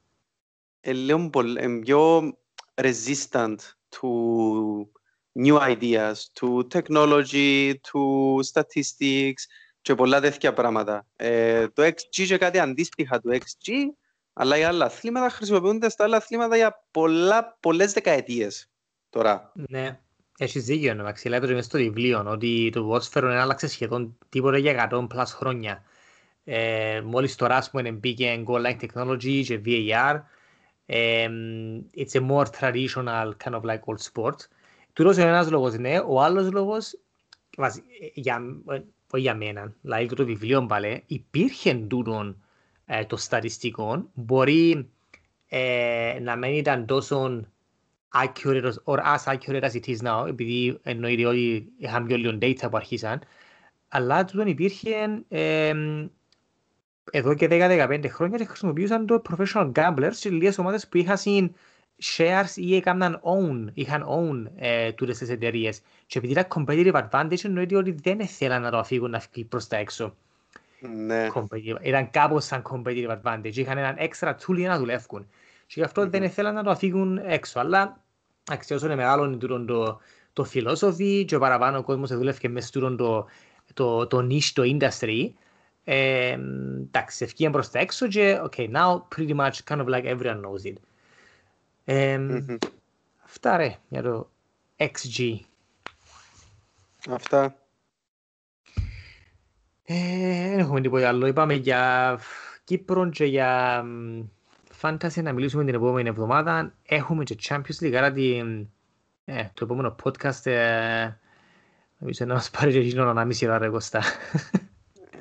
είναι 0.80 1.78
πιο 1.80 2.32
resistant 2.74 3.56
to 3.90 4.08
new 5.34 5.58
ideas, 5.58 6.14
to 6.40 6.66
technology, 6.68 7.74
to 7.92 8.00
statistics 8.52 9.42
και 9.82 9.94
πολλά 9.94 10.20
τέτοια 10.20 10.52
πράγματα. 10.52 11.06
Ε, 11.16 11.68
το 11.68 11.82
XG 11.82 12.26
και 12.26 12.38
κάτι 12.38 12.58
αντίστοιχα 12.58 13.20
του 13.20 13.30
XG, 13.32 13.70
αλλά 14.32 14.58
οι 14.58 14.62
άλλα 14.62 14.84
αθλήματα 14.84 15.28
χρησιμοποιούνται 15.28 15.88
στα 15.88 16.04
άλλα 16.04 16.16
αθλήματα 16.16 16.56
για 16.56 16.84
πολλά, 16.90 17.56
πολλές 17.60 17.92
δεκαετίες 17.92 18.70
τώρα. 19.10 19.52
Ναι, 19.68 20.00
έχεις 20.38 20.64
δίκιο, 20.64 20.90
εντάξει, 20.90 21.28
λέει 21.28 21.40
το 21.40 21.62
στο 21.62 21.78
βιβλίο, 21.78 22.24
ότι 22.26 22.70
το 22.72 22.82
ποδόσφαιρο 22.82 23.28
δεν 23.28 23.38
άλλαξε 23.38 23.66
σχεδόν 23.66 24.18
τίποτα 24.28 24.58
για 24.58 24.88
100 24.92 25.06
plus 25.14 25.24
χρόνια. 25.26 25.82
Ε, 26.44 27.00
μόλις 27.04 27.36
τώρα, 27.36 27.56
ας 27.56 27.70
πούμε, 27.70 27.90
μπήκε 27.90 28.44
goal 28.46 28.66
line 28.66 28.76
technology 28.80 29.42
και 29.44 29.60
VAR, 29.64 30.20
ε, 30.86 31.28
it's 31.96 32.12
a 32.12 32.30
more 32.30 32.44
traditional 32.60 33.32
kind 33.44 33.54
of 33.54 33.62
like 33.62 33.80
old 33.86 34.00
sport. 34.12 34.36
Τούτος 34.92 35.16
είναι 35.16 35.26
ένας 35.26 35.50
λόγος, 35.50 35.78
ναι. 35.78 35.98
Ο 35.98 36.22
άλλος 36.22 36.50
λόγος, 36.50 36.98
για, 38.14 38.42
όχι 39.10 39.20
για 39.22 39.34
μένα, 39.34 39.74
δηλαδή 39.80 40.06
το 40.06 40.24
βιβλίο 40.24 40.66
πάλι, 40.66 41.02
υπήρχε 41.06 41.74
τούτον 41.74 42.42
ε, 42.86 43.04
το 43.04 43.16
στατιστικό, 43.16 44.10
μπορεί 44.14 44.90
ε, 45.48 46.18
να 46.22 46.36
μην 46.36 46.54
ήταν 46.54 46.86
τόσο 46.86 47.46
accurate 48.14 48.72
or 48.84 48.98
as 48.98 49.24
accurate 49.24 49.62
as 49.62 49.74
it 49.74 49.86
is 49.86 49.98
now, 50.02 50.26
επειδή 50.28 50.78
εννοείται 50.82 51.26
ότι 51.26 51.66
είχαν 51.78 52.06
πιο 52.06 52.16
λίγο 52.16 52.38
data 52.42 52.70
που 52.70 52.76
αρχίσαν, 52.76 53.20
αλλά 53.88 54.24
τούτον 54.24 54.46
υπήρχε 54.46 55.24
ε, 55.28 55.72
εδώ 57.10 57.34
και 57.34 57.48
10-15 57.50 58.04
χρόνια 58.08 58.38
και 58.38 58.44
χρησιμοποιούσαν 58.44 59.06
το 59.06 59.22
professional 59.30 59.72
gamblers 59.72 60.14
και 60.20 60.30
λίγες 60.30 60.58
ομάδες 60.58 60.88
που 60.88 60.96
είχαν 60.96 61.16
shares 62.02 62.54
ή 62.54 62.76
έκαναν 62.76 63.20
own, 63.22 63.70
είχαν 63.74 64.04
own 64.08 64.50
ε, 64.56 64.92
τούτες 64.92 65.18
τις 65.18 65.28
εταιρείες. 65.28 65.80
Και 66.06 66.18
επειδή 66.18 66.32
ήταν 66.32 66.46
competitive 66.48 67.08
advantage, 67.08 67.44
εννοείται 67.44 67.76
ότι 67.76 67.90
δεν 68.02 68.26
θέλαν 68.26 68.62
να 68.62 68.70
το 68.70 68.78
αφήγουν 68.78 69.10
να 69.10 69.20
φύγει 69.20 69.44
προς 69.44 69.66
τα 69.66 69.76
έξω. 69.76 70.14
Ναι. 71.06 71.28
Ήταν 71.82 72.10
κάπως 72.10 72.44
σαν 72.44 72.62
competitive 72.70 73.16
advantage. 73.22 73.54
Είχαν 73.54 73.78
έναν 73.78 73.96
extra 73.98 74.28
tool 74.28 74.56
για 74.56 74.68
να 74.68 74.78
δουλεύουν. 74.78 75.26
Και 75.66 75.74
γι' 75.76 75.82
αυτό 75.82 76.02
mm-hmm. 76.02 76.10
δεν 76.10 76.22
ήθελαν 76.22 76.54
να 76.54 76.62
το 76.62 76.70
αφήγουν 76.70 77.18
έξω. 77.18 77.60
Αλλά 77.60 78.00
όσο 78.70 78.86
είναι 78.86 78.94
μεγάλο 78.94 79.36
το, 79.36 79.64
το, 79.64 80.00
το 80.32 80.46
philosophy 80.52 81.24
και 81.26 81.36
ο 81.36 81.38
παραπάνω 81.38 81.78
ο 81.78 81.82
κόσμος 81.82 82.16
δουλεύει 82.16 82.48
μέσα 82.48 82.66
στο 82.66 82.94
το, 82.94 83.26
το, 83.74 84.06
το 84.06 84.26
niche, 84.30 84.50
το 84.52 84.62
industry. 84.62 85.30
Ε, 85.84 86.38
εντάξει, 86.78 87.24
ευκήγαν 87.24 87.52
προς 87.52 87.70
τα 87.70 87.78
έξω 87.78 88.08
και 88.08 88.40
okay, 88.50 88.70
now 88.70 89.02
pretty 89.16 89.34
much 89.34 89.52
kind 89.68 89.80
of 89.80 89.86
like 89.86 90.04
everyone 90.04 90.40
knows 90.40 90.64
it. 90.64 90.76
Ε, 91.84 92.18
mm-hmm. 92.20 92.56
Αυτά 93.24 93.56
ρε, 93.56 93.76
για 93.88 94.02
το 94.02 94.30
XG. 94.76 95.36
Αυτά. 97.10 97.56
Ε, 99.84 100.48
δεν 100.48 100.58
έχουμε 100.58 100.80
τίποτα 100.80 101.08
άλλο. 101.08 101.26
Είπαμε 101.26 101.54
για 101.54 102.18
Κύπρο 102.64 103.08
και 103.08 103.24
για 103.24 103.82
Fantasy 104.80 105.22
να 105.22 105.32
μιλήσουμε 105.32 105.64
την 105.64 105.74
επόμενη 105.74 106.08
εβδομάδα. 106.08 106.74
Έχουμε 106.86 107.24
και 107.24 107.36
Champions 107.48 107.80
League, 107.80 107.94
άρα 107.94 108.12
την, 108.12 108.68
ε, 109.24 109.44
το 109.54 109.64
επόμενο 109.64 109.96
podcast 110.02 110.46
ε, 110.46 111.18
νομίζω 111.98 112.24
να 112.24 112.34
μας 112.34 112.50
πάρει 112.50 112.72
και 112.72 112.78
εκείνο 112.78 113.08
ένα 113.08 113.24
μισή 113.24 113.46
ώρα 113.46 113.58
ρε 113.58 113.68
Κωστά. 113.68 114.02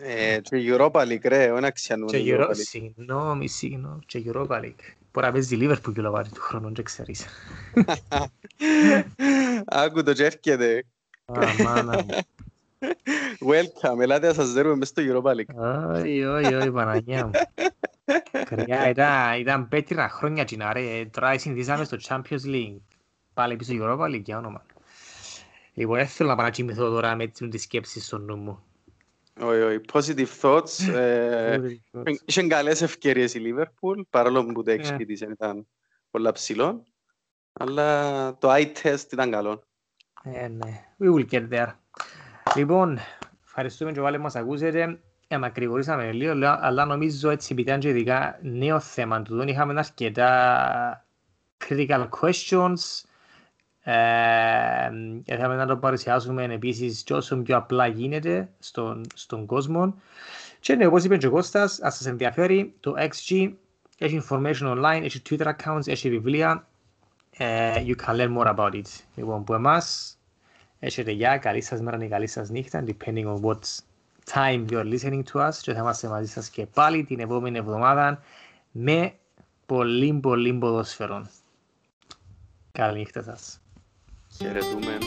Ε, 0.03 0.39
και 0.41 0.75
Europa 0.75 1.07
League 1.07 1.23
ρε, 1.23 1.51
όχι 1.51 1.61
να 1.61 1.71
ξιανούν 1.71 2.09
Europa 2.13 2.49
League. 2.49 2.55
Συγγνώμη, 2.55 3.47
συγγνώμη, 3.47 4.01
και 4.05 4.23
Europa 4.25 4.59
League. 4.61 5.00
Μπορεί 5.13 5.25
να 5.25 5.31
παίζει 5.31 5.57
Liverpool 5.61 5.93
και 5.93 6.01
λαβάρει 6.01 6.29
του 6.29 6.41
χρόνου, 6.41 6.73
δεν 6.73 6.83
ξέρεις. 6.83 7.25
Άκου 9.65 10.03
το 10.03 10.13
και 10.13 10.25
έρχεται. 10.25 10.83
Αμάνα 11.25 12.03
μου. 12.03 12.17
Welcome, 13.51 13.99
ελάτε 13.99 14.27
να 14.27 14.33
σας 14.33 14.51
δέρουμε 14.51 14.75
μες 14.75 14.87
στο 14.87 15.01
Europa 15.05 15.31
League. 15.31 15.55
Όχι, 15.95 16.25
όχι, 16.25 16.53
όχι, 16.53 16.71
Παναγιά 16.71 17.25
μου. 17.25 17.31
Κρυά, 18.45 18.89
ήταν, 18.89 19.39
ήταν 19.39 19.67
πέτρινα 19.67 20.09
χρόνια 20.09 20.43
κοινά 20.43 20.73
ρε. 20.73 21.05
Τώρα 21.05 21.37
συνηθίσαμε 21.37 21.83
στο 21.83 21.97
Champions 22.07 22.45
League. 22.45 22.79
Πάλι 23.33 23.55
πίσω 23.55 23.73
Europa 23.75 24.05
League, 24.05 24.23
για 24.23 24.37
όνομα. 24.37 24.65
Λοιπόν, 25.73 25.97
δεν 25.97 26.07
θέλω 26.07 26.29
να 26.29 26.35
πάω 26.35 26.45
να 26.45 26.51
κοιμηθώ 26.51 26.89
τώρα 26.89 27.15
με 27.15 27.27
τις 27.27 27.61
σκέψεις 27.61 28.05
στο 28.05 28.17
νου 28.17 28.35
μου. 28.37 28.63
Όχι, 29.39 29.61
όχι. 29.61 29.79
Positive 29.91 30.27
thoughts. 30.41 30.93
Ε, 30.93 31.59
είχε 32.25 32.47
καλές 32.47 32.81
ευκαιρίες 32.81 33.33
η 33.33 33.41
Liverpool, 33.45 34.01
παρόλο 34.09 34.45
που 34.45 34.63
το 34.63 34.71
XP 34.71 35.03
της 35.05 35.21
ήταν 35.21 35.67
πολλά 36.11 36.31
ψηλό. 36.31 36.83
Αλλά 37.53 38.37
το 38.37 38.53
eye 38.53 38.71
test 38.83 39.11
ήταν 39.11 39.31
καλό. 39.31 39.63
Ε, 40.23 40.47
ναι. 40.47 40.85
We 40.99 41.13
will 41.13 41.29
get 41.29 41.49
there. 41.49 41.73
Λοιπόν, 42.55 42.99
ευχαριστούμε 43.43 43.91
και 43.91 44.01
πάλι 44.01 44.17
μας 44.17 44.35
ακούσετε. 44.35 44.99
Ε, 45.27 45.37
μακρηγορήσαμε 45.37 46.11
λίγο, 46.11 46.57
αλλά 46.59 46.85
νομίζω 46.85 47.29
έτσι 47.29 47.49
επειδή 47.51 47.69
ήταν 47.69 47.79
και 47.79 47.89
ειδικά 47.89 48.39
νέο 48.41 48.79
θέμα 48.79 49.21
του. 49.21 49.41
Είχαμε 49.41 49.79
αρκετά 49.79 51.05
critical 51.67 52.09
questions. 52.21 53.01
Ε, 53.83 53.93
θέλαμε 55.25 55.55
να 55.55 55.65
το 55.65 55.77
παρουσιάσουμε 55.77 56.43
επίσης 56.43 57.03
και 57.03 57.13
όσο 57.13 57.37
πιο 57.37 57.57
απλά 57.57 57.87
γίνεται 57.87 58.49
στον, 58.59 59.05
στον 59.13 59.45
κόσμο. 59.45 59.95
Και 60.59 60.75
ναι, 60.75 60.85
όπως 60.85 61.03
είπε 61.03 61.17
και 61.17 61.27
ο 61.27 61.31
Κώστας, 61.31 61.81
ας 61.81 61.95
σας 61.95 62.05
ενδιαφέρει 62.05 62.73
το 62.79 62.93
XG, 62.97 63.53
έχει 63.97 64.21
information 64.29 64.77
online, 64.77 65.01
έχει 65.03 65.21
Twitter 65.29 65.53
accounts, 65.55 65.87
έχει 65.87 66.09
βιβλία. 66.09 66.65
Uh, 67.37 67.85
you 67.85 67.95
can 68.05 68.15
learn 68.15 68.37
more 68.37 68.55
about 68.55 68.73
it. 68.73 68.87
Λοιπόν, 69.15 69.43
που 69.43 69.53
εμάς, 69.53 70.17
έχετε 70.79 71.11
γεια, 71.11 71.37
καλή 71.37 71.61
σας 71.61 71.81
μέρα 71.81 72.03
ή 72.03 72.07
καλή 72.07 72.27
σας 72.27 72.49
νύχτα, 72.49 72.83
depending 72.87 73.25
on 73.25 73.41
what 73.41 73.59
time 74.33 74.65
you 74.69 74.77
are 74.77 74.99
listening 74.99 75.23
to 75.33 75.47
us 75.47 75.55
και 75.61 75.73
θα 75.73 75.79
είμαστε 75.79 76.07
μαζί 76.07 76.31
σας 76.31 76.49
και 76.49 76.65
πάλι 76.65 77.03
την 77.03 77.19
επόμενη 77.19 77.57
εβδομάδα 77.57 78.19
με 78.71 79.13
πολύ 79.65 80.13
πολύ 80.13 80.53
ποδοσφαιρών. 80.53 81.29
Καλή 82.71 82.97
νύχτα 82.97 83.37
σας. 84.41 84.51
Χαιρετούμε. 84.51 84.97